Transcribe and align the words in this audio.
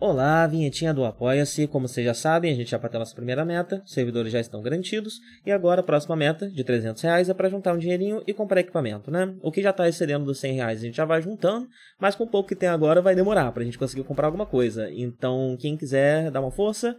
Olá, 0.00 0.46
vinhetinha 0.46 0.94
do 0.94 1.04
Apoia-se. 1.04 1.66
Como 1.66 1.88
vocês 1.88 2.06
já 2.06 2.14
sabem, 2.14 2.52
a 2.52 2.54
gente 2.54 2.70
já 2.70 2.78
bateu 2.78 3.00
nossa 3.00 3.16
primeira 3.16 3.44
meta, 3.44 3.82
os 3.84 3.92
servidores 3.92 4.30
já 4.30 4.38
estão 4.38 4.62
garantidos, 4.62 5.18
e 5.44 5.50
agora 5.50 5.80
a 5.80 5.82
próxima 5.82 6.14
meta, 6.14 6.48
de 6.48 6.62
300 6.62 7.02
reais, 7.02 7.28
é 7.28 7.34
para 7.34 7.48
juntar 7.48 7.74
um 7.74 7.78
dinheirinho 7.78 8.22
e 8.24 8.32
comprar 8.32 8.60
equipamento, 8.60 9.10
né? 9.10 9.34
O 9.42 9.50
que 9.50 9.60
já 9.60 9.70
está 9.70 9.88
excedendo 9.88 10.24
dos 10.24 10.38
100 10.38 10.54
reais 10.54 10.78
a 10.78 10.86
gente 10.86 10.96
já 10.96 11.04
vai 11.04 11.20
juntando, 11.20 11.66
mas 11.98 12.14
com 12.14 12.22
o 12.22 12.28
pouco 12.28 12.48
que 12.48 12.54
tem 12.54 12.68
agora 12.68 13.02
vai 13.02 13.16
demorar 13.16 13.50
para 13.50 13.62
a 13.62 13.64
gente 13.64 13.76
conseguir 13.76 14.04
comprar 14.04 14.26
alguma 14.28 14.46
coisa. 14.46 14.88
Então, 14.92 15.56
quem 15.58 15.76
quiser 15.76 16.30
dar 16.30 16.42
uma 16.42 16.52
força, 16.52 16.94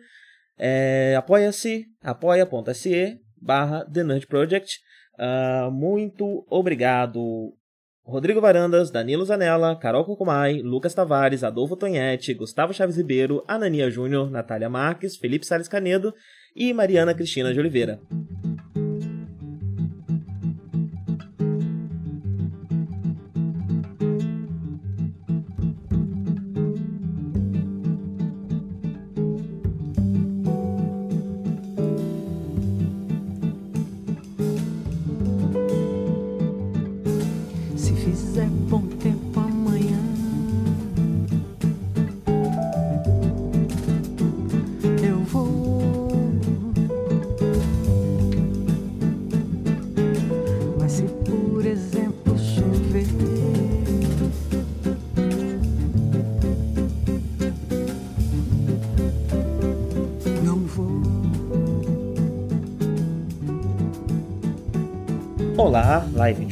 é, 0.58 1.16
apoia-se, 1.18 1.86
apoia.se 2.04 3.18
barra 3.42 3.86
The 3.86 4.04
Nerd 4.04 4.28
Project. 4.28 4.78
Uh, 5.18 5.72
muito 5.72 6.46
obrigado 6.50 7.54
Rodrigo 8.10 8.42
Varandas, 8.42 8.90
Danilo 8.90 9.24
Zanella, 9.24 9.76
Carol 9.76 10.04
Cocumai, 10.04 10.64
Lucas 10.64 10.96
Tavares, 10.96 11.44
Adolfo 11.44 11.76
Tonhete, 11.76 12.34
Gustavo 12.34 12.74
Chaves 12.74 12.98
Ribeiro, 12.98 13.44
Anania 13.48 13.88
Júnior, 13.92 14.32
Natália 14.32 14.68
Marques, 14.68 15.16
Felipe 15.16 15.46
Salles 15.46 15.68
Canedo 15.68 16.12
e 16.56 16.74
Mariana 16.74 17.14
Cristina 17.14 17.54
de 17.54 17.60
Oliveira. 17.60 18.00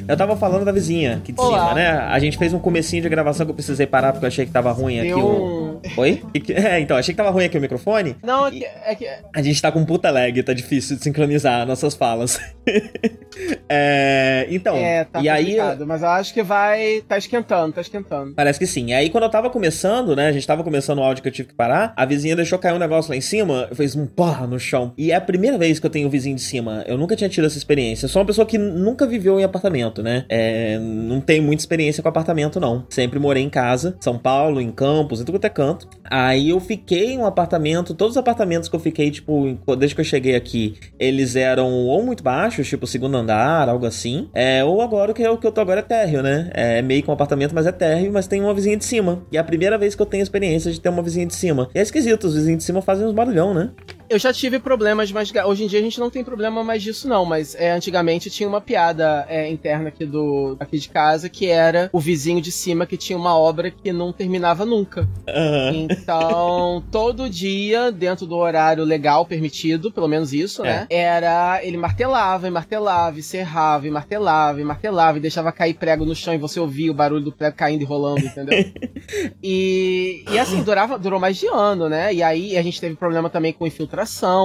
Eu 0.07 0.15
tava 0.15 0.37
falando 0.37 0.63
da 0.63 0.71
vizinha 0.71 1.17
aqui 1.17 1.31
de 1.33 1.41
Olá. 1.41 1.59
cima, 1.59 1.73
né? 1.73 1.89
A 1.89 2.17
gente 2.19 2.37
fez 2.37 2.53
um 2.53 2.59
comecinho 2.59 3.01
de 3.01 3.09
gravação 3.09 3.45
que 3.45 3.51
eu 3.51 3.55
precisei 3.55 3.85
parar 3.85 4.13
porque 4.13 4.25
eu 4.25 4.27
achei 4.27 4.45
que 4.45 4.51
tava 4.51 4.71
ruim 4.71 4.99
aqui 4.99 5.13
o. 5.13 5.56
Oi? 5.97 6.21
É, 6.49 6.79
então, 6.79 6.95
achei 6.97 7.13
que 7.13 7.17
tava 7.17 7.29
ruim 7.29 7.45
aqui 7.45 7.57
o 7.57 7.61
microfone. 7.61 8.15
Não, 8.23 8.47
é 8.47 8.51
que, 8.51 8.65
é 8.65 8.95
que. 8.95 9.07
A 9.35 9.41
gente 9.41 9.61
tá 9.61 9.71
com 9.71 9.83
puta 9.85 10.09
lag, 10.09 10.43
tá 10.43 10.53
difícil 10.53 10.97
de 10.97 11.03
sincronizar 11.03 11.65
nossas 11.65 11.95
falas. 11.95 12.39
é, 13.69 14.47
então, 14.49 14.75
é, 14.75 15.03
tá 15.05 15.21
e 15.21 15.29
aí. 15.29 15.57
Mas 15.85 16.01
eu 16.01 16.09
acho 16.09 16.33
que 16.33 16.43
vai. 16.43 17.01
Tá 17.07 17.17
esquentando, 17.17 17.73
tá 17.73 17.81
esquentando. 17.81 18.33
Parece 18.35 18.59
que 18.59 18.67
sim. 18.67 18.87
E 18.87 18.93
aí, 18.93 19.09
quando 19.09 19.23
eu 19.23 19.29
tava 19.29 19.49
começando, 19.49 20.15
né? 20.15 20.27
A 20.27 20.31
gente 20.31 20.45
tava 20.45 20.63
começando 20.63 20.99
o 20.99 21.03
áudio 21.03 21.21
que 21.23 21.29
eu 21.29 21.33
tive 21.33 21.49
que 21.49 21.55
parar, 21.55 21.93
a 21.95 22.05
vizinha 22.05 22.35
deixou 22.35 22.59
cair 22.59 22.73
um 22.73 22.79
negócio 22.79 23.11
lá 23.11 23.17
em 23.17 23.21
cima, 23.21 23.69
fez 23.73 23.95
um 23.95 24.05
porra 24.05 24.45
no 24.45 24.59
chão. 24.59 24.93
E 24.97 25.11
é 25.11 25.15
a 25.15 25.21
primeira 25.21 25.57
vez 25.57 25.79
que 25.79 25.85
eu 25.85 25.89
tenho 25.89 26.07
o 26.07 26.11
vizinho 26.11 26.35
de 26.35 26.41
cima. 26.41 26.83
Eu 26.87 26.97
nunca 26.97 27.15
tinha 27.15 27.29
tido 27.29 27.45
essa 27.45 27.57
experiência. 27.57 28.05
Eu 28.05 28.09
sou 28.09 28.21
uma 28.21 28.25
pessoa 28.27 28.45
que 28.45 28.57
nunca 28.57 29.05
viveu 29.07 29.39
em 29.39 29.43
apartamento, 29.43 30.03
né? 30.03 30.25
É, 30.29 30.77
não 30.79 31.19
tenho 31.21 31.43
muita 31.43 31.61
experiência 31.61 32.01
com 32.01 32.09
apartamento, 32.09 32.59
não. 32.59 32.85
Sempre 32.89 33.19
morei 33.19 33.43
em 33.43 33.49
casa, 33.49 33.97
São 33.99 34.17
Paulo, 34.17 34.61
em 34.61 34.71
Campos, 34.71 35.21
em 35.21 35.25
tudo 35.25 35.39
que 35.39 35.47
é 35.47 35.49
canto. 35.49 35.86
Aí 36.09 36.49
eu 36.49 36.59
fiquei 36.59 37.11
em 37.11 37.17
um 37.17 37.25
apartamento, 37.25 37.93
todos 37.93 38.13
os 38.13 38.17
apartamentos 38.17 38.69
que 38.69 38.75
eu 38.75 38.79
fiquei, 38.79 39.11
tipo, 39.11 39.57
desde 39.77 39.93
que 39.93 40.01
eu 40.01 40.05
cheguei 40.05 40.35
aqui, 40.35 40.75
eles 40.97 41.35
eram 41.35 41.69
ou 41.69 42.01
muito 42.03 42.23
baixos, 42.23 42.67
tipo 42.67 42.87
segundo 42.87 43.17
andar, 43.17 43.67
algo 43.67 43.85
assim. 43.85 44.29
É, 44.33 44.63
ou 44.63 44.81
agora 44.81 45.11
o 45.11 45.13
que, 45.13 45.27
o 45.27 45.37
que 45.37 45.45
eu 45.45 45.51
tô 45.51 45.61
agora 45.61 45.81
é 45.81 45.83
térreo, 45.83 46.23
né? 46.23 46.49
É 46.53 46.81
meio 46.81 47.03
que 47.03 47.09
um 47.09 47.13
apartamento, 47.13 47.53
mas 47.53 47.67
é 47.67 47.71
térreo, 47.71 48.11
mas 48.11 48.27
tem 48.27 48.41
uma 48.41 48.53
vizinha 48.53 48.77
de 48.77 48.85
cima. 48.85 49.21
E 49.31 49.37
é 49.37 49.39
a 49.39 49.43
primeira 49.43 49.77
vez 49.77 49.95
que 49.95 50.01
eu 50.01 50.05
tenho 50.05 50.23
experiência 50.23 50.71
de 50.71 50.79
ter 50.79 50.89
uma 50.89 51.03
vizinha 51.03 51.25
de 51.25 51.35
cima. 51.35 51.69
E 51.75 51.79
é 51.79 51.81
esquisito, 51.81 52.25
os 52.25 52.35
vizinhos 52.35 52.59
de 52.59 52.63
cima 52.63 52.81
fazem 52.81 53.05
uns 53.05 53.13
barulhão, 53.13 53.53
né? 53.53 53.71
Eu 54.09 54.17
já 54.17 54.31
tive 54.31 54.57
problemas, 54.57 55.11
mas 55.11 55.31
hoje 55.45 55.65
em 55.65 55.67
dia 55.67 55.79
a 55.79 55.81
gente 55.81 55.99
não 55.99 56.09
tem 56.09 56.23
problema 56.23 56.63
mais 56.63 56.81
disso, 56.81 57.07
não. 57.07 57.25
Mas 57.25 57.55
é, 57.55 57.71
antigamente 57.71 58.29
tinha 58.29 58.47
uma 58.47 58.61
piada 58.61 59.25
é, 59.27 59.49
interna 59.49 59.89
aqui, 59.89 60.05
do, 60.05 60.55
aqui 60.59 60.77
de 60.77 60.87
casa 60.87 61.27
que 61.27 61.47
era 61.47 61.89
o 61.91 61.99
vizinho 61.99 62.41
de 62.41 62.51
cima 62.51 62.85
que 62.85 62.95
tinha 62.95 63.17
uma 63.17 63.37
obra 63.37 63.69
que 63.69 63.91
não 63.91 64.13
terminava 64.13 64.65
nunca. 64.65 65.01
Uhum. 65.27 65.87
Então, 65.89 66.83
todo 66.89 67.29
dia, 67.29 67.91
dentro 67.91 68.25
do 68.25 68.37
horário 68.37 68.83
legal 68.85 69.25
permitido, 69.25 69.91
pelo 69.91 70.07
menos 70.07 70.31
isso, 70.31 70.63
é. 70.63 70.67
né? 70.67 70.87
Era. 70.89 71.59
Ele 71.63 71.77
martelava 71.77 72.47
e 72.47 72.51
martelava, 72.51 73.19
e 73.19 73.23
serrava, 73.23 73.87
e 73.87 73.91
martelava, 73.91 74.61
e 74.61 74.63
martelava, 74.63 75.17
e 75.17 75.21
deixava 75.21 75.51
cair 75.51 75.73
prego 75.73 76.05
no 76.05 76.15
chão 76.15 76.33
e 76.33 76.37
você 76.37 76.59
ouvia 76.59 76.91
o 76.91 76.95
barulho 76.95 77.25
do 77.25 77.31
prego 77.31 77.57
caindo 77.57 77.81
e 77.81 77.85
rolando, 77.85 78.25
entendeu? 78.25 78.71
e, 79.43 80.23
e 80.31 80.39
assim, 80.39 80.63
durava, 80.63 80.97
durou 80.97 81.19
mais 81.19 81.35
de 81.35 81.47
ano, 81.47 81.89
né? 81.89 82.13
E 82.13 82.23
aí 82.23 82.57
a 82.57 82.61
gente 82.61 82.79
teve 82.79 82.95
problema 82.95 83.29
também 83.29 83.51
com 83.51 83.67
infiltração 83.67 83.96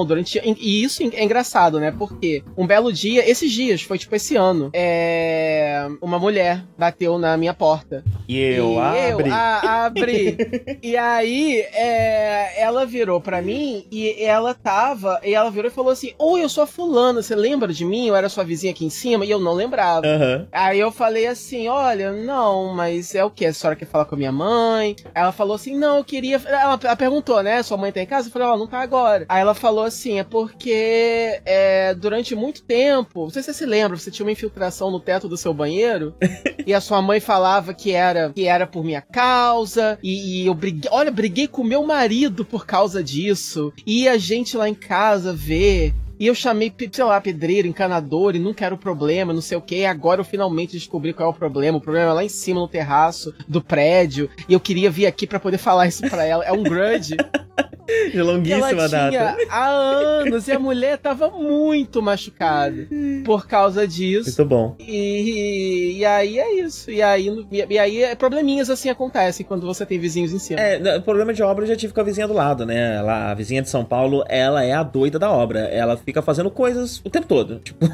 durante. 0.07 0.41
E 0.45 0.83
isso 0.83 1.03
é 1.03 1.25
engraçado, 1.25 1.81
né? 1.81 1.91
Porque 1.91 2.43
um 2.57 2.67
belo 2.67 2.93
dia, 2.93 3.29
esses 3.29 3.51
dias, 3.51 3.83
foi 3.83 3.99
tipo 3.99 4.15
esse 4.15 4.37
ano, 4.37 4.71
é... 4.73 5.89
uma 6.01 6.19
mulher 6.19 6.65
bateu 6.79 7.19
na 7.19 7.37
minha 7.37 7.55
porta. 7.55 8.05
E 8.29 8.39
eu, 8.39 8.75
e 8.75 8.79
abre. 8.79 9.29
Eu, 9.29 9.35
a, 9.35 9.85
abri. 9.87 10.37
e 10.83 10.97
aí, 10.97 11.61
é... 11.73 12.61
ela 12.61 12.87
virou 12.87 13.21
pra 13.21 13.43
mim 13.43 13.87
e 13.91 14.23
ela 14.23 14.55
tava. 14.55 15.21
E 15.23 15.35
ela 15.35 15.51
virou 15.51 15.71
e 15.71 15.75
falou 15.75 15.93
assim: 15.93 16.13
Oi, 16.19 16.43
eu 16.43 16.49
sou 16.49 16.65
a 16.65 16.67
fulana, 16.67 17.23
você 17.23 17.35
lembra 17.35 17.73
de 17.73 17.85
mim? 17.85 18.07
Eu 18.07 18.17
era 18.17 18.29
sua 18.29 18.45
vizinha 18.45 18.73
aqui 18.73 18.85
em 18.85 18.91
cima? 18.91 19.25
E 19.25 19.31
eu 19.31 19.41
não 19.41 19.53
lembrava. 19.53 20.07
Uhum. 20.07 20.47
Aí 20.53 20.79
eu 20.79 20.91
falei 20.91 21.27
assim: 21.27 21.69
Olha, 21.69 22.13
não, 22.13 22.75
mas 22.75 23.15
é 23.15 23.25
o 23.25 23.31
que? 23.31 23.47
A 23.47 23.53
senhora 23.53 23.77
quer 23.77 23.87
falar 23.87 24.05
com 24.05 24.15
a 24.15 24.19
minha 24.19 24.33
mãe? 24.33 24.97
Ela 25.15 25.33
falou 25.33 25.57
assim: 25.57 25.77
Não, 25.77 25.99
eu 25.99 26.05
queria. 26.05 26.41
Ela, 26.47 26.79
ela 26.83 26.97
perguntou, 26.97 27.43
né? 27.43 27.63
Sua 27.63 27.77
mãe 27.77 27.93
tá 27.93 28.01
em 28.01 28.07
casa? 28.07 28.29
Eu 28.29 28.33
falei: 28.33 28.49
Ó, 28.49 28.55
oh, 28.55 28.59
não 28.59 28.67
tá 28.67 28.81
agora. 28.81 29.25
Aí 29.29 29.42
ela 29.43 29.55
falou 29.55 29.85
assim: 29.85 30.19
é 30.19 30.25
porque 30.25 31.41
é, 31.45 31.95
durante 31.95 32.35
muito 32.35 32.63
tempo, 32.63 33.25
não 33.25 33.31
sei 33.31 33.43
se 33.43 33.53
você 33.53 33.59
se 33.59 33.67
lembra, 33.67 33.99
você 33.99 34.11
tinha 34.11 34.25
uma 34.25 34.33
infiltração 34.33 34.91
no 34.91 35.01
teto 35.01 35.29
do 35.29 35.37
seu 35.37 35.53
banheiro 35.53 36.15
e 36.67 36.73
a 36.73 36.81
sua 36.81 37.03
mãe 37.03 37.21
falava 37.21 37.75
que 37.75 37.93
era 37.93 38.31
que 38.31 38.47
era 38.47 38.67
por 38.67 38.85
minha 38.85 39.03
causa 39.03 39.99
e, 40.03 40.43
e 40.43 40.47
eu 40.47 40.55
briguei, 40.55 40.91
olha, 40.93 41.11
briguei 41.11 41.47
com 41.47 41.65
meu 41.65 41.85
marido 41.85 42.45
por 42.45 42.65
causa 42.65 43.03
disso 43.03 43.73
e 43.87 44.09
a 44.09 44.17
gente 44.17 44.57
lá 44.57 44.69
em 44.69 44.75
casa 44.75 45.33
vê 45.33 45.93
e 46.21 46.27
eu 46.29 46.37
chamei, 46.37 46.73
sei 46.93 47.05
lá, 47.05 47.21
pedreiro, 47.21 47.67
encanador, 47.67 48.37
e 48.37 48.39
nunca 48.39 48.65
era 48.65 48.73
o 48.73 48.79
problema, 48.79 49.33
não 49.33 49.41
sei 49.41 49.59
o 49.59 49.61
que. 49.61 49.79
E 49.79 49.87
agora 49.87 50.21
eu 50.21 50.25
finalmente 50.25 50.75
descobri 50.75 51.13
qual 51.13 51.29
é 51.29 51.33
o 51.33 51.37
problema. 51.37 51.79
O 51.79 51.81
problema 51.81 52.11
é 52.11 52.13
lá 52.13 52.25
em 52.25 52.29
cima 52.29 52.61
no 52.61 52.69
terraço 52.69 53.35
do 53.49 53.61
prédio. 53.61 54.31
E 54.49 54.53
eu 54.53 54.61
queria 54.61 54.89
vir 54.89 55.07
aqui 55.07 55.27
para 55.27 55.41
poder 55.41 55.59
falar 55.59 55.89
isso 55.89 56.09
para 56.09 56.25
ela. 56.25 56.45
É 56.45 56.53
um 56.53 56.63
grudge. 56.63 57.17
De 58.11 58.23
longuíssima 58.23 58.71
ela 58.71 58.89
data. 58.89 59.11
Tinha 59.11 59.37
há 59.49 59.69
anos 59.69 60.49
e 60.49 60.53
a 60.53 60.59
mulher 60.59 60.99
tava 60.99 61.31
muito 61.31 62.01
machucada 62.03 62.89
por 63.25 63.47
causa 63.47 63.87
disso. 63.87 64.31
Muito 64.31 64.45
bom. 64.45 64.77
E, 64.79 65.99
e 65.99 66.05
aí 66.05 66.39
é 66.39 66.55
isso. 66.61 66.91
E 66.91 67.03
aí, 67.03 67.47
e, 67.51 67.79
aí 67.79 68.03
é, 68.03 68.15
probleminhas 68.15 68.71
assim 68.71 68.89
acontecem 68.89 69.45
quando 69.45 69.67
você 69.67 69.85
tem 69.85 69.99
vizinhos 69.99 70.33
em 70.33 70.39
cima. 70.39 70.61
É, 70.61 70.99
problema 71.01 71.33
de 71.33 71.43
obra 71.43 71.65
eu 71.65 71.69
já 71.69 71.77
tive 71.77 71.93
com 71.93 72.01
a 72.01 72.05
vizinha 72.05 72.27
do 72.27 72.35
lado, 72.35 72.65
né? 72.65 72.97
Ela, 72.97 73.31
a 73.31 73.35
vizinha 73.35 73.63
de 73.63 73.69
São 73.69 73.85
Paulo, 73.85 74.25
ela 74.29 74.65
é 74.65 74.73
a 74.73 74.83
doida 74.83 75.19
da 75.19 75.31
obra. 75.31 75.61
Ela 75.61 75.97
fica 75.97 76.23
fazendo 76.23 76.51
coisas 76.51 77.01
o 77.05 77.11
tempo 77.11 77.27
todo. 77.27 77.61
Tipo, 77.73 77.87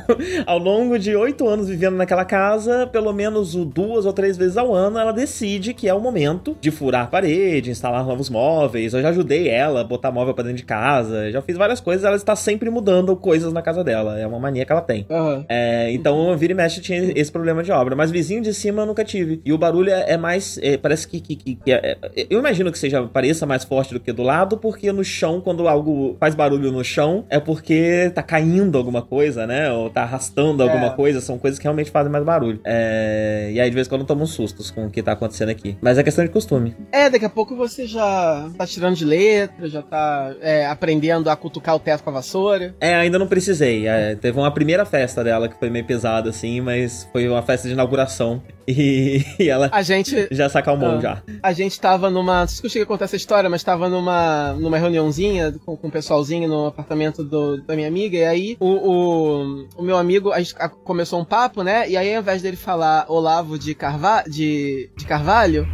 ao 0.47 0.59
longo 0.59 0.99
de 0.99 1.15
oito 1.15 1.47
anos 1.47 1.69
vivendo 1.69 1.97
naquela 1.97 2.25
casa, 2.25 2.87
pelo 2.87 3.12
menos 3.12 3.55
duas 3.55 4.06
ou 4.06 4.12
três 4.12 4.37
vezes 4.37 4.56
ao 4.56 4.75
ano, 4.75 4.99
ela 4.99 5.12
decide 5.12 5.72
que 5.72 5.88
é 5.88 5.94
o 5.94 6.00
momento 6.00 6.56
de 6.60 6.70
furar 6.70 7.05
a 7.05 7.06
parede, 7.06 7.70
instalar 7.70 8.05
novos 8.05 8.28
móveis. 8.28 8.93
Eu 8.93 9.03
já 9.03 9.10
ajudei 9.10 9.49
ela 9.49 9.78
botar 9.85 10.11
móvel 10.11 10.35
pra 10.35 10.45
dentro 10.45 10.59
de 10.59 10.65
casa, 10.65 11.31
já 11.31 11.43
fiz 11.43 11.57
várias 11.57 11.81
coisas, 11.81 12.05
ela 12.05 12.17
está 12.17 12.35
sempre 12.37 12.71
mudando 12.71 13.15
coisas 13.17 13.53
na 13.53 13.63
casa 13.63 13.83
dela. 13.85 14.19
É 14.19 14.27
uma 14.27 14.39
mania 14.39 14.65
que 14.65 14.73
ela 14.73 14.81
tem. 14.81 15.07
Uhum. 15.09 15.45
É, 15.49 15.91
então, 15.93 16.37
vira 16.37 16.53
e 16.53 16.57
mexe 16.57 16.81
tinha 16.81 17.13
esse 17.15 17.31
problema 17.31 17.63
de 17.63 17.73
obra. 17.73 17.95
Mas 17.95 18.11
vizinho 18.11 18.43
de 18.43 18.53
cima 18.55 18.83
eu 18.83 18.87
nunca 18.87 19.05
tive. 19.05 19.41
E 19.45 19.53
o 19.53 19.59
barulho 19.59 19.91
é, 19.91 20.13
é 20.13 20.17
mais. 20.17 20.59
É, 20.63 20.77
parece 20.77 21.07
que. 21.07 21.21
que, 21.21 21.37
que, 21.37 21.55
que 21.57 21.73
é, 21.73 21.97
é, 22.03 22.27
eu 22.31 22.39
imagino 22.39 22.71
que 22.73 22.79
seja 22.79 23.03
pareça 23.03 23.47
mais 23.47 23.65
forte 23.65 23.95
do 23.95 24.01
que 24.01 24.13
do 24.13 24.23
lado, 24.23 24.59
porque 24.59 24.91
no 24.93 25.05
chão, 25.05 25.41
quando 25.41 25.69
algo 25.69 26.17
faz 26.19 26.35
barulho 26.35 26.71
no 26.73 26.85
chão, 26.85 27.25
é 27.29 27.39
porque 27.41 28.11
tá 28.15 28.23
caindo 28.23 28.79
alguma 28.79 29.03
coisa, 29.03 29.47
né? 29.47 29.71
Ou 29.73 29.91
tá 29.91 30.03
arrastando 30.03 30.63
alguma 30.63 30.91
coisa. 30.91 31.21
São 31.21 31.39
coisas 31.39 31.59
que 31.59 31.65
realmente 31.65 31.91
fazem 31.91 32.11
mais 32.11 32.25
barulho. 32.25 32.61
É, 32.65 33.51
e 33.53 33.61
aí, 33.61 33.69
de 33.69 33.75
vez 33.75 33.87
em 33.87 33.91
quando, 33.91 34.03
eu 34.03 34.07
tomo 34.07 34.25
uns 34.25 34.31
sustos 34.31 34.71
com 34.71 34.87
o 34.87 34.91
que 34.91 35.03
tá 35.03 35.13
acontecendo 35.13 35.51
aqui. 35.51 35.77
Mas 35.81 35.99
é 35.99 36.03
questão 36.03 36.25
de 36.25 36.31
costume. 36.31 36.75
É, 36.93 37.11
daqui 37.11 37.25
a 37.25 37.31
pouco 37.31 37.57
você 37.57 37.87
já 37.87 38.49
tá 38.57 38.67
tirando 38.67 38.97
de 38.97 39.05
letra, 39.05 39.68
Já 39.69 39.82
tá 39.82 40.35
é, 40.41 40.67
aprendendo 40.67 41.29
a 41.31 41.37
cutucar 41.37 41.75
o 41.75 41.79
teto 41.79 42.03
com 42.03 42.11
a 42.11 42.15
vassoura. 42.15 42.75
É, 42.81 42.94
ainda 42.94 43.19
não 43.19 43.26
precisei. 43.26 43.87
É, 43.87 44.15
teve 44.15 44.38
uma 44.38 44.50
primeira 44.50 44.85
festa 44.85 45.23
dela 45.23 45.49
que 45.49 45.59
foi 45.59 45.70
meio 45.70 45.85
pesada, 45.85 46.31
assim, 46.31 46.61
mas 46.61 47.09
foi 47.12 47.29
uma 47.29 47.43
festa 47.43 47.69
de 47.69 47.75
inauguração. 47.75 48.43
E, 48.70 49.25
e 49.38 49.49
ela 49.49 49.70
a 49.73 49.81
gente, 49.81 50.29
já 50.31 50.47
se 50.47 50.59
acalmou, 50.59 50.99
uh, 50.99 51.00
já. 51.00 51.23
A 51.43 51.55
gente 51.55 51.81
tava 51.81 52.11
numa. 52.11 52.41
Não 52.41 52.49
sei 52.49 52.56
se 52.59 52.67
eu 52.67 52.69
cheguei 52.69 52.82
a 52.82 52.87
contar 52.87 53.06
essa 53.06 53.17
história, 53.17 53.49
mas 53.49 53.62
tava 53.62 53.88
numa, 53.88 54.53
numa 54.53 54.76
reuniãozinha 54.76 55.55
com, 55.65 55.75
com 55.75 55.88
o 55.88 55.91
pessoalzinho 55.91 56.47
no 56.47 56.67
apartamento 56.67 57.25
do, 57.25 57.62
da 57.62 57.75
minha 57.75 57.88
amiga. 57.88 58.19
E 58.19 58.25
aí 58.26 58.56
o, 58.61 58.67
o, 58.67 59.69
o, 59.75 59.82
meu 59.82 59.97
amigo, 59.97 60.32
a 60.32 60.41
gente 60.41 60.55
começou 60.85 61.19
um 61.19 61.25
papo, 61.25 61.62
né? 61.62 61.88
E 61.88 61.97
aí 61.97 62.15
ao 62.15 62.20
invés 62.20 62.43
dele 62.43 62.59
falar 62.59 63.06
Olavo 63.09 63.59
de, 63.59 63.75
Carva 63.75 64.23
de, 64.29 64.91
de 64.94 65.06
Carvalho 65.06 65.67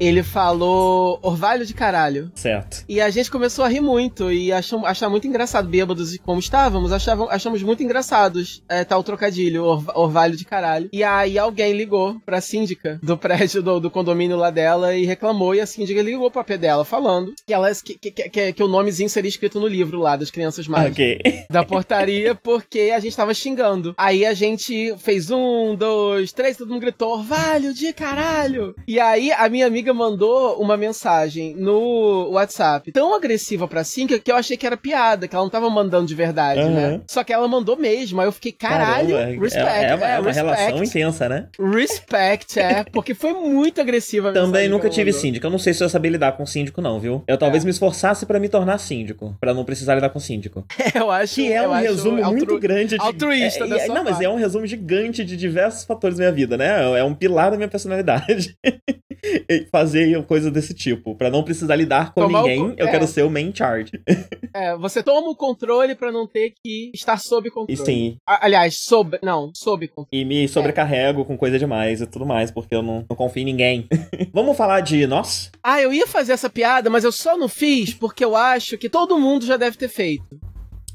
ele 0.00 0.22
falou 0.22 1.18
orvalho 1.22 1.66
de 1.66 1.74
caralho. 1.74 2.32
Certo. 2.34 2.84
E 2.88 3.00
a 3.00 3.10
gente 3.10 3.30
começou 3.30 3.64
a 3.64 3.68
rir 3.68 3.80
muito 3.80 4.32
e 4.32 4.50
achamos, 4.50 4.88
achar 4.88 5.10
muito 5.10 5.26
engraçado, 5.26 5.68
bêbados 5.68 6.14
e 6.14 6.18
como 6.18 6.40
estávamos, 6.40 6.90
achavam, 6.90 7.28
achamos 7.30 7.62
muito 7.62 7.82
engraçados 7.82 8.62
é, 8.68 8.82
tal 8.82 9.04
trocadilho, 9.04 9.64
or, 9.64 9.84
orvalho 9.94 10.36
de 10.36 10.44
caralho. 10.44 10.88
E 10.92 11.04
aí 11.04 11.38
alguém 11.38 11.74
ligou 11.74 12.18
pra 12.24 12.40
síndica 12.40 12.98
do 13.02 13.16
prédio 13.16 13.62
do, 13.62 13.78
do, 13.78 13.90
condomínio 13.90 14.36
lá 14.36 14.50
dela 14.50 14.96
e 14.96 15.04
reclamou, 15.04 15.54
e 15.54 15.60
a 15.60 15.66
síndica 15.66 16.00
ligou 16.00 16.30
pra 16.30 16.42
pé 16.42 16.56
dela 16.56 16.84
falando 16.84 17.34
que, 17.46 17.52
elas, 17.52 17.82
que, 17.82 17.98
que, 17.98 18.10
que, 18.10 18.52
que, 18.54 18.62
o 18.62 18.68
nomezinho 18.68 19.10
seria 19.10 19.28
escrito 19.28 19.60
no 19.60 19.66
livro 19.66 19.98
lá 19.98 20.16
das 20.16 20.30
crianças 20.30 20.66
mágicas. 20.66 20.94
Okay. 20.94 21.20
Da 21.50 21.64
portaria, 21.64 22.34
porque 22.34 22.92
a 22.94 23.00
gente 23.00 23.16
tava 23.16 23.34
xingando. 23.34 23.92
Aí 23.98 24.24
a 24.24 24.32
gente 24.32 24.94
fez 24.98 25.30
um, 25.30 25.74
dois, 25.74 26.32
três, 26.32 26.56
todo 26.56 26.68
mundo 26.68 26.80
gritou, 26.80 27.12
orvalho 27.14 27.74
de 27.74 27.92
caralho. 27.92 28.74
E 28.86 29.00
aí 29.00 29.32
a 29.32 29.48
minha 29.48 29.66
amiga 29.66 29.89
amiga 29.90 29.94
mandou 29.94 30.60
uma 30.60 30.76
mensagem 30.76 31.54
no 31.56 32.30
WhatsApp 32.30 32.92
tão 32.92 33.14
agressiva 33.14 33.66
pra 33.68 33.84
Cinca 33.84 34.18
que 34.18 34.30
eu 34.30 34.36
achei 34.36 34.56
que 34.56 34.66
era 34.66 34.76
piada, 34.76 35.26
que 35.28 35.34
ela 35.34 35.44
não 35.44 35.50
tava 35.50 35.68
mandando 35.68 36.06
de 36.06 36.14
verdade, 36.14 36.60
uhum. 36.60 36.74
né? 36.74 37.00
Só 37.06 37.22
que 37.24 37.32
ela 37.32 37.46
mandou 37.48 37.76
mesmo. 37.76 38.20
Aí 38.20 38.26
eu 38.26 38.32
fiquei, 38.32 38.52
caralho, 38.52 39.16
Caramba, 39.16 39.42
respect. 39.42 39.68
É, 39.68 39.84
é, 39.84 39.94
uma, 39.94 40.06
é, 40.06 40.14
é 40.14 40.20
uma 40.20 40.32
relação 40.32 40.84
intensa, 40.84 41.28
né? 41.28 41.48
Respect, 41.58 42.58
é. 42.58 42.84
Porque 42.84 43.14
foi 43.14 43.32
muito 43.32 43.80
agressiva. 43.80 44.32
Também 44.32 44.68
nunca 44.68 44.88
tive 44.88 45.12
síndico. 45.12 45.46
Eu 45.46 45.50
não 45.50 45.58
sei 45.58 45.74
se 45.74 45.82
eu 45.82 45.88
sabia 45.88 46.10
lidar 46.10 46.32
com 46.32 46.46
síndico, 46.46 46.80
não, 46.80 46.98
viu? 46.98 47.22
Eu 47.26 47.36
talvez 47.36 47.64
é. 47.64 47.66
me 47.66 47.70
esforçasse 47.70 48.26
para 48.26 48.38
me 48.38 48.48
tornar 48.48 48.78
síndico, 48.78 49.36
para 49.40 49.52
não 49.52 49.64
precisar 49.64 49.94
lidar 49.94 50.10
com 50.10 50.20
síndico. 50.20 50.64
eu 50.94 51.10
acho 51.10 51.36
que 51.36 51.52
é 51.52 51.66
um 51.66 51.72
resumo 51.72 52.18
altru... 52.18 52.36
muito 52.36 52.58
grande. 52.58 52.96
De... 52.96 53.00
Altruísta, 53.00 53.64
é, 53.64 53.86
é, 53.86 53.88
Não, 53.88 54.04
mas 54.04 54.20
é 54.20 54.28
um 54.28 54.36
resumo 54.36 54.66
gigante 54.66 55.24
de 55.24 55.36
diversos 55.36 55.84
fatores 55.84 56.16
da 56.16 56.24
minha 56.24 56.32
vida, 56.32 56.56
né? 56.56 56.98
É 56.98 57.04
um 57.04 57.14
pilar 57.14 57.50
da 57.50 57.56
minha 57.56 57.68
personalidade. 57.68 58.56
fazer 59.70 60.22
coisa 60.24 60.50
desse 60.50 60.74
tipo. 60.74 61.14
para 61.14 61.30
não 61.30 61.42
precisar 61.42 61.76
lidar 61.76 62.12
com 62.12 62.22
Tomar 62.22 62.42
ninguém, 62.42 62.62
o... 62.62 62.74
eu 62.76 62.86
é. 62.86 62.90
quero 62.90 63.06
ser 63.06 63.22
o 63.22 63.30
main 63.30 63.52
charge. 63.54 63.92
É, 64.52 64.76
você 64.76 65.00
toma 65.00 65.30
o 65.30 65.36
controle 65.36 65.94
para 65.94 66.10
não 66.10 66.26
ter 66.26 66.54
que 66.60 66.90
estar 66.92 67.18
sob 67.18 67.48
controle. 67.50 67.84
Sim. 67.84 68.16
Aliás, 68.26 68.80
sob. 68.80 69.16
Não, 69.22 69.52
sob 69.54 69.86
controle. 69.86 70.08
E 70.10 70.24
me 70.24 70.48
sobrecarrego 70.48 71.22
é. 71.22 71.24
com 71.24 71.38
coisa 71.38 71.56
demais 71.56 72.00
e 72.00 72.06
tudo 72.06 72.26
mais, 72.26 72.50
porque 72.50 72.74
eu 72.74 72.82
não, 72.82 73.06
não 73.08 73.16
confio 73.16 73.42
em 73.42 73.44
ninguém. 73.44 73.88
Vamos 74.34 74.56
falar 74.56 74.80
de 74.80 75.06
nós? 75.06 75.52
Ah, 75.62 75.80
eu 75.80 75.92
ia 75.92 76.06
fazer 76.06 76.32
essa 76.32 76.50
piada, 76.50 76.90
mas 76.90 77.04
eu 77.04 77.12
só 77.12 77.38
não 77.38 77.48
fiz 77.48 77.94
porque 77.94 78.24
eu 78.24 78.34
acho 78.34 78.76
que 78.76 78.88
todo 78.88 79.20
mundo 79.20 79.46
já 79.46 79.56
deve 79.56 79.76
ter 79.76 79.88
feito. 79.88 80.40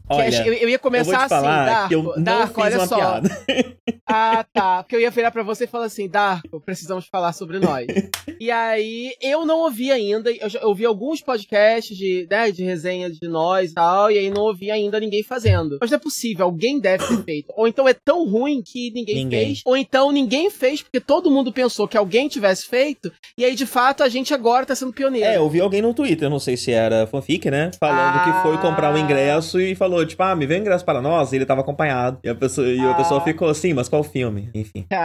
Olha, 0.08 0.48
eu, 0.48 0.54
eu, 0.54 0.70
ia 0.70 0.78
começar 0.78 1.12
eu 1.12 1.18
assim, 1.18 1.48
Darko, 1.48 1.88
que 1.88 1.96
eu 1.96 2.04
não 2.04 2.24
Darko, 2.24 2.62
olha 2.62 2.86
só. 2.86 2.96
Piada. 2.96 3.30
Ah, 4.08 4.46
tá. 4.54 4.84
Porque 4.84 4.96
eu 4.96 5.02
ia 5.02 5.10
virar 5.10 5.32
pra 5.32 5.42
você 5.42 5.64
e 5.64 5.68
falar 5.68 5.86
assim, 5.86 6.08
Darko, 6.08 6.60
precisamos 6.60 7.08
falar 7.08 7.34
sobre 7.34 7.60
nós. 7.60 7.88
e 8.40 8.52
aí, 8.52 9.16
eu 9.20 9.46
não 9.46 9.62
ouvi 9.62 9.92
ainda, 9.92 10.32
eu, 10.32 10.48
já, 10.48 10.64
ouvi 10.64 10.86
alguns 10.86 11.22
podcasts 11.22 11.98
de, 11.98 12.28
né, 12.30 12.52
de 12.52 12.64
resenha 12.64 13.10
de 13.10 13.28
nós 13.28 13.72
e 13.72 13.74
tal, 13.74 14.12
e 14.12 14.18
aí 14.20 14.30
não 14.30 14.44
ouvi 14.44 14.70
ainda 14.70 15.00
ninguém 15.00 15.24
fazendo. 15.24 15.80
Mas 15.82 15.90
não 15.90 15.98
é 15.98 16.00
possível, 16.00 16.46
alguém 16.46 16.80
deve 16.80 17.06
ter 17.06 17.24
feito. 17.24 17.54
Ou 17.56 17.68
então 17.68 17.88
é 17.88 17.94
tão 17.94 18.30
ruim 18.30 18.62
que 18.62 18.92
ninguém, 18.92 19.16
ninguém. 19.16 19.46
fez, 19.48 19.62
ou 19.66 19.76
então 19.76 20.12
ninguém 20.12 20.52
fez 20.52 20.84
porque 20.84 21.00
todo 21.00 21.32
mundo 21.32 21.52
pensou 21.52 21.88
que 21.88 21.98
alguém 21.98 22.28
tivesse 22.28 22.68
feito, 22.68 23.12
e 23.36 23.44
aí 23.44 23.56
de 23.56 23.66
fato 23.66 24.04
a 24.04 24.10
gente 24.10 24.34
agora 24.34 24.68
tá 24.68 24.76
sendo 24.76 24.94
pioneiro. 24.94 25.28
É, 25.28 25.38
eu 25.38 25.50
vi 25.50 25.62
alguém 25.62 25.82
no 25.82 25.94
Twitter, 25.94 26.30
não 26.30 26.40
sei 26.40 26.56
se 26.56 26.72
era 26.72 27.08
fanfic, 27.08 27.50
né, 27.50 27.72
falando 27.80 28.18
ah... 28.18 28.24
que 28.24 28.48
foi 28.48 28.58
comprar 28.60 28.92
o 28.92 28.96
um 28.96 28.98
ingresso 28.98 29.60
e 29.60 29.74
falou 29.74 29.95
falou, 29.96 30.06
tipo, 30.06 30.24
ah, 30.24 30.36
me 30.36 30.46
vê 30.46 30.56
um 30.56 30.62
ingresso 30.62 30.84
para 30.84 31.02
nós, 31.02 31.32
e 31.32 31.38
ele 31.38 31.46
tava 31.46 31.62
acompanhado. 31.62 32.20
E 32.24 32.30
a 32.30 32.36
pessoa, 32.36 32.68
e 32.68 32.80
a 32.80 32.94
pessoa 32.94 33.22
ah. 33.22 33.24
ficou 33.24 33.48
assim, 33.48 33.74
mas 33.74 33.88
qual 33.88 34.04
filme? 34.04 34.50
Enfim. 34.54 34.86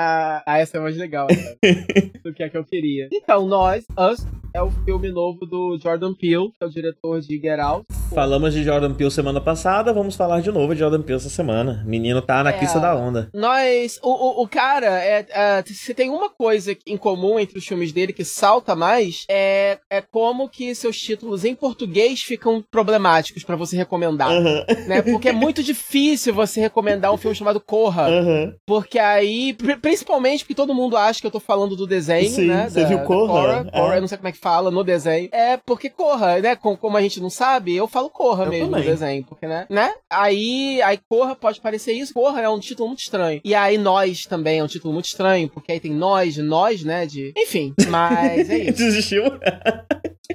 Ah, 0.46 0.58
essa 0.58 0.78
é 0.78 0.80
mais 0.80 0.96
legal, 0.96 1.26
né? 1.28 1.72
do 2.24 2.32
que 2.32 2.42
é 2.42 2.48
que 2.48 2.56
eu 2.56 2.64
queria. 2.64 3.08
Então, 3.12 3.46
nós, 3.46 3.84
Us, 3.98 4.26
é 4.54 4.62
o 4.62 4.70
filme 4.70 5.10
novo 5.10 5.46
do 5.46 5.78
Jordan 5.80 6.14
Peele, 6.14 6.50
que 6.50 6.62
é 6.62 6.66
o 6.66 6.70
diretor 6.70 7.20
de 7.20 7.38
Get 7.38 7.60
Out. 7.60 7.86
Falamos 8.12 8.52
de 8.52 8.64
Jordan 8.64 8.92
Peele 8.94 9.10
semana 9.10 9.40
passada, 9.40 9.92
vamos 9.92 10.16
falar 10.16 10.40
de 10.40 10.50
novo 10.50 10.74
de 10.74 10.80
Jordan 10.80 11.02
Peele 11.02 11.18
essa 11.18 11.28
semana. 11.28 11.84
Menino 11.86 12.20
tá 12.20 12.42
na 12.42 12.50
é, 12.50 12.58
crista 12.58 12.80
da 12.80 12.96
onda. 12.96 13.30
Nós, 13.32 14.00
o, 14.02 14.10
o, 14.10 14.42
o 14.42 14.48
cara, 14.48 14.86
é, 14.86 15.26
é, 15.30 15.62
se 15.66 15.94
tem 15.94 16.10
uma 16.10 16.28
coisa 16.28 16.76
em 16.86 16.96
comum 16.96 17.38
entre 17.38 17.58
os 17.58 17.66
filmes 17.66 17.92
dele 17.92 18.12
que 18.12 18.24
salta 18.24 18.74
mais, 18.74 19.24
é, 19.28 19.78
é 19.88 20.00
como 20.00 20.48
que 20.48 20.74
seus 20.74 21.00
títulos 21.00 21.44
em 21.44 21.54
português 21.54 22.20
ficam 22.20 22.64
problemáticos 22.70 23.44
para 23.44 23.56
você 23.56 23.76
recomendar. 23.76 24.30
Uhum. 24.30 24.64
Né? 24.86 25.02
Porque 25.02 25.28
é 25.28 25.32
muito 25.32 25.62
difícil 25.62 26.34
você 26.34 26.60
recomendar 26.60 27.12
um 27.12 27.16
filme 27.16 27.36
chamado 27.36 27.60
Corra. 27.60 28.08
Uhum. 28.08 28.54
Porque 28.66 28.98
aí, 28.98 29.56
principalmente 29.80 30.44
porque 30.44 30.54
todo 30.54 30.74
mundo 30.74 30.96
acha 30.96 31.20
que 31.20 31.26
eu 31.26 31.30
tô 31.30 31.40
falando 31.40 31.76
do 31.76 31.86
desenho, 31.86 32.30
Sim, 32.30 32.46
né? 32.46 32.68
Você 32.68 32.82
da, 32.82 32.88
viu 32.88 33.00
Corra? 33.00 33.64
Corra, 33.64 33.94
é. 33.94 33.96
eu 33.96 34.00
não 34.00 34.08
sei 34.08 34.18
como 34.18 34.28
é 34.28 34.32
que 34.32 34.38
fala 34.38 34.70
no 34.70 34.84
desenho. 34.84 35.28
É 35.32 35.56
porque 35.56 35.90
Corra, 35.90 36.40
né? 36.40 36.56
Como 36.56 36.96
a 36.96 37.02
gente 37.02 37.20
não 37.20 37.30
sabe, 37.30 37.74
eu 37.74 37.86
falo 37.86 38.10
Corra 38.10 38.44
eu 38.44 38.50
mesmo 38.50 38.66
também. 38.66 38.84
no 38.84 38.90
desenho. 38.90 39.24
Porque, 39.24 39.46
né? 39.46 39.66
né? 39.68 39.92
Aí, 40.10 40.80
aí 40.82 40.98
Corra 41.08 41.34
pode 41.34 41.60
parecer 41.60 41.92
isso. 41.92 42.14
Corra 42.14 42.40
é 42.40 42.48
um 42.48 42.58
título 42.58 42.88
muito 42.88 43.00
estranho. 43.00 43.40
E 43.44 43.54
aí 43.54 43.78
Nós 43.78 44.26
também 44.26 44.58
é 44.58 44.64
um 44.64 44.68
título 44.68 44.92
muito 44.92 45.06
estranho, 45.06 45.48
porque 45.48 45.72
aí 45.72 45.80
tem 45.80 45.92
Nós, 45.92 46.36
Nós, 46.36 46.84
né? 46.84 47.06
De... 47.06 47.32
Enfim, 47.36 47.74
mas 47.88 48.48
é 48.50 48.58
isso. 48.70 48.78
Desistiu? 48.78 49.24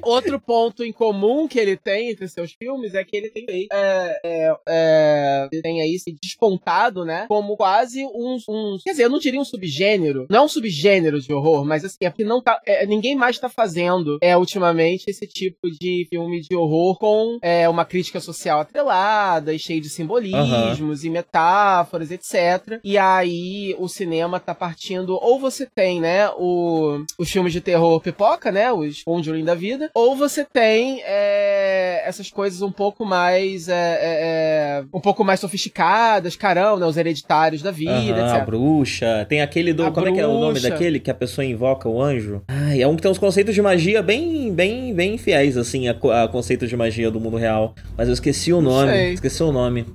Outro 0.03 0.39
ponto 0.39 0.83
em 0.83 0.91
comum 0.91 1.47
que 1.47 1.59
ele 1.59 1.77
tem 1.77 2.11
entre 2.11 2.27
seus 2.27 2.53
filmes 2.53 2.93
é 2.93 3.03
que 3.03 3.15
ele 3.15 3.29
tem 3.29 3.45
é, 3.49 3.67
é, 3.71 4.19
é, 4.67 5.47
ele 5.51 5.61
tem 5.61 5.81
aí 5.81 5.97
se 5.99 6.15
despontado, 6.21 7.03
né? 7.03 7.25
Como 7.27 7.55
quase 7.57 8.03
um, 8.05 8.37
um, 8.47 8.77
Quer 8.83 8.91
dizer, 8.91 9.03
eu 9.03 9.09
não 9.09 9.19
diria 9.19 9.39
um 9.39 9.45
subgênero. 9.45 10.25
Não 10.29 10.39
é 10.39 10.41
um 10.41 10.47
subgênero 10.47 11.19
de 11.19 11.33
horror, 11.33 11.65
mas 11.65 11.83
assim, 11.83 11.97
é 12.01 12.09
porque 12.09 12.23
não 12.23 12.41
tá. 12.41 12.59
É, 12.65 12.85
ninguém 12.85 13.15
mais 13.15 13.39
tá 13.39 13.49
fazendo 13.49 14.17
é, 14.21 14.37
ultimamente 14.37 15.05
esse 15.07 15.27
tipo 15.27 15.69
de 15.69 16.07
filme 16.09 16.41
de 16.41 16.55
horror 16.55 16.97
com 16.97 17.37
é, 17.41 17.67
uma 17.67 17.85
crítica 17.85 18.19
social 18.19 18.59
atrelada 18.59 19.53
e 19.53 19.59
cheio 19.59 19.81
de 19.81 19.89
simbolismos 19.89 21.01
uhum. 21.01 21.07
e 21.07 21.09
metáforas, 21.09 22.11
etc. 22.11 22.79
E 22.83 22.97
aí 22.97 23.75
o 23.79 23.87
cinema 23.87 24.39
tá 24.39 24.53
partindo. 24.53 25.17
Ou 25.21 25.39
você 25.39 25.67
tem, 25.73 25.99
né, 25.99 26.29
o, 26.37 27.03
os 27.17 27.29
filmes 27.29 27.53
de 27.53 27.61
terror 27.61 27.99
pipoca, 28.01 28.51
né? 28.51 28.71
Os 28.71 29.03
Conjuring 29.03 29.43
da 29.43 29.55
vida 29.55 29.89
ou 29.93 30.15
você 30.15 30.43
tem 30.43 31.01
é, 31.03 32.03
essas 32.05 32.29
coisas 32.29 32.61
um 32.61 32.71
pouco 32.71 33.05
mais. 33.05 33.69
É, 33.69 33.99
é, 34.25 34.83
um 34.93 34.99
pouco 34.99 35.23
mais 35.23 35.39
sofisticadas, 35.39 36.35
carão, 36.35 36.77
né? 36.77 36.85
Os 36.85 36.97
hereditários 36.97 37.61
da 37.61 37.71
vida, 37.71 37.91
uhum, 37.91 38.25
etc. 38.25 38.35
A 38.35 38.39
bruxa. 38.39 39.25
Tem 39.29 39.41
aquele 39.41 39.73
do. 39.73 39.83
A 39.83 39.91
como 39.91 40.05
bruxa. 40.05 40.11
é 40.11 40.15
que 40.15 40.19
é 40.19 40.27
o 40.27 40.39
nome 40.39 40.59
daquele 40.59 40.99
que 40.99 41.11
a 41.11 41.13
pessoa 41.13 41.45
invoca 41.45 41.87
o 41.87 42.01
anjo? 42.01 42.41
Ai, 42.47 42.81
é 42.81 42.87
um 42.87 42.95
que 42.95 43.01
tem 43.01 43.11
uns 43.11 43.17
conceitos 43.17 43.53
de 43.53 43.61
magia 43.61 44.01
bem, 44.01 44.51
bem, 44.51 44.93
bem 44.93 45.17
fiéis, 45.17 45.55
assim, 45.57 45.87
a, 45.87 45.95
a 46.23 46.27
conceitos 46.27 46.69
de 46.69 46.75
magia 46.75 47.11
do 47.11 47.19
mundo 47.19 47.37
real. 47.37 47.75
Mas 47.97 48.07
eu 48.07 48.13
esqueci 48.13 48.51
o 48.51 48.61
nome. 48.61 49.13
Esqueci 49.13 49.43
o 49.43 49.51
nome. 49.51 49.85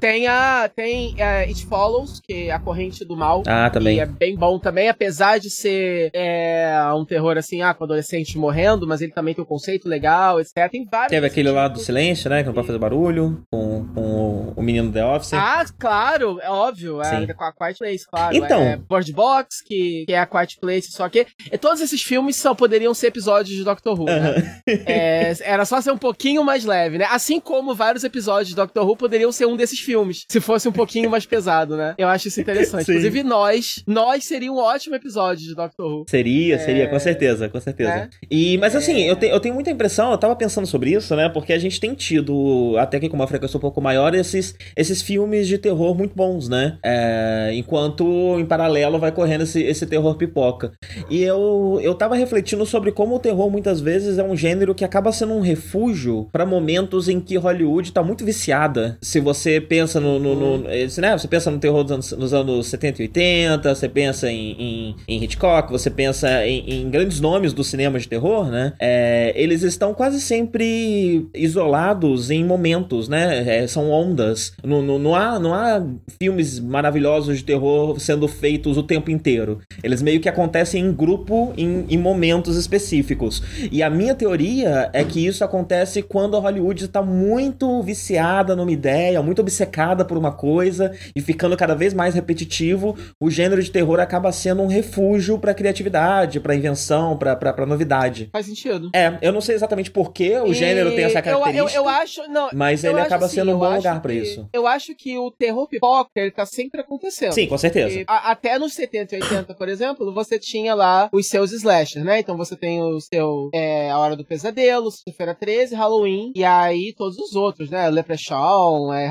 Tem 0.00 0.26
a. 0.26 0.68
Tem 0.74 1.14
uh, 1.14 1.46
It 1.46 1.66
Follows, 1.66 2.20
que 2.20 2.48
é 2.48 2.52
a 2.52 2.58
corrente 2.58 3.04
do 3.04 3.14
mal. 3.14 3.42
Ah, 3.46 3.68
também. 3.68 3.98
E 3.98 4.00
é 4.00 4.06
bem 4.06 4.34
bom 4.34 4.58
também, 4.58 4.88
apesar 4.88 5.38
de 5.38 5.50
ser 5.50 6.10
é, 6.14 6.74
um 6.96 7.04
terror 7.04 7.36
assim, 7.36 7.60
ah, 7.60 7.74
com 7.74 7.84
adolescente 7.84 8.38
morrendo, 8.38 8.86
mas 8.86 9.02
ele 9.02 9.12
também 9.12 9.34
tem 9.34 9.44
um 9.44 9.46
conceito 9.46 9.86
legal, 9.86 10.40
etc. 10.40 10.70
Tem 10.70 10.86
vários. 10.90 11.10
Teve 11.10 11.26
aquele 11.26 11.50
lá 11.50 11.68
do 11.68 11.78
silêncio, 11.78 12.30
né? 12.30 12.40
Que 12.40 12.46
não 12.46 12.54
pode 12.54 12.66
fazer 12.66 12.78
barulho, 12.78 13.42
com, 13.52 13.86
com 13.94 14.54
o 14.56 14.62
menino 14.62 14.90
The 14.90 15.04
Office. 15.04 15.34
Ah, 15.34 15.66
claro, 15.78 16.40
é 16.40 16.48
óbvio. 16.48 17.02
É, 17.02 17.34
com 17.34 17.44
a 17.44 17.52
Quiet 17.52 17.78
Place, 17.78 18.06
claro. 18.10 18.34
Então. 18.34 18.62
É, 18.62 18.76
Bird 18.76 19.12
Box, 19.12 19.62
que, 19.62 20.04
que 20.06 20.14
é 20.14 20.18
a 20.18 20.26
Quiet 20.26 20.58
Place, 20.58 20.90
só 20.90 21.10
que. 21.10 21.26
E 21.52 21.58
todos 21.58 21.82
esses 21.82 22.02
filmes 22.02 22.36
só 22.36 22.54
poderiam 22.54 22.94
ser 22.94 23.08
episódios 23.08 23.54
de 23.54 23.62
Doctor 23.62 24.00
Who, 24.00 24.06
né? 24.06 24.62
é, 24.66 25.34
era 25.42 25.66
só 25.66 25.78
ser 25.82 25.92
um 25.92 25.98
pouquinho 25.98 26.42
mais 26.42 26.64
leve, 26.64 26.96
né? 26.96 27.06
Assim 27.10 27.38
como 27.38 27.74
vários 27.74 28.02
episódios 28.02 28.48
de 28.48 28.54
Doctor 28.54 28.88
Who 28.88 28.96
poderiam 28.96 29.30
ser 29.30 29.44
um 29.44 29.56
desses 29.56 29.78
filmes 29.78 29.89
filmes. 29.90 30.24
Se 30.28 30.40
fosse 30.40 30.68
um 30.68 30.72
pouquinho 30.72 31.10
mais 31.10 31.26
pesado, 31.26 31.76
né? 31.76 31.94
Eu 31.98 32.06
acho 32.06 32.28
isso 32.28 32.40
interessante. 32.40 32.84
Sim. 32.86 32.92
Inclusive, 32.92 33.22
nós, 33.24 33.82
nós 33.86 34.24
seria 34.24 34.52
um 34.52 34.58
ótimo 34.58 34.94
episódio 34.94 35.44
de 35.44 35.54
Doctor 35.54 35.86
Who. 35.86 36.04
Seria, 36.08 36.58
seria, 36.60 36.88
com 36.88 36.96
é. 36.96 36.98
certeza, 37.00 37.48
com 37.48 37.60
certeza. 37.60 37.90
É. 37.90 38.08
E, 38.30 38.56
mas 38.58 38.76
assim, 38.76 39.02
é. 39.02 39.10
eu, 39.10 39.16
te, 39.16 39.26
eu 39.26 39.40
tenho 39.40 39.54
muita 39.54 39.70
impressão, 39.70 40.12
eu 40.12 40.18
tava 40.18 40.36
pensando 40.36 40.66
sobre 40.66 40.92
isso, 40.92 41.16
né? 41.16 41.28
Porque 41.28 41.52
a 41.52 41.58
gente 41.58 41.80
tem 41.80 41.94
tido, 41.94 42.76
até 42.78 43.00
que 43.00 43.08
com 43.08 43.16
uma 43.16 43.26
frequência 43.26 43.56
um 43.56 43.60
pouco 43.60 43.80
maior, 43.80 44.14
esses, 44.14 44.54
esses 44.76 45.02
filmes 45.02 45.48
de 45.48 45.58
terror 45.58 45.94
muito 45.96 46.14
bons, 46.14 46.48
né? 46.48 46.78
É, 46.84 47.50
enquanto 47.54 48.38
em 48.38 48.46
paralelo 48.46 48.98
vai 48.98 49.10
correndo 49.10 49.42
esse, 49.42 49.60
esse 49.62 49.86
terror 49.86 50.14
pipoca. 50.14 50.72
E 51.08 51.22
eu, 51.22 51.80
eu 51.82 51.94
tava 51.94 52.14
refletindo 52.14 52.64
sobre 52.64 52.92
como 52.92 53.16
o 53.16 53.18
terror 53.18 53.50
muitas 53.50 53.80
vezes 53.80 54.18
é 54.18 54.22
um 54.22 54.36
gênero 54.36 54.74
que 54.74 54.84
acaba 54.84 55.10
sendo 55.10 55.34
um 55.34 55.40
refúgio 55.40 56.28
para 56.30 56.46
momentos 56.46 57.08
em 57.08 57.18
que 57.18 57.36
Hollywood 57.36 57.92
tá 57.92 58.02
muito 58.02 58.24
viciada. 58.24 58.96
Se 59.02 59.18
você 59.18 59.60
pensa 59.60 59.79
no. 60.00 60.18
no, 60.18 60.34
no 60.34 60.46
uhum. 60.56 60.62
né? 60.98 61.18
Você 61.18 61.28
pensa 61.28 61.50
no 61.50 61.58
terror 61.58 61.82
dos 61.82 61.92
anos, 61.92 62.12
nos 62.12 62.34
anos 62.34 62.66
70 62.66 63.02
e 63.02 63.04
80, 63.06 63.74
você 63.74 63.88
pensa 63.88 64.30
em, 64.30 64.52
em, 64.52 64.96
em 65.08 65.24
Hitchcock, 65.24 65.70
você 65.70 65.90
pensa 65.90 66.46
em, 66.46 66.82
em, 66.82 66.90
grandes 66.90 67.20
nomes 67.20 67.52
do 67.52 67.64
cinema 67.64 67.98
de 67.98 68.08
terror, 68.08 68.50
né? 68.50 68.72
É, 68.78 69.32
eles 69.36 69.62
estão 69.62 69.94
quase 69.94 70.20
sempre 70.20 71.28
isolados 71.34 72.30
em 72.30 72.44
momentos, 72.44 73.08
né? 73.08 73.62
É, 73.62 73.66
são 73.66 73.90
ondas. 73.90 74.52
Não, 74.62 74.82
não, 74.82 74.98
não, 74.98 75.14
há, 75.14 75.38
não 75.38 75.54
há 75.54 75.82
filmes 76.20 76.58
maravilhosos 76.58 77.38
de 77.38 77.44
terror 77.44 77.98
sendo 77.98 78.28
feitos 78.28 78.76
o 78.76 78.82
tempo 78.82 79.10
inteiro. 79.10 79.60
Eles 79.82 80.02
meio 80.02 80.20
que 80.20 80.28
acontecem 80.28 80.84
em 80.84 80.92
grupo, 80.92 81.52
em, 81.56 81.86
em 81.88 81.98
momentos 81.98 82.56
específicos. 82.56 83.42
E 83.70 83.82
a 83.82 83.90
minha 83.90 84.14
teoria 84.14 84.90
é 84.92 85.04
que 85.04 85.24
isso 85.24 85.44
acontece 85.44 86.02
quando 86.02 86.36
a 86.36 86.40
Hollywood 86.40 86.84
está 86.84 87.02
muito 87.02 87.82
viciada 87.82 88.54
numa 88.56 88.72
ideia, 88.72 89.22
muito 89.22 89.40
obcecada 89.40 89.69
por 90.04 90.18
uma 90.18 90.32
coisa 90.32 90.92
e 91.14 91.20
ficando 91.20 91.56
cada 91.56 91.74
vez 91.74 91.94
mais 91.94 92.14
repetitivo, 92.14 92.96
o 93.20 93.30
gênero 93.30 93.62
de 93.62 93.70
terror 93.70 94.00
acaba 94.00 94.32
sendo 94.32 94.62
um 94.62 94.66
refúgio 94.66 95.38
para 95.38 95.54
criatividade, 95.54 96.40
para 96.40 96.54
invenção, 96.54 97.16
para 97.16 97.66
novidade. 97.66 98.28
Faz 98.32 98.46
sentido. 98.46 98.90
É, 98.94 99.18
eu 99.22 99.32
não 99.32 99.40
sei 99.40 99.54
exatamente 99.54 99.90
por 99.90 100.12
que 100.12 100.36
o 100.38 100.52
gênero 100.52 100.90
tem 100.90 101.04
essa 101.04 101.22
característica. 101.22 101.58
Eu, 101.58 101.68
eu, 101.68 101.82
eu 101.84 101.88
acho, 101.88 102.28
não, 102.28 102.50
mas 102.52 102.84
ele 102.84 103.00
acaba 103.00 103.26
assim, 103.26 103.36
sendo 103.36 103.54
um 103.54 103.58
bom 103.58 103.74
lugar 103.74 104.00
para 104.00 104.12
isso. 104.12 104.48
Eu 104.52 104.66
acho 104.66 104.94
que 104.94 105.18
o 105.18 105.30
terror 105.30 105.68
pipoca, 105.68 106.10
ele 106.16 106.30
tá 106.30 106.46
sempre 106.46 106.80
acontecendo. 106.80 107.32
Sim, 107.32 107.46
com 107.46 107.58
certeza. 107.58 108.04
a, 108.06 108.30
até 108.32 108.58
nos 108.58 108.74
70 108.74 109.16
e 109.16 109.22
80, 109.22 109.54
por 109.54 109.68
exemplo, 109.68 110.12
você 110.12 110.38
tinha 110.38 110.74
lá 110.74 111.08
os 111.12 111.26
seus 111.26 111.52
slashers, 111.52 112.04
né? 112.04 112.20
Então 112.20 112.36
você 112.36 112.56
tem 112.56 112.82
o 112.82 113.00
seu 113.00 113.50
é, 113.54 113.90
A 113.90 113.98
Hora 113.98 114.16
do 114.16 114.24
Pesadelo, 114.24 114.90
Sexta-feira 114.90 115.34
13, 115.34 115.74
Halloween, 115.74 116.32
e 116.34 116.44
aí 116.44 116.94
todos 116.96 117.18
os 117.18 117.34
outros, 117.34 117.70
né? 117.70 117.88
Leprechaun, 117.88 118.92
é, 118.92 119.06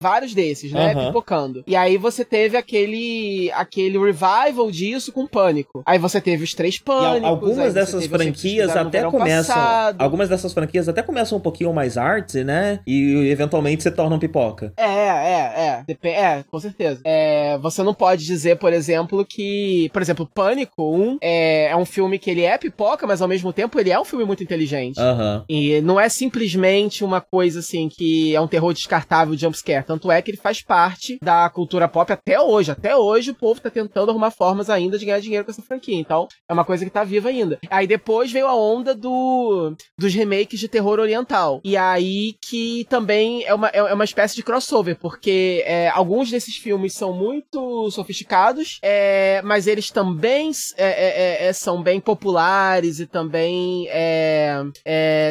Vários 0.00 0.34
desses, 0.34 0.72
né? 0.72 0.94
Uhum. 0.94 1.06
Pipocando. 1.06 1.64
E 1.66 1.74
aí 1.76 1.96
você 1.96 2.24
teve 2.24 2.56
aquele 2.56 3.50
aquele 3.52 3.98
revival 3.98 4.70
disso 4.70 5.12
com 5.12 5.26
Pânico. 5.26 5.82
Aí 5.86 5.98
você 5.98 6.20
teve 6.20 6.44
os 6.44 6.54
três 6.54 6.78
Pânicos. 6.78 7.22
E 7.22 7.24
algumas 7.24 7.74
dessas 7.74 8.06
franquias 8.06 8.76
até 8.76 9.02
começam... 9.04 9.54
Passado. 9.54 10.02
Algumas 10.02 10.28
dessas 10.28 10.52
franquias 10.52 10.88
até 10.88 11.02
começam 11.02 11.38
um 11.38 11.40
pouquinho 11.40 11.72
mais 11.72 11.96
artsy, 11.96 12.44
né? 12.44 12.80
E 12.86 13.28
eventualmente 13.28 13.82
se 13.82 13.90
tornam 13.90 14.18
pipoca. 14.18 14.72
É, 14.76 14.84
é, 14.84 15.84
é. 15.88 16.08
É, 16.08 16.44
com 16.50 16.58
certeza. 16.58 17.00
É, 17.04 17.58
você 17.58 17.82
não 17.82 17.94
pode 17.94 18.24
dizer, 18.24 18.56
por 18.56 18.72
exemplo, 18.72 19.24
que... 19.24 19.90
Por 19.92 20.02
exemplo, 20.02 20.28
Pânico 20.32 20.96
1 20.96 21.18
é, 21.22 21.68
é 21.70 21.76
um 21.76 21.84
filme 21.84 22.18
que 22.18 22.30
ele 22.30 22.42
é 22.42 22.56
pipoca, 22.58 23.06
mas 23.06 23.22
ao 23.22 23.28
mesmo 23.28 23.52
tempo 23.52 23.78
ele 23.78 23.90
é 23.90 23.98
um 23.98 24.04
filme 24.04 24.24
muito 24.24 24.42
inteligente. 24.42 24.98
Uhum. 25.00 25.44
E 25.48 25.80
não 25.80 25.98
é 25.98 26.08
simplesmente 26.08 27.04
uma 27.04 27.20
coisa 27.20 27.60
assim 27.60 27.88
que 27.88 28.34
é 28.34 28.40
um 28.40 28.48
terror 28.48 28.72
descartável 28.72 29.05
jumpscare. 29.36 29.84
Tanto 29.84 30.10
é 30.10 30.20
que 30.20 30.30
ele 30.30 30.38
faz 30.38 30.62
parte 30.62 31.18
da 31.22 31.48
cultura 31.50 31.88
pop 31.88 32.12
até 32.12 32.40
hoje. 32.40 32.70
Até 32.70 32.96
hoje 32.96 33.30
o 33.30 33.34
povo 33.34 33.60
tá 33.60 33.70
tentando 33.70 34.10
arrumar 34.10 34.30
formas 34.30 34.70
ainda 34.70 34.98
de 34.98 35.06
ganhar 35.06 35.20
dinheiro 35.20 35.44
com 35.44 35.50
essa 35.50 35.62
franquia. 35.62 35.96
Então, 35.96 36.28
é 36.48 36.52
uma 36.52 36.64
coisa 36.64 36.84
que 36.84 36.90
tá 36.90 37.04
viva 37.04 37.28
ainda. 37.28 37.58
Aí 37.70 37.86
depois 37.86 38.30
veio 38.32 38.46
a 38.46 38.54
onda 38.54 38.94
do 38.94 39.74
dos 39.98 40.14
remakes 40.14 40.58
de 40.58 40.68
terror 40.68 40.98
oriental. 40.98 41.60
E 41.64 41.76
aí 41.76 42.34
que 42.48 42.86
também 42.88 43.44
é 43.44 43.54
uma, 43.54 43.68
é 43.68 43.92
uma 43.92 44.04
espécie 44.04 44.34
de 44.34 44.42
crossover, 44.42 44.96
porque 44.98 45.62
é, 45.66 45.88
alguns 45.88 46.30
desses 46.30 46.56
filmes 46.56 46.94
são 46.94 47.12
muito 47.12 47.90
sofisticados, 47.90 48.78
é, 48.82 49.40
mas 49.42 49.66
eles 49.66 49.90
também 49.90 50.50
é, 50.76 50.86
é, 50.86 51.44
é, 51.44 51.48
é 51.48 51.52
são 51.52 51.82
bem 51.82 52.00
populares 52.00 53.00
e 53.00 53.06
também 53.06 53.88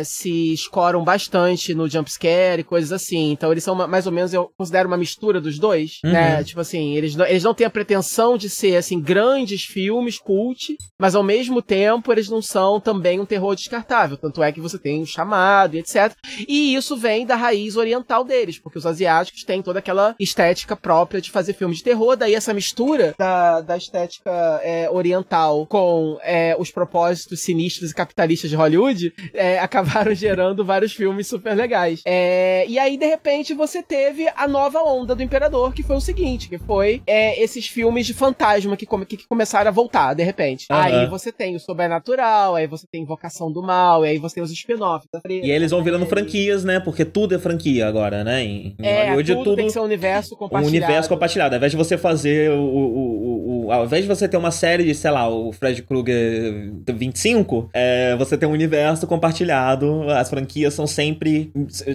se 0.03 0.53
escoram 0.53 1.03
bastante 1.03 1.73
no 1.73 1.87
jumpscare 1.87 2.61
e 2.61 2.63
coisas 2.63 2.91
assim. 2.91 3.31
Então 3.31 3.51
eles 3.51 3.63
são 3.65 3.75
mais 3.75 4.05
ou 4.05 4.11
menos, 4.11 4.33
eu 4.33 4.51
considero 4.57 4.87
uma 4.87 4.97
mistura 4.97 5.41
dos 5.41 5.59
dois, 5.59 5.99
uhum. 6.03 6.11
né? 6.11 6.43
Tipo 6.43 6.61
assim, 6.61 6.95
eles, 6.95 7.17
eles 7.17 7.43
não 7.43 7.53
têm 7.53 7.67
a 7.67 7.69
pretensão 7.69 8.37
de 8.37 8.49
ser, 8.49 8.77
assim, 8.77 9.01
grandes 9.01 9.63
filmes, 9.63 10.17
cult, 10.17 10.77
mas 10.99 11.15
ao 11.15 11.23
mesmo 11.23 11.61
tempo 11.61 12.11
eles 12.11 12.29
não 12.29 12.41
são 12.41 12.79
também 12.79 13.19
um 13.19 13.25
terror 13.25 13.55
descartável. 13.55 14.17
Tanto 14.17 14.41
é 14.43 14.51
que 14.51 14.61
você 14.61 14.77
tem 14.77 15.01
o 15.01 15.05
chamado 15.05 15.75
e 15.75 15.79
etc. 15.79 16.15
E 16.47 16.75
isso 16.75 16.95
vem 16.95 17.25
da 17.25 17.35
raiz 17.35 17.75
oriental 17.75 18.23
deles, 18.23 18.59
porque 18.59 18.77
os 18.77 18.85
asiáticos 18.85 19.43
têm 19.43 19.61
toda 19.61 19.79
aquela 19.79 20.15
estética 20.19 20.75
própria 20.75 21.19
de 21.19 21.31
fazer 21.31 21.53
filme 21.53 21.75
de 21.75 21.83
terror, 21.83 22.15
daí 22.15 22.35
essa 22.35 22.53
mistura 22.53 23.15
da, 23.17 23.61
da 23.61 23.77
estética 23.77 24.31
é, 24.63 24.89
oriental 24.89 25.65
com 25.65 26.19
é, 26.21 26.55
os 26.59 26.69
propósitos 26.69 27.41
sinistros 27.41 27.91
e 27.91 27.95
capitalistas 27.95 28.49
de 28.49 28.55
Hollywood 28.55 29.13
é, 29.33 29.57
acabaram 29.59 30.13
gerando 30.13 30.63
vários 30.63 30.93
filmes 30.93 31.27
super 31.27 31.55
legais. 31.55 32.01
É, 32.05 32.65
e 32.67 32.77
aí, 32.77 32.97
de 32.97 33.07
repente, 33.07 33.54
você 33.55 33.81
teve 33.81 34.27
a 34.35 34.47
nova 34.47 34.81
onda 34.83 35.15
do 35.15 35.23
Imperador, 35.23 35.73
que 35.73 35.83
foi 35.83 35.95
o 35.95 36.01
seguinte, 36.01 36.49
que 36.49 36.57
foi 36.57 37.01
é, 37.07 37.41
esses 37.41 37.67
filmes 37.67 38.05
de 38.05 38.13
fantasma 38.13 38.75
que, 38.77 38.85
come, 38.85 39.05
que, 39.05 39.27
começaram 39.27 39.69
a 39.69 39.71
voltar, 39.71 40.13
de 40.13 40.23
repente. 40.23 40.67
Uhum. 40.69 40.77
Aí 40.77 41.07
você 41.07 41.31
tem 41.31 41.55
o 41.55 41.59
Sobrenatural, 41.59 42.55
aí 42.55 42.67
você 42.67 42.85
tem 42.91 43.01
Invocação 43.01 43.51
do 43.51 43.61
Mal, 43.61 44.05
e 44.05 44.09
aí 44.09 44.17
você 44.17 44.35
tem 44.35 44.43
os 44.43 44.51
spin-offs. 44.51 45.09
E 45.29 45.49
eles 45.51 45.71
vão 45.71 45.83
virando 45.83 46.05
franquias, 46.05 46.63
né? 46.63 46.79
Porque 46.79 47.05
tudo 47.05 47.35
é 47.35 47.39
franquia 47.39 47.87
agora, 47.87 48.23
né? 48.23 48.43
Em, 48.43 48.75
em 48.79 48.85
é, 48.85 49.03
Hollywood, 49.05 49.33
tudo, 49.33 49.43
tudo 49.43 49.55
tem 49.55 49.65
que 49.67 49.71
ser 49.73 49.79
um 49.79 49.83
universo 49.83 50.35
compartilhado. 50.35 50.65
Um 50.65 50.77
universo 50.77 51.09
compartilhado. 51.09 51.55
Ao 51.55 51.57
invés 51.57 51.71
de 51.71 51.77
você 51.77 51.97
fazer 51.97 52.51
o, 52.51 52.59
o, 52.59 52.85
o, 52.85 53.65
o 53.65 53.71
ao 53.71 53.85
invés 53.85 54.03
de 54.03 54.07
você 54.07 54.27
ter 54.27 54.37
uma 54.37 54.51
série 54.51 54.83
de, 54.83 54.93
sei 54.93 55.11
lá, 55.11 55.27
o 55.29 55.51
Fred 55.51 55.81
Krueger 55.83 56.73
25, 56.87 57.69
é, 57.73 58.15
você 58.15 58.37
tem 58.37 58.47
um 58.47 58.51
universo 58.51 59.07
compartilhado. 59.07 60.09
As 60.09 60.29
franquias 60.29 60.73
são 60.73 60.87
sempre 60.87 61.51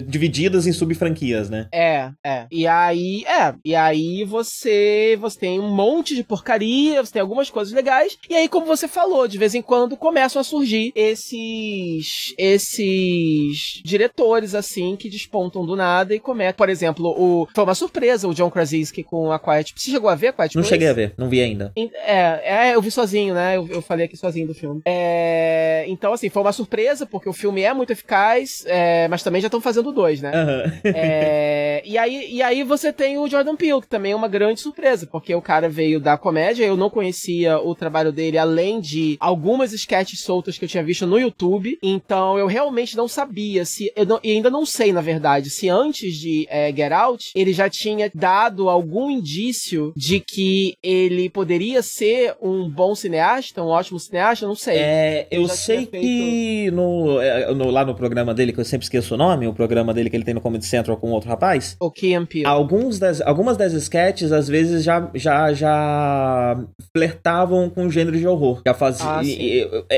divididas 0.07 0.67
em 0.67 0.71
sub-franquias, 0.71 1.49
né? 1.51 1.67
É, 1.71 2.09
é. 2.25 2.47
E 2.51 2.65
aí, 2.65 3.23
é. 3.25 3.53
E 3.63 3.75
aí 3.75 4.23
você, 4.23 5.17
você 5.19 5.39
tem 5.39 5.59
um 5.59 5.69
monte 5.69 6.15
de 6.15 6.23
porcaria, 6.23 7.03
você 7.03 7.13
tem 7.13 7.21
algumas 7.21 7.49
coisas 7.49 7.73
legais. 7.73 8.17
E 8.29 8.35
aí, 8.35 8.47
como 8.47 8.65
você 8.65 8.87
falou, 8.87 9.27
de 9.27 9.37
vez 9.37 9.53
em 9.53 9.61
quando 9.61 9.97
começam 9.97 10.39
a 10.39 10.43
surgir 10.43 10.91
esses 10.95 12.33
esses 12.37 13.81
diretores 13.83 14.55
assim 14.55 14.95
que 14.95 15.09
despontam 15.09 15.65
do 15.65 15.75
nada 15.75 16.15
e 16.15 16.19
cometem, 16.19 16.57
por 16.57 16.69
exemplo, 16.69 17.07
o 17.09 17.47
foi 17.53 17.63
uma 17.63 17.75
surpresa 17.75 18.27
o 18.27 18.33
John 18.33 18.49
Krasinski 18.49 19.03
com 19.03 19.31
a 19.31 19.39
Quiet. 19.39 19.73
Você 19.75 19.91
chegou 19.91 20.09
a 20.09 20.15
ver 20.15 20.27
a 20.27 20.33
Quiet 20.33 20.55
Não 20.55 20.63
cheguei 20.63 20.87
a 20.87 20.93
ver, 20.93 21.13
não 21.17 21.29
vi 21.29 21.41
ainda. 21.41 21.73
É, 21.75 22.69
é 22.69 22.75
eu 22.75 22.81
vi 22.81 22.89
sozinho, 22.89 23.33
né? 23.33 23.57
Eu, 23.57 23.67
eu 23.67 23.81
falei 23.81 24.05
aqui 24.05 24.15
sozinho 24.15 24.47
do 24.47 24.53
filme. 24.53 24.81
É, 24.85 25.85
então 25.87 26.13
assim, 26.13 26.29
foi 26.29 26.41
uma 26.41 26.53
surpresa 26.53 27.05
porque 27.05 27.27
o 27.27 27.33
filme 27.33 27.61
é 27.61 27.73
muito 27.73 27.91
eficaz, 27.91 28.63
é, 28.65 29.07
mas 29.07 29.23
também 29.23 29.41
já 29.41 29.47
estão 29.47 29.59
fazendo 29.59 29.91
dois, 29.91 30.21
né? 30.21 30.31
Uhum. 30.31 30.71
é, 30.83 31.40
e 31.85 31.97
aí 31.97 32.31
e 32.31 32.41
aí 32.41 32.63
você 32.63 32.91
tem 32.91 33.17
o 33.17 33.27
Jordan 33.27 33.55
Peele, 33.55 33.81
que 33.81 33.87
também 33.87 34.11
é 34.13 34.15
uma 34.15 34.27
grande 34.27 34.59
surpresa, 34.59 35.07
porque 35.07 35.33
o 35.33 35.41
cara 35.41 35.69
veio 35.69 35.99
da 35.99 36.17
comédia, 36.17 36.65
eu 36.65 36.77
não 36.77 36.89
conhecia 36.89 37.59
o 37.59 37.75
trabalho 37.75 38.11
dele 38.11 38.37
além 38.37 38.79
de 38.79 39.17
algumas 39.19 39.73
sketches 39.73 40.21
soltas 40.21 40.57
que 40.57 40.65
eu 40.65 40.69
tinha 40.69 40.83
visto 40.83 41.05
no 41.05 41.19
YouTube. 41.19 41.77
Então 41.81 42.37
eu 42.37 42.47
realmente 42.47 42.95
não 42.95 43.07
sabia 43.07 43.65
se. 43.65 43.91
Eu 43.95 44.05
não, 44.05 44.19
e 44.23 44.31
ainda 44.31 44.49
não 44.49 44.65
sei, 44.65 44.93
na 44.93 45.01
verdade, 45.01 45.49
se 45.49 45.69
antes 45.69 46.15
de 46.15 46.45
é, 46.49 46.71
Get 46.73 46.91
Out 46.91 47.31
ele 47.35 47.53
já 47.53 47.69
tinha 47.69 48.11
dado 48.13 48.69
algum 48.69 49.09
indício 49.09 49.93
de 49.95 50.19
que 50.19 50.75
ele 50.81 51.29
poderia 51.29 51.81
ser 51.81 52.35
um 52.41 52.69
bom 52.69 52.95
cineasta, 52.95 53.63
um 53.63 53.67
ótimo 53.67 53.99
cineasta, 53.99 54.45
não 54.45 54.55
sei. 54.55 54.77
É, 54.77 55.27
eu 55.31 55.47
sei 55.47 55.85
feito... 55.85 56.01
que 56.01 56.71
no, 56.71 57.19
é, 57.21 57.53
no, 57.53 57.69
lá 57.69 57.85
no 57.85 57.95
programa 57.95 58.33
dele, 58.33 58.53
que 58.53 58.59
eu 58.59 58.65
sempre 58.65 58.85
esqueço 58.85 59.15
o 59.15 59.17
nome, 59.17 59.47
o 59.47 59.53
programa 59.53 59.93
dele 59.93 60.09
que 60.09 60.15
ele 60.15 60.23
tem 60.23 60.33
no 60.33 60.41
Comedy 60.41 60.65
Central 60.65 60.97
com 60.97 61.11
outro 61.11 61.29
rapaz. 61.31 61.75
O 61.79 61.89
Key 61.89 62.13
Peele. 62.25 62.45
Alguns 62.45 62.99
das, 62.99 63.21
algumas 63.21 63.57
das 63.57 63.73
sketches, 63.73 64.31
às 64.31 64.47
vezes, 64.47 64.83
já, 64.83 65.09
já, 65.15 65.53
já 65.53 66.63
flertavam 66.95 67.69
com 67.69 67.85
o 67.85 67.91
gênero 67.91 68.17
de 68.17 68.27
horror. 68.27 68.61
Já 68.65 68.73
fazia. 68.73 69.05
Ah, 69.07 69.21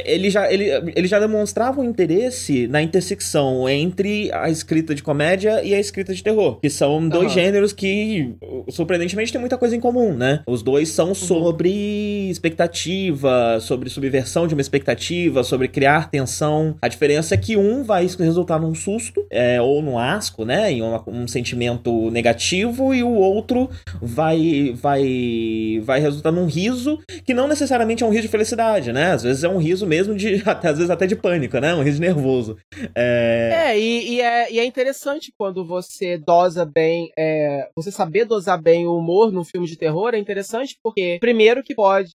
ele, 0.05 0.29
já, 0.29 0.51
ele, 0.51 0.65
ele 0.95 1.07
já 1.07 1.19
demonstrava 1.19 1.81
um 1.81 1.83
interesse 1.83 2.67
na 2.67 2.81
intersecção 2.81 3.67
entre 3.67 4.31
a 4.31 4.49
escrita 4.49 4.93
de 4.93 5.03
comédia 5.03 5.63
e 5.63 5.73
a 5.73 5.79
escrita 5.79 6.13
de 6.13 6.23
terror. 6.23 6.59
Que 6.59 6.69
são 6.69 7.07
dois 7.07 7.25
uhum. 7.25 7.29
gêneros 7.29 7.73
que, 7.73 8.35
surpreendentemente, 8.69 9.31
têm 9.31 9.41
muita 9.41 9.57
coisa 9.57 9.75
em 9.75 9.79
comum, 9.79 10.13
né? 10.13 10.41
Os 10.47 10.61
dois 10.61 10.89
são 10.89 11.09
uhum. 11.09 11.15
sobre 11.15 12.29
expectativa, 12.29 13.59
sobre 13.59 13.89
subversão 13.89 14.47
de 14.47 14.53
uma 14.53 14.61
expectativa, 14.61 15.43
sobre 15.43 15.67
criar 15.67 16.09
tensão. 16.09 16.75
A 16.81 16.87
diferença 16.87 17.33
é 17.33 17.37
que 17.37 17.57
um 17.57 17.83
vai 17.83 18.07
resultar 18.19 18.59
num 18.59 18.75
susto 18.75 19.25
é, 19.29 19.61
ou 19.61 19.81
no 19.81 19.97
asco, 19.97 20.45
né? 20.45 20.71
Em 20.71 20.81
uma, 20.81 21.03
um 21.07 21.22
sentimento 21.27 22.09
negativo, 22.11 22.93
e 22.93 23.03
o 23.03 23.13
outro 23.13 23.69
vai, 24.01 24.73
vai, 24.75 25.81
vai 25.83 25.99
resultar 25.99 26.31
num 26.31 26.45
riso 26.45 26.99
que 27.25 27.33
não 27.33 27.47
necessariamente 27.47 28.03
é 28.03 28.05
um 28.05 28.09
riso 28.09 28.23
de 28.23 28.27
felicidade, 28.27 28.91
né? 28.91 29.11
Às 29.11 29.23
vezes 29.23 29.43
é 29.43 29.49
um 29.49 29.57
riso 29.57 29.85
mesmo 29.85 30.15
de. 30.15 30.43
Até, 30.53 30.69
às 30.69 30.77
vezes 30.77 30.91
até 30.91 31.07
de 31.07 31.15
pânico, 31.15 31.57
né? 31.57 31.73
Um 31.73 31.83
riso 31.83 31.99
nervoso. 31.99 32.57
É, 32.95 33.71
é, 33.71 33.79
e, 33.79 34.15
e 34.15 34.21
é, 34.21 34.51
e 34.51 34.59
é 34.59 34.65
interessante 34.65 35.33
quando 35.37 35.65
você 35.65 36.17
dosa 36.17 36.65
bem. 36.65 37.09
É, 37.17 37.69
você 37.75 37.91
saber 37.91 38.25
dosar 38.25 38.61
bem 38.61 38.85
o 38.85 38.97
humor 38.97 39.31
num 39.31 39.43
filme 39.43 39.67
de 39.67 39.77
terror 39.77 40.13
é 40.13 40.17
interessante 40.17 40.77
porque, 40.83 41.17
primeiro, 41.19 41.63
que 41.63 41.73
pode, 41.73 42.11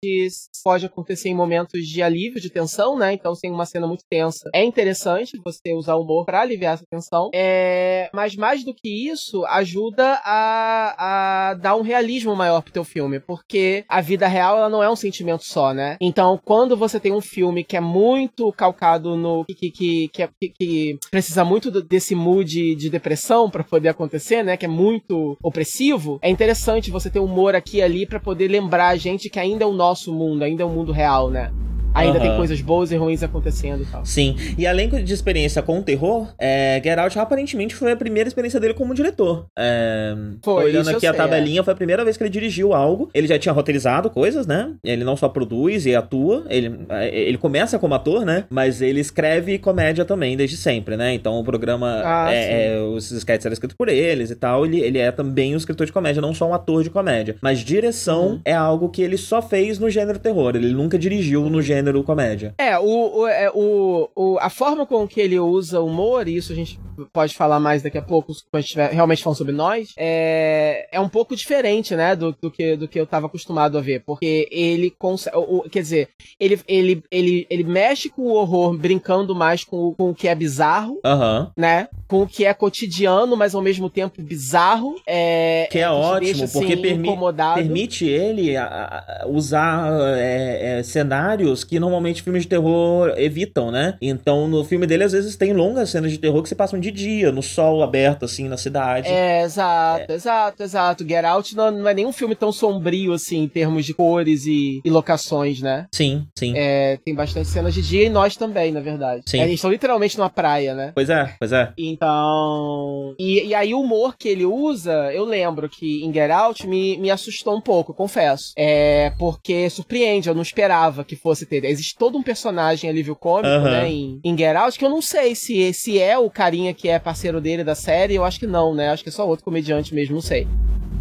pode 0.62 0.86
acontecer 0.86 1.28
em 1.28 1.34
momentos 1.34 1.86
de 1.86 2.02
alívio, 2.02 2.40
de 2.40 2.50
tensão, 2.50 2.98
né? 2.98 3.12
Então, 3.12 3.34
sem 3.34 3.50
uma 3.50 3.66
cena 3.66 3.86
muito 3.86 4.04
tensa, 4.08 4.48
é 4.54 4.64
interessante 4.64 5.38
você 5.44 5.72
usar 5.72 5.94
o 5.96 6.02
humor 6.02 6.24
para 6.24 6.40
aliviar 6.40 6.74
essa 6.74 6.84
tensão. 6.90 7.30
É, 7.34 8.10
mas 8.12 8.36
mais 8.36 8.64
do 8.64 8.74
que 8.74 8.98
isso, 9.07 9.45
ajuda 9.47 10.21
a, 10.25 11.50
a 11.50 11.55
dar 11.55 11.76
um 11.76 11.83
realismo 11.83 12.35
maior 12.35 12.62
pro 12.62 12.73
teu 12.73 12.85
filme, 12.85 13.21
porque 13.21 13.85
a 13.88 14.00
vida 14.00 14.26
real 14.26 14.59
ela 14.59 14.69
não 14.69 14.83
é 14.83 14.90
um 14.90 14.97
sentimento 14.97 15.45
só, 15.45 15.73
né? 15.73 15.97
Então, 16.00 16.38
quando 16.45 16.76
você 16.76 16.99
tem 16.99 17.12
um 17.12 17.21
filme 17.21 17.64
que 17.64 17.76
é 17.76 17.81
muito 17.81 18.52
calcado 18.52 19.17
no 19.17 19.45
que, 19.45 19.55
que, 19.55 19.71
que, 19.71 20.09
que, 20.09 20.49
que 20.59 20.99
precisa 21.11 21.45
muito 21.45 21.71
desse 21.83 22.14
mood 22.14 22.75
de 22.75 22.90
depressão 22.90 23.50
para 23.50 23.64
poder 23.64 23.88
acontecer, 23.88 24.43
né? 24.43 24.57
Que 24.57 24.67
é 24.67 24.69
muito 24.69 25.37
opressivo, 25.43 26.19
é 26.23 26.31
interessante 26.31 26.90
você 26.90 27.11
ter 27.11 27.21
humor 27.21 27.55
aqui 27.55 27.78
e 27.78 27.83
ali 27.83 28.07
para 28.07 28.21
poder 28.21 28.49
lembrar 28.49 28.88
a 28.88 28.97
gente 28.97 29.31
que 29.31 29.38
ainda 29.38 29.64
é 29.64 29.67
o 29.67 29.73
nosso 29.73 30.12
mundo, 30.12 30.43
ainda 30.43 30.62
é 30.62 30.67
o 30.67 30.71
mundo 30.71 30.93
real, 30.93 31.31
né? 31.31 31.52
Ainda 31.95 32.18
uhum. 32.18 32.25
tem 32.25 32.37
coisas 32.37 32.61
boas 32.61 32.90
e 32.90 32.97
ruins 32.97 33.23
acontecendo 33.23 33.83
e 33.83 33.87
tal. 33.87 34.04
Sim. 34.04 34.37
E 34.57 34.66
além 34.66 34.88
de 34.88 35.12
experiência 35.12 35.62
com 35.62 35.78
o 35.78 35.83
terror, 35.83 36.28
é, 36.38 36.80
Get 36.83 36.99
Out 36.99 37.18
aparentemente 37.18 37.75
foi 37.75 37.92
a 37.92 37.97
primeira 37.97 38.28
experiência 38.28 38.61
dele 38.61 38.75
como 38.75 38.95
diretor. 38.95 39.47
É, 39.59 40.14
foi, 40.42 40.64
olhando 40.64 40.90
aqui 40.90 41.07
a 41.07 41.11
sei, 41.11 41.18
tabelinha, 41.18 41.61
é. 41.61 41.64
foi 41.64 41.73
a 41.73 41.76
primeira 41.76 42.04
vez 42.04 42.16
que 42.16 42.23
ele 42.23 42.30
dirigiu 42.30 42.75
algo. 42.75 43.11
Ele 43.14 43.26
já 43.26 43.38
tinha 43.38 43.52
roteirizado 43.52 44.11
coisas, 44.11 44.47
né? 44.47 44.73
Ele 44.83 45.04
não 45.04 45.16
só 45.16 45.28
produz 45.28 45.87
e 45.87 45.95
atua, 45.95 46.45
ele, 46.49 46.80
é, 46.90 47.09
ele 47.18 47.38
começa 47.38 47.78
como 47.78 47.95
ator, 47.95 48.25
né? 48.25 48.45
Mas 48.50 48.80
ele 48.80 49.00
escreve 49.00 49.59
comédia 49.59 50.04
também 50.04 50.37
desde 50.37 50.57
sempre, 50.57 50.97
né? 50.97 51.14
Então 51.14 51.38
o 51.38 51.45
programa, 51.45 52.02
ah, 52.04 52.33
é, 52.33 52.75
é, 52.75 52.80
os 52.80 53.11
sketches 53.11 53.47
eram 53.47 53.52
escritos 53.52 53.76
por 53.76 53.88
eles 53.88 54.30
e 54.30 54.35
tal. 54.35 54.64
Ele, 54.64 54.80
ele 54.80 54.99
é 54.99 55.11
também 55.11 55.54
um 55.54 55.59
escritor 55.59 55.87
de 55.87 55.92
comédia, 55.92 56.23
não 56.23 56.35
só 56.35 56.49
um 56.49 56.54
ator 56.54 56.83
de 56.83 56.90
comédia. 56.90 57.37
Mas 57.40 57.61
direção 57.61 58.28
uhum. 58.28 58.40
é 58.45 58.54
algo 58.54 58.88
que 58.88 59.02
ele 59.02 59.16
só 59.16 59.40
fez 59.40 59.78
no 59.78 59.90
gênero 59.90 60.18
terror. 60.18 60.57
Ele 60.57 60.73
nunca 60.73 60.99
dirigiu 60.99 61.49
no 61.49 61.62
gênero 61.62 61.88
gênero 61.88 62.04
comédia. 62.04 62.54
É, 62.59 62.78
o, 62.78 63.21
o, 63.21 63.26
é, 63.26 63.50
o, 63.52 64.09
o, 64.14 64.38
a 64.40 64.50
forma 64.50 64.87
com 64.87 65.07
que 65.07 65.21
ele 65.21 65.38
usa 65.38 65.80
humor, 65.80 66.28
e 66.28 66.37
isso 66.37 66.52
a 66.52 66.57
gente 66.57 66.78
pode 67.12 67.35
falar 67.35 67.61
mais 67.61 67.83
daqui 67.83 67.99
a 67.99 68.02
pouco, 68.02 68.33
quando 68.50 68.54
a 68.54 68.61
gente 68.61 68.68
estiver 68.68 68.90
realmente 68.90 69.23
falando 69.23 69.38
sobre 69.38 69.52
nós, 69.52 69.92
é, 69.97 70.88
é 70.92 71.00
um 71.00 71.09
pouco 71.09 71.35
diferente, 71.35 71.95
né, 71.95 72.14
do, 72.14 72.35
do, 72.40 72.50
que, 72.50 72.76
do 72.76 72.88
que 72.88 72.99
eu 72.99 73.07
tava 73.07 73.26
acostumado 73.26 73.78
a 73.78 73.80
ver. 73.80 74.02
Porque 74.04 74.49
ele 74.50 74.90
consegue. 74.90 75.37
Quer 75.71 75.83
dizer, 75.83 76.09
ele, 76.38 76.61
ele, 76.66 77.02
ele, 77.11 77.47
ele 77.49 77.64
mexe 77.64 78.09
com 78.09 78.23
o 78.23 78.35
horror 78.35 78.76
brincando 78.76 79.35
mais 79.35 79.64
com, 79.64 79.95
com 79.95 80.11
o 80.11 80.14
que 80.14 80.28
é 80.28 80.35
bizarro, 80.35 81.00
uhum. 81.04 81.50
né? 81.57 81.88
Com 82.07 82.23
o 82.23 82.26
que 82.26 82.45
é 82.45 82.54
cotidiano, 82.54 83.37
mas 83.37 83.54
ao 83.54 83.62
mesmo 83.62 83.90
tempo 83.90 84.23
bizarro. 84.23 84.95
É, 85.07 85.68
que 85.71 85.78
é 85.78 85.90
ótimo, 85.90 86.21
deixa, 86.21 86.45
assim, 86.45 86.59
porque 86.59 86.76
permi 86.76 87.09
permite 87.54 88.07
ele 88.07 88.57
a, 88.57 89.23
a 89.23 89.26
usar 89.28 89.90
é, 90.16 90.78
é, 90.78 90.83
cenários 90.83 91.64
que 91.68 91.78
normalmente 91.78 92.22
filmes 92.22 92.42
de 92.42 92.48
terror 92.48 93.12
evitam, 93.16 93.70
né? 93.70 93.96
Então, 94.00 94.48
no 94.48 94.64
filme 94.64 94.87
dele, 94.87 95.04
às 95.04 95.12
vezes, 95.12 95.37
tem 95.37 95.52
longas 95.52 95.90
cenas 95.90 96.10
de 96.10 96.18
terror 96.18 96.42
que 96.42 96.48
se 96.48 96.54
passam 96.54 96.80
de 96.80 96.90
dia, 96.90 97.30
no 97.30 97.42
sol 97.42 97.82
aberto, 97.82 98.25
assim, 98.25 98.48
na 98.48 98.56
cidade. 98.56 99.08
É, 99.08 99.42
exato, 99.42 100.10
é. 100.10 100.14
exato, 100.14 100.62
exato. 100.62 101.08
Get 101.08 101.25
Out 101.25 101.54
não, 101.54 101.70
não, 101.70 101.88
é 101.88 101.94
nem 101.94 102.06
um 102.06 102.12
filme 102.12 102.34
tão 102.34 102.50
sombrio, 102.50 103.12
assim, 103.12 103.42
em 103.42 103.48
termos 103.48 103.84
de 103.84 103.92
cores 103.92 104.46
e, 104.46 104.80
e 104.84 104.90
locações, 104.90 105.60
né? 105.60 105.87
Sim, 105.92 106.26
sim. 106.37 106.54
É, 106.56 106.98
tem 107.04 107.14
bastante 107.14 107.48
cenas 107.48 107.75
de 107.75 107.82
dia 107.82 108.04
e 108.04 108.08
nós 108.08 108.37
também, 108.37 108.72
na 108.72 108.80
verdade. 108.80 109.22
Sim. 109.26 109.40
É, 109.40 109.42
eles 109.42 109.56
estão 109.56 109.70
literalmente 109.70 110.16
numa 110.16 110.30
praia, 110.30 110.75
né? 110.75 110.92
Pois 110.94 111.10
é, 111.10 111.34
pois 111.38 111.52
é. 111.52 111.72
Então. 111.76 113.14
E, 113.18 113.46
e 113.48 113.54
aí 113.54 113.75
o 113.75 113.80
humor 113.80 114.16
que 114.16 114.28
ele 114.28 114.46
usa, 114.46 115.12
eu 115.12 115.25
lembro 115.25 115.68
que 115.68 116.02
em 116.04 116.12
Get 116.12 116.30
Out 116.30 116.66
me, 116.66 116.96
me 116.96 117.10
assustou 117.10 117.54
um 117.54 117.60
pouco, 117.60 117.92
confesso. 117.92 118.52
É 118.56 119.12
porque 119.18 119.68
surpreende, 119.68 120.28
eu 120.28 120.34
não 120.34 120.42
esperava 120.42 121.04
que 121.04 121.16
fosse 121.16 121.44
ter 121.44 121.57
existe 121.64 121.96
todo 121.96 122.16
um 122.18 122.22
personagem 122.22 122.88
alívio 122.88 123.16
cômico, 123.16 123.48
uhum. 123.48 123.64
né, 123.64 123.90
em, 123.90 124.20
em 124.22 124.36
Get 124.36 124.56
Out, 124.56 124.78
que 124.78 124.84
eu 124.84 124.90
não 124.90 125.02
sei 125.02 125.34
se, 125.34 125.72
se 125.72 125.98
é 125.98 126.18
o 126.18 126.30
carinha 126.30 126.74
que 126.74 126.88
é 126.88 126.98
parceiro 126.98 127.40
dele 127.40 127.64
da 127.64 127.74
série, 127.74 128.14
eu 128.14 128.24
acho 128.24 128.38
que 128.38 128.46
não, 128.46 128.74
né? 128.74 128.90
Acho 128.90 129.02
que 129.02 129.08
é 129.08 129.12
só 129.12 129.26
outro 129.26 129.44
comediante 129.44 129.94
mesmo, 129.94 130.14
não 130.14 130.22
sei. 130.22 130.46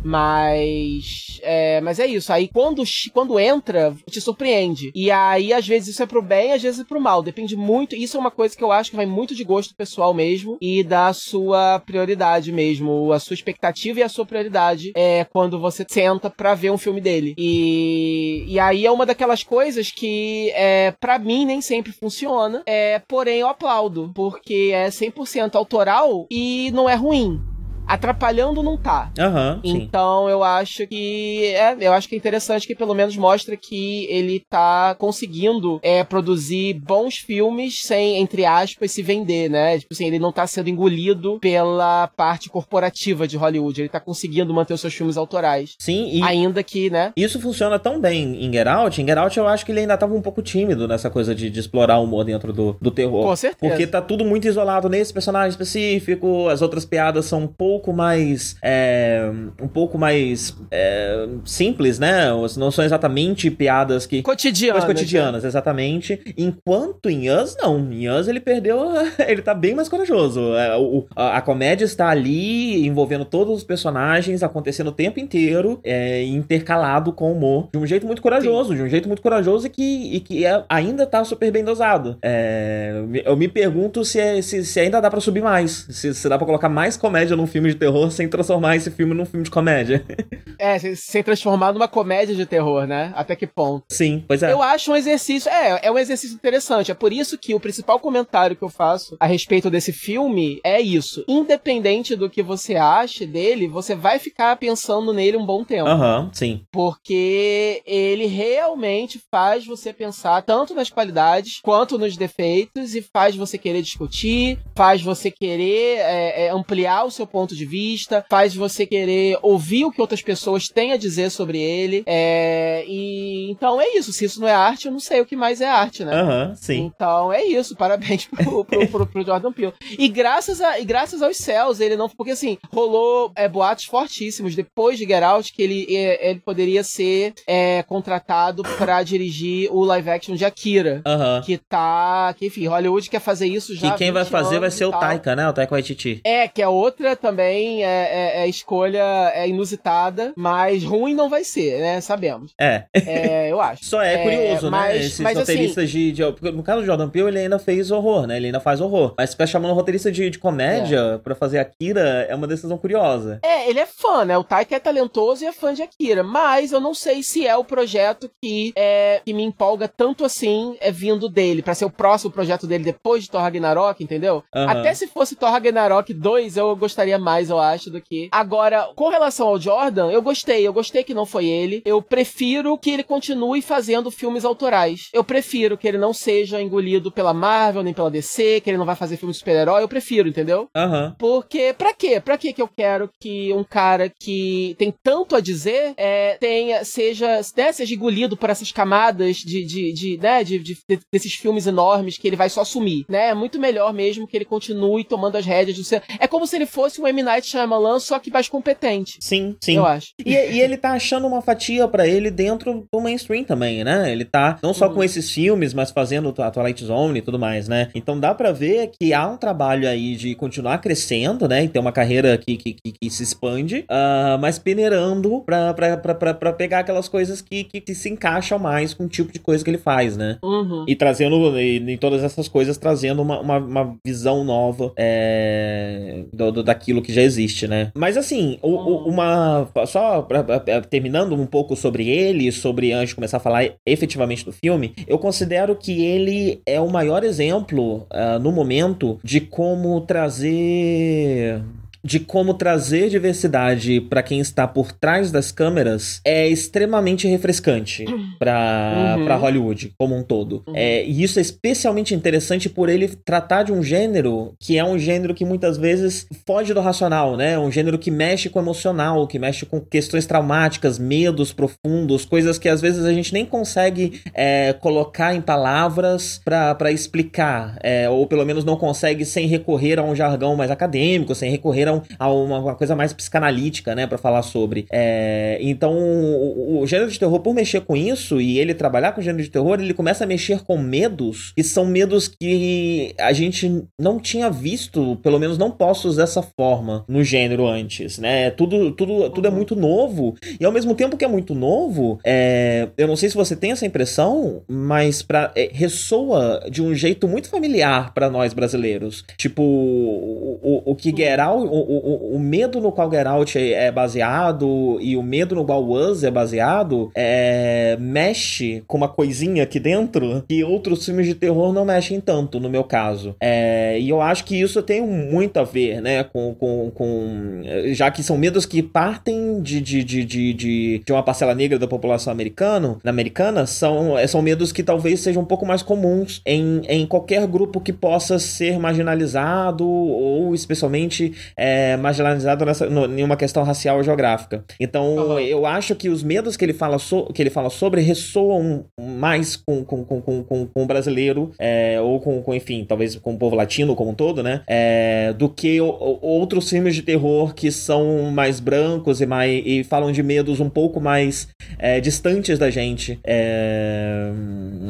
Mas. 0.08 1.42
É, 1.44 1.82
mas 1.82 2.00
é 2.00 2.08
isso. 2.08 2.32
Aí 2.32 2.48
quando, 2.48 2.82
quando 3.14 3.38
entra, 3.38 3.94
te 4.10 4.22
surpreende. 4.22 4.90
E 4.96 5.12
aí, 5.12 5.52
às 5.52 5.68
vezes, 5.68 5.90
isso 5.90 6.04
é 6.04 6.06
pro 6.06 6.22
bem, 6.22 6.54
às 6.54 6.62
vezes 6.62 6.80
é 6.80 6.84
pro 6.86 7.02
mal. 7.02 7.22
Depende 7.22 7.58
muito. 7.58 7.94
Isso 7.94 8.16
é 8.16 8.20
uma 8.20 8.32
coisa 8.32 8.56
que 8.56 8.64
eu 8.64 8.72
acho 8.72 8.90
que 8.90 8.96
vai 8.96 9.06
muito 9.06 9.36
de 9.36 9.44
gosto 9.44 9.76
pessoal 9.76 10.14
mesmo. 10.14 10.58
E 10.62 10.82
da 10.82 11.12
sua 11.12 11.80
prioridade 11.86 12.54
mesmo. 12.54 13.12
A 13.12 13.20
sua 13.20 13.34
expectativa 13.34 14.00
e 14.00 14.04
a 14.04 14.10
sua 14.10 14.26
prioridade 14.26 14.94
é 14.96 15.26
quando 15.26 15.60
você 15.60 15.86
senta 15.88 16.30
pra 16.30 16.56
ver 16.56 16.72
um 16.72 16.78
filme 16.78 17.02
dele. 17.02 17.36
E, 17.38 18.46
e 18.48 18.58
aí 18.60 18.86
é 18.86 18.92
uma 18.92 19.06
daquelas 19.06 19.44
coisas 19.44 19.92
que, 19.92 20.52
é, 20.56 20.92
para 20.92 21.20
mim, 21.20 21.46
nem 21.46 21.60
sempre 21.60 21.92
funciona. 21.92 22.64
É, 22.66 23.00
porém, 23.06 23.40
eu 23.40 23.48
aplaudo. 23.50 24.10
Porque 24.16 24.72
é 24.74 24.88
100% 24.88 25.56
autoral 25.56 26.26
e 26.32 26.72
não 26.72 26.90
é 26.90 26.96
ruim 26.96 27.57
atrapalhando 27.88 28.62
não 28.62 28.78
tá. 28.78 29.12
Uhum, 29.18 29.60
então 29.64 30.26
sim. 30.26 30.32
eu 30.32 30.44
acho 30.44 30.88
que 30.88 31.46
é, 31.56 31.76
eu 31.80 31.94
acho 31.94 32.08
que 32.08 32.16
é 32.16 32.18
interessante 32.18 32.68
que 32.68 32.76
pelo 32.76 32.94
menos 32.94 33.16
mostra 33.16 33.56
que 33.56 34.06
ele 34.10 34.44
tá 34.50 34.96
conseguindo 34.96 35.80
é, 35.82 36.04
produzir 36.04 36.74
bons 36.74 37.16
filmes 37.16 37.82
sem, 37.82 38.18
entre 38.18 38.46
aspas, 38.46 38.92
se 38.92 39.02
vender, 39.02 39.50
né? 39.50 39.80
Tipo 39.80 39.94
assim, 39.94 40.06
ele 40.06 40.20
não 40.20 40.32
tá 40.32 40.46
sendo 40.46 40.70
engolido 40.70 41.40
pela 41.40 42.08
parte 42.08 42.50
corporativa 42.50 43.28
de 43.28 43.38
Hollywood. 43.38 43.82
Ele 43.82 43.90
tá 43.90 44.00
conseguindo 44.00 44.54
manter 44.54 44.74
os 44.74 44.82
seus 44.82 44.94
filmes 44.94 45.18
autorais. 45.18 45.76
Sim, 45.80 46.10
e 46.12 46.24
ainda 46.24 46.62
que, 46.64 46.90
né? 46.90 47.14
Isso 47.16 47.40
funciona 47.40 47.80
tão 47.80 48.00
bem 48.00 48.44
em 48.44 48.52
Get 48.52 48.68
Out. 48.68 49.02
Em 49.02 49.08
Get 49.08 49.18
Out 49.18 49.38
eu 49.38 49.48
acho 49.48 49.66
que 49.66 49.72
ele 49.72 49.82
ainda 49.82 49.98
tava 49.98 50.14
um 50.14 50.22
pouco 50.22 50.42
tímido 50.42 50.88
nessa 50.88 51.10
coisa 51.10 51.34
de, 51.34 51.50
de 51.50 51.60
explorar 51.60 52.00
o 52.00 52.04
humor 52.04 52.26
dentro 52.26 52.52
do, 52.52 52.76
do 52.82 52.92
terror. 52.92 53.24
Com 53.24 53.36
certeza. 53.36 53.58
Porque 53.60 53.88
tá 53.88 54.02
tudo 54.02 54.26
muito 54.26 54.48
isolado 54.48 54.90
nesse 54.90 55.14
personagem 55.14 55.50
específico, 55.50 56.50
as 56.50 56.62
outras 56.62 56.86
piadas 56.86 57.26
são 57.26 57.44
um 57.44 57.48
pouco 57.48 57.77
pouco 57.78 57.94
mais. 57.94 58.56
É, 58.62 59.30
um 59.62 59.68
pouco 59.68 59.98
mais 59.98 60.56
é, 60.72 61.28
simples, 61.46 62.00
né? 62.00 62.30
Não 62.58 62.72
são 62.72 62.84
exatamente 62.84 63.52
piadas 63.52 64.06
que. 64.06 64.22
Cotidianas. 64.22 64.84
cotidianas, 64.84 65.44
né? 65.44 65.48
exatamente. 65.48 66.20
Enquanto 66.38 67.10
em 67.10 67.30
Us, 67.30 67.56
não. 67.60 67.92
Em 67.92 68.10
Us 68.10 68.28
ele 68.28 68.40
perdeu. 68.40 68.80
ele 69.28 69.42
tá 69.42 69.54
bem 69.54 69.76
mais 69.76 69.88
corajoso. 69.88 70.54
É, 70.56 70.78
a, 71.16 71.38
a, 71.38 71.42
comédia 71.42 71.86
está 71.86 72.10
ali 72.10 72.86
envolvendo 72.86 73.26
todos 73.26 73.58
os 73.58 73.64
personagens, 73.64 74.42
acontecendo 74.42 74.88
o 74.88 74.92
tempo 74.92 75.20
inteiro, 75.20 75.80
é, 75.84 76.24
intercalado 76.24 77.14
com 77.14 77.32
humor. 77.32 77.70
De 77.72 77.78
um 77.78 77.86
jeito 77.86 78.06
muito 78.06 78.22
corajoso, 78.22 78.70
Sim. 78.70 78.76
de 78.76 78.82
um 78.84 78.90
jeito 78.90 79.08
muito 79.08 79.22
corajoso 79.22 79.68
e 79.68 79.70
que, 79.70 80.16
e 80.16 80.20
que 80.20 80.46
é, 80.46 80.64
ainda 80.68 81.06
tá 81.06 81.24
super 81.24 81.52
bem 81.52 81.64
dosado. 81.64 82.18
É, 82.22 83.04
eu 83.26 83.36
me 83.36 83.48
pergunto 83.48 84.04
se, 84.04 84.20
é, 84.20 84.42
se, 84.42 84.66
se, 84.66 84.80
ainda 84.80 85.00
dá 85.00 85.10
para 85.10 85.20
subir 85.20 85.44
mais. 85.44 85.86
Se, 85.90 86.14
se 86.14 86.30
dá 86.30 86.38
para 86.38 86.48
colocar 86.48 86.70
mais 86.70 86.98
comédia 86.98 87.36
num 87.36 87.48
filme 87.48 87.67
de 87.70 87.76
terror 87.76 88.12
sem 88.12 88.28
transformar 88.28 88.76
esse 88.76 88.92
filme 88.92 89.14
num 89.14 89.26
filme 89.26 89.44
de 89.44 89.52
comédia. 89.52 90.06
É, 90.60 90.80
sem 90.96 91.22
transformar 91.22 91.72
numa 91.72 91.88
comédia 91.88 92.36
de 92.36 92.44
terror, 92.44 92.88
né? 92.88 93.14
Até 93.16 93.36
que 93.36 93.46
ponto? 93.46 93.86
Sim, 93.90 94.26
pois 94.28 94.42
é. 94.42 94.52
Eu 94.52 94.60
acho 94.60 94.92
um 94.92 94.96
exercício. 94.96 95.52
É, 95.52 95.82
é 95.84 95.92
um 95.92 96.00
exercício 96.00 96.34
interessante. 96.34 96.90
É 96.90 96.96
por 96.96 97.14
isso 97.14 97.38
que 97.38 97.54
o 97.54 97.60
principal 97.60 98.00
comentário 98.00 98.56
que 98.56 98.64
eu 98.64 98.70
faço 98.70 99.16
a 99.20 99.28
respeito 99.28 99.70
desse 99.70 99.94
filme 99.94 100.60
é 100.64 100.82
isso. 100.82 101.24
Independente 101.28 102.16
do 102.16 102.28
que 102.28 102.42
você 102.42 102.76
ache 102.76 103.24
dele, 103.28 103.68
você 103.68 103.94
vai 103.94 104.18
ficar 104.18 104.56
pensando 104.56 105.14
nele 105.14 105.38
um 105.38 105.46
bom 105.46 105.64
tempo. 105.64 105.88
Aham, 105.88 106.22
uhum, 106.22 106.34
sim. 106.34 106.64
Porque 106.72 107.84
ele 107.86 108.26
realmente 108.26 109.22
faz 109.30 109.66
você 109.66 109.94
pensar 109.94 110.42
tanto 110.42 110.74
nas 110.74 110.90
qualidades 110.90 111.60
quanto 111.62 111.98
nos 111.98 112.18
defeitos 112.18 112.96
e 112.96 113.02
faz 113.02 113.36
você 113.36 113.58
querer 113.58 113.82
discutir, 113.82 114.60
faz 114.76 115.02
você 115.02 115.30
querer 115.30 115.98
é, 116.00 116.46
é, 116.46 116.50
ampliar 116.50 117.06
o 117.06 117.12
seu 117.12 117.28
ponto 117.28 117.56
de 117.56 117.57
de 117.58 117.66
vista, 117.66 118.26
faz 118.30 118.56
você 118.56 118.86
querer 118.86 119.38
ouvir 119.42 119.86
o 119.86 119.92
que 119.92 120.02
outras 120.02 120.22
pessoas 120.22 120.68
têm 120.68 120.92
a 120.92 120.98
dizer 120.98 121.30
sobre 121.30 121.60
ele. 121.60 122.04
É, 122.06 122.84
e 122.88 123.50
então 123.52 123.82
é 123.82 123.98
isso. 123.98 124.14
Se 124.14 124.26
isso 124.26 124.40
não 124.40 124.48
é 124.48 124.54
arte, 124.54 124.86
eu 124.86 124.92
não 124.92 125.00
sei 125.00 125.22
o 125.22 125.26
que 125.26 125.36
mais 125.36 125.62
é 125.62 125.68
arte, 125.68 126.04
né? 126.04 126.14
Aham, 126.14 126.50
uhum, 126.50 126.56
sim. 126.56 126.92
Então 126.96 127.34
é 127.34 127.44
isso. 127.44 127.76
Parabéns 127.76 128.26
pro, 128.26 128.66
pro, 128.66 128.88
pro, 128.88 129.08
pro, 129.08 129.26
Jordan 129.26 129.52
Peele. 129.52 129.74
E 129.98 130.08
graças, 130.08 130.62
a, 130.62 130.80
e 130.80 130.86
graças 130.86 131.22
aos 131.22 131.38
céus, 131.38 131.80
ele 131.80 131.96
não. 131.96 132.08
Porque 132.10 132.32
assim, 132.32 132.58
rolou 132.72 133.32
é, 133.36 133.48
boatos 133.48 133.86
fortíssimos 133.86 134.56
depois 134.56 134.98
de 134.98 135.06
Get 135.06 135.24
Out 135.24 135.54
que 135.54 135.62
ele, 135.62 135.88
é, 135.96 136.30
ele 136.30 136.40
poderia 136.40 136.84
ser 136.84 137.34
é, 137.48 137.84
contratado 137.84 138.64
para 138.78 139.04
dirigir 139.04 139.70
o 139.72 139.84
live 139.84 140.10
action 140.10 140.36
de 140.36 140.46
Akira. 140.46 141.02
Uhum. 141.06 141.42
Que 141.42 141.58
tá. 141.58 142.34
Que 142.38 142.48
enfim, 142.48 142.68
Hollywood 142.68 143.10
quer 143.10 143.20
fazer 143.20 143.48
isso 143.48 143.76
já. 143.76 143.92
Que 143.92 143.98
quem 143.98 144.12
vai 144.12 144.26
fazer 144.26 144.60
vai 144.60 144.72
ser 144.72 144.86
o 144.86 144.92
Taika, 144.92 145.36
né? 145.36 145.48
O 145.48 145.54
Taika 145.54 145.74
Waititi. 145.74 146.22
É, 146.24 146.48
que 146.48 146.62
é 146.62 146.68
outra 146.68 147.16
também 147.16 147.47
é, 147.54 147.84
é, 147.84 148.44
é 148.44 148.48
escolha 148.48 149.32
é 149.34 149.48
inusitada, 149.48 150.34
mas 150.36 150.84
ruim 150.84 151.14
não 151.14 151.30
vai 151.30 151.44
ser, 151.44 151.80
né? 151.80 152.02
Sabemos. 152.02 152.54
É. 152.60 152.86
É, 152.94 153.52
eu 153.52 153.62
acho. 153.62 153.86
Só 153.86 154.02
é, 154.02 154.14
é 154.14 154.24
curioso, 154.24 154.72
né? 154.72 154.98
Esses 154.98 155.20
mas, 155.20 155.38
roteiristas 155.38 155.84
assim, 155.84 156.12
de, 156.12 156.12
de. 156.12 156.52
No 156.52 156.64
caso 156.64 156.82
do 156.82 156.86
Jordan 156.86 157.10
Peele, 157.10 157.28
ele 157.30 157.40
ainda 157.40 157.60
fez 157.60 157.92
horror, 157.92 158.28
né? 158.28 158.38
Ele 158.38 158.48
ainda 158.48 158.60
faz 158.60 158.82
horror. 158.82 159.14
Mas 159.18 159.32
ficar 159.32 159.48
chamando 159.48 159.74
roteirista 159.74 160.12
de, 160.12 160.30
de 160.30 160.40
comédia 160.40 161.00
é. 161.00 161.18
pra 161.18 161.36
fazer 161.36 161.60
Akira 161.60 162.26
é 162.30 162.36
uma 162.36 162.48
decisão 162.48 162.78
curiosa. 162.78 163.40
É, 163.44 163.70
ele 163.70 163.80
é 163.80 163.86
fã, 163.86 164.26
né? 164.26 164.38
O 164.38 164.44
Taika 164.44 164.76
é 164.76 164.80
talentoso 164.80 165.44
e 165.44 165.48
é 165.48 165.52
fã 165.52 165.74
de 165.74 165.82
Akira. 165.82 166.24
Mas 166.24 166.72
eu 166.72 166.80
não 166.80 166.94
sei 166.94 167.24
se 167.24 167.46
é 167.48 167.56
o 167.56 167.64
projeto 167.64 168.30
que, 168.42 168.74
é, 168.76 169.22
que 169.26 169.34
me 169.34 169.44
empolga 169.44 169.88
tanto 169.88 170.26
assim 170.26 170.76
é 170.80 170.92
vindo 170.92 171.30
dele, 171.30 171.62
para 171.62 171.76
ser 171.76 171.86
o 171.86 171.90
próximo 171.90 172.32
projeto 172.32 172.68
dele 172.68 172.84
depois 172.84 173.24
de 173.24 173.32
Thor 173.32 173.42
Ragnarok, 173.42 174.04
entendeu? 174.04 174.44
Uhum. 174.56 174.70
Até 174.70 174.94
se 174.94 175.08
fosse 175.08 175.36
Thor 175.36 175.52
Ragnarok 175.52 176.14
2, 176.14 176.58
eu 176.58 176.76
gostaria 176.76 177.18
mais, 177.28 177.50
eu 177.50 177.60
acho, 177.60 177.90
do 177.90 178.00
que. 178.00 178.30
Agora, 178.32 178.90
com 178.96 179.10
relação 179.10 179.50
ao 179.50 179.60
Jordan, 179.60 180.10
eu 180.10 180.22
gostei. 180.22 180.66
Eu 180.66 180.72
gostei 180.72 181.04
que 181.04 181.14
não 181.14 181.26
foi 181.26 181.46
ele. 181.46 181.82
Eu 181.86 182.02
prefiro 182.02 182.78
que 182.78 182.90
ele 182.90 183.04
continue 183.04 183.62
fazendo 183.62 184.10
filmes 184.10 184.46
autorais. 184.46 185.10
Eu 185.12 185.26
prefiro 185.26 185.78
que 185.78 185.86
ele 185.86 185.98
não 185.98 186.14
seja 186.14 186.62
engolido 186.62 187.12
pela 187.12 187.34
Marvel 187.34 187.84
nem 187.84 187.94
pela 187.94 188.10
DC, 188.10 188.62
que 188.62 188.70
ele 188.70 188.78
não 188.78 188.86
vai 188.86 188.96
fazer 188.96 189.18
filme 189.18 189.34
de 189.34 189.40
super-herói. 189.40 189.84
Eu 189.84 189.90
prefiro, 189.90 190.30
entendeu? 190.30 190.70
Uhum. 190.74 191.14
Porque, 191.18 191.74
pra 191.78 191.94
quê? 191.94 192.22
Pra 192.22 192.38
quê 192.38 192.54
que 192.54 192.62
eu 192.62 192.70
quero 192.70 193.10
que 193.20 193.54
um 193.54 193.64
cara 193.64 194.10
que 194.10 194.74
tem 194.80 194.94
tanto 195.04 195.36
a 195.36 195.42
dizer 195.42 195.94
é, 195.98 196.38
tenha, 196.40 196.86
seja, 196.86 197.42
né, 197.58 197.74
seja 197.74 197.94
engolido 197.94 198.38
por 198.38 198.50
essas 198.50 198.72
camadas 198.72 199.38
de, 199.38 199.66
de, 199.66 199.92
de, 199.92 200.18
né, 200.18 200.46
de, 200.46 200.60
de, 200.60 200.78
desses 201.12 201.34
filmes 201.34 201.68
enormes 201.68 202.18
que 202.18 202.26
ele 202.28 202.38
vai 202.38 202.50
só 202.50 202.64
sumir, 202.64 203.06
né? 203.10 203.30
É 203.30 203.34
muito 203.34 203.60
melhor 203.60 203.94
mesmo 203.94 204.26
que 204.28 204.38
ele 204.38 204.46
continue 204.46 205.04
tomando 205.04 205.36
as 205.36 205.46
rédeas 205.46 205.78
do 205.78 205.84
seu... 205.84 206.02
É 206.20 206.28
como 206.28 206.48
se 206.48 206.56
ele 206.56 206.66
fosse 206.66 207.02
um 207.02 207.08
M. 207.18 207.24
Night 207.24 207.48
Shyamalan, 207.48 208.00
só 208.00 208.20
que 208.20 208.30
mais 208.30 208.48
competente. 208.48 209.18
Sim, 209.20 209.56
sim. 209.60 209.78
Eu 209.78 209.86
acho. 209.86 210.10
E, 210.24 210.32
e 210.32 210.62
ele 210.62 210.78
tá 210.78 210.92
achando 210.92 211.26
uma 211.26 211.42
fatia 211.42 211.88
para 211.88 212.08
ele 212.08 212.30
dentro 212.30 212.88
do 212.92 213.02
mainstream 213.02 213.44
também, 213.44 213.84
né? 213.84 214.12
Ele 214.12 214.24
tá 214.24 214.58
não 214.62 214.74
só 214.74 214.88
uhum. 214.88 214.96
com 214.96 215.04
esses 215.04 215.32
filmes, 215.32 215.74
mas 215.74 215.92
fazendo 215.92 216.34
a 216.38 216.52
Twilight 216.52 216.86
Zone 216.86 217.20
e 217.20 217.22
tudo 217.22 217.40
mais, 217.40 217.68
né? 217.68 217.90
Então 217.96 218.20
dá 218.20 218.34
para 218.36 218.52
ver 218.52 218.92
que 219.00 219.14
há 219.14 219.28
um 219.28 219.38
trabalho 219.38 219.88
aí 219.88 220.16
de 220.16 220.36
continuar 220.36 220.78
crescendo, 220.80 221.48
né? 221.48 221.64
E 221.64 221.68
ter 221.68 221.80
uma 221.80 221.92
carreira 221.92 222.38
que, 222.38 222.58
que, 222.58 222.74
que, 222.74 222.92
que 222.92 223.10
se 223.10 223.24
expande, 223.24 223.86
uh, 223.90 224.38
mas 224.40 224.60
peneirando 224.60 225.42
pra, 225.42 225.74
pra, 225.74 225.98
pra, 225.98 226.34
pra, 226.34 226.54
pegar 226.54 226.80
aquelas 226.80 227.08
coisas 227.08 227.42
que, 227.42 227.64
que, 227.64 227.82
que, 227.82 227.96
se 227.96 228.10
encaixam 228.10 228.60
mais 228.60 228.94
com 228.94 229.06
o 229.06 229.10
tipo 229.10 229.32
de 229.32 229.40
coisa 229.40 229.64
que 229.64 229.70
ele 229.70 229.78
faz, 229.78 230.16
né? 230.16 230.38
Uhum. 230.44 230.86
E 230.88 230.96
trazendo, 230.96 231.60
e, 231.60 231.78
em 231.78 231.98
todas 231.98 232.24
essas 232.24 232.48
coisas, 232.48 232.78
trazendo 232.78 233.22
uma, 233.22 233.40
uma, 233.40 233.58
uma 233.58 233.98
visão 234.06 234.44
nova 234.44 234.92
é, 234.98 236.26
do, 236.34 236.52
do, 236.52 236.64
daquilo 236.64 237.02
que 237.08 237.14
já 237.14 237.22
existe, 237.22 237.68
né? 237.68 237.90
Mas 237.96 238.18
assim, 238.18 238.60
o, 238.62 238.70
o, 238.70 238.74
uhum. 238.76 239.10
uma. 239.12 239.70
Só 239.86 240.22
pra, 240.22 240.44
pra, 240.44 240.60
terminando 240.82 241.34
um 241.34 241.46
pouco 241.46 241.74
sobre 241.74 242.10
ele, 242.10 242.52
sobre 242.52 242.92
antes 242.92 243.10
de 243.10 243.16
começar 243.16 243.38
a 243.38 243.40
falar 243.40 243.70
efetivamente 243.86 244.44
do 244.44 244.52
filme, 244.52 244.94
eu 245.08 245.18
considero 245.18 245.74
que 245.74 246.04
ele 246.04 246.62
é 246.66 246.82
o 246.82 246.90
maior 246.90 247.24
exemplo 247.24 248.06
uh, 248.12 248.38
no 248.42 248.52
momento 248.52 249.18
de 249.24 249.40
como 249.40 250.02
trazer 250.02 251.62
de 252.08 252.22
como 252.22 252.54
trazer 252.54 253.10
diversidade 253.10 254.00
para 254.00 254.24
quem 254.24 254.40
está 254.40 254.66
por 254.66 254.94
trás 254.94 255.30
das 255.30 255.52
câmeras 255.52 256.22
é 256.24 256.48
extremamente 256.48 257.28
refrescante 257.28 258.06
para 258.40 259.16
uhum. 259.18 259.26
Pra 259.26 259.36
Hollywood 259.36 259.92
como 259.98 260.16
um 260.16 260.24
todo. 260.24 260.64
Uhum. 260.66 260.74
É, 260.74 261.04
e 261.04 261.22
isso 261.22 261.38
é 261.38 261.42
especialmente 261.42 262.16
interessante 262.16 262.70
por 262.70 262.88
ele 262.88 263.10
tratar 263.10 263.64
de 263.64 263.74
um 263.74 263.84
gênero 263.84 264.54
que 264.58 264.78
é 264.78 264.86
um 264.86 264.98
gênero 264.98 265.34
que 265.34 265.44
muitas 265.44 265.78
vezes 265.78 266.26
foge 266.48 266.74
do 266.74 266.80
racional, 266.80 267.36
né? 267.36 267.60
Um 267.60 267.70
gênero 267.70 268.00
que 268.00 268.10
mexe 268.10 268.48
com 268.48 268.60
o 268.60 268.62
emocional, 268.62 269.28
que 269.28 269.38
mexe 269.38 269.66
com 269.66 269.82
questões 269.82 270.26
traumáticas, 270.26 270.98
medos 270.98 271.52
profundos, 271.52 272.24
coisas 272.24 272.58
que 272.58 272.70
às 272.70 272.80
vezes 272.80 273.04
a 273.04 273.12
gente 273.12 273.34
nem 273.34 273.46
consegue 273.46 274.22
é, 274.34 274.72
colocar 274.72 275.36
em 275.36 275.42
palavras 275.42 276.40
para 276.46 276.90
explicar, 276.90 277.78
é, 277.84 278.10
ou 278.10 278.26
pelo 278.28 278.46
menos 278.46 278.64
não 278.64 278.78
consegue 278.78 279.26
sem 279.26 279.46
recorrer 279.46 280.00
a 280.00 280.04
um 280.04 280.16
jargão 280.16 280.56
mais 280.56 280.72
acadêmico, 280.72 281.36
sem 281.36 281.52
recorrer 281.52 281.90
a 281.90 281.97
um 281.97 281.97
a 282.18 282.32
uma, 282.32 282.60
uma 282.60 282.76
coisa 282.76 282.96
mais 282.96 283.14
psicanalítica, 283.14 283.96
né, 283.96 284.08
para 284.08 284.18
falar 284.18 284.42
sobre. 284.42 284.88
É, 284.92 285.58
então, 285.62 285.94
o, 285.94 286.82
o, 286.82 286.88
gênero 286.88 287.12
de 287.12 287.20
terror, 287.20 287.40
por 287.40 287.54
mexer 287.54 287.82
com 287.82 287.96
isso 287.96 288.42
e 288.42 288.60
ele 288.60 288.74
trabalhar 288.74 289.12
com 289.12 289.22
o 289.22 289.24
gênero 289.24 289.44
de 289.44 289.50
terror, 289.50 289.80
ele 289.80 289.94
começa 289.94 290.24
a 290.24 290.28
mexer 290.28 290.64
com 290.64 290.78
medos 290.78 291.54
que 291.56 291.64
são 291.64 291.86
medos 291.86 292.28
que 292.28 293.14
a 293.20 293.32
gente 293.34 293.84
não 294.00 294.20
tinha 294.20 294.50
visto, 294.50 295.18
pelo 295.22 295.40
menos 295.40 295.58
não 295.58 295.72
postos 295.72 296.16
dessa 296.16 296.42
forma 296.42 297.06
no 297.08 297.24
gênero 297.24 297.68
antes, 297.68 298.18
né? 298.18 298.50
Tudo, 298.52 298.92
tudo, 298.92 299.30
tudo 299.30 299.48
é 299.48 299.52
muito 299.52 299.76
novo 299.76 300.36
e 300.60 300.66
ao 300.66 300.72
mesmo 300.72 300.96
tempo 300.96 301.18
que 301.18 301.26
é 301.26 301.28
muito 301.28 301.54
novo, 301.54 302.20
é, 302.26 302.88
eu 302.98 303.08
não 303.08 303.16
sei 303.16 303.30
se 303.30 303.36
você 303.36 303.56
tem 303.56 303.72
essa 303.72 303.86
impressão, 303.86 304.64
mas 304.68 305.22
pra, 305.22 305.52
é, 305.56 305.70
ressoa 305.72 306.66
de 306.70 306.82
um 306.82 306.94
jeito 306.94 307.28
muito 307.28 307.50
familiar 307.50 308.14
para 308.14 308.30
nós 308.30 308.54
brasileiros. 308.54 309.24
Tipo, 309.38 309.62
o, 309.62 310.60
o, 310.62 310.92
o 310.92 310.96
que 310.96 311.12
Geral, 311.28 311.60
o, 311.78 312.36
o, 312.36 312.40
medo 312.40 312.80
no 312.80 312.92
qual 312.92 313.12
Get 313.12 313.26
Out 313.26 313.58
é, 313.58 313.86
é 313.88 313.92
baseado 313.92 314.98
e 315.02 315.16
o 315.16 315.24
medo 315.24 315.56
no 315.56 315.66
qual 315.66 315.84
Us 315.88 316.24
é 316.24 316.32
baseado 316.32 317.12
é, 317.16 317.98
mexe 318.00 318.84
com 318.88 318.98
uma 318.98 319.08
coisinha 319.08 319.64
aqui 319.64 319.80
dentro 319.80 320.44
que 320.48 320.64
outros 320.64 321.06
filmes 321.06 321.26
de 321.26 321.36
terror 321.36 321.74
não 321.74 321.86
mexem 321.86 322.20
tanto, 322.20 322.60
no 322.60 322.70
meu 322.70 322.84
caso. 322.84 323.36
É, 323.42 324.00
e 324.00 324.10
eu 324.10 324.22
acho 324.22 324.46
que 324.46 324.60
isso 324.60 324.82
tem 324.82 325.02
muito 325.02 325.58
a 325.58 325.64
ver, 325.64 326.02
né, 326.02 326.24
com, 326.24 326.54
com, 326.56 326.92
com 326.92 327.62
já 327.94 328.10
que 328.12 328.24
são 328.24 328.38
medos 328.38 328.66
que 328.66 328.82
partem 328.82 329.62
de, 329.62 329.82
de, 329.82 330.04
de, 330.04 330.24
de, 330.24 330.54
de, 330.54 331.02
de 331.06 331.12
uma 331.12 331.24
parcela 331.24 331.54
negra 331.54 331.80
da 331.80 331.88
população 331.88 332.32
americana, 332.32 332.98
americana 333.04 333.66
são, 333.66 334.16
são 334.28 334.42
medos 334.42 334.72
que 334.72 334.84
talvez 334.84 335.20
sejam 335.20 335.44
um 335.44 335.46
pouco 335.46 335.66
mais 335.66 335.82
comuns 335.82 336.42
em, 336.46 336.82
em 336.88 337.06
qualquer 337.06 337.46
grupo 337.48 337.80
que 337.80 337.94
possa 337.94 338.40
ser 338.40 338.80
marginalizado 338.80 339.88
ou 339.88 340.54
especialmente 340.54 341.34
é, 341.56 341.67
é, 341.68 341.98
marginalizado 341.98 342.66
nessa, 342.66 342.90
no, 342.90 343.06
em 343.06 343.24
uma 343.24 343.36
questão 343.36 343.64
racial 343.64 343.98
ou 343.98 344.04
geográfica. 344.04 344.64
Então, 344.80 345.16
uhum. 345.16 345.40
eu 345.40 345.66
acho 345.66 345.96
que 345.96 346.08
os 346.08 346.24
medos 346.24 346.56
que 346.56 346.64
ele 346.64 346.74
fala, 346.74 346.98
so, 346.98 347.26
que 347.34 347.42
ele 347.42 347.50
fala 347.50 347.70
sobre 347.70 348.00
ressoam 348.02 348.86
mais 349.00 349.58
com, 349.58 349.84
com, 349.84 350.06
com, 350.06 350.22
com, 350.22 350.44
com 350.44 350.84
o 350.84 350.86
brasileiro, 350.86 351.52
é, 351.60 352.00
ou 352.00 352.22
com, 352.22 352.42
com, 352.42 352.54
enfim, 352.54 352.86
talvez 352.88 353.16
com 353.16 353.34
o 353.34 353.38
povo 353.38 353.56
latino 353.56 353.96
como 353.96 354.12
um 354.12 354.14
todo, 354.14 354.42
né? 354.42 354.62
É, 354.66 355.34
do 355.34 355.50
que 355.50 355.82
o, 355.82 356.20
outros 356.22 356.70
filmes 356.70 356.96
de 356.96 357.02
terror 357.02 357.54
que 357.54 357.70
são 357.70 358.32
mais 358.32 358.60
brancos 358.60 359.20
e, 359.20 359.26
mais, 359.26 359.62
e 359.66 359.84
falam 359.84 360.12
de 360.12 360.24
medos 360.24 360.60
um 360.60 360.70
pouco 360.70 361.02
mais 361.02 361.50
é, 361.78 362.00
distantes 362.00 362.58
da 362.58 362.70
gente. 362.70 363.20
É, 363.26 364.32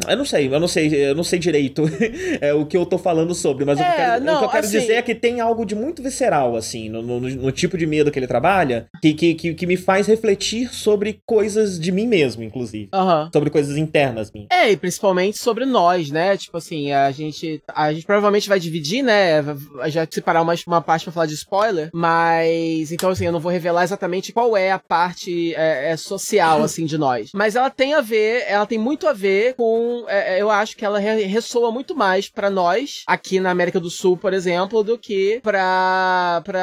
eu 0.07 0.17
não 0.17 0.25
sei, 0.25 0.53
eu 0.53 0.59
não 0.59 0.67
sei, 0.67 1.09
eu 1.09 1.15
não 1.15 1.23
sei 1.23 1.39
direito 1.39 1.83
é, 2.39 2.53
o 2.53 2.65
que 2.65 2.77
eu 2.77 2.85
tô 2.85 2.97
falando 2.97 3.33
sobre, 3.33 3.65
mas 3.65 3.79
o 3.79 3.83
que 3.83 3.89
eu 3.89 3.95
quero, 3.95 4.23
não, 4.23 4.35
o 4.35 4.39
que 4.39 4.45
eu 4.45 4.49
quero 4.49 4.65
assim... 4.65 4.79
dizer 4.79 4.93
é 4.93 5.01
que 5.01 5.15
tem 5.15 5.39
algo 5.39 5.65
de 5.65 5.75
muito 5.75 6.03
visceral, 6.03 6.55
assim 6.55 6.66
assim, 6.67 6.89
no, 6.89 7.01
no, 7.01 7.19
no, 7.19 7.51
tipo 7.51 7.77
de 7.77 7.85
medo 7.85 8.11
que 8.11 8.19
ele 8.19 8.27
trabalha, 8.27 8.87
que, 9.01 9.13
que, 9.13 9.33
que, 9.33 9.53
que, 9.53 9.65
me 9.65 9.77
faz 9.77 10.07
refletir 10.07 10.73
sobre 10.73 11.21
coisas 11.25 11.79
de 11.79 11.91
mim 11.91 12.07
mesmo, 12.07 12.43
inclusive. 12.43 12.89
Uhum. 12.93 13.29
Sobre 13.31 13.49
coisas 13.49 13.77
internas 13.77 14.31
minhas. 14.31 14.49
É, 14.51 14.71
e 14.71 14.77
principalmente 14.77 15.37
sobre 15.37 15.65
nós, 15.65 16.11
né? 16.11 16.37
Tipo 16.37 16.57
assim, 16.57 16.91
a 16.91 17.11
gente. 17.11 17.61
A 17.73 17.93
gente 17.93 18.05
provavelmente 18.05 18.49
vai 18.49 18.59
dividir, 18.59 19.03
né? 19.03 19.43
Já 19.87 20.07
separar 20.09 20.41
uma, 20.41 20.53
uma 20.67 20.81
parte 20.81 21.03
pra 21.03 21.13
falar 21.13 21.25
de 21.25 21.33
spoiler, 21.33 21.89
mas. 21.93 22.91
Então, 22.91 23.09
assim, 23.09 23.25
eu 23.25 23.31
não 23.31 23.39
vou 23.39 23.51
revelar 23.51 23.83
exatamente 23.83 24.33
qual 24.33 24.55
é 24.55 24.71
a 24.71 24.79
parte 24.79 25.53
é, 25.55 25.91
é 25.91 25.97
social, 25.97 26.63
assim, 26.63 26.85
de 26.85 26.97
nós. 26.97 27.29
Mas 27.33 27.55
ela 27.55 27.69
tem 27.69 27.93
a 27.93 28.01
ver, 28.01 28.43
ela 28.47 28.65
tem 28.65 28.77
muito 28.77 29.07
a 29.07 29.13
ver 29.13 29.55
com. 29.55 30.05
É, 30.07 30.37
é 30.37 30.41
eu 30.41 30.51
acho 30.51 30.75
que 30.75 30.85
ela 30.85 30.99
ressoa 30.99 31.71
muito 31.71 31.95
mais 31.95 32.29
para 32.29 32.49
nós, 32.49 33.03
aqui 33.07 33.39
na 33.39 33.51
América 33.51 33.79
do 33.79 33.89
Sul, 33.89 34.17
por 34.17 34.33
exemplo, 34.33 34.83
do 34.83 34.97
que 34.97 35.39
pra, 35.41 36.41
pra 36.43 36.56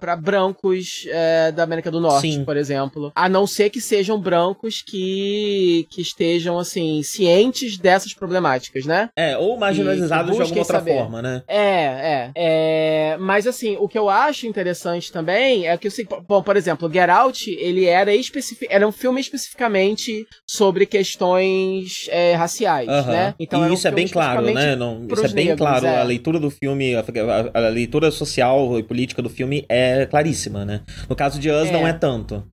pra 0.00 0.16
brancos 0.16 1.06
é, 1.08 1.52
da 1.52 1.62
América 1.62 1.90
do 1.90 2.00
Norte, 2.00 2.32
Sim. 2.32 2.44
por 2.44 2.56
exemplo. 2.56 3.12
A 3.14 3.28
não 3.28 3.46
ser 3.46 3.70
que 3.70 3.80
sejam 3.80 4.18
brancos 4.18 4.82
que, 4.82 5.86
que 5.90 6.00
estejam, 6.00 6.58
assim, 6.58 7.02
cientes 7.02 7.78
dessas 7.78 8.14
problemáticas, 8.14 8.84
né? 8.84 9.10
É, 9.16 9.36
ou 9.36 9.56
marginalizados 9.56 10.36
de 10.36 10.42
alguma 10.42 10.60
outra 10.60 10.78
saber. 10.78 10.96
forma, 10.96 11.22
né? 11.22 11.42
É, 11.48 11.60
é, 11.60 12.30
é. 12.34 13.16
Mas, 13.18 13.46
assim, 13.46 13.76
o 13.78 13.88
que 13.88 13.98
eu 13.98 14.08
acho 14.08 14.46
interessante 14.46 15.10
também 15.10 15.66
é 15.66 15.76
que, 15.76 15.88
bom, 16.26 16.42
por 16.42 16.56
exemplo, 16.56 16.90
Get 16.92 17.08
Out, 17.08 17.50
ele 17.50 17.86
era, 17.86 18.14
especific, 18.14 18.68
era 18.70 18.86
um 18.86 18.92
filme 18.92 19.20
especificamente 19.20 20.26
sobre 20.46 20.86
questões 20.86 22.06
é, 22.10 22.34
raciais, 22.34 22.88
uh 22.88 22.90
-huh. 22.90 23.06
né? 23.06 23.34
Então, 23.38 23.68
e 23.68 23.74
isso 23.74 23.86
um 23.86 23.90
é 23.90 23.94
bem 23.94 24.08
claro, 24.08 24.42
né? 24.42 24.76
Não, 24.76 25.06
isso 25.10 25.24
é 25.24 25.28
bem 25.28 25.46
negros, 25.46 25.58
claro. 25.58 25.86
É. 25.86 26.00
A 26.00 26.04
leitura 26.04 26.38
do 26.38 26.50
filme, 26.50 26.94
a, 26.94 27.00
a, 27.00 27.66
a, 27.66 27.68
leitura 27.68 28.10
social 28.10 28.78
e 28.78 28.82
política 28.82 29.05
do 29.14 29.30
filme 29.30 29.64
é 29.68 30.06
claríssima, 30.06 30.64
né? 30.64 30.82
No 31.08 31.16
caso 31.16 31.38
de 31.38 31.50
Us, 31.50 31.68
é. 31.68 31.72
não 31.72 31.86
é 31.86 31.92
tanto. 31.92 32.44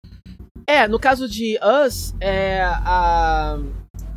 É, 0.67 0.87
no 0.87 0.99
caso 0.99 1.27
de 1.27 1.59
Us, 1.85 2.15
é, 2.21 2.61
a, 2.63 3.57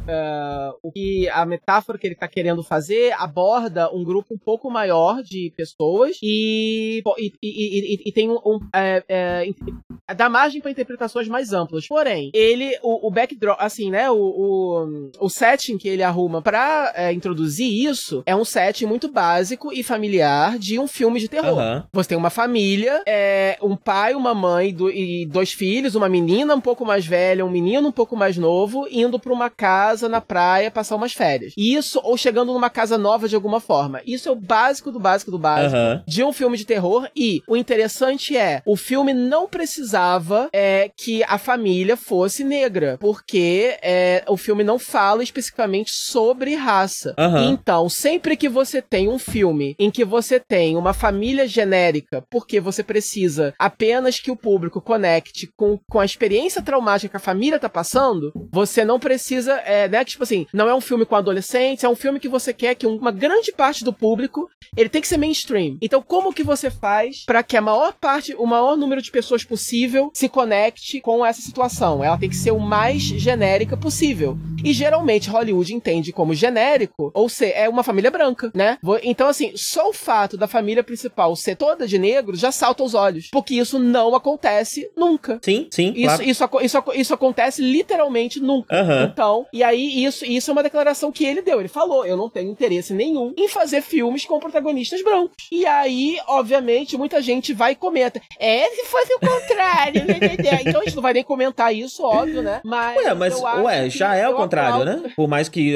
Uh, 0.07 0.79
o 0.83 0.93
que 0.93 1.29
a 1.29 1.45
metáfora 1.45 1.99
que 1.99 2.07
ele 2.07 2.15
está 2.15 2.29
querendo 2.29 2.63
fazer 2.63 3.13
aborda 3.19 3.93
um 3.93 4.05
grupo 4.05 4.35
um 4.35 4.39
pouco 4.39 4.71
maior 4.71 5.23
de 5.23 5.53
pessoas 5.57 6.17
e, 6.23 7.03
e, 7.19 7.33
e, 7.43 8.03
e 8.07 8.13
tem 8.13 8.31
um, 8.31 8.39
um 8.45 8.61
é, 8.75 9.03
é, 9.09 10.15
dá 10.15 10.29
margem 10.29 10.61
para 10.61 10.71
interpretações 10.71 11.27
mais 11.29 11.53
amplas. 11.53 11.87
Porém, 11.89 12.31
ele 12.33 12.79
o, 12.83 13.09
o 13.09 13.11
backdrop, 13.11 13.57
assim, 13.61 13.91
né, 13.91 14.11
o, 14.11 14.17
o, 14.17 15.11
o 15.19 15.29
setting 15.29 15.77
que 15.77 15.89
ele 15.89 16.03
arruma 16.03 16.41
para 16.41 16.93
é, 16.95 17.13
introduzir 17.13 17.89
isso 17.89 18.23
é 18.27 18.37
um 18.37 18.45
setting 18.45 18.87
muito 18.87 19.11
básico 19.11 19.73
e 19.73 19.83
familiar 19.83 20.59
de 20.59 20.79
um 20.79 20.87
filme 20.87 21.19
de 21.19 21.29
terror. 21.29 21.59
Uhum. 21.59 21.83
Você 21.93 22.11
tem 22.11 22.19
uma 22.19 22.31
família, 22.31 23.03
é, 23.07 23.59
um 23.61 23.77
pai, 23.77 24.15
uma 24.15 24.35
mãe 24.35 24.73
do, 24.73 24.91
e 24.91 25.27
dois 25.27 25.53
filhos, 25.53 25.95
uma 25.95 26.09
menina 26.09 26.55
um 26.55 26.61
pouco 26.61 26.85
mais 26.85 27.07
velha, 27.07 27.45
um 27.45 27.51
menino 27.51 27.89
um 27.89 27.93
pouco 27.93 28.17
mais 28.17 28.37
novo, 28.37 28.87
indo 28.91 29.19
para 29.19 29.33
uma 29.33 29.51
casa 29.51 29.96
casa 29.97 30.09
na 30.09 30.21
praia 30.21 30.71
passar 30.71 30.95
umas 30.95 31.15
férias. 31.15 31.55
Isso, 31.57 31.99
ou 32.05 32.17
chegando 32.17 32.53
numa 32.53 32.69
casa 32.69 32.99
nova 32.99 33.27
de 33.29 33.35
alguma 33.35 33.61
forma. 33.61 34.03
Isso 34.07 34.29
é 34.29 34.33
o 34.33 34.37
básico 34.37 34.93
do 34.93 35.01
básico 35.01 35.31
do 35.31 35.39
básico 35.39 35.77
uhum. 35.77 36.03
de 36.07 36.23
um 36.23 36.33
filme 36.33 36.59
de 36.59 36.67
terror. 36.67 37.09
E 37.17 37.41
o 37.49 37.57
interessante 37.57 38.37
é, 38.37 38.61
o 38.67 38.77
filme 38.77 39.15
não 39.15 39.49
precisava 39.49 40.51
é, 40.53 40.91
que 40.95 41.25
a 41.25 41.39
família 41.39 41.97
fosse 41.97 42.45
negra, 42.45 42.99
porque 43.01 43.79
é, 43.83 44.23
o 44.29 44.37
filme 44.37 44.63
não 44.63 44.79
fala 44.79 45.23
especificamente 45.23 45.91
sobre 45.93 46.55
raça. 46.55 47.15
Uhum. 47.19 47.53
Então, 47.53 47.89
sempre 47.89 48.37
que 48.37 48.49
você 48.49 48.83
tem 48.83 49.09
um 49.09 49.19
filme 49.19 49.75
em 49.79 49.91
que 49.91 50.05
você 50.05 50.39
tem 50.39 50.77
uma 50.77 50.93
família 50.93 51.49
genérica, 51.49 52.23
porque 52.31 52.61
você 52.61 52.83
precisa 52.83 53.55
apenas 53.59 54.21
que 54.21 54.31
o 54.31 54.37
público 54.37 54.81
conecte 54.81 55.49
com, 55.57 55.79
com 55.89 55.99
a 55.99 56.05
experiência 56.05 56.61
traumática 56.61 57.09
que 57.09 57.17
a 57.17 57.21
família 57.21 57.59
tá 57.59 57.69
passando, 57.69 58.33
você 58.53 58.85
não 58.85 58.99
precisa 58.99 59.55
é, 59.65 59.86
né? 59.89 60.05
Tipo 60.05 60.23
assim, 60.23 60.47
não 60.53 60.69
é 60.69 60.75
um 60.75 60.81
filme 60.81 61.05
com 61.05 61.17
adolescentes, 61.17 61.85
é 61.85 61.89
um 61.89 61.97
filme 61.97 62.21
que 62.21 62.29
você 62.29 62.53
quer 62.53 62.75
que 62.75 62.87
uma 62.87 63.11
grande 63.11 63.53
parte 63.53 63.85
do 63.85 63.93
público, 63.93 64.49
ele 64.77 64.89
tem 64.89 65.01
que 65.01 65.09
ser 65.09 65.17
mainstream. 65.17 65.77
Então, 65.81 66.03
como 66.03 66.33
que 66.33 66.43
você 66.43 66.71
faz 66.71 67.25
para 67.25 67.43
que 67.43 67.57
a 67.57 67.61
maior 67.61 67.95
parte, 67.95 68.35
o 68.39 68.47
maior 68.47 68.77
número 68.77 69.01
de 69.03 69.11
pessoas 69.11 69.45
possível 69.45 70.11
se 70.15 70.29
conecte 70.29 71.01
com 71.01 71.25
essa 71.25 71.41
situação? 71.41 72.03
Ela 72.03 72.19
tem 72.19 72.29
que 72.29 72.37
ser 72.37 72.53
o 72.53 72.61
mais 72.61 73.03
genérica 73.03 73.77
possível. 73.77 74.37
E 74.65 74.73
geralmente 74.73 75.31
Hollywood 75.31 75.75
entende 75.75 76.13
como 76.13 76.35
genérico, 76.35 77.11
ou 77.15 77.29
ser 77.29 77.53
é 77.57 77.69
uma 77.69 77.83
família 77.83 78.11
branca, 78.11 78.51
né? 78.55 78.79
Então, 79.03 79.29
assim, 79.29 79.53
só 79.55 79.91
o 79.91 79.93
fato 79.93 80.37
da 80.37 80.47
família 80.47 80.83
principal 80.83 81.35
ser 81.37 81.57
toda 81.57 81.87
de 81.87 81.99
negro 81.99 82.37
já 82.37 82.51
salta 82.51 82.83
os 82.83 82.95
olhos. 82.95 83.29
Porque 83.31 83.55
isso 83.55 83.79
não 83.79 84.15
acontece 84.15 84.91
nunca. 84.97 85.39
Sim, 85.43 85.69
sim. 85.71 85.93
Isso, 85.95 86.05
claro. 86.05 86.23
isso, 86.23 86.45
isso, 86.45 86.79
isso, 86.79 86.93
isso 86.95 87.15
acontece 87.15 87.63
literalmente 87.63 88.41
nunca. 88.41 88.83
Uhum. 88.83 89.05
Então, 89.05 89.47
e 89.53 89.63
aí 89.63 89.76
isso, 89.79 90.25
isso 90.25 90.51
é 90.51 90.53
uma 90.53 90.63
declaração 90.63 91.13
que 91.13 91.25
ele 91.25 91.43
deu. 91.43 91.61
Ele 91.61 91.69
falou: 91.69 92.05
eu 92.05 92.17
não 92.17 92.29
tenho 92.29 92.51
interesse 92.51 92.93
nenhum 92.93 93.33
em 93.37 93.49
fazer 93.49 93.83
filmes 93.83 94.25
com 94.25 94.39
protagonistas 94.39 95.03
brancos. 95.03 95.49
E 95.51 95.67
aí, 95.67 96.19
obviamente, 96.27 96.97
muita 96.97 97.21
gente 97.23 97.53
vai 97.53 97.73
e 97.73 97.77
comenta. 97.77 98.21
É, 98.39 98.69
se 98.71 98.85
fosse 98.87 99.15
o 99.15 99.21
contrário. 99.21 100.05
Né, 100.07 100.19
né, 100.21 100.37
né? 100.37 100.61
então 100.67 100.81
a 100.81 100.85
gente 100.85 100.95
não 100.95 101.03
vai 101.03 101.13
nem 101.13 101.25
comentar 101.25 101.75
isso, 101.75 102.03
óbvio, 102.03 102.43
né? 102.43 102.61
Mas. 102.65 102.97
Ué, 102.97 103.15
mas 103.15 103.41
ué, 103.41 103.91
já 103.91 104.15
é 104.15 104.29
o 104.29 104.35
contrário, 104.35 104.85
né? 104.85 105.13
Por 105.17 105.29
mais 105.29 105.49
que. 105.49 105.75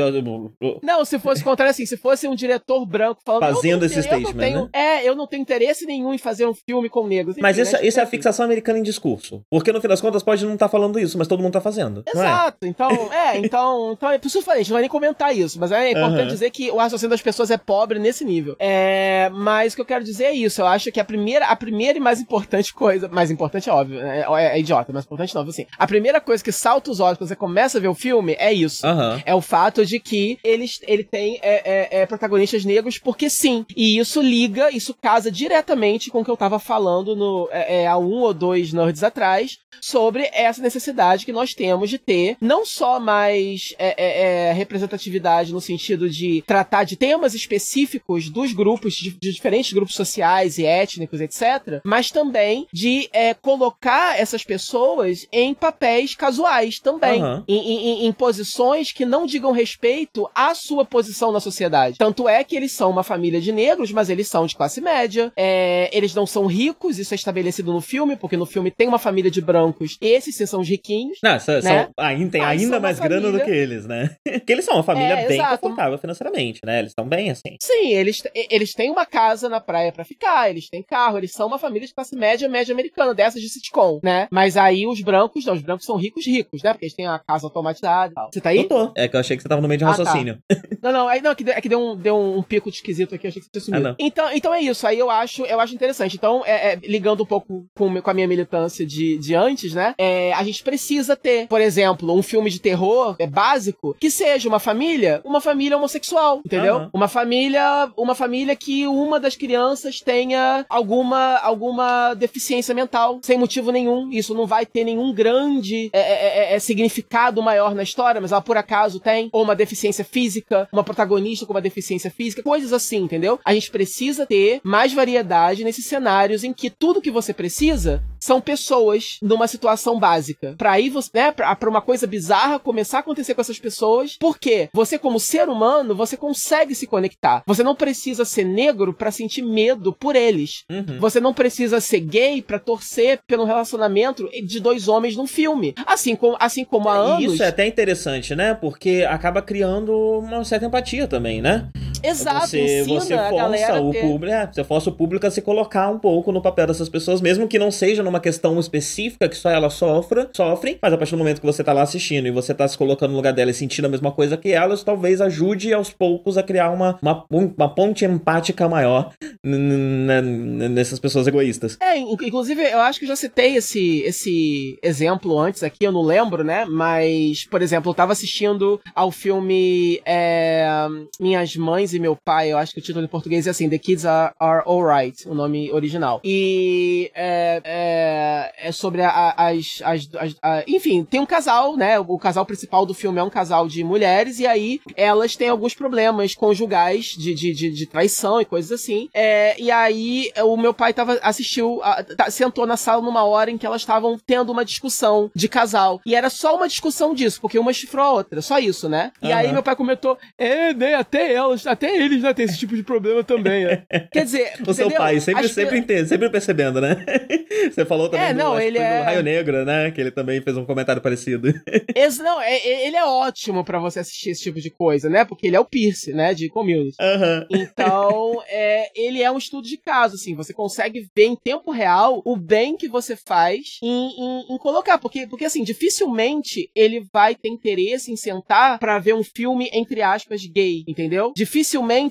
Não, 0.83 1.05
se 1.05 1.19
fosse 1.19 1.43
o 1.43 1.45
contrário, 1.45 1.71
assim, 1.71 1.87
se 1.87 1.97
fosse 1.97 2.29
um 2.29 2.35
diretor 2.35 2.85
branco 2.87 3.21
falando. 3.25 3.55
Fazendo 3.55 3.85
esse 3.85 4.03
statement, 4.03 4.35
tenho, 4.35 4.65
né? 4.65 4.71
É, 4.73 5.09
eu 5.09 5.15
não 5.15 5.27
tenho 5.27 5.43
interesse 5.43 5.87
nenhum 5.87 6.13
em 6.13 6.19
fazer 6.19 6.47
um 6.47 6.55
filme 6.55 6.89
com 6.89 7.07
negros. 7.07 7.35
Enfim, 7.35 7.43
mas 7.43 7.59
isso, 7.59 7.73
né? 7.73 7.87
isso 7.87 8.01
é 8.01 8.03
a 8.03 8.07
fixação 8.07 8.45
americana 8.45 8.79
em 8.79 8.83
discurso. 8.83 9.43
Porque 9.51 9.73
no 9.73 9.81
fim 9.81 9.89
das 9.89 10.01
contas 10.01 10.23
pode 10.23 10.45
não 10.45 10.55
estar 10.55 10.67
tá 10.67 10.71
falando 10.71 10.99
isso, 10.99 11.19
mas 11.19 11.29
todo 11.29 11.43
mundo 11.43 11.53
tá 11.53 11.61
fazendo. 11.61 12.03
É? 12.07 12.11
Exato. 12.11 12.65
É? 12.65 12.69
Então, 12.69 12.91
é, 13.13 13.39
então 13.39 13.90
então, 13.93 14.11
então, 14.11 14.17
é 14.17 14.19
por 14.19 14.27
isso 14.27 14.39
que 14.39 14.43
eu 14.43 14.45
falei, 14.45 14.61
a 14.61 14.63
gente 14.63 14.71
não 14.71 14.75
vai 14.75 14.83
nem 14.83 14.91
comentar 14.91 15.37
isso, 15.37 15.59
mas 15.61 15.71
é 15.71 15.91
importante 15.91 16.23
uhum. 16.23 16.29
dizer 16.29 16.51
que 16.51 16.71
o 16.71 16.77
raciocínio 16.77 17.11
das 17.11 17.23
pessoas 17.23 17.51
é 17.51 17.57
pobre 17.57 17.99
nesse 17.99 18.25
nível. 18.25 18.57
É, 18.59 19.31
mas 19.33 19.73
o 19.73 19.77
que 19.77 19.83
eu 19.83 19.87
quero 19.87 20.05
dizer 20.05 20.25
é 20.25 20.33
isso, 20.33 20.61
eu 20.61 20.67
acho 20.67 20.91
que 20.91 20.99
a 20.99 21.05
primeira, 21.05 21.47
a 21.47 21.57
primeira 21.57 21.99
e 21.99 22.01
mais 22.01 22.21
importante 22.21 22.75
coisa, 22.75 23.09
mais 23.09 23.31
importante 23.31 23.69
é 23.69 23.73
óbvio, 23.73 24.01
é, 24.01 24.21
é, 24.21 24.57
é 24.57 24.61
idiota, 24.61 24.93
mas 24.93 25.05
importante 25.05 25.35
não, 25.35 25.43
assim, 25.43 25.67
a 25.79 25.87
primeira 25.87 26.21
coisa 26.21 26.43
que 26.43 26.53
salta 26.53 26.91
os 26.91 27.01
olhos 27.01 27.19
quando 27.19 27.29
você 27.29 27.37
começa 27.37 27.79
a 27.79 27.81
ver 27.81 27.89
o 27.89 27.95
filme 27.95 28.35
é 28.39 28.53
isso. 28.53 28.87
Uhum. 28.87 29.23
É 29.25 29.35
o 29.35 29.41
fato 29.41 29.85
de 29.85 30.01
que 30.01 30.39
eles, 30.43 30.81
ele 30.87 31.05
tem 31.05 31.39
é, 31.43 31.99
é, 31.99 32.01
é, 32.01 32.07
protagonistas 32.07 32.65
negros 32.65 32.99
porque 32.99 33.31
sim, 33.31 33.65
e 33.77 33.99
isso 33.99 34.21
liga, 34.21 34.71
isso 34.71 34.95
casa 34.95 35.31
diretamente 35.31 36.11
com 36.11 36.21
o 36.21 36.25
que 36.25 36.31
eu 36.31 36.37
tava 36.37 36.59
falando 36.59 37.15
no, 37.15 37.49
é, 37.53 37.87
há 37.87 37.97
um 37.97 38.21
ou 38.21 38.35
dois 38.35 38.73
nerds 38.73 39.03
atrás, 39.03 39.59
sobre 39.81 40.29
essa 40.33 40.61
necessidade 40.61 41.25
que 41.25 41.33
nós 41.33 41.55
temos 41.55 41.89
de 41.89 41.99
ter 41.99 42.37
não 42.41 42.65
só 42.65 42.99
mais 42.99 43.70
é, 43.79 43.95
é, 43.97 44.49
é, 44.49 44.53
representatividade 44.53 45.53
no 45.53 45.61
sentido 45.61 46.09
de 46.09 46.43
tratar 46.47 46.85
de 46.85 46.97
temas 46.97 47.35
específicos 47.35 48.29
dos 48.29 48.53
grupos, 48.53 48.95
de, 48.95 49.11
de 49.11 49.33
diferentes 49.33 49.73
grupos 49.73 49.95
sociais 49.95 50.59
e 50.59 50.65
étnicos, 50.65 51.21
etc., 51.21 51.81
mas 51.85 52.11
também 52.11 52.67
de 52.73 53.09
é, 53.13 53.35
colocar 53.35 54.19
essas 54.19 54.45
pessoas 54.45 55.27
em 55.33 55.55
papéis 55.55 56.15
casuais 56.15 56.79
também, 56.79 57.23
uhum. 57.23 57.43
em, 57.47 57.59
em, 57.59 58.07
em 58.07 58.13
posições 58.13 58.93
que 58.93 59.05
não 59.05 59.27
digam 59.27 59.53
respeito 59.53 60.29
à 60.35 60.55
sua 60.55 60.85
posição 60.85 61.33
na 61.33 61.41
sociedade. 61.41 61.99
Tanto 61.99 62.29
é 62.29 62.43
que 62.45 62.57
eles 62.57 62.73
são 62.73 62.91
uma 62.91 63.03
família 63.03 63.41
de 63.41 63.53
negros, 63.53 63.93
mas 63.93 64.11
eles 64.11 64.29
são 64.29 64.47
de 64.47 64.57
classe 64.57 64.81
média, 64.81 65.33
é, 65.37 65.91
eles 65.93 66.15
não 66.15 66.27
são 66.27 66.47
ricos, 66.47 66.99
isso 66.99 67.15
é 67.15 67.17
estabelecido 67.17 67.73
no 67.73 67.81
filme, 67.81 68.17
porque 68.17 68.37
no 68.37 68.47
filme 68.47 68.71
tem 68.71 68.89
uma 68.89 68.99
família 68.99 69.31
de 69.31 69.41
brancos, 69.41 69.97
esses 70.01 70.37
sim 70.37 70.47
são 70.47 70.61
os 70.61 70.69
riquinhos. 70.69 71.19
Não, 71.23 71.39
são, 71.39 71.61
né? 71.61 71.89
ainda, 71.97 72.31
tem 72.31 72.41
ainda 72.43 72.81
mais 72.81 72.99
grana 72.99 73.31
do 73.31 73.41
que 73.41 73.60
eles, 73.61 73.87
né? 73.87 74.17
Porque 74.25 74.53
eles 74.53 74.65
são 74.65 74.75
uma 74.75 74.83
família 74.83 75.15
é, 75.15 75.29
bem 75.29 75.39
exato. 75.39 75.59
confortável 75.59 75.99
financeiramente, 75.99 76.61
né? 76.65 76.79
Eles 76.79 76.91
estão 76.91 77.07
bem 77.07 77.31
assim. 77.31 77.57
Sim, 77.61 77.89
eles, 77.93 78.23
eles 78.35 78.75
têm 78.75 78.91
uma 78.91 79.07
casa 79.07 79.49
na 79.49 79.61
praia 79.61 79.93
para 79.93 80.05
ficar, 80.05 80.51
eles 80.51 80.69
têm 80.69 80.83
carro, 80.83 81.19
eles 81.19 81.33
são 81.33 81.47
uma 81.47 81.59
família 81.59 81.87
de 81.87 81.95
classe 81.95 82.17
média, 82.17 82.49
média 82.49 82.73
americana, 82.73 83.15
dessas 83.15 83.41
de 83.41 83.49
sitcom, 83.49 84.01
né? 84.03 84.29
Mas 84.31 84.57
aí 84.57 84.87
os 84.87 85.01
brancos, 85.01 85.45
não, 85.45 85.55
os 85.55 85.63
brancos 85.63 85.85
são 85.85 85.97
ricos, 85.97 86.27
ricos, 86.27 86.63
né? 86.63 86.73
Porque 86.73 86.87
eles 86.87 86.95
têm 86.95 87.07
a 87.07 87.19
casa 87.19 87.47
automatizada 87.47 88.13
e 88.13 88.15
tal. 88.15 88.31
Você 88.33 88.41
tá 88.41 88.51
aí? 88.51 88.59
Eu 88.59 88.69
tô. 88.69 88.93
É 88.97 89.09
que 89.09 89.17
eu 89.17 89.21
achei 89.21 89.37
que 89.37 89.43
você 89.43 89.49
tava 89.49 89.61
no 89.61 89.69
meio 89.69 89.79
de 89.79 89.85
um 89.85 89.89
ah, 89.89 89.97
tá. 89.97 90.05
raciocínio. 90.05 90.39
Tá. 90.49 90.57
não, 90.83 90.93
não, 90.93 91.11
é, 91.11 91.21
não, 91.21 91.31
é 91.31 91.35
que, 91.35 91.51
é 91.51 91.61
que 91.61 91.69
deu, 91.69 91.81
um, 91.81 91.97
deu 91.97 92.17
um 92.17 92.43
pico 92.43 92.71
de 92.71 92.77
esquisito 92.77 93.15
aqui, 93.15 93.27
achei 93.27 93.43
que 93.43 93.49
você 93.53 93.61
sumido. 93.61 93.89
Ah, 93.89 93.97
então, 93.99 94.33
então 94.33 94.55
é 94.55 94.61
isso, 94.61 94.87
aí 94.87 94.99
eu 94.99 95.11
acho, 95.11 95.45
eu 95.45 95.61
acho 95.61 95.75
interessante. 95.75 96.17
Então, 96.17 96.43
é, 96.45 96.73
é, 96.73 96.77
ligando 96.77 97.23
um 97.23 97.27
pouco 97.27 97.67
com, 97.77 98.01
com 98.01 98.11
a 98.11 98.15
minha 98.15 98.29
militância 98.29 98.87
de, 98.87 99.19
de 99.19 99.35
antes, 99.35 99.75
né? 99.75 99.95
É, 99.99 100.33
a 100.33 100.43
gente 100.43 100.63
precisa 100.63 101.17
ter, 101.17 101.47
por 101.47 101.61
exemplo, 101.61 102.13
um 102.15 102.23
filme 102.23 102.51
de 102.51 102.61
terror 102.61 103.17
é 103.19 103.27
básico 103.51 103.97
que 103.99 104.11
seja 104.11 104.49
uma 104.49 104.59
família, 104.59 105.21
uma 105.25 105.41
família 105.41 105.77
homossexual, 105.77 106.41
entendeu? 106.45 106.77
Uhum. 106.77 106.91
Uma 106.93 107.09
família, 107.09 107.91
uma 107.97 108.15
família 108.15 108.55
que 108.55 108.87
uma 108.87 109.19
das 109.19 109.37
crianças 109.37 110.01
tenha 110.01 110.65
alguma 110.69 111.39
alguma 111.39 112.15
deficiência 112.15 112.75
mental, 112.75 113.19
sem 113.23 113.39
motivo 113.39 113.71
nenhum. 113.71 114.11
Isso 114.11 114.35
não 114.35 114.47
vai 114.47 114.65
ter 114.65 114.85
nenhum 114.85 115.13
grande 115.13 115.91
é, 115.93 116.01
é, 116.01 116.53
é, 116.53 116.55
é 116.55 116.59
significado 116.59 117.43
maior 117.43 117.75
na 117.75 117.83
história, 117.83 118.21
mas 118.21 118.33
ela 118.33 118.41
por 118.41 118.57
acaso 118.57 119.01
tem 119.01 119.29
ou 119.33 119.43
uma 119.43 119.57
deficiência 119.57 120.05
física, 120.05 120.69
uma 120.73 120.85
protagonista 120.85 121.47
com 121.47 121.53
uma 121.53 121.61
deficiência 121.61 122.11
física, 122.11 122.43
coisas 122.43 122.73
assim, 122.73 122.99
entendeu? 122.99 123.39
A 123.45 123.53
gente 123.55 123.71
precisa 123.71 124.27
ter 124.27 124.61
mais 124.63 124.93
variedade 124.93 125.65
nesses 125.65 125.87
cenários 125.87 126.45
em 126.45 126.53
que 126.53 126.71
tudo 126.71 127.01
que 127.01 127.11
você 127.11 127.33
precisa 127.33 128.03
são 128.21 128.41
pessoas 128.41 129.19
numa 129.23 129.49
situação 129.49 129.99
básica. 129.99 130.55
Para 130.57 130.73
aí 130.73 130.89
você, 130.89 131.11
né, 131.15 131.33
para 131.33 131.71
uma 131.71 131.81
coisa 131.81 132.07
bizarra 132.07 132.59
começar 132.59 132.99
a 132.99 133.01
acontecer 133.01 133.35
com 133.35 133.41
essas 133.41 133.59
pessoas, 133.59 134.17
porque 134.19 134.69
você 134.73 134.99
como 134.99 135.19
ser 135.19 135.49
humano, 135.49 135.95
você 135.95 136.17
consegue 136.17 136.75
se 136.75 136.87
conectar. 136.87 137.43
Você 137.47 137.63
não 137.63 137.75
precisa 137.75 138.25
ser 138.25 138.45
negro 138.45 138.93
para 138.93 139.11
sentir 139.11 139.43
medo 139.43 139.93
por 139.93 140.15
eles. 140.15 140.65
Uhum. 140.71 140.99
Você 140.99 141.21
não 141.21 141.33
precisa 141.33 141.81
ser 141.81 142.01
gay 142.01 142.43
para 142.43 142.59
torcer 142.59 143.21
pelo 143.27 143.45
relacionamento 143.45 144.29
de 144.45 144.61
dois 144.61 144.89
homens 144.89 145.17
num 145.17 145.27
filme. 145.27 145.75
Assim 145.87 146.15
como 146.15 146.37
assim 146.39 146.65
como 146.65 146.89
há 146.89 146.97
anos. 146.97 147.35
Isso 147.35 147.43
é 147.43 147.49
até 147.49 147.67
interessante, 147.67 148.35
né? 148.35 148.55
Porque 148.55 149.07
acaba 149.09 149.41
criando 149.43 149.93
uma 150.19 150.45
certa 150.45 150.67
empatia 150.67 151.07
também, 151.07 151.41
né? 151.41 151.69
Exato, 152.03 152.49
você, 152.49 152.83
você 152.85 153.17
força 153.17 153.81
o 153.81 153.91
ter... 153.91 154.01
público, 154.01 154.35
é, 154.35 154.47
você 154.47 154.65
força 154.65 154.91
o 154.91 154.93
público 154.93 155.27
a 155.27 155.31
se 155.31 155.43
colocar 155.43 155.89
um 155.89 155.99
pouco 155.99 156.33
no 156.33 156.41
papel 156.41 156.67
dessas 156.67 156.89
pessoas, 156.89 157.21
mesmo 157.21 157.47
que 157.47 157.59
não 157.59 157.71
seja 157.71 158.03
numa 158.03 158.21
questão 158.21 158.59
específica 158.59 159.29
que 159.29 159.37
só 159.37 159.51
ela 159.51 159.71
sofra, 159.71 160.29
sofre, 160.35 160.79
mas 160.81 160.93
a 160.93 160.97
partir 160.99 161.13
do 161.13 161.19
momento 161.19 161.41
que 161.41 161.47
você 161.47 161.63
tá 161.63 161.73
lá 161.73 161.83
assistindo 161.83 162.27
e 162.27 162.31
você 162.31 162.55
tá 162.55 162.67
se 162.67 162.77
colocando 162.77 163.11
no 163.11 163.17
lugar 163.17 163.33
dela 163.33 163.51
e 163.51 163.55
sentindo 163.55 163.85
a 163.85 163.89
mesma 163.89 164.13
coisa 164.13 164.37
que 164.37 164.51
elas, 164.51 164.83
talvez 164.83 165.21
ajude 165.21 165.73
aos 165.73 165.91
poucos 165.91 166.39
a 166.39 166.43
criar 166.43 166.71
uma, 166.71 166.99
uma, 167.03 167.25
uma 167.31 167.75
ponte 167.75 168.05
empática 168.05 168.69
maior 168.69 169.13
nessas 169.43 170.99
pessoas 170.99 171.27
egoístas. 171.27 171.77
É, 171.81 171.99
inclusive, 171.99 172.63
eu 172.63 172.81
acho 172.81 172.99
que 173.01 173.07
já 173.07 173.17
citei 173.17 173.57
esse, 173.57 174.03
esse 174.03 174.79
exemplo 174.83 175.39
antes 175.39 175.63
aqui, 175.63 175.85
eu 175.85 175.93
não 175.93 176.03
lembro, 176.03 176.43
né? 176.45 176.65
Mas, 176.65 177.47
por 177.47 177.63
exemplo, 177.63 177.91
eu 177.91 177.95
tava 177.95 178.13
assistindo 178.13 178.81
ao 178.95 179.11
filme 179.11 180.01
é, 180.05 180.87
Minhas 181.21 181.57
Mães 181.57 181.90
e 181.95 181.99
Meu 181.99 182.17
Pai, 182.17 182.53
eu 182.53 182.59
acho 182.59 182.73
que 182.73 182.81
o 182.81 182.83
título 182.83 183.05
em 183.05 183.09
português 183.09 183.47
é 183.47 183.51
assim, 183.51 183.69
The 183.69 183.79
Kids 183.79 184.05
Are, 184.05 184.35
Are 184.39 184.63
Alright, 184.67 185.29
o 185.29 185.35
nome 185.35 185.73
original. 185.73 186.21
E 186.25 187.11
é, 187.15 187.61
é, 187.65 188.69
é 188.69 188.73
sobre 188.73 189.03
a, 189.03 189.35
as, 189.37 189.81
as, 189.83 190.09
as 190.15 190.37
a, 190.43 190.65
enfim, 190.67 191.05
tem 191.05 191.21
um 191.21 191.27
casal, 191.27 191.77
né? 191.77 191.99
O 191.99 192.19
casal 192.19 192.45
principal 192.47 192.85
do 192.87 192.95
filme 192.95 193.19
é 193.19 193.23
um 193.23 193.31
casal 193.31 193.67
de 193.69 193.83
mulheres, 193.85 194.39
e 194.39 194.47
aí 194.47 194.81
elas 194.97 195.37
têm 195.37 195.49
alguns 195.49 195.75
problemas 195.75 196.35
conjugais 196.35 197.07
de, 197.07 197.35
de, 197.35 197.53
de, 197.53 197.71
de 197.71 197.87
traição 197.87 198.41
e 198.41 198.45
coisas 198.45 198.73
assim. 198.73 199.09
É, 199.15 199.61
e 199.61 199.71
aí 199.71 200.31
o 200.45 200.57
meu 200.57 200.75
pai 200.75 200.93
tava, 200.93 201.19
assistiu, 201.23 201.81
a, 201.83 202.03
tá, 202.03 202.31
sentou 202.31 202.67
na 202.67 202.77
sala 202.77 203.03
numa 203.03 203.25
hora 203.25 203.51
em 203.51 203.59
que 203.59 203.67
elas 203.67 203.83
estavam 203.83 204.19
tendo 204.27 204.51
uma 204.51 204.65
discussão 204.65 205.31
de 205.35 205.49
casal. 205.49 206.01
E 206.05 206.15
era 206.15 206.31
só 206.31 206.57
uma 206.57 206.69
discussão 206.69 207.15
disso, 207.15 207.41
porque 207.41 207.59
uma 207.59 207.73
chifrou 207.73 208.05
a 208.05 208.13
outra, 208.13 208.43
só 208.43 208.59
isso, 208.59 208.89
né? 208.89 209.13
E 209.23 209.29
uhum. 209.29 209.35
aí 209.35 209.53
meu 209.53 209.63
pai 209.63 209.77
comentou: 209.77 210.19
é, 210.39 210.73
né, 210.75 210.95
até 210.95 211.33
elas, 211.33 211.67
até 211.81 211.97
eles 211.97 212.21
já 212.21 212.35
têm 212.35 212.45
esse 212.45 212.59
tipo 212.59 212.77
de 212.77 212.83
problema 212.83 213.25
também, 213.25 213.65
né? 213.65 213.85
Quer 214.13 214.25
dizer, 214.25 214.53
o 214.67 214.75
seu 214.75 214.91
pai 214.91 215.19
sempre, 215.19 215.49
sempre, 215.49 215.79
entende, 215.79 216.09
sempre 216.09 216.29
percebendo, 216.29 216.79
né? 216.79 217.05
Você 217.73 217.87
falou 217.87 218.09
também 218.11 218.27
é, 218.27 218.35
não, 218.35 218.55
do, 218.55 218.61
ele 218.61 218.79
é... 218.79 218.99
do 218.99 219.05
Raio 219.05 219.23
Negro, 219.23 219.65
né? 219.65 219.91
Que 219.91 220.01
ele 220.01 220.11
também 220.11 220.43
fez 220.43 220.57
um 220.57 220.67
comentário 220.67 221.01
parecido. 221.01 221.49
Esse, 221.95 222.23
não, 222.23 222.41
é, 222.41 222.55
é, 222.55 222.87
ele 222.87 222.97
é 222.97 223.05
ótimo 223.05 223.65
para 223.65 223.79
você 223.79 224.01
assistir 224.01 224.31
esse 224.31 224.43
tipo 224.43 224.61
de 224.61 224.71
coisa, 224.71 225.09
né? 225.09 225.25
Porque 225.25 225.47
ele 225.47 225.57
é 225.57 225.61
o 225.61 225.65
Pierce, 225.65 226.13
né? 226.13 226.35
De 226.35 226.49
community. 226.49 226.97
Uhum. 227.01 227.47
Então, 227.51 228.43
é, 228.49 228.91
ele 228.95 229.23
é 229.23 229.31
um 229.31 229.39
estudo 229.39 229.67
de 229.67 229.77
caso, 229.79 230.15
assim. 230.17 230.35
Você 230.35 230.53
consegue 230.53 231.09
ver 231.15 231.27
em 231.27 231.37
tempo 231.37 231.71
real 231.71 232.23
o 232.25 232.37
bem 232.37 232.77
que 232.77 232.89
você 232.89 233.17
faz 233.17 233.79
em, 233.83 233.89
em, 233.89 234.55
em 234.55 234.59
colocar. 234.59 234.99
Porque, 234.99 235.27
porque, 235.27 235.45
assim, 235.45 235.65
dificilmente 235.65 236.71
ele 236.75 237.05
vai 237.13 237.35
ter 237.35 237.49
interesse 237.49 238.13
em 238.13 238.17
sentar 238.17 238.79
para 238.79 238.99
ver 238.99 239.15
um 239.15 239.25
filme, 239.25 239.71
entre 239.73 240.03
aspas, 240.03 240.45
gay, 240.45 240.85
entendeu? 240.87 241.33
Dificilmente 241.37 241.70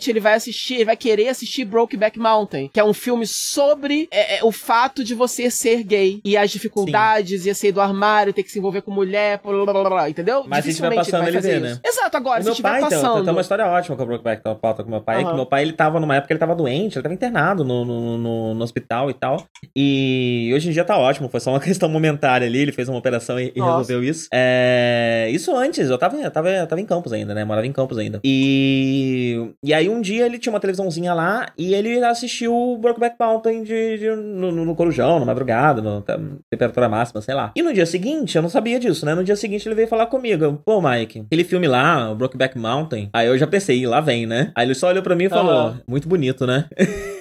ele 0.10 0.19
vai 0.19 0.34
assistir, 0.34 0.76
ele 0.76 0.86
vai 0.86 0.98
querer 0.98 1.30
assistir 1.30 1.65
Brokeback 1.65 2.19
Mountain, 2.19 2.69
que 2.72 2.80
é 2.80 2.84
um 2.84 2.93
filme 2.93 3.26
sobre 3.26 4.08
é, 4.12 4.38
é, 4.38 4.43
o 4.43 4.52
fato 4.52 5.04
de 5.04 5.13
você 5.13 5.50
ser 5.50 5.84
gay 5.84 6.22
e 6.24 6.38
as 6.38 6.52
dificuldades, 6.52 7.43
Sim. 7.43 7.50
e 7.50 7.56
sair 7.56 7.72
do 7.72 7.82
armário, 7.82 8.34
ter 8.34 8.43
que 8.43 8.52
se 8.52 8.60
envolver 8.60 8.82
com 8.82 8.91
mulher, 8.91 9.39
blá, 9.43 9.65
blá, 9.65 9.89
blá, 9.89 10.10
entendeu? 10.10 10.43
Mas 10.48 10.65
se 10.65 10.72
estiver 10.72 10.93
passando 10.93 11.28
ele, 11.28 11.39
vê, 11.39 11.60
né? 11.60 11.80
Exato, 11.84 12.15
agora, 12.15 12.41
o 12.41 12.43
se 12.43 12.50
estiver 12.50 12.80
passando... 12.80 13.00
Então, 13.00 13.24
tem 13.24 13.34
uma 13.34 13.41
história 13.41 13.65
ótima 13.65 13.95
com 13.95 14.04
o 14.04 14.06
Brokeback 14.06 14.43
pauta 14.62 14.84
com 14.84 14.89
meu 14.89 15.02
pai, 15.02 15.24
uhum. 15.24 15.30
que 15.30 15.36
meu 15.36 15.45
pai, 15.45 15.63
ele 15.63 15.74
tava 15.74 16.00
numa 16.00 16.15
época, 16.15 16.34
ele 16.34 16.39
tava 16.39 16.56
doente, 16.56 16.98
ele 16.98 17.04
tava 17.04 17.13
internado 17.13 17.63
no, 17.63 17.86
no, 17.86 18.17
no, 18.17 18.54
no, 18.54 18.63
hospital 18.63 19.10
e 19.10 19.13
tal, 19.13 19.45
e 19.76 20.52
hoje 20.54 20.69
em 20.69 20.72
dia 20.72 20.84
tá 20.84 20.98
ótimo, 20.98 21.30
foi 21.30 21.39
só 21.39 21.52
uma 21.52 21.60
questão 21.62 21.89
momentária 21.89 22.48
ali, 22.48 22.60
ele 22.60 22.72
fez 22.72 22.89
uma 22.89 22.98
operação 22.98 23.39
e, 23.39 23.52
e 23.56 23.62
resolveu 23.62 24.04
isso. 24.04 24.28
É... 24.34 25.30
Isso 25.32 25.56
antes, 25.56 25.89
eu 25.89 25.98
tava, 25.98 26.17
eu 26.17 26.32
tava, 26.32 26.50
eu 26.50 26.67
tava 26.67 26.82
em 26.82 26.86
Campos 26.86 27.13
ainda, 27.13 27.34
né, 27.34 27.43
morava 27.43 27.67
em 27.67 27.72
Campos 27.72 27.98
ainda. 27.98 28.19
E... 28.24 29.48
E 29.63 29.73
aí 29.73 29.89
um 29.89 30.01
dia 30.01 30.25
ele 30.25 30.39
tinha 30.39 30.53
uma 30.53 30.59
televisãozinha 30.59 31.13
lá, 31.13 31.47
e 31.57 31.73
ele 31.73 32.03
assistiu 32.03 32.55
o 32.55 32.77
Brokeback 32.77 33.15
Mountain 33.19 33.63
de, 33.63 33.97
de, 33.97 34.09
no, 34.15 34.51
no, 34.51 34.75
Corujão, 34.75 35.19
na 35.19 35.25
madrugada, 35.25 35.81
no, 35.81 36.03
temperatura 36.49 36.88
máxima, 36.89 37.21
sei 37.21 37.35
lá. 37.35 37.51
E 37.55 37.62
no 37.62 37.73
dia 37.73 37.85
seguinte, 37.85 38.35
eu 38.35 38.41
não 38.41 38.49
sabia 38.49 38.79
disso, 38.79 39.05
né? 39.05 39.13
No 39.13 39.23
dia 39.23 39.35
seguinte 39.35 39.67
ele 39.67 39.75
veio 39.75 39.88
falar 39.88 40.05
comigo. 40.07 40.62
Pô, 40.65 40.81
Mike, 40.81 41.21
aquele 41.21 41.43
filme 41.43 41.67
lá, 41.67 42.12
o 42.12 42.15
Brokeback 42.15 42.57
Mountain. 42.57 43.09
Aí 43.13 43.27
eu 43.27 43.38
já 43.38 43.47
pensei, 43.47 43.85
lá 43.85 44.01
vem, 44.01 44.25
né? 44.25 44.51
Aí 44.55 44.65
ele 44.65 44.75
só 44.75 44.88
olhou 44.88 45.03
pra 45.03 45.15
mim 45.15 45.25
e 45.25 45.29
falou: 45.29 45.69
uhum. 45.69 45.77
muito 45.88 46.07
bonito, 46.07 46.45
né? 46.45 46.65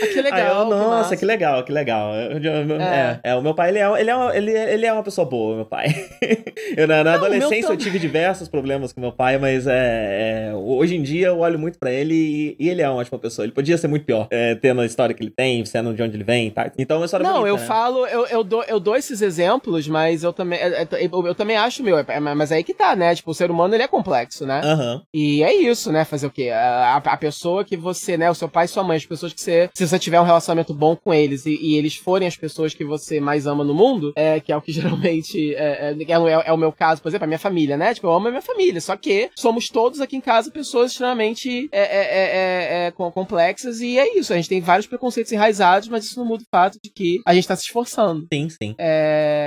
Ah, 0.00 0.06
que 0.06 0.22
legal. 0.22 0.62
Eu, 0.62 0.68
nossa, 0.68 1.10
que, 1.10 1.20
que, 1.20 1.26
legal, 1.26 1.64
que 1.64 1.72
legal. 1.72 2.14
É. 2.14 3.20
é. 3.24 3.30
é. 3.30 3.34
o 3.34 3.42
meu 3.42 3.54
pai, 3.54 3.70
ele 3.70 3.78
é, 3.78 4.00
ele, 4.00 4.10
é, 4.10 4.36
ele, 4.36 4.50
ele 4.52 4.86
é 4.86 4.92
uma 4.92 5.02
pessoa 5.02 5.26
boa, 5.26 5.56
meu 5.56 5.64
pai. 5.64 5.88
eu, 6.76 6.86
na, 6.86 7.02
na 7.02 7.12
Não, 7.12 7.24
adolescência 7.24 7.72
eu 7.72 7.76
tive 7.76 7.98
diversos 7.98 8.48
problemas 8.48 8.92
com 8.92 9.00
meu 9.00 9.12
pai, 9.12 9.38
mas 9.38 9.66
é, 9.66 10.50
é 10.50 10.54
hoje 10.54 10.96
em 10.96 11.02
dia 11.02 11.28
eu 11.28 11.40
olho 11.40 11.58
muito 11.58 11.78
pra 11.78 11.90
ele 11.90 12.14
e, 12.14 12.56
e, 12.58 12.68
ele 12.68 12.82
é 12.82 12.88
uma 12.88 13.00
ótima 13.00 13.18
pessoa. 13.18 13.44
Ele 13.44 13.52
podia 13.52 13.76
ser 13.76 13.88
muito 13.88 14.04
pior, 14.04 14.28
é, 14.30 14.54
tendo 14.54 14.80
a 14.80 14.86
história 14.86 15.14
que 15.14 15.22
ele 15.22 15.32
tem, 15.34 15.64
sendo 15.64 15.94
de 15.94 16.02
onde 16.02 16.16
ele 16.16 16.24
vem, 16.24 16.50
tá? 16.50 16.70
Então 16.78 16.96
é 16.96 17.00
uma 17.00 17.06
história 17.06 17.24
Não, 17.24 17.40
bonita, 17.40 17.48
eu 17.48 17.56
né? 17.56 17.66
falo, 17.66 18.06
eu, 18.06 18.26
eu, 18.26 18.44
dou, 18.44 18.64
eu 18.64 18.78
dou 18.78 18.96
esses 18.96 19.22
exemplos, 19.22 19.88
mas 19.88 20.22
eu 20.22 20.32
também, 20.32 20.60
eu, 20.60 21.26
eu 21.26 21.34
também 21.34 21.56
acho, 21.56 21.82
meu, 21.82 21.96
mas 22.36 22.52
aí 22.52 22.62
que 22.62 22.74
tá, 22.74 22.94
né? 22.94 23.14
Tipo, 23.14 23.30
o 23.30 23.34
ser 23.34 23.50
humano, 23.50 23.74
ele 23.74 23.82
é 23.82 23.88
complexo, 23.88 24.46
né? 24.46 24.60
Uhum. 24.64 25.02
E 25.12 25.42
é 25.42 25.54
isso, 25.54 25.90
né? 25.90 26.04
Fazer 26.04 26.26
o 26.26 26.30
quê? 26.30 26.50
A, 26.50 26.96
a, 26.96 27.16
pessoa 27.16 27.64
que 27.64 27.76
você, 27.76 28.16
né? 28.16 28.30
O 28.30 28.34
seu 28.34 28.48
pai 28.48 28.66
e 28.66 28.68
sua 28.68 28.82
mãe, 28.82 28.96
as 28.96 29.06
pessoas 29.06 29.32
que 29.32 29.40
você. 29.40 29.47
Se 29.74 29.86
você 29.86 29.98
tiver 29.98 30.20
um 30.20 30.24
relacionamento 30.24 30.74
bom 30.74 30.96
com 30.96 31.12
eles 31.12 31.46
e, 31.46 31.58
e 31.60 31.76
eles 31.76 31.96
forem 31.96 32.26
as 32.26 32.36
pessoas 32.36 32.74
que 32.74 32.84
você 32.84 33.20
mais 33.20 33.46
ama 33.46 33.64
no 33.64 33.74
mundo, 33.74 34.12
é, 34.16 34.40
que 34.40 34.52
é 34.52 34.56
o 34.56 34.60
que 34.60 34.72
geralmente 34.72 35.54
é, 35.54 35.90
é, 35.90 35.96
é, 35.96 36.42
é, 36.46 36.52
o 36.52 36.56
meu 36.56 36.72
caso, 36.72 37.02
por 37.02 37.08
exemplo, 37.08 37.24
a 37.24 37.26
minha 37.26 37.38
família, 37.38 37.76
né? 37.76 37.94
Tipo, 37.94 38.08
eu 38.08 38.12
amo 38.12 38.28
a 38.28 38.30
minha 38.30 38.42
família. 38.42 38.80
Só 38.80 38.96
que 38.96 39.30
somos 39.36 39.68
todos 39.68 40.00
aqui 40.00 40.16
em 40.16 40.20
casa 40.20 40.50
pessoas 40.50 40.92
extremamente 40.92 41.68
é, 41.72 41.80
é, 41.80 42.86
é, 42.86 42.90
complexas 42.90 43.80
e 43.80 43.98
é 43.98 44.18
isso. 44.18 44.32
A 44.32 44.36
gente 44.36 44.48
tem 44.48 44.60
vários 44.60 44.86
preconceitos 44.86 45.32
enraizados, 45.32 45.88
mas 45.88 46.04
isso 46.04 46.18
não 46.18 46.26
muda 46.26 46.42
o 46.42 46.46
fato 46.50 46.78
de 46.82 46.90
que 46.90 47.20
a 47.26 47.34
gente 47.34 47.46
tá 47.46 47.56
se 47.56 47.64
esforçando. 47.64 48.26
Sim, 48.32 48.48
sim. 48.48 48.74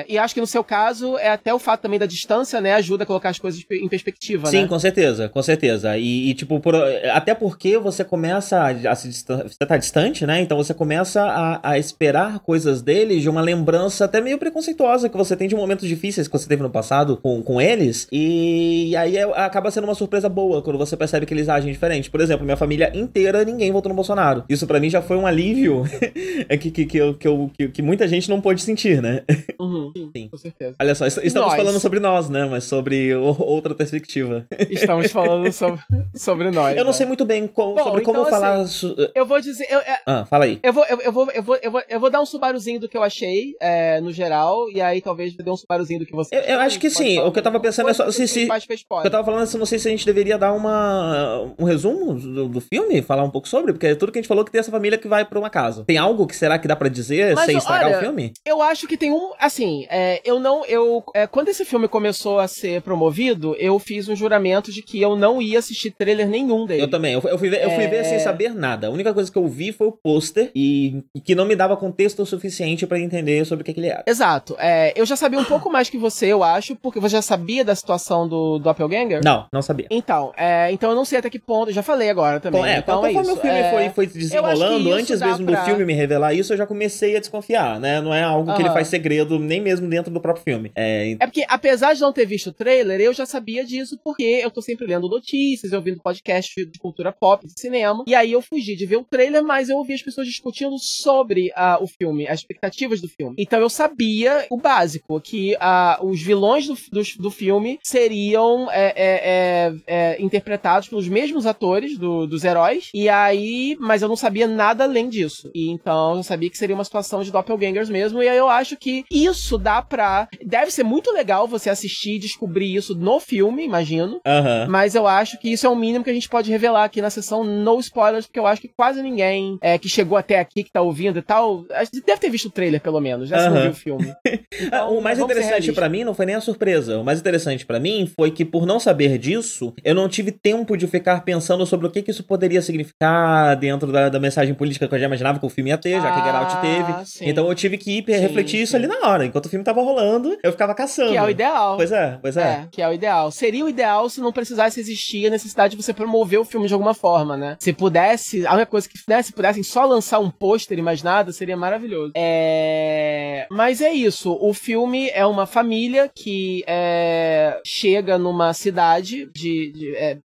e 0.08 0.18
acho 0.18 0.34
que 0.34 0.42
no 0.42 0.48
seu 0.48 0.64
caso, 0.64 1.18
é 1.18 1.30
até 1.30 1.54
o 1.54 1.60
fato 1.60 1.82
também 1.82 2.00
da 2.00 2.06
distância, 2.06 2.60
né? 2.62 2.74
Ajuda 2.74 3.04
a 3.04 3.08
colocar 3.08 3.30
as 3.30 3.40
coisas 3.40 3.64
em 3.72 3.88
perspectiva, 3.88 4.48
sim, 4.48 4.62
né? 4.62 4.68
com 4.68 4.80
certeza, 4.80 5.30
com 5.30 5.42
certeza. 5.42 5.98
E, 5.98 6.30
e 6.30 6.34
tipo, 6.34 6.60
por, 6.60 6.76
até 7.14 7.34
porque 7.34 7.78
você 7.78 8.04
começa 8.04 8.58
a, 8.60 8.70
a 8.70 8.96
se 8.96 9.12
você 9.12 9.66
tá 9.68 9.78
distante, 9.92 10.26
né? 10.26 10.40
Então 10.40 10.58
você 10.58 10.74
começa 10.74 11.22
a, 11.22 11.72
a, 11.72 11.78
esperar 11.78 12.40
coisas 12.40 12.82
deles 12.82 13.22
de 13.22 13.30
uma 13.30 13.42
lembrança 13.42 14.06
até 14.06 14.22
meio 14.22 14.38
preconceituosa 14.38 15.10
que 15.10 15.18
você 15.18 15.36
tem 15.36 15.50
de 15.50 15.56
momentos 15.56 15.88
difíceis 15.88 16.28
que 16.28 16.38
você 16.38 16.48
teve 16.48 16.64
no 16.64 16.70
passado 16.70 17.18
com, 17.18 17.44
com 17.44 17.60
eles. 17.60 18.08
E 18.12 18.96
aí 18.96 19.18
é, 19.18 19.24
acaba 19.24 19.70
sendo 19.70 19.84
uma 19.84 19.94
surpresa 19.94 20.30
boa 20.30 20.62
quando 20.62 20.78
você 20.78 20.96
percebe 20.96 21.26
que 21.26 21.34
eles 21.34 21.50
agem 21.50 21.72
diferente. 21.72 22.10
Por 22.10 22.22
exemplo, 22.22 22.46
minha 22.46 22.56
família 22.56 22.90
inteira, 22.96 23.44
ninguém 23.44 23.72
votou 23.72 23.90
no 23.90 23.96
Bolsonaro. 23.96 24.46
Isso 24.48 24.66
para 24.66 24.80
mim 24.80 24.90
já 24.90 25.02
foi 25.02 25.18
um 25.18 25.28
alívio 25.28 25.84
que, 26.60 26.72
que, 26.72 26.86
que, 26.86 26.98
eu, 26.98 27.14
que, 27.14 27.28
eu, 27.28 27.52
que, 27.58 27.68
que, 27.68 27.82
muita 27.82 28.08
gente 28.08 28.30
não 28.30 28.40
pôde 28.40 28.62
sentir, 28.62 29.02
né? 29.02 29.24
Uhum, 29.60 29.92
sim, 30.16 30.30
com 30.30 30.38
certeza. 30.38 30.76
Olha 30.80 30.96
só, 30.96 31.06
estamos 31.06 31.34
nós. 31.34 31.56
falando 31.56 31.80
sobre 31.80 32.00
nós, 32.00 32.30
né? 32.30 32.46
Mas 32.46 32.64
sobre 32.64 33.14
outra 33.14 33.76
perspectiva. 33.76 34.46
Estamos 34.70 35.12
falando 35.12 35.52
sobre, 35.52 35.82
sobre 36.16 36.50
nós. 36.50 36.78
Eu 36.78 36.86
não 36.86 36.92
né? 36.92 36.98
sei 36.98 37.06
muito 37.06 37.26
bem 37.26 37.46
co 37.48 37.74
Bom, 37.74 37.84
sobre 37.84 38.02
então, 38.02 38.14
como 38.14 38.22
assim, 38.22 38.32
falar. 38.32 39.12
Eu 39.14 39.26
vou 39.26 39.42
dizer. 39.42 39.68
Eu, 39.72 39.80
é, 39.80 40.00
ah, 40.06 40.26
fala 40.26 40.44
aí. 40.44 40.60
Eu 40.62 40.74
vou, 40.74 40.84
eu, 40.84 41.00
eu, 41.00 41.12
vou, 41.14 41.32
eu, 41.32 41.42
vou, 41.42 41.56
eu, 41.56 41.72
vou, 41.72 41.82
eu 41.88 42.00
vou 42.00 42.10
dar 42.10 42.20
um 42.20 42.26
Subaruzinho 42.26 42.78
do 42.78 42.90
que 42.90 42.98
eu 42.98 43.04
achei, 43.04 43.56
é, 43.62 44.02
no 44.02 44.12
geral, 44.12 44.70
e 44.70 44.82
aí 44.82 45.02
talvez 45.02 45.34
dê 45.34 45.50
um 45.50 45.56
Subaruzinho 45.56 46.02
do 46.02 46.06
que 46.06 46.12
você. 46.12 46.36
Eu, 46.36 46.42
eu 46.42 46.60
acho 46.60 46.78
que 46.78 46.90
sim. 46.90 47.18
O 47.20 47.32
que 47.32 47.40
eu 47.40 47.44
tava 47.44 47.58
pensando 47.58 47.90
é 47.90 47.94
só. 47.94 48.12
Se, 48.12 48.28
se, 48.28 48.50
o 48.50 49.02
que 49.02 49.08
eu 49.08 49.12
tava 49.12 49.24
falando 49.24 49.50
é 49.50 49.58
não 49.58 49.66
sei 49.66 49.80
se 49.80 49.88
a 49.88 49.92
gente 49.92 50.06
deveria 50.06 50.38
dar 50.38 50.52
uma, 50.52 51.54
um 51.58 51.64
resumo 51.64 52.16
do, 52.16 52.50
do, 52.50 52.60
filme, 52.60 53.02
falar 53.02 53.24
um 53.24 53.30
pouco 53.30 53.48
sobre, 53.48 53.72
porque 53.72 53.88
é 53.88 53.96
tudo 53.96 54.12
que 54.12 54.20
a 54.20 54.22
gente 54.22 54.28
falou 54.28 54.44
que 54.44 54.52
tem 54.52 54.60
essa 54.60 54.72
família 54.72 54.98
que 54.98 55.08
vai 55.08 55.24
pra 55.24 55.40
uma 55.40 55.50
casa. 55.50 55.86
Tem 55.86 55.98
algo 55.98 56.28
que 56.28 56.36
será 56.36 56.60
que 56.60 56.68
dá 56.68 56.76
pra 56.76 56.90
dizer 56.90 57.34
Mas, 57.34 57.46
sem 57.46 57.58
estragar 57.58 57.88
olha, 57.88 57.98
o 57.98 58.00
filme? 58.02 58.34
Eu 58.46 58.62
acho 58.62 58.88
que 58.88 58.98
tem 58.98 59.14
um. 59.14 59.32
Assim, 59.40 59.86
é, 59.90 60.22
eu 60.26 60.38
não. 60.38 60.66
Eu, 60.66 61.02
é, 61.16 61.28
quando 61.28 61.48
esse 61.48 61.64
filme 61.64 61.88
começou 61.88 62.40
a 62.40 62.48
ser 62.48 62.82
promovido, 62.82 63.56
eu 63.58 63.80
fiz 63.80 64.10
um 64.10 64.16
juramento 64.16 64.70
de 64.70 64.82
que 64.82 65.02
eu 65.02 65.16
não 65.16 65.42
ia 65.42 65.60
assistir 65.60 65.92
trailer 65.92 66.28
nenhum 66.28 66.66
dele. 66.66 66.82
Eu 66.82 66.90
também. 66.90 67.14
Eu, 67.14 67.22
eu 67.22 67.38
fui, 67.38 67.50
ver, 67.50 67.64
eu 67.64 67.72
fui 67.72 67.88
ver 67.88 68.04
sem 68.04 68.16
é. 68.16 68.20
saber 68.20 68.54
nada. 68.54 68.88
A 68.88 68.90
única 68.90 69.14
coisa 69.14 69.32
que 69.32 69.38
eu 69.38 69.48
vi 69.48 69.61
foi 69.72 69.88
o 69.88 69.92
pôster 69.92 70.50
e, 70.56 71.04
e, 71.14 71.20
que 71.20 71.36
não 71.36 71.46
me 71.46 71.56
dava 71.56 71.76
contexto 71.76 72.22
o 72.22 72.26
suficiente 72.26 72.88
para 72.88 73.00
entender 73.00 73.46
sobre 73.46 73.64
o 73.64 73.66
que, 73.66 73.74
que, 73.74 73.80
ele 73.80 73.88
era. 73.88 74.04
Exato. 74.08 74.56
É, 74.58 74.94
eu 74.96 75.06
já 75.06 75.18
sabia 75.18 75.40
um 75.40 75.44
pouco 75.44 75.70
mais 75.70 75.90
que 75.90 75.98
você, 75.98 76.28
eu 76.28 76.44
acho, 76.44 76.76
porque 76.78 77.00
você 77.00 77.18
já 77.18 77.22
sabia 77.22 77.66
da 77.66 77.76
situação 77.76 78.28
do 78.28 78.60
Doppelganger? 78.60 79.22
Não, 79.24 79.46
não 79.52 79.62
sabia. 79.62 79.88
Então, 79.92 80.32
é, 80.38 80.72
então 80.72 80.90
eu 80.90 80.96
não 80.96 81.04
sei 81.04 81.20
até 81.20 81.30
que 81.30 81.40
ponto. 81.40 81.70
Eu 81.70 81.74
já 81.74 81.84
falei 81.84 82.10
agora 82.10 82.40
também. 82.40 82.64
é, 82.64 82.78
então 82.78 83.02
conforme 83.02 83.30
é 83.30 83.34
o 83.34 83.38
filme 83.38 83.70
foi, 83.70 83.90
foi 83.90 84.08
desenrolando, 84.08 84.92
antes 84.94 85.20
mesmo 85.20 85.46
pra... 85.46 85.60
do 85.60 85.66
filme 85.66 85.86
me 85.86 85.94
revelar 85.94 86.34
isso, 86.34 86.54
eu 86.54 86.58
já 86.58 86.66
comecei 86.66 87.18
a 87.18 87.20
desconfiar, 87.20 87.80
né? 87.80 88.00
Não 88.00 88.14
é 88.14 88.24
algo 88.24 88.54
que 88.54 88.62
uhum. 88.62 88.68
ele 88.68 88.74
faz 88.74 88.88
segredo, 88.88 89.38
nem 89.38 89.60
mesmo 89.60 89.88
dentro 89.90 90.12
do 90.12 90.22
próprio 90.22 90.44
filme. 90.44 90.72
É... 90.76 91.12
é 91.12 91.26
porque, 91.26 91.46
apesar 91.48 91.94
de 91.94 92.02
não 92.02 92.14
ter 92.14 92.26
visto 92.26 92.48
o 92.48 92.54
trailer, 92.54 93.02
eu 93.02 93.14
já 93.14 93.26
sabia 93.26 93.66
disso, 93.66 94.00
porque 94.04 94.24
eu 94.24 94.50
tô 94.50 94.62
sempre 94.62 94.88
lendo 94.88 95.10
notícias, 95.10 95.74
ouvindo 95.74 96.02
podcast 96.02 96.66
de 96.66 96.80
cultura 96.80 97.12
pop, 97.12 97.46
de 97.46 97.60
cinema. 97.60 98.04
E 98.08 98.16
aí 98.16 98.32
eu 98.32 98.42
fugi 98.42 98.76
de 98.76 98.86
ver 98.86 98.98
o 98.98 99.04
trailer, 99.04 99.44
mas 99.52 99.68
eu 99.68 99.76
ouvi 99.76 99.94
as 99.94 100.02
pessoas 100.02 100.28
discutindo 100.28 100.78
sobre 100.80 101.50
uh, 101.50 101.84
o 101.84 101.86
filme, 101.86 102.26
as 102.26 102.40
expectativas 102.40 103.02
do 103.02 103.10
filme. 103.10 103.36
Então 103.38 103.60
eu 103.60 103.70
sabia 103.70 104.46
o 104.50 104.56
básico, 104.56 105.20
que 105.20 105.56
uh, 105.56 106.06
os 106.06 106.22
vilões 106.22 106.66
do, 106.66 106.78
do, 106.90 107.02
do 107.20 107.30
filme 107.30 107.78
seriam 107.84 108.72
é, 108.72 108.94
é, 108.96 109.74
é, 109.76 109.76
é, 109.88 110.22
interpretados 110.22 110.88
pelos 110.88 111.10
mesmos 111.10 111.46
atores 111.46 111.98
do, 111.98 112.26
dos 112.26 112.46
heróis, 112.46 112.90
e 112.94 113.10
aí, 113.10 113.76
mas 113.78 114.02
eu 114.02 114.08
não 114.08 114.16
sabia 114.16 114.48
nada 114.48 114.86
além 114.86 115.10
disso. 115.10 115.52
E 115.54 115.70
então 115.70 116.16
eu 116.16 116.24
sabia 116.24 116.50
que 116.50 116.58
seria 116.58 116.74
uma 116.76 116.86
situação 116.86 117.22
de 117.22 117.30
doppelgangers 117.30 117.90
mesmo, 117.90 118.24
e 118.24 118.30
aí 118.30 118.38
eu 118.38 118.48
acho 118.48 118.78
que 118.78 119.04
isso 119.12 119.58
dá 119.58 119.82
pra. 119.82 120.30
Deve 120.46 120.72
ser 120.72 120.84
muito 120.84 121.12
legal 121.12 121.46
você 121.46 121.70
assistir 121.70 122.16
e 122.16 122.20
descobrir 122.20 122.74
isso 122.74 122.96
no 122.96 123.20
filme, 123.20 123.66
imagino. 123.66 124.14
Uhum. 124.26 124.70
Mas 124.70 124.96
eu 124.96 125.06
acho 125.06 125.38
que 125.40 125.52
isso 125.52 125.68
é 125.68 125.70
o 125.70 125.76
mínimo 125.76 126.06
que 126.06 126.10
a 126.10 126.14
gente 126.14 126.30
pode 126.30 126.50
revelar 126.50 126.86
aqui 126.86 127.02
na 127.02 127.10
sessão 127.10 127.44
no 127.44 127.78
spoilers, 127.82 128.26
porque 128.28 128.40
eu 128.40 128.48
acho 128.48 128.62
que 128.62 128.70
quase 128.70 129.04
ninguém 129.04 129.41
é, 129.62 129.78
que 129.78 129.90
chegou 129.90 130.18
até 130.18 130.40
aqui, 130.40 130.64
que 130.64 130.72
tá 130.72 130.82
ouvindo 130.82 131.20
e 131.20 131.22
tal, 131.22 131.66
deve 132.06 132.20
ter 132.20 132.30
visto 132.30 132.46
o 132.48 132.52
trailer, 132.52 132.82
pelo 132.82 133.00
menos, 133.00 133.30
já 133.30 133.50
uhum. 133.50 133.62
viu 133.62 133.72
o 133.72 133.76
filme. 133.76 134.14
Então, 134.62 134.98
o 134.98 135.02
mais 135.02 135.18
interessante 135.18 135.72
para 135.72 135.90
mim 135.90 136.04
não 136.04 136.14
foi 136.14 136.26
nem 136.26 136.36
a 136.36 136.42
surpresa. 136.42 136.98
O 136.98 137.04
mais 137.04 137.20
interessante 137.20 137.66
para 137.66 137.80
mim 137.80 138.10
foi 138.16 138.32
que, 138.32 138.46
por 138.46 138.66
não 138.66 138.80
saber 138.80 139.18
disso, 139.18 139.74
eu 139.84 139.96
não 139.96 140.08
tive 140.08 140.32
tempo 140.32 140.78
de 140.78 140.88
ficar 140.88 141.24
pensando 141.24 141.66
sobre 141.66 141.88
o 141.88 141.90
que, 141.90 142.02
que 142.02 142.12
isso 142.12 142.24
poderia 142.24 142.62
significar 142.62 143.56
dentro 143.56 143.92
da, 143.92 144.10
da 144.10 144.20
mensagem 144.20 144.54
política 144.54 144.88
que 144.88 144.96
eu 144.96 145.00
já 145.00 145.06
imaginava 145.06 145.40
que 145.40 145.46
o 145.46 145.50
filme 145.50 145.70
ia 145.70 145.78
ter, 145.78 146.02
já 146.02 146.10
ah, 146.10 146.12
que 146.12 146.26
Get 146.26 146.36
Out 146.36 146.62
teve. 146.62 147.06
Sim. 147.06 147.30
Então 147.30 147.48
eu 147.48 147.56
tive 147.56 147.78
que 147.78 147.98
ir 147.98 148.06
sim, 148.06 148.20
refletir 148.20 148.58
sim. 148.58 148.64
isso 148.64 148.76
ali 148.76 148.88
na 148.88 149.08
hora. 149.08 149.26
Enquanto 149.26 149.46
o 149.46 149.50
filme 149.50 149.64
tava 149.64 149.82
rolando, 149.82 150.38
eu 150.44 150.52
ficava 150.52 150.76
caçando. 150.76 151.12
Que 151.12 151.18
é 151.18 151.24
o 151.24 151.30
ideal. 151.30 151.78
Pois 151.78 151.92
é, 151.92 152.18
pois 152.22 152.38
é. 152.38 152.42
é. 152.42 152.68
Que 152.72 152.82
é 152.82 152.88
o 152.88 152.94
ideal. 152.94 153.32
Seria 153.32 153.66
o 153.66 153.70
ideal 153.70 154.10
se 154.10 154.22
não 154.22 154.32
precisasse 154.32 154.80
existir 154.80 155.28
a 155.28 155.30
necessidade 155.30 155.76
de 155.76 155.82
você 155.82 155.94
promover 155.94 156.40
o 156.40 156.46
filme 156.46 156.68
de 156.68 156.74
alguma 156.74 156.94
forma, 156.94 157.38
né? 157.38 157.58
Se 157.60 157.74
pudesse, 157.74 158.46
a 158.46 158.54
única 158.54 158.68
coisa 158.68 158.88
que 158.88 158.98
né, 159.08 159.22
se 159.32 159.36
pudessem 159.36 159.64
só 159.64 159.86
lançar 159.86 160.20
um 160.20 160.30
pôster 160.30 160.78
e 160.78 160.82
mais 160.82 161.02
nada, 161.02 161.32
seria 161.32 161.58
maravilhoso. 161.58 162.12
É... 162.16 163.48
Mas 163.50 163.82
é 163.82 163.92
isso. 163.92 164.38
O 164.40 164.54
filme 164.54 165.10
é 165.10 165.26
uma 165.26 165.46
família 165.46 166.12
que 166.14 166.64
é... 166.68 167.60
chega 167.66 168.18
numa 168.18 168.54
cidade 168.54 169.30
de, 169.34 169.72
de 169.72 169.96
é, 169.96 170.18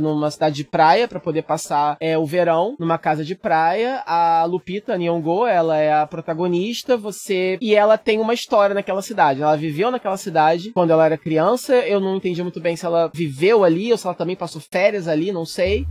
numa 0.00 0.30
cidade 0.30 0.56
de 0.56 0.64
praia 0.64 1.06
para 1.06 1.20
poder 1.20 1.42
passar 1.42 1.96
é, 2.00 2.16
o 2.16 2.24
verão 2.24 2.74
numa 2.78 2.98
casa 2.98 3.24
de 3.24 3.34
praia. 3.34 4.02
A 4.06 4.44
Lupita 4.46 4.96
Nyong'o, 4.96 5.46
ela 5.46 5.76
é 5.76 5.92
a 5.92 6.06
protagonista. 6.06 6.96
Você 6.96 7.58
e 7.60 7.74
ela 7.74 7.98
tem 7.98 8.18
uma 8.18 8.34
história 8.34 8.74
naquela 8.74 9.02
cidade. 9.02 9.42
Ela 9.42 9.56
viveu 9.56 9.90
naquela 9.90 10.16
cidade 10.16 10.70
quando 10.72 10.90
ela 10.90 11.04
era 11.04 11.18
criança. 11.18 11.74
Eu 11.76 12.00
não 12.00 12.16
entendi 12.16 12.42
muito 12.42 12.60
bem 12.60 12.76
se 12.76 12.86
ela 12.86 13.10
viveu 13.14 13.62
ali 13.62 13.92
ou 13.92 13.98
se 13.98 14.06
ela 14.06 14.14
também 14.14 14.36
passou 14.36 14.60
férias 14.60 15.06
ali, 15.06 15.30
não 15.30 15.44
sei 15.44 15.86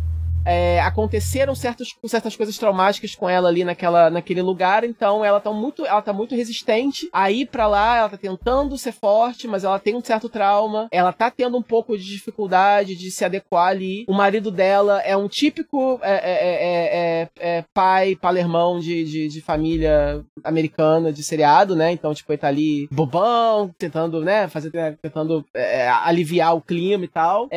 é, 0.46 0.82
aconteceram 0.82 1.56
certos, 1.56 1.96
certas 2.06 2.36
coisas 2.36 2.58
traumáticas 2.58 3.16
com 3.16 3.30
ela 3.30 3.50
ali 3.50 3.64
naquela, 3.64 4.10
naquele 4.10 4.42
lugar, 4.42 4.84
então 4.84 5.24
ela 5.24 5.40
tá 5.40 5.52
muito, 5.52 5.86
ela 5.86 6.02
tá 6.02 6.14
muito 6.14 6.36
resistente 6.36 7.10
a 7.12 7.32
ir 7.32 7.48
para 7.48 7.68
lá, 7.68 7.98
ela 7.98 8.10
tá 8.10 8.18
tentando 8.18 8.78
ser 8.78 8.92
forte, 8.92 9.48
mas 9.48 9.64
ela 9.64 9.80
tem 9.80 9.96
um 9.96 10.04
certo 10.04 10.30
trauma, 10.30 10.88
ela 10.92 11.14
tá 11.14 11.32
tendo 11.32 11.58
um 11.58 11.62
pouco 11.62 11.98
de 11.98 12.04
dificuldade 12.04 12.96
de 12.96 13.12
se 13.12 13.24
adequar 13.24 13.68
ali. 13.68 14.06
O 14.08 14.14
marido 14.14 14.52
dela 14.52 15.02
é 15.02 15.16
um 15.16 15.28
típico 15.28 16.00
é, 16.02 16.12
é, 16.14 17.30
é, 17.40 17.64
pai, 17.74 18.16
palermão 18.16 18.80
de, 18.80 19.04
de, 19.04 19.28
de, 19.28 19.42
família 19.42 20.24
americana, 20.44 21.12
de 21.12 21.24
seriado, 21.24 21.76
né? 21.76 21.92
Então, 21.92 22.14
tipo, 22.14 22.32
ele 22.32 22.38
tá 22.38 22.48
ali 22.48 22.88
bobão, 22.92 23.74
tentando, 23.78 24.22
né, 24.22 24.48
fazer, 24.48 24.72
tentando 25.02 25.46
aliviar 26.04 26.56
o 26.56 26.62
clima 26.62 27.06
e 27.06 27.08
tal. 27.08 27.50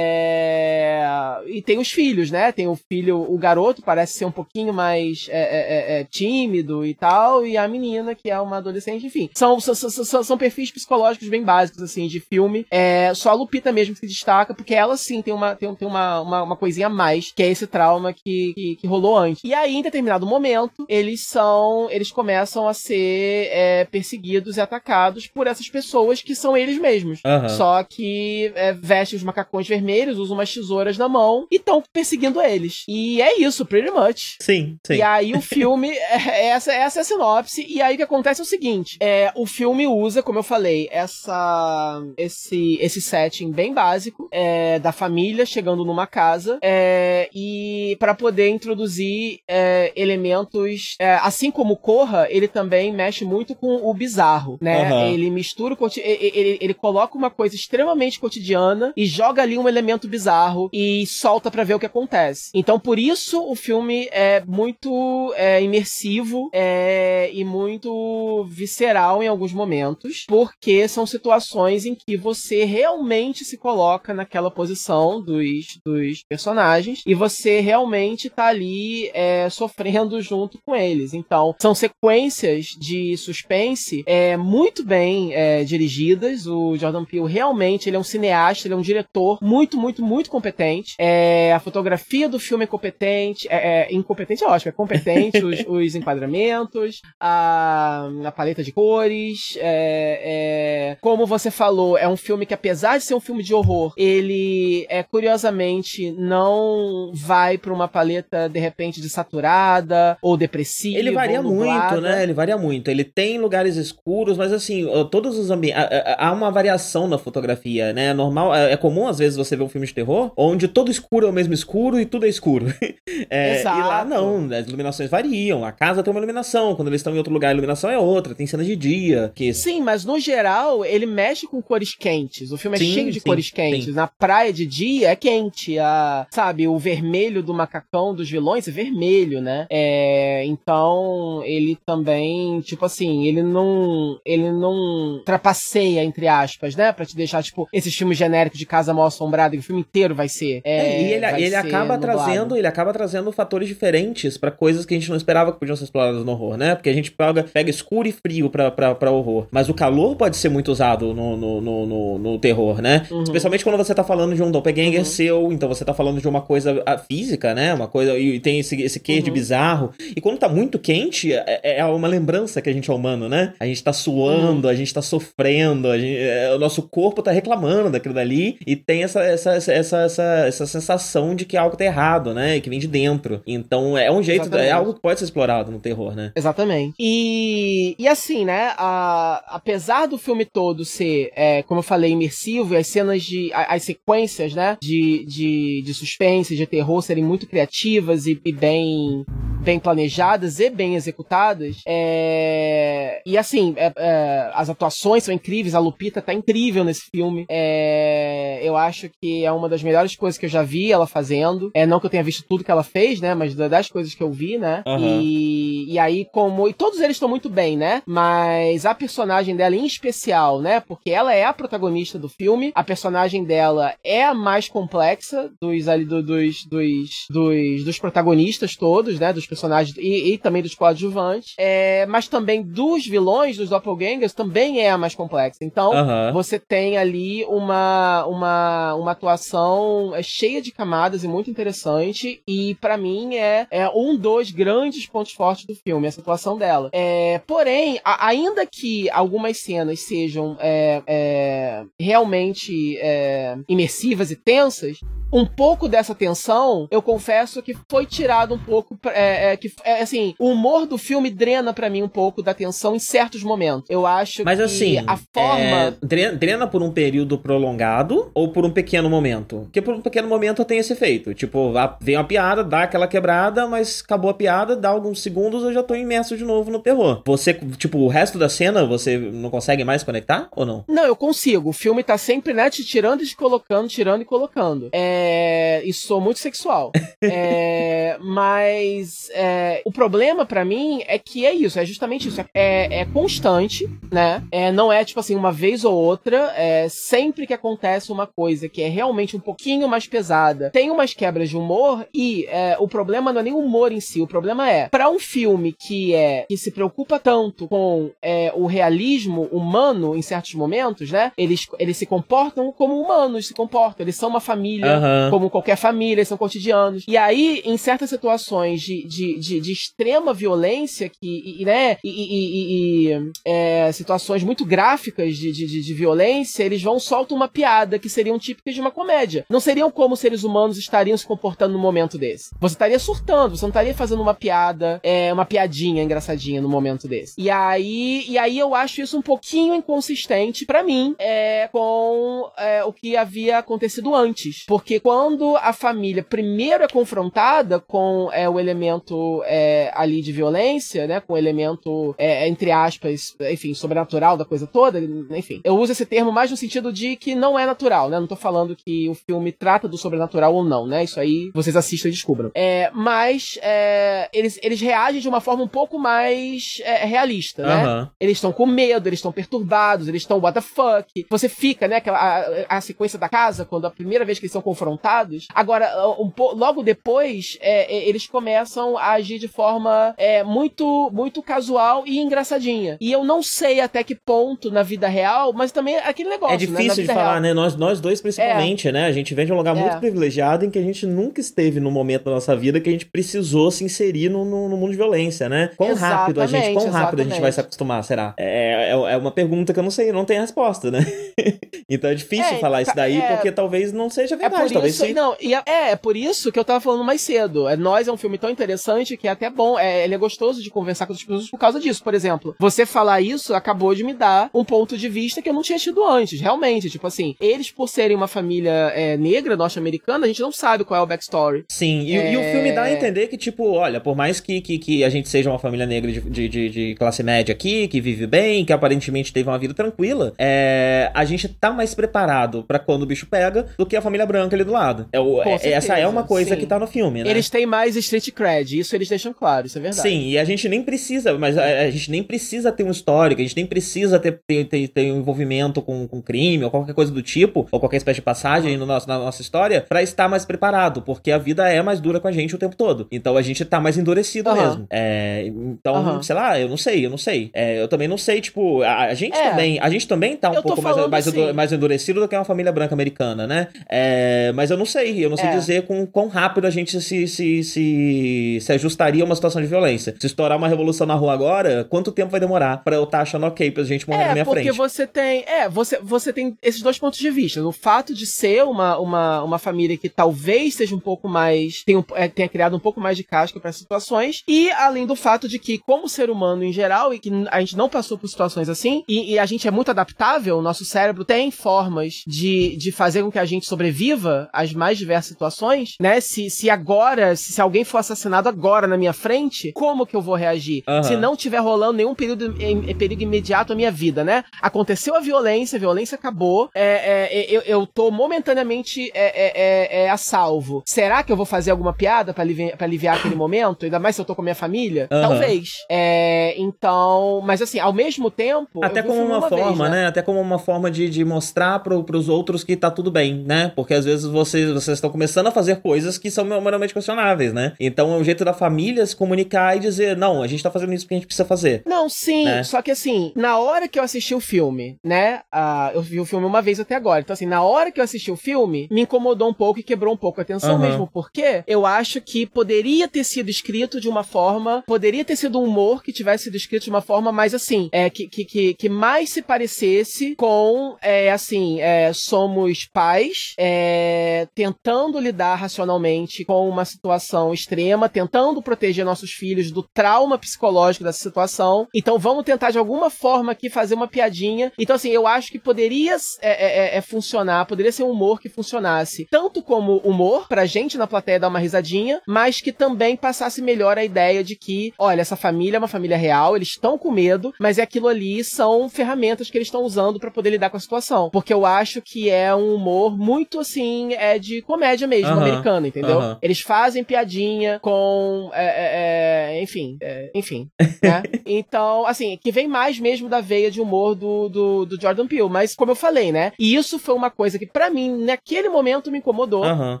E 1.46 1.62
tem 1.62 1.78
os 1.78 1.90
filhos, 1.90 2.30
né? 2.30 2.52
Tem 2.60 2.68
o 2.68 2.76
filho, 2.76 3.24
o 3.26 3.38
garoto 3.38 3.80
parece 3.80 4.18
ser 4.18 4.26
um 4.26 4.30
pouquinho 4.30 4.70
mais 4.70 5.28
é, 5.30 5.40
é, 5.40 5.96
é, 5.96 6.00
é, 6.00 6.04
tímido 6.04 6.84
e 6.84 6.92
tal, 6.92 7.46
e 7.46 7.56
a 7.56 7.66
menina, 7.66 8.14
que 8.14 8.28
é 8.30 8.38
uma 8.38 8.58
adolescente, 8.58 9.06
enfim. 9.06 9.30
São, 9.34 9.58
são, 9.58 9.74
são, 9.74 10.22
são 10.22 10.36
perfis 10.36 10.70
psicológicos 10.70 11.28
bem 11.30 11.42
básicos, 11.42 11.82
assim, 11.82 12.06
de 12.06 12.20
filme. 12.20 12.66
É, 12.70 13.12
só 13.14 13.30
a 13.30 13.34
Lupita 13.34 13.72
mesmo 13.72 13.94
que 13.94 14.00
se 14.00 14.06
destaca, 14.06 14.52
porque 14.52 14.74
ela 14.74 14.98
sim 14.98 15.22
tem 15.22 15.32
uma, 15.32 15.56
tem, 15.56 15.74
tem 15.74 15.88
uma, 15.88 16.20
uma, 16.20 16.42
uma 16.42 16.56
coisinha 16.56 16.88
a 16.88 16.90
mais, 16.90 17.32
que 17.32 17.42
é 17.42 17.48
esse 17.48 17.66
trauma 17.66 18.12
que, 18.12 18.52
que, 18.54 18.76
que, 18.76 18.86
rolou 18.86 19.16
antes. 19.16 19.42
E 19.42 19.54
aí, 19.54 19.76
em 19.76 19.82
determinado 19.82 20.26
momento, 20.26 20.84
eles 20.86 21.26
são. 21.26 21.88
Eles 21.90 22.10
começam 22.10 22.68
a 22.68 22.74
ser 22.74 23.48
é, 23.50 23.84
perseguidos 23.86 24.58
e 24.58 24.60
atacados 24.60 25.26
por 25.26 25.46
essas 25.46 25.68
pessoas 25.70 26.20
que 26.20 26.34
são 26.34 26.54
eles 26.54 26.78
mesmos. 26.78 27.20
Uhum. 27.24 27.48
Só 27.48 27.82
que 27.84 28.52
é, 28.54 28.74
vestem 28.74 29.16
os 29.16 29.22
macacões 29.22 29.66
vermelhos, 29.66 30.18
usam 30.18 30.36
umas 30.36 30.52
tesouras 30.52 30.98
na 30.98 31.08
mão 31.08 31.46
e 31.50 31.56
estão 31.56 31.82
perseguindo 31.90 32.40
eles. 32.42 32.49
E 32.88 33.20
é 33.20 33.40
isso, 33.40 33.64
pretty 33.64 33.90
much. 33.90 34.36
Sim, 34.40 34.78
sim. 34.86 34.94
E 34.94 35.02
aí 35.02 35.32
o 35.32 35.40
filme, 35.40 35.90
é, 35.96 36.46
essa, 36.48 36.72
essa 36.72 37.00
é 37.00 37.02
a 37.02 37.04
sinopse, 37.04 37.66
e 37.68 37.80
aí 37.80 37.94
o 37.94 37.96
que 37.96 38.02
acontece 38.02 38.40
é 38.40 38.44
o 38.44 38.46
seguinte, 38.46 38.96
é, 39.00 39.32
o 39.34 39.46
filme 39.46 39.86
usa, 39.86 40.22
como 40.22 40.38
eu 40.38 40.42
falei, 40.42 40.88
essa, 40.90 42.02
esse, 42.16 42.78
esse 42.80 43.00
setting 43.00 43.50
bem 43.50 43.72
básico, 43.72 44.28
é, 44.30 44.78
da 44.78 44.92
família 44.92 45.44
chegando 45.46 45.84
numa 45.84 46.06
casa, 46.06 46.58
é, 46.62 47.28
e 47.34 47.96
para 47.98 48.14
poder 48.14 48.48
introduzir 48.48 49.40
é, 49.48 49.92
elementos, 49.96 50.96
é, 50.98 51.14
assim 51.16 51.50
como 51.50 51.76
Corra, 51.76 52.26
ele 52.30 52.48
também 52.48 52.92
mexe 52.92 53.24
muito 53.24 53.54
com 53.54 53.88
o 53.88 53.94
bizarro, 53.94 54.58
né? 54.60 54.90
Uhum. 54.90 55.12
Ele 55.12 55.30
mistura, 55.30 55.76
o, 55.78 55.86
ele, 55.96 56.32
ele, 56.34 56.58
ele 56.60 56.74
coloca 56.74 57.16
uma 57.16 57.30
coisa 57.30 57.54
extremamente 57.54 58.18
cotidiana 58.18 58.92
e 58.96 59.06
joga 59.06 59.42
ali 59.42 59.58
um 59.58 59.68
elemento 59.68 60.08
bizarro 60.08 60.68
e 60.72 61.06
solta 61.06 61.50
para 61.50 61.64
ver 61.64 61.74
o 61.74 61.78
que 61.78 61.86
acontece 61.86 62.39
acontece. 62.40 62.50
Então, 62.54 62.80
por 62.80 62.98
isso, 62.98 63.42
o 63.44 63.54
filme 63.54 64.08
é 64.10 64.42
muito 64.46 65.32
é, 65.36 65.62
imersivo 65.62 66.48
é, 66.52 67.30
e 67.32 67.44
muito 67.44 68.44
visceral 68.48 69.22
em 69.22 69.28
alguns 69.28 69.52
momentos, 69.52 70.24
porque 70.26 70.88
são 70.88 71.06
situações 71.06 71.84
em 71.84 71.94
que 71.94 72.16
você 72.16 72.64
realmente 72.64 73.44
se 73.44 73.58
coloca 73.58 74.14
naquela 74.14 74.50
posição 74.50 75.20
dos, 75.20 75.78
dos 75.84 76.22
personagens 76.28 77.02
e 77.06 77.14
você 77.14 77.60
realmente 77.60 78.30
tá 78.30 78.46
ali 78.46 79.10
é, 79.12 79.48
sofrendo 79.50 80.20
junto 80.20 80.58
com 80.64 80.74
eles. 80.74 81.12
Então, 81.12 81.54
são 81.60 81.74
sequências 81.74 82.66
de 82.78 83.16
suspense 83.16 84.02
é, 84.06 84.36
muito 84.36 84.84
bem 84.84 85.34
é, 85.34 85.64
dirigidas. 85.64 86.46
O 86.46 86.76
Jordan 86.76 87.04
Peele 87.04 87.26
realmente 87.26 87.88
ele 87.88 87.96
é 87.96 87.98
um 87.98 88.04
cineasta, 88.04 88.66
ele 88.66 88.74
é 88.74 88.76
um 88.76 88.82
diretor 88.82 89.38
muito, 89.42 89.76
muito, 89.76 90.02
muito 90.04 90.30
competente. 90.30 90.94
É, 90.98 91.52
a 91.52 91.60
fotografia 91.60 92.28
do 92.30 92.38
filme 92.38 92.64
é 92.64 92.66
competente, 92.66 93.46
é, 93.50 93.90
é 93.90 93.94
incompetente 93.94 94.44
é 94.44 94.46
ótimo, 94.46 94.70
é 94.70 94.72
competente, 94.72 95.44
os, 95.44 95.64
os, 95.68 95.94
enquadramentos, 95.94 97.02
a, 97.18 98.08
a 98.24 98.32
paleta 98.32 98.62
de 98.62 98.72
cores, 98.72 99.56
é, 99.60 100.92
é, 100.92 100.96
como 101.00 101.26
você 101.26 101.50
falou, 101.50 101.98
é 101.98 102.08
um 102.08 102.16
filme 102.16 102.46
que 102.46 102.54
apesar 102.54 102.98
de 102.98 103.04
ser 103.04 103.14
um 103.14 103.20
filme 103.20 103.42
de 103.42 103.54
horror, 103.54 103.92
ele 103.96 104.86
é 104.88 105.02
curiosamente 105.02 106.12
não 106.12 107.10
vai 107.14 107.58
para 107.58 107.72
uma 107.72 107.88
paleta 107.88 108.48
de 108.48 108.58
repente 108.58 109.00
de 109.00 109.08
saturada 109.08 110.16
ou 110.22 110.36
depressiva. 110.36 110.98
Ele 110.98 111.12
varia 111.12 111.42
muito, 111.42 112.00
né? 112.00 112.22
Ele 112.22 112.32
varia 112.32 112.56
muito. 112.56 112.88
Ele 112.88 113.04
tem 113.04 113.38
lugares 113.38 113.76
escuros, 113.76 114.36
mas 114.36 114.52
assim, 114.52 114.86
todos 115.10 115.38
os 115.38 115.50
ambientes 115.50 115.80
há 116.18 116.32
uma 116.32 116.50
variação 116.50 117.08
na 117.08 117.18
fotografia, 117.18 117.92
né? 117.92 118.06
É 118.06 118.14
normal, 118.14 118.54
é, 118.54 118.72
é 118.72 118.76
comum 118.76 119.06
às 119.06 119.18
vezes 119.18 119.36
você 119.36 119.56
ver 119.56 119.62
um 119.62 119.68
filme 119.68 119.86
de 119.86 119.94
terror 119.94 120.32
onde 120.36 120.68
todo 120.68 120.90
escuro 120.90 121.26
é 121.26 121.30
o 121.30 121.32
mesmo 121.32 121.54
escuro 121.54 122.00
e 122.00 122.06
tudo 122.10 122.26
é 122.26 122.28
escuro. 122.28 122.66
É, 123.28 123.58
Exato. 123.58 123.78
E 123.78 123.82
lá 123.82 124.04
não, 124.04 124.48
as 124.52 124.66
iluminações 124.66 125.10
variam. 125.10 125.64
A 125.64 125.72
casa 125.72 126.02
tem 126.02 126.12
uma 126.12 126.20
iluminação, 126.20 126.74
quando 126.74 126.88
eles 126.88 127.00
estão 127.00 127.14
em 127.14 127.18
outro 127.18 127.32
lugar 127.32 127.48
a 127.48 127.52
iluminação 127.52 127.90
é 127.90 127.98
outra, 127.98 128.34
tem 128.34 128.46
cenas 128.46 128.66
de 128.66 128.76
dia. 128.76 129.32
Que... 129.34 129.52
Sim, 129.52 129.82
mas 129.82 130.04
no 130.04 130.18
geral 130.18 130.84
ele 130.84 131.06
mexe 131.06 131.46
com 131.46 131.60
cores 131.60 131.94
quentes. 131.94 132.50
O 132.52 132.56
filme 132.56 132.76
é 132.76 132.80
sim, 132.80 132.92
cheio 132.92 133.12
de 133.12 133.20
sim, 133.20 133.28
cores 133.28 133.50
quentes. 133.50 133.86
Sim. 133.86 133.92
Na 133.92 134.06
praia 134.06 134.52
de 134.52 134.64
dia 134.64 135.10
é 135.10 135.16
quente. 135.16 135.78
A, 135.78 136.26
sabe, 136.30 136.66
o 136.68 136.78
vermelho 136.78 137.42
do 137.42 137.52
macacão 137.52 138.14
dos 138.14 138.30
vilões 138.30 138.66
é 138.68 138.70
vermelho, 138.70 139.40
né? 139.40 139.66
É, 139.68 140.44
então 140.46 141.42
ele 141.44 141.76
também, 141.84 142.60
tipo 142.60 142.84
assim, 142.84 143.26
ele 143.26 143.42
não. 143.42 144.18
Ele 144.24 144.50
não 144.50 145.22
trapaceia, 145.24 146.04
entre 146.04 146.28
aspas, 146.28 146.74
né? 146.74 146.92
Pra 146.92 147.04
te 147.04 147.16
deixar, 147.16 147.42
tipo, 147.42 147.68
esses 147.72 147.94
filmes 147.94 148.16
genéricos 148.16 148.58
de 148.58 148.66
casa 148.66 148.94
mal 148.94 149.06
assombrada, 149.06 149.54
que 149.54 149.60
o 149.60 149.62
filme 149.62 149.80
inteiro 149.80 150.14
vai 150.14 150.28
ser. 150.28 150.60
É, 150.64 150.78
é 150.78 151.02
e 151.02 151.12
ele, 151.12 151.26
ele 151.44 151.54
acaba 151.54 151.98
trazendo, 152.00 152.56
ele 152.56 152.66
acaba 152.66 152.92
trazendo 152.92 153.30
fatores 153.32 153.68
diferentes 153.68 154.36
para 154.36 154.50
coisas 154.50 154.84
que 154.84 154.94
a 154.94 154.98
gente 154.98 155.10
não 155.10 155.16
esperava 155.16 155.52
que 155.52 155.58
podiam 155.58 155.76
ser 155.76 155.84
exploradas 155.84 156.24
no 156.24 156.32
horror, 156.32 156.56
né? 156.56 156.74
Porque 156.74 156.88
a 156.88 156.92
gente 156.92 157.10
pega, 157.10 157.44
pega 157.44 157.70
escuro 157.70 158.08
e 158.08 158.12
frio 158.12 158.50
pra, 158.50 158.70
pra, 158.70 158.94
pra 158.94 159.10
horror. 159.10 159.46
Mas 159.50 159.68
o 159.68 159.74
calor 159.74 160.16
pode 160.16 160.36
ser 160.36 160.48
muito 160.48 160.70
usado 160.72 161.14
no, 161.14 161.36
no, 161.36 161.60
no, 161.60 161.86
no, 161.86 162.18
no 162.18 162.38
terror, 162.38 162.80
né? 162.80 163.06
Uhum. 163.10 163.22
Especialmente 163.22 163.64
quando 163.64 163.76
você 163.76 163.94
tá 163.94 164.04
falando 164.04 164.34
de 164.34 164.42
um 164.42 164.50
doppelganger 164.50 165.00
uhum. 165.00 165.04
seu, 165.04 165.52
então 165.52 165.68
você 165.68 165.84
tá 165.84 165.94
falando 165.94 166.20
de 166.20 166.28
uma 166.28 166.40
coisa 166.40 166.82
física, 167.08 167.54
né? 167.54 167.74
Uma 167.74 167.86
coisa. 167.86 168.18
E 168.18 168.40
tem 168.40 168.58
esse, 168.58 168.80
esse 168.80 169.00
queijo 169.00 169.20
uhum. 169.20 169.24
de 169.24 169.30
bizarro. 169.30 169.92
E 170.16 170.20
quando 170.20 170.38
tá 170.38 170.48
muito 170.48 170.78
quente, 170.78 171.32
é, 171.32 171.60
é, 171.62 171.78
é 171.78 171.84
uma 171.84 172.08
lembrança 172.08 172.60
que 172.60 172.70
a 172.70 172.72
gente 172.72 172.90
é 172.90 172.94
humano, 172.94 173.28
né? 173.28 173.54
A 173.60 173.66
gente 173.66 173.82
tá 173.82 173.92
suando, 173.92 174.66
uhum. 174.66 174.72
a 174.72 174.74
gente 174.74 174.92
tá 174.92 175.02
sofrendo, 175.02 175.92
gente, 175.98 176.18
é, 176.18 176.54
o 176.54 176.58
nosso 176.58 176.82
corpo 176.82 177.22
tá 177.22 177.30
reclamando 177.30 177.90
daquilo 177.90 178.14
dali. 178.14 178.58
E 178.66 178.76
tem 178.76 179.02
essa, 179.02 179.22
essa, 179.22 179.52
essa, 179.52 179.72
essa, 179.72 179.98
essa, 180.02 180.22
essa 180.46 180.66
sensação 180.66 181.34
de 181.34 181.44
que 181.44 181.56
algo 181.56 181.76
tá 181.76 181.84
enterrado, 181.90 182.32
né? 182.32 182.60
Que 182.60 182.70
vem 182.70 182.78
de 182.78 182.86
dentro. 182.86 183.42
Então 183.46 183.96
é 183.96 184.10
um 184.10 184.22
jeito, 184.22 184.42
Exatamente. 184.42 184.68
é 184.68 184.72
algo 184.72 184.94
que 184.94 185.00
pode 185.00 185.18
ser 185.18 185.24
explorado 185.24 185.70
no 185.70 185.80
terror, 185.80 186.14
né? 186.14 186.32
Exatamente. 186.34 186.94
E, 186.98 187.94
e 187.98 188.08
assim, 188.08 188.44
né? 188.44 188.72
A, 188.76 189.42
apesar 189.48 190.06
do 190.06 190.16
filme 190.16 190.44
todo 190.44 190.84
ser, 190.84 191.30
é, 191.34 191.62
como 191.62 191.80
eu 191.80 191.84
falei, 191.84 192.12
imersivo 192.12 192.74
e 192.74 192.76
as 192.76 192.86
cenas 192.86 193.22
de. 193.22 193.50
as 193.52 193.82
sequências, 193.82 194.54
né? 194.54 194.76
De, 194.80 195.24
de, 195.26 195.82
de 195.84 195.94
suspense, 195.94 196.56
de 196.56 196.66
terror 196.66 197.02
serem 197.02 197.24
muito 197.24 197.46
criativas 197.46 198.26
e, 198.26 198.40
e 198.44 198.52
bem 198.52 199.24
bem 199.60 199.78
planejadas 199.78 200.58
e 200.58 200.70
bem 200.70 200.94
executadas. 200.94 201.82
É... 201.86 203.20
E 203.26 203.36
assim, 203.36 203.74
é, 203.76 203.92
é, 203.96 204.50
as 204.54 204.70
atuações 204.70 205.24
são 205.24 205.34
incríveis, 205.34 205.74
a 205.74 205.78
Lupita 205.78 206.22
tá 206.22 206.32
incrível 206.32 206.82
nesse 206.82 207.02
filme. 207.10 207.44
É... 207.48 208.60
Eu 208.62 208.76
acho 208.76 209.10
que 209.20 209.44
é 209.44 209.52
uma 209.52 209.68
das 209.68 209.82
melhores 209.82 210.16
coisas 210.16 210.38
que 210.38 210.46
eu 210.46 210.50
já 210.50 210.62
vi 210.62 210.90
ela 210.90 211.06
fazendo. 211.06 211.70
É, 211.74 211.86
não 211.86 212.00
que 212.00 212.06
eu 212.06 212.10
tenha 212.10 212.22
visto 212.22 212.44
tudo 212.48 212.64
que 212.64 212.70
ela 212.70 212.82
fez, 212.82 213.20
né? 213.20 213.34
Mas 213.34 213.54
das 213.54 213.88
coisas 213.88 214.14
que 214.14 214.22
eu 214.22 214.30
vi, 214.30 214.58
né? 214.58 214.82
Uhum. 214.86 215.20
E... 215.20 215.92
e 215.92 215.98
aí, 215.98 216.26
como. 216.32 216.68
E 216.68 216.72
todos 216.72 217.00
eles 217.00 217.16
estão 217.16 217.28
muito 217.28 217.48
bem, 217.48 217.76
né? 217.76 218.02
Mas 218.06 218.86
a 218.86 218.94
personagem 218.94 219.54
dela 219.54 219.76
em 219.76 219.84
especial, 219.84 220.60
né? 220.60 220.80
Porque 220.80 221.10
ela 221.10 221.34
é 221.34 221.44
a 221.44 221.52
protagonista 221.52 222.18
do 222.18 222.28
filme. 222.28 222.72
A 222.74 222.82
personagem 222.82 223.44
dela 223.44 223.94
é 224.02 224.24
a 224.24 224.34
mais 224.34 224.68
complexa 224.68 225.50
dos, 225.60 225.88
ali, 225.88 226.04
do, 226.04 226.22
dos, 226.22 226.64
dos, 226.64 227.26
dos, 227.28 227.84
dos 227.84 227.98
protagonistas 227.98 228.74
todos, 228.76 229.18
né? 229.18 229.32
Dos 229.32 229.46
personagens 229.50 229.96
e, 229.98 230.32
e 230.32 230.38
também 230.38 230.62
dos 230.62 230.74
coadjuvantes, 230.74 231.54
é, 231.58 232.06
mas 232.06 232.28
também 232.28 232.62
dos 232.62 233.04
vilões, 233.06 233.56
dos 233.56 233.68
doppelgangers, 233.68 234.32
também 234.32 234.80
é 234.80 234.90
a 234.90 234.96
mais 234.96 235.14
complexa. 235.14 235.58
Então, 235.60 235.92
você 236.32 236.58
tem 236.58 236.96
ali 236.96 237.44
uma, 237.46 238.24
uma, 238.26 238.94
uma 238.94 239.10
atuação 239.10 240.14
é, 240.14 240.22
cheia 240.22 240.62
de 240.62 240.70
camadas 240.70 241.24
e 241.24 241.28
muito 241.28 241.50
interessante, 241.50 242.40
e 242.46 242.76
para 242.76 242.96
mim 242.96 243.34
é, 243.34 243.66
é 243.70 243.88
um 243.88 244.16
dos 244.16 244.50
grandes 244.52 245.06
pontos 245.06 245.32
fortes 245.32 245.66
do 245.66 245.74
filme, 245.74 246.06
essa 246.06 246.20
atuação 246.20 246.56
dela. 246.56 246.90
É, 246.92 247.40
porém, 247.46 248.00
a, 248.04 248.28
ainda 248.28 248.64
que 248.64 249.10
algumas 249.10 249.58
cenas 249.58 250.00
sejam 250.00 250.56
é, 250.60 251.02
é, 251.06 251.84
realmente 251.98 252.96
é, 252.98 253.56
imersivas 253.68 254.30
e 254.30 254.36
tensas, 254.36 255.00
um 255.32 255.46
pouco 255.46 255.88
dessa 255.88 256.14
tensão, 256.14 256.88
eu 256.90 257.00
confesso 257.00 257.62
que 257.62 257.76
foi 257.88 258.04
tirado 258.04 258.54
um 258.54 258.58
pouco. 258.58 258.98
É, 259.06 259.39
é, 259.40 259.56
que, 259.56 259.72
é, 259.84 260.02
assim, 260.02 260.34
o 260.38 260.50
humor 260.50 260.86
do 260.86 260.98
filme 260.98 261.30
drena 261.30 261.72
para 261.72 261.90
mim 261.90 262.02
um 262.02 262.08
pouco 262.08 262.42
da 262.42 262.54
tensão 262.54 262.94
em 262.94 262.98
certos 262.98 263.42
momentos. 263.42 263.88
Eu 263.88 264.06
acho 264.06 264.44
Mas, 264.44 264.58
que 264.58 264.64
assim, 264.64 264.98
a 265.06 265.16
forma. 265.16 265.96
É, 266.10 266.32
drena, 266.32 266.66
por 266.66 266.82
um 266.82 266.90
período 266.90 267.38
prolongado 267.38 268.30
ou 268.34 268.52
por 268.52 268.64
um 268.64 268.70
pequeno 268.70 269.08
momento? 269.08 269.60
Porque 269.64 269.82
por 269.82 269.94
um 269.94 270.00
pequeno 270.00 270.28
momento 270.28 270.64
tem 270.64 270.78
esse 270.78 270.92
efeito. 270.92 271.34
Tipo, 271.34 271.72
vem 272.00 272.16
uma 272.16 272.24
piada, 272.24 272.62
dá 272.62 272.82
aquela 272.82 273.06
quebrada, 273.06 273.66
mas 273.66 274.02
acabou 274.04 274.30
a 274.30 274.34
piada, 274.34 274.76
dá 274.76 274.88
alguns 274.88 275.22
segundos, 275.22 275.62
eu 275.62 275.72
já 275.72 275.82
tô 275.82 275.94
imerso 275.94 276.36
de 276.36 276.44
novo 276.44 276.70
no 276.70 276.80
terror. 276.80 277.22
Você, 277.26 277.54
tipo, 277.76 277.98
o 277.98 278.08
resto 278.08 278.38
da 278.38 278.48
cena, 278.48 278.84
você 278.84 279.16
não 279.18 279.50
consegue 279.50 279.84
mais 279.84 280.02
conectar 280.02 280.48
ou 280.54 280.64
não? 280.66 280.84
Não, 280.88 281.04
eu 281.04 281.16
consigo. 281.16 281.70
O 281.70 281.72
filme 281.72 282.02
tá 282.02 282.18
sempre, 282.18 282.52
né, 282.52 282.70
te 282.70 282.84
tirando 282.84 283.22
e 283.22 283.26
te 283.26 283.36
colocando, 283.36 283.88
tirando 283.88 284.22
e 284.22 284.24
colocando. 284.24 284.88
É. 284.92 285.10
É, 285.12 285.82
e 285.84 285.92
sou 285.92 286.20
muito 286.20 286.40
sexual. 286.40 286.92
é, 287.22 288.16
mas 288.20 289.29
é, 289.32 289.82
o 289.84 289.92
problema 289.92 290.44
para 290.44 290.64
mim 290.64 291.02
é 291.06 291.18
que 291.18 291.46
é 291.46 291.52
isso, 291.52 291.78
é 291.78 291.84
justamente 291.84 292.28
isso. 292.28 292.40
É, 292.54 293.00
é 293.00 293.04
constante, 293.04 293.88
né? 294.10 294.42
É, 294.50 294.70
não 294.70 294.92
é 294.92 295.04
tipo 295.04 295.20
assim, 295.20 295.34
uma 295.34 295.52
vez 295.52 295.84
ou 295.84 295.94
outra. 295.94 296.52
É, 296.56 296.88
sempre 296.88 297.46
que 297.46 297.54
acontece 297.54 298.12
uma 298.12 298.26
coisa 298.26 298.68
que 298.68 298.82
é 298.82 298.88
realmente 298.88 299.36
um 299.36 299.40
pouquinho 299.40 299.88
mais 299.88 300.06
pesada, 300.06 300.70
tem 300.70 300.90
umas 300.90 301.14
quebras 301.14 301.50
de 301.50 301.56
humor 301.56 302.06
e 302.14 302.46
é, 302.48 302.76
o 302.78 302.88
problema 302.88 303.32
não 303.32 303.40
é 303.40 303.44
nem 303.44 303.52
o 303.52 303.58
humor 303.58 303.92
em 303.92 304.00
si, 304.00 304.20
o 304.20 304.26
problema 304.26 304.70
é 304.70 304.88
para 304.88 305.10
um 305.10 305.18
filme 305.18 305.72
que 305.72 306.14
é 306.14 306.46
que 306.48 306.56
se 306.56 306.70
preocupa 306.70 307.18
tanto 307.18 307.66
com 307.68 308.10
é, 308.22 308.52
o 308.54 308.66
realismo 308.66 309.42
humano 309.52 310.16
em 310.16 310.22
certos 310.22 310.54
momentos, 310.54 311.10
né? 311.10 311.32
Eles, 311.36 311.66
eles 311.78 311.96
se 311.96 312.06
comportam 312.06 312.72
como 312.72 313.00
humanos 313.00 313.46
se 313.46 313.54
comportam, 313.54 314.04
eles 314.04 314.16
são 314.16 314.28
uma 314.28 314.40
família. 314.40 314.98
Uhum 314.98 315.30
como 315.30 315.50
qualquer 315.50 315.76
família, 315.76 316.24
são 316.24 316.36
cotidianos. 316.36 317.04
E 317.06 317.16
aí, 317.16 317.62
em 317.64 317.76
certas 317.76 318.10
situações 318.10 318.82
de, 318.82 319.06
de, 319.06 319.19
de, 319.38 319.60
de 319.60 319.72
extrema 319.72 320.32
violência, 320.32 321.08
que, 321.08 321.60
e, 321.60 321.64
né, 321.64 321.96
e, 322.02 322.10
e, 322.10 323.12
e 323.12 323.30
é, 323.44 323.90
situações 323.92 324.42
muito 324.42 324.64
gráficas 324.64 325.36
de, 325.36 325.52
de, 325.52 325.66
de, 325.66 325.94
violência, 325.94 326.62
eles 326.62 326.82
vão 326.82 326.98
soltam 326.98 327.36
uma 327.36 327.48
piada 327.48 327.98
que 327.98 328.08
seriam 328.08 328.38
típicas 328.38 328.74
de 328.74 328.80
uma 328.80 328.90
comédia. 328.90 329.44
Não 329.50 329.60
seriam 329.60 329.90
como 329.90 330.16
seres 330.16 330.44
humanos 330.44 330.78
estariam 330.78 331.16
se 331.16 331.26
comportando 331.26 331.74
no 331.74 331.78
momento 331.78 332.18
desse. 332.18 332.50
Você 332.60 332.74
estaria 332.74 332.98
surtando, 332.98 333.56
você 333.56 333.62
não 333.62 333.70
estaria 333.70 333.94
fazendo 333.94 334.22
uma 334.22 334.34
piada, 334.34 335.00
é, 335.02 335.32
uma 335.32 335.44
piadinha 335.44 336.02
engraçadinha 336.02 336.60
no 336.60 336.68
momento 336.68 337.08
desse. 337.08 337.34
E 337.38 337.50
aí, 337.50 338.24
e 338.28 338.38
aí 338.38 338.58
eu 338.58 338.74
acho 338.74 339.00
isso 339.00 339.18
um 339.18 339.22
pouquinho 339.22 339.74
inconsistente 339.74 340.64
para 340.64 340.82
mim 340.82 341.14
é, 341.18 341.68
com 341.72 342.50
é, 342.56 342.84
o 342.84 342.92
que 342.92 343.16
havia 343.16 343.58
acontecido 343.58 344.14
antes. 344.14 344.64
Porque 344.66 345.00
quando 345.00 345.56
a 345.56 345.72
família 345.72 346.22
primeiro 346.22 346.84
é 346.84 346.88
confrontada 346.88 347.80
com 347.80 348.30
é, 348.32 348.48
o 348.48 348.58
elemento 348.58 349.09
é, 349.44 349.90
ali 349.94 350.22
de 350.22 350.32
violência, 350.32 351.06
né, 351.06 351.20
com 351.20 351.34
o 351.34 351.38
elemento, 351.38 352.14
é, 352.18 352.46
entre 352.48 352.70
aspas, 352.70 353.36
enfim, 353.50 353.74
sobrenatural 353.74 354.36
da 354.36 354.44
coisa 354.44 354.66
toda, 354.66 355.00
enfim, 355.30 355.60
eu 355.64 355.76
uso 355.76 355.92
esse 355.92 356.06
termo 356.06 356.32
mais 356.32 356.50
no 356.50 356.56
sentido 356.56 356.92
de 356.92 357.16
que 357.16 357.34
não 357.34 357.58
é 357.58 357.66
natural, 357.66 358.08
né, 358.08 358.18
não 358.18 358.26
tô 358.26 358.36
falando 358.36 358.76
que 358.76 359.08
o 359.08 359.14
filme 359.14 359.52
trata 359.52 359.88
do 359.88 359.98
sobrenatural 359.98 360.54
ou 360.54 360.64
não, 360.64 360.86
né, 360.86 361.04
isso 361.04 361.18
aí 361.20 361.50
vocês 361.54 361.76
assistam 361.76 362.08
e 362.08 362.12
descubram. 362.12 362.50
É, 362.54 362.90
mas 362.94 363.58
é, 363.62 364.28
eles, 364.32 364.58
eles 364.62 364.80
reagem 364.80 365.20
de 365.20 365.28
uma 365.28 365.40
forma 365.40 365.62
um 365.62 365.68
pouco 365.68 365.98
mais 365.98 366.80
é, 366.82 367.04
realista, 367.04 367.64
né, 367.64 367.86
uhum. 367.86 368.08
eles 368.20 368.36
estão 368.36 368.52
com 368.52 368.66
medo, 368.66 369.08
eles 369.08 369.18
estão 369.18 369.32
perturbados, 369.32 370.08
eles 370.08 370.22
estão 370.22 370.38
what 370.38 370.54
the 370.54 370.60
fuck, 370.60 371.26
você 371.28 371.48
fica, 371.48 371.86
né, 371.88 371.96
aquela, 371.96 372.18
a, 372.18 372.76
a 372.76 372.80
sequência 372.80 373.18
da 373.18 373.28
casa, 373.28 373.64
quando 373.64 373.86
a 373.86 373.90
primeira 373.90 374.24
vez 374.24 374.38
que 374.38 374.46
eles 374.46 374.52
são 374.52 374.62
confrontados. 374.62 375.46
Agora, 375.54 375.88
um 376.18 376.32
logo 376.54 376.82
depois, 376.82 377.58
é, 377.60 377.94
é, 377.94 378.08
eles 378.08 378.26
começam 378.26 378.96
a 379.00 379.12
agir 379.12 379.38
de 379.38 379.48
forma 379.48 380.14
é, 380.16 380.42
muito, 380.44 381.10
muito 381.12 381.42
casual 381.42 382.04
e 382.06 382.18
engraçadinha. 382.18 382.96
E 383.00 383.10
eu 383.10 383.24
não 383.24 383.42
sei 383.42 383.80
até 383.80 384.02
que 384.04 384.14
ponto 384.14 384.70
na 384.70 384.82
vida 384.82 385.08
real, 385.08 385.52
mas 385.52 385.72
também 385.72 385.96
é 385.96 386.08
aquele 386.08 386.28
negócio. 386.28 386.54
É 386.54 386.58
difícil 386.58 387.02
né? 387.02 387.02
de 387.02 387.06
falar, 387.06 387.32
real. 387.32 387.40
né? 387.40 387.54
Nós, 387.54 387.76
nós 387.76 388.00
dois, 388.00 388.20
principalmente, 388.20 388.88
é. 388.88 388.92
né? 388.92 389.06
A 389.06 389.12
gente 389.12 389.34
vem 389.34 389.46
de 389.46 389.52
um 389.52 389.56
lugar 389.56 389.74
muito 389.74 389.96
é. 389.96 389.98
privilegiado 389.98 390.64
em 390.64 390.70
que 390.70 390.78
a 390.78 390.82
gente 390.82 391.06
nunca 391.06 391.40
esteve 391.40 391.80
no 391.80 391.90
momento 391.90 392.24
da 392.24 392.32
nossa 392.32 392.54
vida 392.56 392.80
que 392.80 392.88
a 392.88 392.92
gente 392.92 393.06
precisou 393.06 393.70
se 393.70 393.84
inserir 393.84 394.28
no, 394.28 394.44
no, 394.44 394.68
no 394.68 394.76
mundo 394.76 394.90
de 394.90 394.96
violência, 394.96 395.48
né? 395.48 395.70
Quão 395.76 395.90
exatamente, 395.90 396.18
rápido 396.18 396.40
a 396.40 396.46
gente, 396.46 396.72
quão 396.74 396.90
rápido 396.90 397.20
a 397.20 397.24
gente 397.24 397.40
vai 397.40 397.52
se 397.52 397.60
acostumar, 397.60 398.04
será? 398.04 398.34
É, 398.36 398.90
é, 398.90 399.12
é 399.12 399.16
uma 399.16 399.30
pergunta 399.30 399.72
que 399.72 399.78
eu 399.78 399.84
não 399.84 399.90
sei, 399.90 400.12
não 400.12 400.24
tenho 400.24 400.40
resposta, 400.40 400.90
né? 400.90 401.00
então 401.88 402.10
é 402.10 402.14
difícil 402.14 402.58
falar 402.58 402.82
isso 402.82 402.94
daí, 402.94 403.20
porque 403.22 403.50
talvez 403.52 403.92
não 403.92 404.10
seja 404.10 404.36
verdade. 404.36 404.72
talvez 404.72 404.94
isso, 404.94 405.14
não, 405.14 405.36
e 405.40 405.54
é, 405.54 405.62
é, 405.66 405.96
por 405.96 406.16
isso 406.16 406.52
que 406.52 406.58
eu 406.58 406.64
tava 406.64 406.80
falando 406.80 407.04
mais 407.04 407.20
cedo. 407.20 407.68
É, 407.68 407.76
Nós 407.76 408.08
é 408.08 408.12
um 408.12 408.16
filme 408.16 408.38
tão 408.38 408.50
interessante 408.50 408.89
que 409.16 409.28
é 409.28 409.30
até 409.30 409.48
bom, 409.48 409.78
é, 409.78 410.04
ele 410.04 410.14
é 410.14 410.18
gostoso 410.18 410.62
de 410.62 410.70
conversar 410.70 411.06
com 411.06 411.12
as 411.12 411.22
pessoas 411.22 411.50
por 411.50 411.58
causa 411.58 411.80
disso. 411.80 412.02
Por 412.02 412.14
exemplo, 412.14 412.54
você 412.58 412.84
falar 412.84 413.20
isso 413.20 413.54
acabou 413.54 413.94
de 413.94 414.04
me 414.04 414.14
dar 414.14 414.50
um 414.54 414.64
ponto 414.64 414.96
de 414.96 415.08
vista 415.08 415.40
que 415.40 415.48
eu 415.48 415.54
não 415.54 415.62
tinha 415.62 415.78
tido 415.78 416.04
antes, 416.04 416.40
realmente. 416.40 416.90
Tipo 416.90 417.06
assim, 417.06 417.34
eles 417.40 417.70
por 417.70 417.88
serem 417.88 418.16
uma 418.16 418.28
família 418.28 418.92
é, 418.94 419.16
negra, 419.16 419.56
norte-americana, 419.56 420.24
a 420.24 420.28
gente 420.28 420.40
não 420.40 420.52
sabe 420.52 420.84
qual 420.84 421.00
é 421.00 421.02
o 421.02 421.06
backstory. 421.06 421.64
Sim, 421.68 422.00
e, 422.00 422.14
e, 422.14 422.36
o 422.36 422.40
é. 422.40 422.52
filme 422.52 422.72
dá 422.72 422.82
a 422.82 422.92
entender 422.92 423.28
que, 423.28 423.36
tipo, 423.36 423.72
olha, 423.72 424.00
por 424.00 424.16
mais 424.16 424.40
que, 424.40 424.60
que, 424.60 424.78
que 424.78 425.04
a 425.04 425.08
gente 425.08 425.28
seja 425.28 425.50
uma 425.50 425.58
família 425.58 425.86
negra 425.86 426.10
de, 426.10 426.20
de, 426.20 426.48
de, 426.48 426.68
de, 426.68 426.94
classe 426.94 427.22
média 427.22 427.52
aqui, 427.52 427.88
que 427.88 428.00
vive 428.00 428.26
bem, 428.26 428.64
que 428.64 428.72
aparentemente 428.72 429.32
teve 429.32 429.48
uma 429.48 429.58
vida 429.58 429.74
tranquila, 429.74 430.32
é, 430.38 431.10
a 431.14 431.24
gente 431.24 431.48
tá 431.48 431.70
mais 431.70 431.94
preparado 431.94 432.64
para 432.64 432.78
quando 432.78 433.02
o 433.02 433.06
bicho 433.06 433.26
pega 433.26 433.66
do 433.78 433.86
que 433.86 433.96
a 433.96 434.02
família 434.02 434.26
branca 434.26 434.56
ali 434.56 434.64
do 434.64 434.72
lado. 434.72 435.08
É, 435.12 435.20
o, 435.20 435.42
é, 435.42 435.72
essa 435.72 435.98
é 435.98 436.06
uma 436.06 436.24
coisa 436.24 436.54
Sim. 436.54 436.60
que 436.60 436.66
tá 436.66 436.78
no 436.78 436.86
filme, 436.86 437.22
né? 437.22 437.30
Eles 437.30 437.48
têm 437.48 437.66
mais 437.66 437.96
street 437.96 438.30
cred, 438.30 438.79
isso 438.80 438.94
eles 438.94 439.08
deixam 439.08 439.32
claro, 439.32 439.66
isso 439.66 439.78
é 439.78 439.80
verdade. 439.80 440.08
Sim, 440.08 440.28
e 440.28 440.38
a 440.38 440.44
gente 440.44 440.68
nem 440.68 440.82
precisa, 440.82 441.36
mas 441.38 441.56
a, 441.56 441.64
a 441.64 441.90
gente 441.90 442.10
nem 442.10 442.22
precisa 442.22 442.72
ter 442.72 442.84
um 442.84 442.90
histórico, 442.90 443.40
a 443.40 443.44
gente 443.44 443.56
nem 443.56 443.66
precisa 443.66 444.18
ter, 444.18 444.40
ter, 444.46 444.64
ter, 444.64 444.88
ter 444.88 445.12
um 445.12 445.18
envolvimento 445.18 445.80
com, 445.82 446.06
com 446.06 446.20
crime 446.20 446.64
ou 446.64 446.70
qualquer 446.70 446.94
coisa 446.94 447.12
do 447.12 447.22
tipo, 447.22 447.66
ou 447.70 447.80
qualquer 447.80 447.98
espécie 447.98 448.16
de 448.16 448.22
passagem 448.22 448.76
no 448.76 448.86
nosso, 448.86 449.08
na 449.08 449.18
nossa 449.18 449.42
história, 449.42 449.84
para 449.88 450.02
estar 450.02 450.28
mais 450.28 450.44
preparado, 450.44 451.02
porque 451.02 451.30
a 451.30 451.38
vida 451.38 451.68
é 451.68 451.82
mais 451.82 452.00
dura 452.00 452.20
com 452.20 452.28
a 452.28 452.32
gente 452.32 452.54
o 452.54 452.58
tempo 452.58 452.76
todo. 452.76 453.06
Então 453.10 453.36
a 453.36 453.42
gente 453.42 453.64
tá 453.64 453.80
mais 453.80 453.96
endurecido 453.96 454.50
uhum. 454.50 454.56
mesmo. 454.56 454.86
É, 454.90 455.46
então, 455.46 455.94
uhum. 455.94 456.22
sei 456.22 456.34
lá, 456.34 456.58
eu 456.58 456.68
não 456.68 456.76
sei, 456.76 457.04
eu 457.04 457.10
não 457.10 457.18
sei. 457.18 457.50
É, 457.52 457.80
eu 457.80 457.88
também 457.88 458.08
não 458.08 458.18
sei, 458.18 458.40
tipo, 458.40 458.82
a, 458.82 459.06
a 459.06 459.14
gente 459.14 459.36
é. 459.36 459.50
também, 459.50 459.78
a 459.78 459.88
gente 459.90 460.06
também 460.06 460.36
tá 460.36 460.50
um 460.50 460.62
pouco 460.62 460.82
mais, 460.82 460.96
mais, 461.08 461.28
assim. 461.28 461.52
mais 461.52 461.72
endurecido 461.72 462.20
do 462.20 462.28
que 462.28 462.36
uma 462.36 462.44
família 462.44 462.72
branca 462.72 462.94
americana, 462.94 463.46
né? 463.46 463.68
É, 463.88 464.52
mas 464.54 464.70
eu 464.70 464.76
não 464.76 464.86
sei, 464.86 465.24
eu 465.24 465.30
não 465.30 465.36
sei 465.36 465.48
é. 465.48 465.56
dizer 465.56 465.82
com 465.86 466.06
quão 466.06 466.28
rápido 466.28 466.66
a 466.66 466.70
gente 466.70 467.00
se, 467.00 467.28
se, 467.62 468.59
se, 468.60 468.66
se 468.66 468.72
ajustaria 468.72 469.22
a 469.22 469.26
uma 469.26 469.34
situação 469.34 469.60
de 469.60 469.66
violência. 469.66 470.14
Se 470.18 470.26
estourar 470.26 470.56
uma 470.56 470.68
revolução 470.68 471.06
na 471.06 471.14
rua 471.14 471.32
agora, 471.32 471.84
quanto 471.84 472.12
tempo 472.12 472.30
vai 472.30 472.40
demorar 472.40 472.78
para 472.84 472.96
eu 472.96 473.04
estar 473.04 473.18
tá 473.18 473.22
achando 473.22 473.46
ok 473.46 473.70
pra 473.70 473.84
gente 473.84 474.08
morrer 474.08 474.22
é, 474.22 474.26
na 474.26 474.32
minha 474.32 474.44
frente? 474.44 474.58
É, 474.58 474.72
porque 474.72 474.76
você 474.76 475.06
tem. 475.06 475.44
É, 475.46 475.68
você, 475.68 475.98
você 476.02 476.32
tem 476.32 476.56
esses 476.62 476.82
dois 476.82 476.98
pontos 476.98 477.18
de 477.18 477.30
vista. 477.30 477.64
O 477.64 477.72
fato 477.72 478.14
de 478.14 478.26
ser 478.26 478.64
uma, 478.64 478.98
uma, 478.98 479.42
uma 479.42 479.58
família 479.58 479.96
que 479.96 480.08
talvez 480.08 480.74
seja 480.74 480.94
um 480.94 481.00
pouco 481.00 481.28
mais. 481.28 481.82
tenha, 481.84 482.04
é, 482.14 482.28
tenha 482.28 482.48
criado 482.48 482.76
um 482.76 482.80
pouco 482.80 483.00
mais 483.00 483.16
de 483.16 483.24
casca 483.24 483.58
para 483.60 483.72
situações. 483.72 484.42
E 484.46 484.70
além 484.72 485.06
do 485.06 485.16
fato 485.16 485.48
de 485.48 485.58
que, 485.58 485.78
como 485.78 486.08
ser 486.08 486.30
humano 486.30 486.64
em 486.64 486.72
geral, 486.72 487.12
e 487.12 487.18
que 487.18 487.30
a 487.50 487.60
gente 487.60 487.76
não 487.76 487.88
passou 487.88 488.18
por 488.18 488.28
situações 488.28 488.68
assim, 488.68 489.02
e, 489.08 489.32
e 489.32 489.38
a 489.38 489.46
gente 489.46 489.66
é 489.66 489.70
muito 489.70 489.90
adaptável, 489.90 490.58
o 490.58 490.62
nosso 490.62 490.84
cérebro 490.84 491.24
tem 491.24 491.50
formas 491.50 492.22
de, 492.26 492.76
de 492.76 492.92
fazer 492.92 493.22
com 493.22 493.30
que 493.30 493.38
a 493.38 493.44
gente 493.44 493.66
sobreviva 493.66 494.48
às 494.52 494.72
mais 494.72 494.98
diversas 494.98 495.28
situações, 495.28 495.94
né? 496.00 496.20
Se, 496.20 496.50
se 496.50 496.68
agora, 496.68 497.36
se, 497.36 497.52
se 497.52 497.60
alguém 497.60 497.84
for 497.84 497.98
assassinado 497.98 498.48
agora 498.50 498.86
na 498.86 498.96
minha 498.96 499.12
frente, 499.12 499.72
como 499.72 500.06
que 500.06 500.14
eu 500.14 500.20
vou 500.20 500.34
reagir? 500.34 500.82
Uhum. 500.88 501.02
Se 501.02 501.16
não 501.16 501.34
tiver 501.34 501.58
rolando 501.58 501.94
nenhum 501.94 502.14
período, 502.14 502.54
em, 502.60 502.94
perigo 502.94 503.22
imediato 503.22 503.72
à 503.72 503.76
minha 503.76 503.90
vida, 503.90 504.22
né? 504.22 504.44
Aconteceu 504.60 505.16
a 505.16 505.20
violência, 505.20 505.76
a 505.76 505.80
violência 505.80 506.14
acabou, 506.14 506.68
é, 506.74 507.30
é, 507.30 507.46
eu, 507.48 507.62
eu 507.62 507.86
tô 507.86 508.10
momentaneamente 508.10 509.10
é, 509.14 509.24
é, 509.24 509.52
é, 509.54 510.04
é, 510.04 510.10
a 510.10 510.16
salvo. 510.16 510.82
Será 510.86 511.22
que 511.22 511.32
eu 511.32 511.36
vou 511.36 511.46
fazer 511.46 511.70
alguma 511.70 511.92
piada 511.92 512.34
para 512.34 512.42
aliviar, 512.42 512.76
pra 512.76 512.86
aliviar 512.86 513.16
aquele 513.16 513.34
momento? 513.34 513.84
Ainda 513.84 513.98
mais 513.98 514.14
se 514.16 514.20
eu 514.20 514.24
tô 514.24 514.34
com 514.34 514.42
a 514.42 514.44
minha 514.44 514.54
família? 514.54 515.08
Uhum. 515.10 515.20
Talvez. 515.20 515.78
É, 515.88 516.54
então, 516.58 517.40
mas 517.44 517.62
assim, 517.62 517.78
ao 517.78 517.92
mesmo 517.92 518.30
tempo. 518.30 518.84
Até 518.84 519.02
como 519.02 519.22
uma, 519.22 519.38
uma 519.38 519.48
forma, 519.48 519.66
vez, 519.66 519.78
né? 519.78 519.88
né? 519.90 520.06
Até 520.06 520.22
como 520.22 520.40
uma 520.40 520.58
forma 520.58 520.90
de, 520.90 521.08
de 521.08 521.24
mostrar 521.24 521.78
pro, 521.80 522.02
pros 522.04 522.28
outros 522.28 522.64
que 522.64 522.76
tá 522.76 522.90
tudo 522.90 523.10
bem, 523.10 523.44
né? 523.46 523.72
Porque 523.74 523.94
às 523.94 524.04
vezes 524.04 524.24
vocês, 524.26 524.70
vocês 524.70 524.96
estão 524.96 525.10
começando 525.10 525.46
a 525.46 525.50
fazer 525.50 525.76
coisas 525.76 526.18
que 526.18 526.30
são 526.30 526.44
moralmente 526.60 526.92
questionáveis, 526.92 527.52
né? 527.52 527.72
Então 527.78 528.12
é 528.12 528.16
um 528.16 528.24
jeito 528.24 528.39
da 528.44 528.52
família 528.52 529.04
se 529.06 529.16
comunicar 529.16 529.76
e 529.76 529.80
dizer, 529.80 530.16
não, 530.16 530.42
a 530.42 530.46
gente 530.46 530.62
tá 530.62 530.70
fazendo 530.70 530.92
isso 530.92 531.04
porque 531.04 531.14
a 531.14 531.18
gente 531.18 531.26
precisa 531.26 531.44
fazer. 531.44 531.82
Não, 531.86 532.08
sim, 532.08 532.44
né? 532.44 532.62
só 532.62 532.82
que 532.82 532.90
assim, 532.90 533.32
na 533.34 533.58
hora 533.58 533.88
que 533.88 533.98
eu 533.98 534.02
assisti 534.02 534.34
o 534.34 534.40
filme, 534.40 534.96
né? 535.04 535.40
Uh, 535.54 535.94
eu 535.94 536.02
vi 536.02 536.20
o 536.20 536.24
filme 536.24 536.46
uma 536.46 536.62
vez 536.62 536.80
até 536.80 536.94
agora. 536.94 537.20
Então, 537.20 537.34
assim, 537.34 537.46
na 537.46 537.62
hora 537.62 537.90
que 537.90 538.00
eu 538.00 538.04
assisti 538.04 538.30
o 538.30 538.36
filme, 538.36 538.88
me 538.90 539.02
incomodou 539.02 539.48
um 539.48 539.54
pouco 539.54 539.80
e 539.80 539.82
quebrou 539.82 540.14
um 540.14 540.16
pouco 540.16 540.40
a 540.40 540.42
atenção 540.42 540.74
uhum. 540.74 540.80
mesmo, 540.80 541.10
porque 541.12 541.62
eu 541.66 541.84
acho 541.86 542.20
que 542.20 542.46
poderia 542.46 543.08
ter 543.08 543.24
sido 543.24 543.50
escrito 543.50 544.00
de 544.00 544.08
uma 544.08 544.24
forma, 544.24 544.82
poderia 544.86 545.24
ter 545.24 545.36
sido 545.36 545.60
um 545.60 545.64
humor 545.64 546.02
que 546.02 546.12
tivesse 546.12 546.44
sido 546.44 546.56
escrito 546.56 546.84
de 546.84 546.90
uma 546.90 547.02
forma 547.02 547.32
mais 547.32 547.54
assim, 547.54 547.88
é, 547.92 548.08
que, 548.08 548.28
que, 548.28 548.44
que, 548.44 548.74
que 548.74 548.88
mais 548.88 549.30
se 549.30 549.42
parecesse 549.42 550.34
com, 550.36 550.96
é, 551.02 551.30
assim, 551.30 551.80
é, 551.80 552.12
somos 552.12 552.88
pais, 552.92 553.54
é, 553.58 554.46
tentando 554.54 555.18
lidar 555.18 555.54
racionalmente 555.56 556.44
com 556.44 556.68
uma 556.68 556.84
situação 556.84 557.52
extrema, 557.52 558.08
tentando 558.08 558.29
proteger 558.62 559.04
nossos 559.04 559.30
filhos 559.30 559.70
do 559.70 559.82
trauma 559.82 560.38
psicológico 560.38 561.04
dessa 561.04 561.18
situação. 561.18 561.86
Então 561.94 562.18
vamos 562.18 562.44
tentar 562.44 562.70
de 562.70 562.78
alguma 562.78 563.10
forma 563.10 563.52
aqui 563.52 563.68
fazer 563.70 563.94
uma 563.94 564.08
piadinha. 564.08 564.72
Então, 564.78 564.96
assim, 564.96 565.10
eu 565.10 565.26
acho 565.26 565.50
que 565.50 565.58
poderia 565.58 566.16
é, 566.40 566.94
é, 566.94 566.96
é 566.96 567.00
funcionar, 567.00 567.66
poderia 567.66 567.92
ser 567.92 568.02
um 568.04 568.10
humor 568.10 568.40
que 568.40 568.48
funcionasse 568.48 569.26
tanto 569.30 569.62
como 569.62 569.98
humor 569.98 570.46
pra 570.48 570.66
gente 570.66 570.98
na 570.98 571.06
plateia 571.06 571.40
dar 571.40 571.48
uma 571.48 571.58
risadinha, 571.58 572.20
mas 572.26 572.60
que 572.60 572.72
também 572.72 573.16
passasse 573.16 573.62
melhor 573.62 573.98
a 573.98 574.04
ideia 574.04 574.42
de 574.42 574.56
que, 574.56 574.92
olha, 574.98 575.20
essa 575.20 575.36
família 575.36 575.76
é 575.76 575.78
uma 575.78 575.88
família 575.88 576.16
real, 576.16 576.56
eles 576.56 576.68
estão 576.68 576.98
com 576.98 577.10
medo, 577.10 577.52
mas 577.58 577.78
é 577.78 577.82
aquilo 577.82 578.08
ali 578.08 578.42
são 578.44 578.88
ferramentas 578.88 579.50
que 579.50 579.56
eles 579.56 579.68
estão 579.68 579.82
usando 579.82 580.18
para 580.18 580.30
poder 580.30 580.50
lidar 580.50 580.70
com 580.70 580.76
a 580.76 580.80
situação. 580.80 581.30
Porque 581.30 581.52
eu 581.52 581.64
acho 581.64 582.02
que 582.02 582.28
é 582.28 582.54
um 582.54 582.74
humor 582.74 583.16
muito 583.16 583.60
assim, 583.60 584.14
é 584.14 584.38
de 584.38 584.62
comédia 584.62 585.06
mesmo, 585.06 585.32
uh 585.32 585.36
-huh. 585.36 585.42
americana, 585.42 585.88
entendeu? 585.88 586.18
Uh 586.18 586.22
-huh. 586.22 586.38
Eles 586.42 586.60
fazem 586.60 587.04
piadinha 587.04 587.78
com. 587.80 588.19
É, 588.52 588.64
é, 588.64 589.56
é 589.56 589.62
enfim. 589.62 589.96
É, 590.00 590.30
enfim. 590.34 590.68
Né? 591.02 591.22
então, 591.46 592.06
assim, 592.06 592.38
que 592.42 592.52
vem 592.52 592.68
mais 592.68 592.98
mesmo 592.98 593.28
da 593.28 593.40
veia 593.40 593.70
de 593.70 593.80
humor 593.80 594.14
do, 594.14 594.48
do, 594.48 594.86
do, 594.86 595.00
Jordan 595.00 595.26
Peele. 595.26 595.48
Mas, 595.48 595.74
como 595.74 595.90
eu 595.90 595.96
falei, 595.96 596.32
né? 596.32 596.52
E 596.58 596.74
isso 596.74 596.98
foi 596.98 597.14
uma 597.14 597.30
coisa 597.30 597.58
que, 597.58 597.66
para 597.66 597.90
mim, 597.90 598.24
naquele 598.24 598.68
momento 598.68 599.10
me 599.10 599.18
incomodou. 599.18 599.64
Uh 599.64 600.00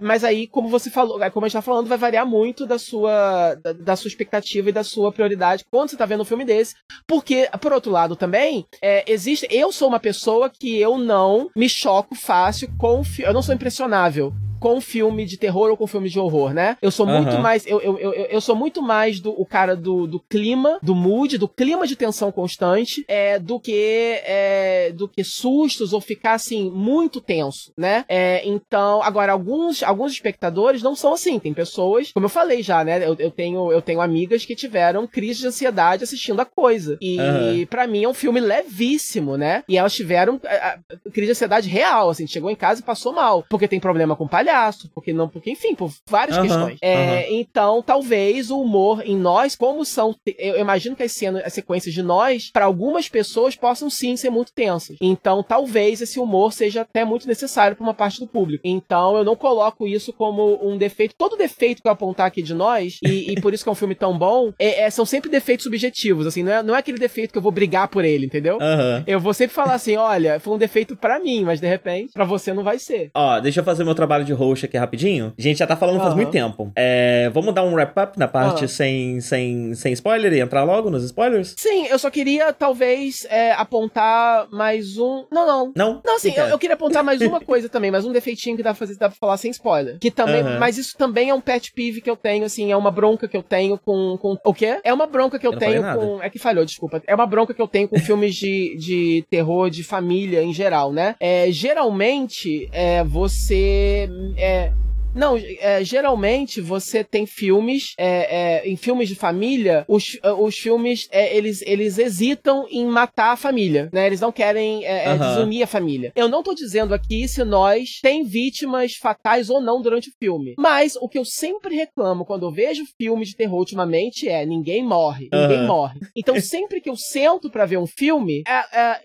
mas 0.00 0.24
aí, 0.24 0.46
como 0.46 0.68
você 0.68 0.90
falou, 0.90 1.18
como 1.30 1.46
a 1.46 1.48
gente 1.48 1.58
tá 1.58 1.62
falando, 1.62 1.88
vai 1.88 1.98
variar 1.98 2.26
muito 2.26 2.66
da 2.66 2.78
sua, 2.78 3.54
da, 3.54 3.72
da 3.72 3.96
sua 3.96 4.08
expectativa 4.08 4.68
e 4.68 4.72
da 4.72 4.84
sua 4.84 5.12
prioridade 5.12 5.64
quando 5.70 5.90
você 5.90 5.96
tá 5.96 6.06
vendo 6.06 6.22
um 6.22 6.26
filme 6.26 6.44
desse. 6.44 6.74
Porque, 7.06 7.48
por 7.60 7.72
outro 7.72 7.90
lado, 7.90 8.16
também, 8.16 8.66
existe. 9.06 9.46
Eu 9.50 9.72
sou 9.72 9.88
uma 9.88 10.00
pessoa 10.00 10.50
que 10.50 10.78
eu 10.78 10.98
não 10.98 11.50
me 11.56 11.68
choco 11.68 12.14
fácil 12.14 12.68
com. 12.78 13.02
Eu 13.18 13.32
não 13.32 13.42
sou 13.42 13.54
impressionável 13.54 14.32
com 14.64 14.80
filme 14.80 15.26
de 15.26 15.36
terror 15.36 15.68
ou 15.68 15.76
com 15.76 15.86
filme 15.86 16.08
de 16.08 16.18
horror, 16.18 16.54
né? 16.54 16.78
Eu 16.80 16.90
sou 16.90 17.04
muito 17.04 17.38
mais. 17.38 17.66
Eu, 17.66 17.82
eu, 17.82 17.98
eu, 17.98 18.12
eu, 18.12 18.40
sou 18.40 18.56
muito 18.56 18.80
mais 18.80 19.20
do 19.20 19.30
o 19.38 19.44
cara 19.44 19.76
do, 19.76 20.06
do 20.06 20.18
clima, 20.18 20.78
do 20.82 20.94
mood, 20.94 21.36
do 21.36 21.46
clima 21.46 21.86
de 21.86 21.94
tensão 21.94 22.32
constante, 22.32 23.04
é, 23.06 23.38
do 23.38 23.60
que 23.60 24.22
é, 24.24 24.90
do 24.94 25.06
que 25.06 25.22
sustos 25.22 25.92
ou 25.92 26.00
ficar 26.00 26.32
assim, 26.32 26.70
muito 26.70 27.20
tenso, 27.20 27.74
né? 27.76 28.06
É, 28.08 28.40
então, 28.48 29.02
agora, 29.02 29.32
alguns, 29.32 29.82
alguns 29.82 30.12
espectadores 30.12 30.82
não 30.82 30.96
são 30.96 31.12
assim. 31.12 31.38
Tem 31.38 31.52
pessoas, 31.52 32.10
como 32.10 32.24
eu 32.24 32.30
falei 32.30 32.62
já, 32.62 32.82
né? 32.82 33.06
Eu, 33.06 33.16
eu, 33.18 33.30
tenho, 33.30 33.70
eu 33.70 33.82
tenho 33.82 34.00
amigas 34.00 34.46
que 34.46 34.56
tiveram 34.56 35.06
crise 35.06 35.40
de 35.40 35.46
ansiedade 35.48 36.04
assistindo 36.04 36.40
a 36.40 36.46
coisa. 36.46 36.96
E 37.02 37.20
uhum. 37.20 37.66
para 37.66 37.86
mim 37.86 38.04
é 38.04 38.08
um 38.08 38.14
filme 38.14 38.40
levíssimo, 38.40 39.36
né? 39.36 39.62
E 39.68 39.76
elas 39.76 39.92
tiveram 39.92 40.40
a, 40.42 40.68
a, 40.68 40.78
crise 41.10 41.26
de 41.26 41.32
ansiedade 41.32 41.68
real, 41.68 42.08
assim, 42.08 42.26
chegou 42.26 42.50
em 42.50 42.56
casa 42.56 42.80
e 42.80 42.84
passou 42.84 43.12
mal. 43.12 43.44
Porque 43.50 43.68
tem 43.68 43.78
problema 43.78 44.16
com 44.16 44.26
palhaço 44.26 44.53
palhaço, 44.54 44.88
porque 44.94 45.12
não, 45.12 45.28
porque 45.28 45.50
enfim, 45.50 45.74
por 45.74 45.90
várias 46.08 46.38
questões. 46.38 46.78
É, 46.80 47.32
Então, 47.34 47.82
talvez 47.82 48.50
o 48.50 48.60
humor 48.60 49.02
em 49.04 49.16
nós, 49.16 49.56
como 49.56 49.84
são, 49.84 50.14
eu 50.38 50.58
imagino 50.58 50.94
que 50.94 51.02
as 51.02 51.12
cenas, 51.12 51.42
as 51.44 51.52
sequências 51.52 51.92
de 51.94 52.02
nós, 52.02 52.50
para 52.52 52.64
algumas 52.64 53.08
pessoas 53.08 53.56
possam 53.56 53.90
sim 53.90 54.16
ser 54.16 54.30
muito 54.30 54.52
tensas. 54.52 54.96
Então, 55.00 55.42
talvez 55.42 56.00
esse 56.00 56.20
humor 56.20 56.52
seja 56.52 56.82
até 56.82 57.04
muito 57.04 57.26
necessário 57.26 57.76
para 57.76 57.84
uma 57.84 57.94
parte 57.94 58.20
do 58.20 58.26
público. 58.26 58.62
Então, 58.64 59.16
eu 59.16 59.24
não 59.24 59.36
coloco 59.36 59.86
isso 59.86 60.12
como 60.12 60.58
um 60.62 60.76
defeito. 60.76 61.14
Todo 61.16 61.36
defeito 61.36 61.82
que 61.82 61.88
eu 61.88 61.92
apontar 61.92 62.26
aqui 62.26 62.42
de 62.42 62.54
nós, 62.54 62.98
e, 63.04 63.32
e 63.32 63.40
por 63.40 63.52
isso 63.52 63.64
que 63.64 63.68
é 63.68 63.72
um 63.72 63.76
filme 63.76 63.94
tão 63.94 64.16
bom, 64.16 64.52
é, 64.58 64.82
é, 64.82 64.90
são 64.90 65.04
sempre 65.04 65.30
defeitos 65.30 65.64
subjetivos, 65.64 66.26
assim, 66.26 66.42
não 66.42 66.52
é, 66.52 66.62
não 66.62 66.74
é 66.74 66.78
aquele 66.78 66.98
defeito 66.98 67.32
que 67.32 67.38
eu 67.38 67.42
vou 67.42 67.52
brigar 67.52 67.88
por 67.88 68.04
ele, 68.04 68.26
entendeu? 68.26 68.58
Eu 69.06 69.18
vou 69.18 69.34
sempre 69.34 69.54
falar 69.54 69.74
assim, 69.74 69.96
olha, 69.96 70.38
foi 70.38 70.54
um 70.54 70.58
defeito 70.58 70.96
para 70.96 71.18
mim, 71.18 71.44
mas 71.44 71.60
de 71.60 71.66
repente, 71.66 72.12
para 72.12 72.24
você 72.24 72.52
não 72.52 72.62
vai 72.62 72.78
ser. 72.78 73.10
Ó, 73.14 73.40
deixa 73.40 73.60
eu 73.60 73.64
fazer 73.64 73.84
meu 73.84 73.94
trabalho 73.94 74.24
de 74.24 74.32
host 74.44 74.66
aqui 74.66 74.76
rapidinho. 74.76 75.32
A 75.38 75.42
gente 75.42 75.58
já 75.58 75.66
tá 75.66 75.76
falando 75.76 75.96
uhum. 75.96 76.02
faz 76.02 76.14
muito 76.14 76.30
tempo. 76.30 76.72
É, 76.76 77.30
vamos 77.32 77.54
dar 77.54 77.62
um 77.64 77.74
wrap-up 77.74 78.18
na 78.18 78.28
parte 78.28 78.62
uhum. 78.62 78.68
sem, 78.68 79.20
sem, 79.20 79.74
sem 79.74 79.92
spoiler 79.92 80.32
e 80.32 80.40
entrar 80.40 80.64
logo 80.64 80.90
nos 80.90 81.04
spoilers? 81.04 81.54
Sim, 81.58 81.86
eu 81.86 81.98
só 81.98 82.10
queria 82.10 82.52
talvez 82.52 83.26
é, 83.30 83.52
apontar 83.52 84.48
mais 84.50 84.98
um. 84.98 85.24
Não, 85.30 85.46
não. 85.46 85.72
Não? 85.76 86.00
Não, 86.04 86.18
sim, 86.18 86.32
eu, 86.36 86.46
eu, 86.46 86.58
queria 86.58 86.74
apontar 86.74 87.02
mais 87.02 87.20
uma 87.20 87.40
coisa 87.42 87.68
também, 87.68 87.90
mais 87.90 88.04
um 88.04 88.12
defeitinho 88.12 88.56
que 88.56 88.62
dá 88.62 88.70
pra, 88.70 88.78
fazer, 88.78 88.96
dá 88.96 89.08
pra 89.08 89.18
falar 89.18 89.36
sem 89.36 89.50
spoiler. 89.50 89.98
Que 89.98 90.10
também. 90.10 90.42
Uhum. 90.42 90.58
Mas 90.58 90.78
isso 90.78 90.96
também 90.96 91.30
é 91.30 91.34
um 91.34 91.40
pet 91.40 91.72
peeve 91.72 92.00
que 92.00 92.10
eu 92.10 92.16
tenho, 92.16 92.44
assim, 92.44 92.72
é 92.72 92.76
uma 92.76 92.90
bronca 92.90 93.28
que 93.28 93.36
eu 93.36 93.42
tenho 93.42 93.78
com. 93.78 94.16
com 94.18 94.36
o 94.44 94.54
quê? 94.54 94.80
É 94.84 94.92
uma 94.92 95.06
bronca 95.06 95.38
que 95.38 95.46
eu, 95.46 95.52
eu 95.52 95.58
tenho 95.58 95.82
com. 95.82 96.22
É 96.22 96.30
que 96.30 96.38
falhou, 96.38 96.64
desculpa. 96.64 97.02
É 97.06 97.14
uma 97.14 97.26
bronca 97.26 97.54
que 97.54 97.62
eu 97.62 97.68
tenho 97.68 97.88
com 97.88 97.98
filmes 97.98 98.34
de, 98.34 98.76
de 98.76 99.24
terror 99.30 99.70
de 99.70 99.82
família 99.82 100.42
em 100.42 100.52
geral, 100.52 100.92
né? 100.92 101.14
É, 101.20 101.50
geralmente, 101.50 102.68
é, 102.72 103.02
você. 103.04 104.08
É, 104.36 104.72
não, 105.14 105.36
é, 105.36 105.84
geralmente 105.84 106.60
você 106.60 107.04
tem 107.04 107.24
filmes, 107.26 107.94
é, 107.98 108.62
é, 108.62 108.68
em 108.68 108.76
filmes 108.76 109.08
de 109.08 109.14
família, 109.14 109.84
os, 109.88 110.18
é, 110.22 110.32
os 110.32 110.58
filmes, 110.58 111.08
é, 111.10 111.36
eles, 111.36 111.62
eles 111.62 111.98
hesitam 111.98 112.66
em 112.68 112.84
matar 112.84 113.32
a 113.32 113.36
família, 113.36 113.88
né? 113.92 114.06
Eles 114.06 114.20
não 114.20 114.32
querem 114.32 114.84
uhum. 114.84 115.18
desunir 115.18 115.62
a 115.62 115.66
família. 115.66 116.12
Eu 116.16 116.28
não 116.28 116.42
tô 116.42 116.54
dizendo 116.54 116.92
aqui 116.92 117.28
se 117.28 117.44
nós 117.44 118.00
tem 118.02 118.24
vítimas 118.24 118.94
fatais 118.94 119.48
ou 119.48 119.60
não 119.60 119.80
durante 119.80 120.08
o 120.08 120.12
filme. 120.18 120.54
Mas 120.58 120.96
o 120.96 121.08
que 121.08 121.18
eu 121.18 121.24
sempre 121.24 121.76
reclamo 121.76 122.24
quando 122.24 122.46
eu 122.46 122.52
vejo 122.52 122.84
filme 122.98 123.24
de 123.24 123.36
terror 123.36 123.58
ultimamente 123.58 124.28
é 124.28 124.44
ninguém 124.44 124.82
morre, 124.82 125.28
ninguém 125.32 125.60
uhum. 125.60 125.66
morre. 125.66 126.00
Então 126.16 126.38
sempre 126.40 126.80
que 126.80 126.90
eu 126.90 126.96
sento 126.96 127.50
para 127.50 127.66
ver 127.66 127.78
um 127.78 127.86
filme, 127.86 128.42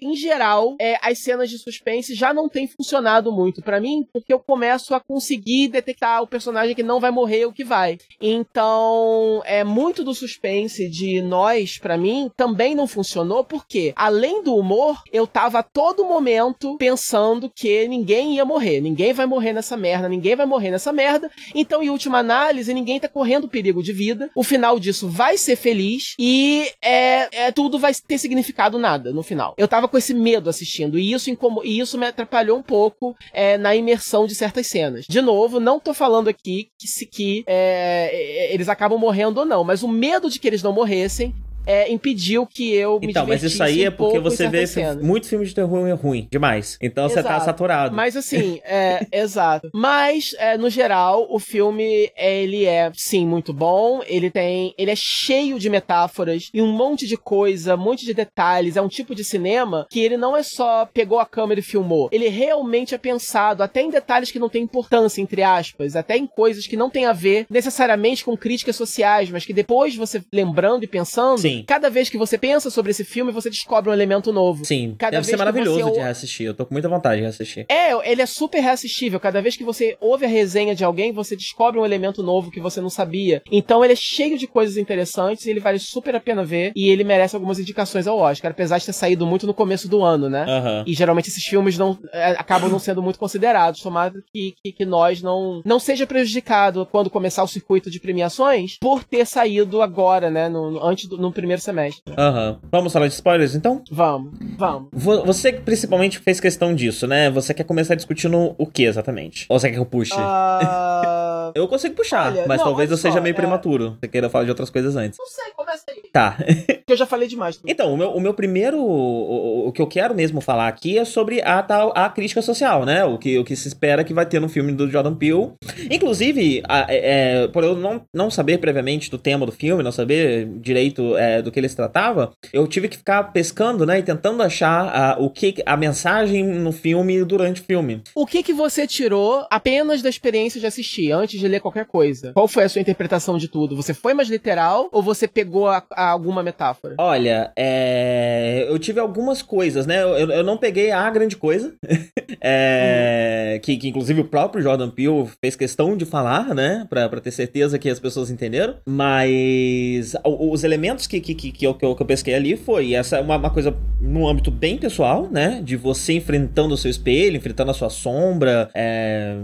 em 0.01 0.15
geral, 0.15 0.75
as 1.01 1.19
cenas 1.19 1.49
de 1.49 1.57
suspense 1.57 2.15
já 2.15 2.33
não 2.33 2.49
têm 2.49 2.67
funcionado 2.67 3.31
muito 3.31 3.61
para 3.61 3.79
mim, 3.79 4.05
porque 4.11 4.33
eu 4.33 4.39
começo 4.39 4.95
a 4.95 4.99
conseguir 4.99 5.67
detectar 5.67 5.98
aceitar 5.99 6.21
o 6.21 6.27
personagem 6.27 6.73
que 6.73 6.81
não 6.83 6.99
vai 6.99 7.11
morrer 7.11 7.45
o 7.45 7.53
que 7.53 7.63
vai. 7.63 7.97
Então, 8.21 9.41
é 9.45 9.63
muito 9.63 10.03
do 10.03 10.13
suspense 10.13 10.87
de 10.89 11.21
nós, 11.21 11.77
para 11.77 11.97
mim, 11.97 12.31
também 12.35 12.73
não 12.73 12.87
funcionou, 12.87 13.43
porque 13.43 13.93
além 13.95 14.41
do 14.43 14.55
humor, 14.55 15.01
eu 15.11 15.27
tava 15.27 15.59
a 15.59 15.63
todo 15.63 16.05
momento 16.05 16.77
pensando 16.77 17.51
que 17.53 17.87
ninguém 17.87 18.35
ia 18.35 18.45
morrer, 18.45 18.79
ninguém 18.79 19.13
vai 19.13 19.25
morrer 19.25 19.53
nessa 19.53 19.75
merda, 19.75 20.07
ninguém 20.07 20.35
vai 20.35 20.45
morrer 20.45 20.71
nessa 20.71 20.93
merda. 20.93 21.29
Então, 21.53 21.83
em 21.83 21.89
última 21.89 22.19
análise, 22.19 22.73
ninguém 22.73 22.99
tá 22.99 23.07
correndo 23.07 23.49
perigo 23.49 23.83
de 23.83 23.91
vida. 23.91 24.29
O 24.35 24.43
final 24.43 24.79
disso 24.79 25.09
vai 25.09 25.37
ser 25.37 25.55
feliz 25.55 26.15
e 26.17 26.69
é, 26.81 27.47
é 27.47 27.51
tudo 27.51 27.77
vai 27.77 27.93
ter 27.93 28.17
significado 28.17 28.79
nada 28.79 29.11
no 29.11 29.23
final. 29.23 29.53
Eu 29.57 29.67
tava 29.67 29.87
com 29.87 29.97
esse 29.97 30.13
medo 30.13 30.49
assistindo 30.49 30.97
e 30.97 31.11
isso, 31.11 31.29
e 31.63 31.79
isso 31.79 31.97
me 31.97 32.05
atrapalhou 32.05 32.57
um 32.57 32.63
pouco 32.63 33.15
é, 33.33 33.57
na 33.57 33.75
imersão 33.75 34.25
de 34.25 34.35
certas 34.35 34.67
cenas. 34.67 35.05
De 35.07 35.21
novo, 35.21 35.59
não 35.59 35.79
tô 35.79 35.88
falando 35.93 36.27
aqui 36.27 36.71
que 36.77 36.87
se 36.87 37.05
que 37.05 37.43
é, 37.47 38.53
eles 38.53 38.69
acabam 38.69 38.99
morrendo 38.99 39.39
ou 39.39 39.45
não, 39.45 39.63
mas 39.63 39.83
o 39.83 39.87
medo 39.87 40.29
de 40.29 40.39
que 40.39 40.47
eles 40.47 40.63
não 40.63 40.73
morressem 40.73 41.33
é, 41.69 41.91
impediu 41.91 42.47
que 42.47 42.73
eu 42.73 42.99
me 42.99 43.11
Então, 43.11 43.27
mas 43.27 43.43
isso 43.43 43.61
aí 43.61 43.85
é 43.85 43.91
porque 43.91 44.17
você 44.17 44.47
vê 44.47 44.65
muito 45.03 45.27
filme 45.27 45.45
de 45.45 45.53
terror 45.53 45.87
é 45.87 45.91
ruim 45.91 46.27
demais. 46.31 46.79
Então 46.81 47.05
exato. 47.05 47.21
você 47.21 47.27
tá 47.27 47.39
saturado. 47.39 47.95
Mas 47.95 48.17
assim, 48.17 48.59
é, 48.63 49.05
exato. 49.13 49.69
Mas, 49.71 50.33
é, 50.39 50.57
no 50.57 50.67
geral, 50.67 51.27
o 51.29 51.37
filme, 51.37 52.11
ele 52.17 52.65
é, 52.65 52.91
sim, 52.95 53.27
muito 53.27 53.53
bom. 53.53 54.01
Ele 54.07 54.31
tem. 54.31 54.73
Ele 54.79 54.89
é 54.89 54.95
cheio 54.95 55.59
de 55.59 55.69
metáforas 55.69 56.49
e 56.51 56.59
um 56.59 56.71
monte 56.71 57.05
de 57.05 57.15
coisa, 57.15 57.75
um 57.75 57.77
monte 57.77 58.03
de 58.03 58.15
detalhes. 58.15 58.75
É 58.75 58.81
um 58.81 58.87
tipo 58.87 59.13
de 59.13 59.23
cinema 59.23 59.85
que 59.91 59.99
ele 59.99 60.17
não 60.17 60.35
é 60.35 60.41
só 60.41 60.87
pegou 60.91 61.19
a 61.19 61.25
câmera 61.25 61.59
e 61.59 61.63
filmou. 61.63 62.09
Ele 62.11 62.29
realmente 62.29 62.95
é 62.95 62.97
pensado 62.97 63.61
até 63.61 63.83
em 63.83 63.91
detalhes 63.91 64.31
que 64.31 64.39
não 64.39 64.49
têm 64.49 64.63
importância, 64.63 65.21
entre 65.21 65.43
aspas, 65.43 65.95
até 65.95 66.17
em 66.17 66.25
coisas 66.25 66.65
que 66.65 66.75
não 66.75 66.89
tem 66.89 67.05
a 67.05 67.13
ver 67.13 67.45
necessariamente 67.47 68.25
com 68.25 68.35
críticas 68.35 68.75
sociais, 68.75 69.29
mas 69.29 69.45
que 69.45 69.53
depois 69.53 69.95
você 69.95 70.23
lembrando 70.33 70.83
e 70.83 70.87
pensando, 70.87 71.37
sim 71.37 71.58
Cada 71.67 71.89
vez 71.89 72.09
que 72.09 72.17
você 72.17 72.37
pensa 72.37 72.69
sobre 72.69 72.91
esse 72.91 73.03
filme, 73.03 73.31
você 73.31 73.49
descobre 73.49 73.89
um 73.89 73.93
elemento 73.93 74.31
novo. 74.31 74.65
Sim. 74.65 74.95
Cada 74.97 75.17
Deve 75.17 75.25
ser 75.25 75.37
maravilhoso 75.37 75.81
você... 75.81 75.91
de 75.91 75.99
reassistir. 75.99 76.45
Eu 76.45 76.53
tô 76.53 76.65
com 76.65 76.73
muita 76.73 76.89
vontade 76.89 77.17
de 77.17 77.21
reassistir. 77.23 77.65
É, 77.69 78.11
ele 78.11 78.21
é 78.21 78.25
super 78.25 78.59
reassistível. 78.59 79.19
Cada 79.19 79.41
vez 79.41 79.55
que 79.55 79.63
você 79.63 79.97
ouve 79.99 80.25
a 80.25 80.29
resenha 80.29 80.75
de 80.75 80.83
alguém, 80.83 81.11
você 81.11 81.35
descobre 81.35 81.79
um 81.79 81.85
elemento 81.85 82.23
novo 82.23 82.51
que 82.51 82.59
você 82.59 82.81
não 82.81 82.89
sabia. 82.89 83.41
Então 83.51 83.83
ele 83.83 83.93
é 83.93 83.95
cheio 83.95 84.37
de 84.37 84.47
coisas 84.47 84.77
interessantes, 84.77 85.45
ele 85.45 85.59
vale 85.59 85.79
super 85.79 86.15
a 86.15 86.19
pena 86.19 86.43
ver 86.43 86.71
e 86.75 86.89
ele 86.89 87.03
merece 87.03 87.35
algumas 87.35 87.59
indicações 87.59 88.07
ao 88.07 88.17
Oscar, 88.17 88.51
apesar 88.51 88.77
de 88.77 88.85
ter 88.85 88.93
saído 88.93 89.25
muito 89.25 89.45
no 89.45 89.53
começo 89.53 89.87
do 89.87 90.03
ano, 90.03 90.29
né? 90.29 90.45
Uhum. 90.45 90.83
E 90.85 90.93
geralmente 90.93 91.29
esses 91.29 91.43
filmes 91.43 91.77
não 91.77 91.97
é, 92.11 92.31
acabam 92.31 92.69
não 92.69 92.79
sendo 92.79 93.01
muito 93.01 93.19
considerados. 93.19 93.81
Tomara 93.81 94.13
que, 94.33 94.55
que, 94.63 94.71
que, 94.71 94.85
nós 94.85 95.21
não, 95.21 95.61
não 95.65 95.79
seja 95.79 96.07
prejudicado 96.07 96.87
quando 96.91 97.09
começar 97.09 97.43
o 97.43 97.47
circuito 97.47 97.89
de 97.89 97.99
premiações 97.99 98.77
por 98.79 99.03
ter 99.03 99.25
saído 99.25 99.81
agora, 99.81 100.29
né? 100.29 100.49
No, 100.49 100.83
antes 100.83 101.07
do 101.07 101.17
no 101.17 101.31
primeiro 101.39 101.61
semestre. 101.61 102.13
Aham. 102.17 102.51
Uhum. 102.51 102.69
Vamos 102.71 102.93
falar 102.93 103.07
de 103.07 103.13
spoilers 103.13 103.55
então? 103.55 103.83
Vamos, 103.91 104.31
vamos. 104.57 104.89
Você 105.25 105.53
principalmente 105.53 106.19
fez 106.19 106.39
questão 106.39 106.73
disso, 106.73 107.07
né? 107.07 107.29
Você 107.31 107.53
quer 107.53 107.63
começar 107.63 107.95
discutindo 107.95 108.55
o 108.57 108.65
que 108.65 108.83
exatamente? 108.83 109.45
Ou 109.49 109.59
você 109.59 109.69
quer 109.69 109.75
que 109.75 109.79
eu 109.79 109.85
puxe? 109.85 110.13
Uh... 110.13 111.51
eu 111.55 111.67
consigo 111.67 111.95
puxar, 111.95 112.31
Olha, 112.31 112.45
mas 112.47 112.57
não, 112.57 112.65
talvez 112.65 112.91
eu 112.91 112.97
seja 112.97 113.21
meio 113.21 113.33
é... 113.33 113.35
prematuro. 113.35 113.97
Você 113.99 114.07
queira 114.07 114.29
falar 114.29 114.43
de 114.43 114.49
outras 114.49 114.69
coisas 114.69 114.95
antes. 114.95 115.17
Não 115.17 115.25
sei, 115.25 115.51
começa 115.55 115.83
aí. 115.89 116.01
Tá. 116.11 116.37
eu 116.87 116.97
já 116.97 117.05
falei 117.05 117.27
demais. 117.27 117.57
Também. 117.57 117.73
Então, 117.73 117.93
o 117.93 117.97
meu, 117.97 118.11
o 118.11 118.19
meu 118.19 118.33
primeiro. 118.33 118.77
O, 118.77 119.67
o, 119.67 119.71
que 119.71 119.81
eu 119.81 119.87
quero 119.87 120.15
mesmo 120.15 120.41
falar 120.41 120.67
aqui 120.67 120.97
é 120.97 121.05
sobre 121.05 121.41
a 121.41 121.61
tal 121.61 121.91
a 121.95 122.09
crítica 122.09 122.41
social, 122.41 122.85
né? 122.85 123.03
O 123.03 123.17
que, 123.17 123.37
o 123.37 123.43
que 123.43 123.55
se 123.55 123.67
espera 123.67 124.03
que 124.03 124.13
vai 124.13 124.25
ter 124.25 124.39
no 124.39 124.49
filme 124.49 124.71
do 124.71 124.89
Jordan 124.89 125.15
Peele. 125.15 125.51
Inclusive, 125.89 126.63
a, 126.67 126.85
é, 126.89 127.47
por 127.47 127.63
eu 127.63 127.75
não, 127.75 128.01
não 128.13 128.29
saber 128.29 128.57
previamente 128.59 129.09
do 129.09 129.17
tema 129.17 129.45
do 129.45 129.51
filme, 129.51 129.83
não 129.83 129.91
saber 129.91 130.47
direito 130.59 131.17
é, 131.17 131.28
do 131.41 131.51
que 131.51 131.59
ele 131.59 131.69
se 131.69 131.75
tratava, 131.75 132.31
eu 132.51 132.67
tive 132.67 132.87
que 132.87 132.97
ficar 132.97 133.23
pescando, 133.31 133.85
né? 133.85 133.99
E 133.99 134.03
tentando 134.03 134.43
achar 134.43 134.87
a, 134.87 135.19
o 135.19 135.29
que 135.29 135.55
a 135.65 135.77
mensagem 135.77 136.43
no 136.43 136.71
filme 136.71 137.23
durante 137.23 137.61
o 137.61 137.63
filme. 137.63 138.01
O 138.15 138.25
que 138.25 138.43
que 138.43 138.53
você 138.53 138.85
tirou 138.85 139.45
apenas 139.49 140.01
da 140.01 140.09
experiência 140.09 140.59
de 140.59 140.67
assistir, 140.67 141.11
antes 141.11 141.39
de 141.39 141.47
ler 141.47 141.59
qualquer 141.59 141.85
coisa? 141.85 142.33
Qual 142.33 142.47
foi 142.47 142.63
a 142.63 142.69
sua 142.69 142.81
interpretação 142.81 143.37
de 143.37 143.47
tudo? 143.47 143.75
Você 143.75 143.93
foi 143.93 144.13
mais 144.13 144.29
literal 144.29 144.89
ou 144.91 145.01
você 145.01 145.27
pegou 145.27 145.67
a, 145.67 145.83
a 145.91 146.09
alguma 146.09 146.43
metáfora? 146.43 146.95
Olha, 146.97 147.51
é... 147.55 148.65
eu 148.67 148.77
tive 148.79 148.99
algumas 148.99 149.41
coisas, 149.41 149.85
né? 149.85 150.01
Eu, 150.01 150.29
eu 150.31 150.43
não 150.43 150.57
peguei 150.57 150.91
a 150.91 151.09
grande 151.09 151.35
coisa, 151.35 151.73
é... 152.41 153.55
hum. 153.55 153.61
que, 153.61 153.77
que 153.77 153.87
inclusive 153.87 154.21
o 154.21 154.25
próprio 154.25 154.61
Jordan 154.61 154.89
Peele 154.89 155.27
fez 155.41 155.55
questão 155.55 155.95
de 155.95 156.05
falar, 156.05 156.53
né? 156.53 156.85
Pra 156.89 157.09
ter 157.19 157.31
certeza 157.31 157.79
que 157.79 157.89
as 157.89 157.99
pessoas 157.99 158.29
entenderam. 158.29 158.75
Mas 158.87 160.15
os 160.23 160.63
elementos 160.63 161.07
que, 161.07 161.18
que, 161.19 161.33
que, 161.33 161.51
que, 161.51 161.67
eu, 161.67 161.73
que 161.73 161.85
eu 161.85 162.05
pesquei 162.05 162.33
ali 162.33 162.55
foi 162.55 162.93
essa 162.93 163.21
uma, 163.21 163.37
uma 163.37 163.49
coisa 163.49 163.75
num 163.99 164.27
âmbito 164.27 164.49
bem 164.49 164.77
pessoal, 164.77 165.27
né? 165.29 165.61
De 165.63 165.75
você 165.75 166.13
enfrentando 166.13 166.73
o 166.73 166.77
seu 166.77 166.89
espelho, 166.89 167.35
enfrentando 167.35 167.71
a 167.71 167.73
sua 167.73 167.89
sombra, 167.89 168.69
é... 168.73 169.35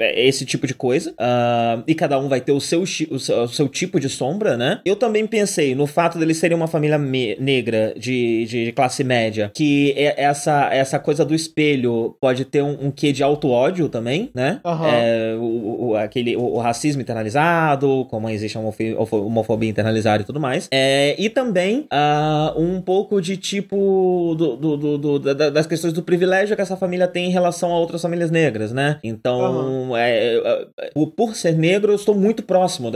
esse 0.00 0.44
tipo 0.46 0.66
de 0.66 0.74
coisa. 0.74 1.10
Uh, 1.12 1.82
e 1.86 1.94
cada 1.94 2.18
um 2.18 2.28
vai 2.28 2.40
ter 2.40 2.52
o 2.52 2.60
seu, 2.60 2.82
o 2.82 2.86
seu, 2.86 3.42
o 3.42 3.48
seu 3.48 3.68
tipo 3.68 3.98
de 3.98 4.08
sombra, 4.08 4.56
né? 4.56 4.80
Eu 4.84 4.96
também 4.96 5.26
pensei 5.26 5.74
no 5.74 5.86
fato 5.86 6.18
deles 6.18 6.36
serem 6.38 6.56
uma 6.56 6.66
família 6.66 6.98
negra 6.98 7.94
de, 7.96 8.44
de, 8.46 8.72
classe 8.72 9.02
média, 9.02 9.50
que 9.54 9.94
essa, 9.96 10.68
essa 10.72 10.98
coisa 10.98 11.24
do 11.24 11.34
espelho 11.34 12.16
pode 12.20 12.44
ter 12.44 12.62
um, 12.62 12.86
um 12.86 12.90
quê 12.90 13.12
de 13.12 13.22
auto-ódio 13.22 13.88
também, 13.88 14.30
né? 14.34 14.60
Uhum. 14.64 14.86
É, 14.86 15.36
o, 15.38 15.86
o, 15.88 15.96
aquele, 15.96 16.36
o, 16.36 16.54
o, 16.54 16.58
racismo 16.58 17.02
internalizado, 17.02 18.06
como 18.10 18.28
existe 18.28 18.56
a 18.56 18.60
homofobia 18.60 19.68
internalizada 19.68 20.22
e 20.22 20.26
tudo 20.26 20.40
mais. 20.40 20.68
É, 20.70 21.14
e 21.18 21.23
também 21.30 21.86
uh, 21.92 22.60
um 22.60 22.80
pouco 22.80 23.20
de 23.20 23.36
tipo 23.36 24.34
do, 24.36 24.56
do, 24.56 24.98
do, 24.98 25.18
das 25.18 25.66
questões 25.66 25.92
do 25.92 26.02
privilégio 26.02 26.56
que 26.56 26.62
essa 26.62 26.76
família 26.76 27.06
tem 27.06 27.26
em 27.26 27.30
relação 27.30 27.72
a 27.72 27.78
outras 27.78 28.02
famílias 28.02 28.30
negras, 28.30 28.72
né? 28.72 28.98
Então, 29.02 29.88
uhum. 29.88 29.96
é, 29.96 30.36
é, 30.36 30.90
por 31.16 31.34
ser 31.34 31.56
negro, 31.56 31.92
eu 31.92 31.96
estou 31.96 32.14
muito 32.14 32.42
próximo 32.42 32.90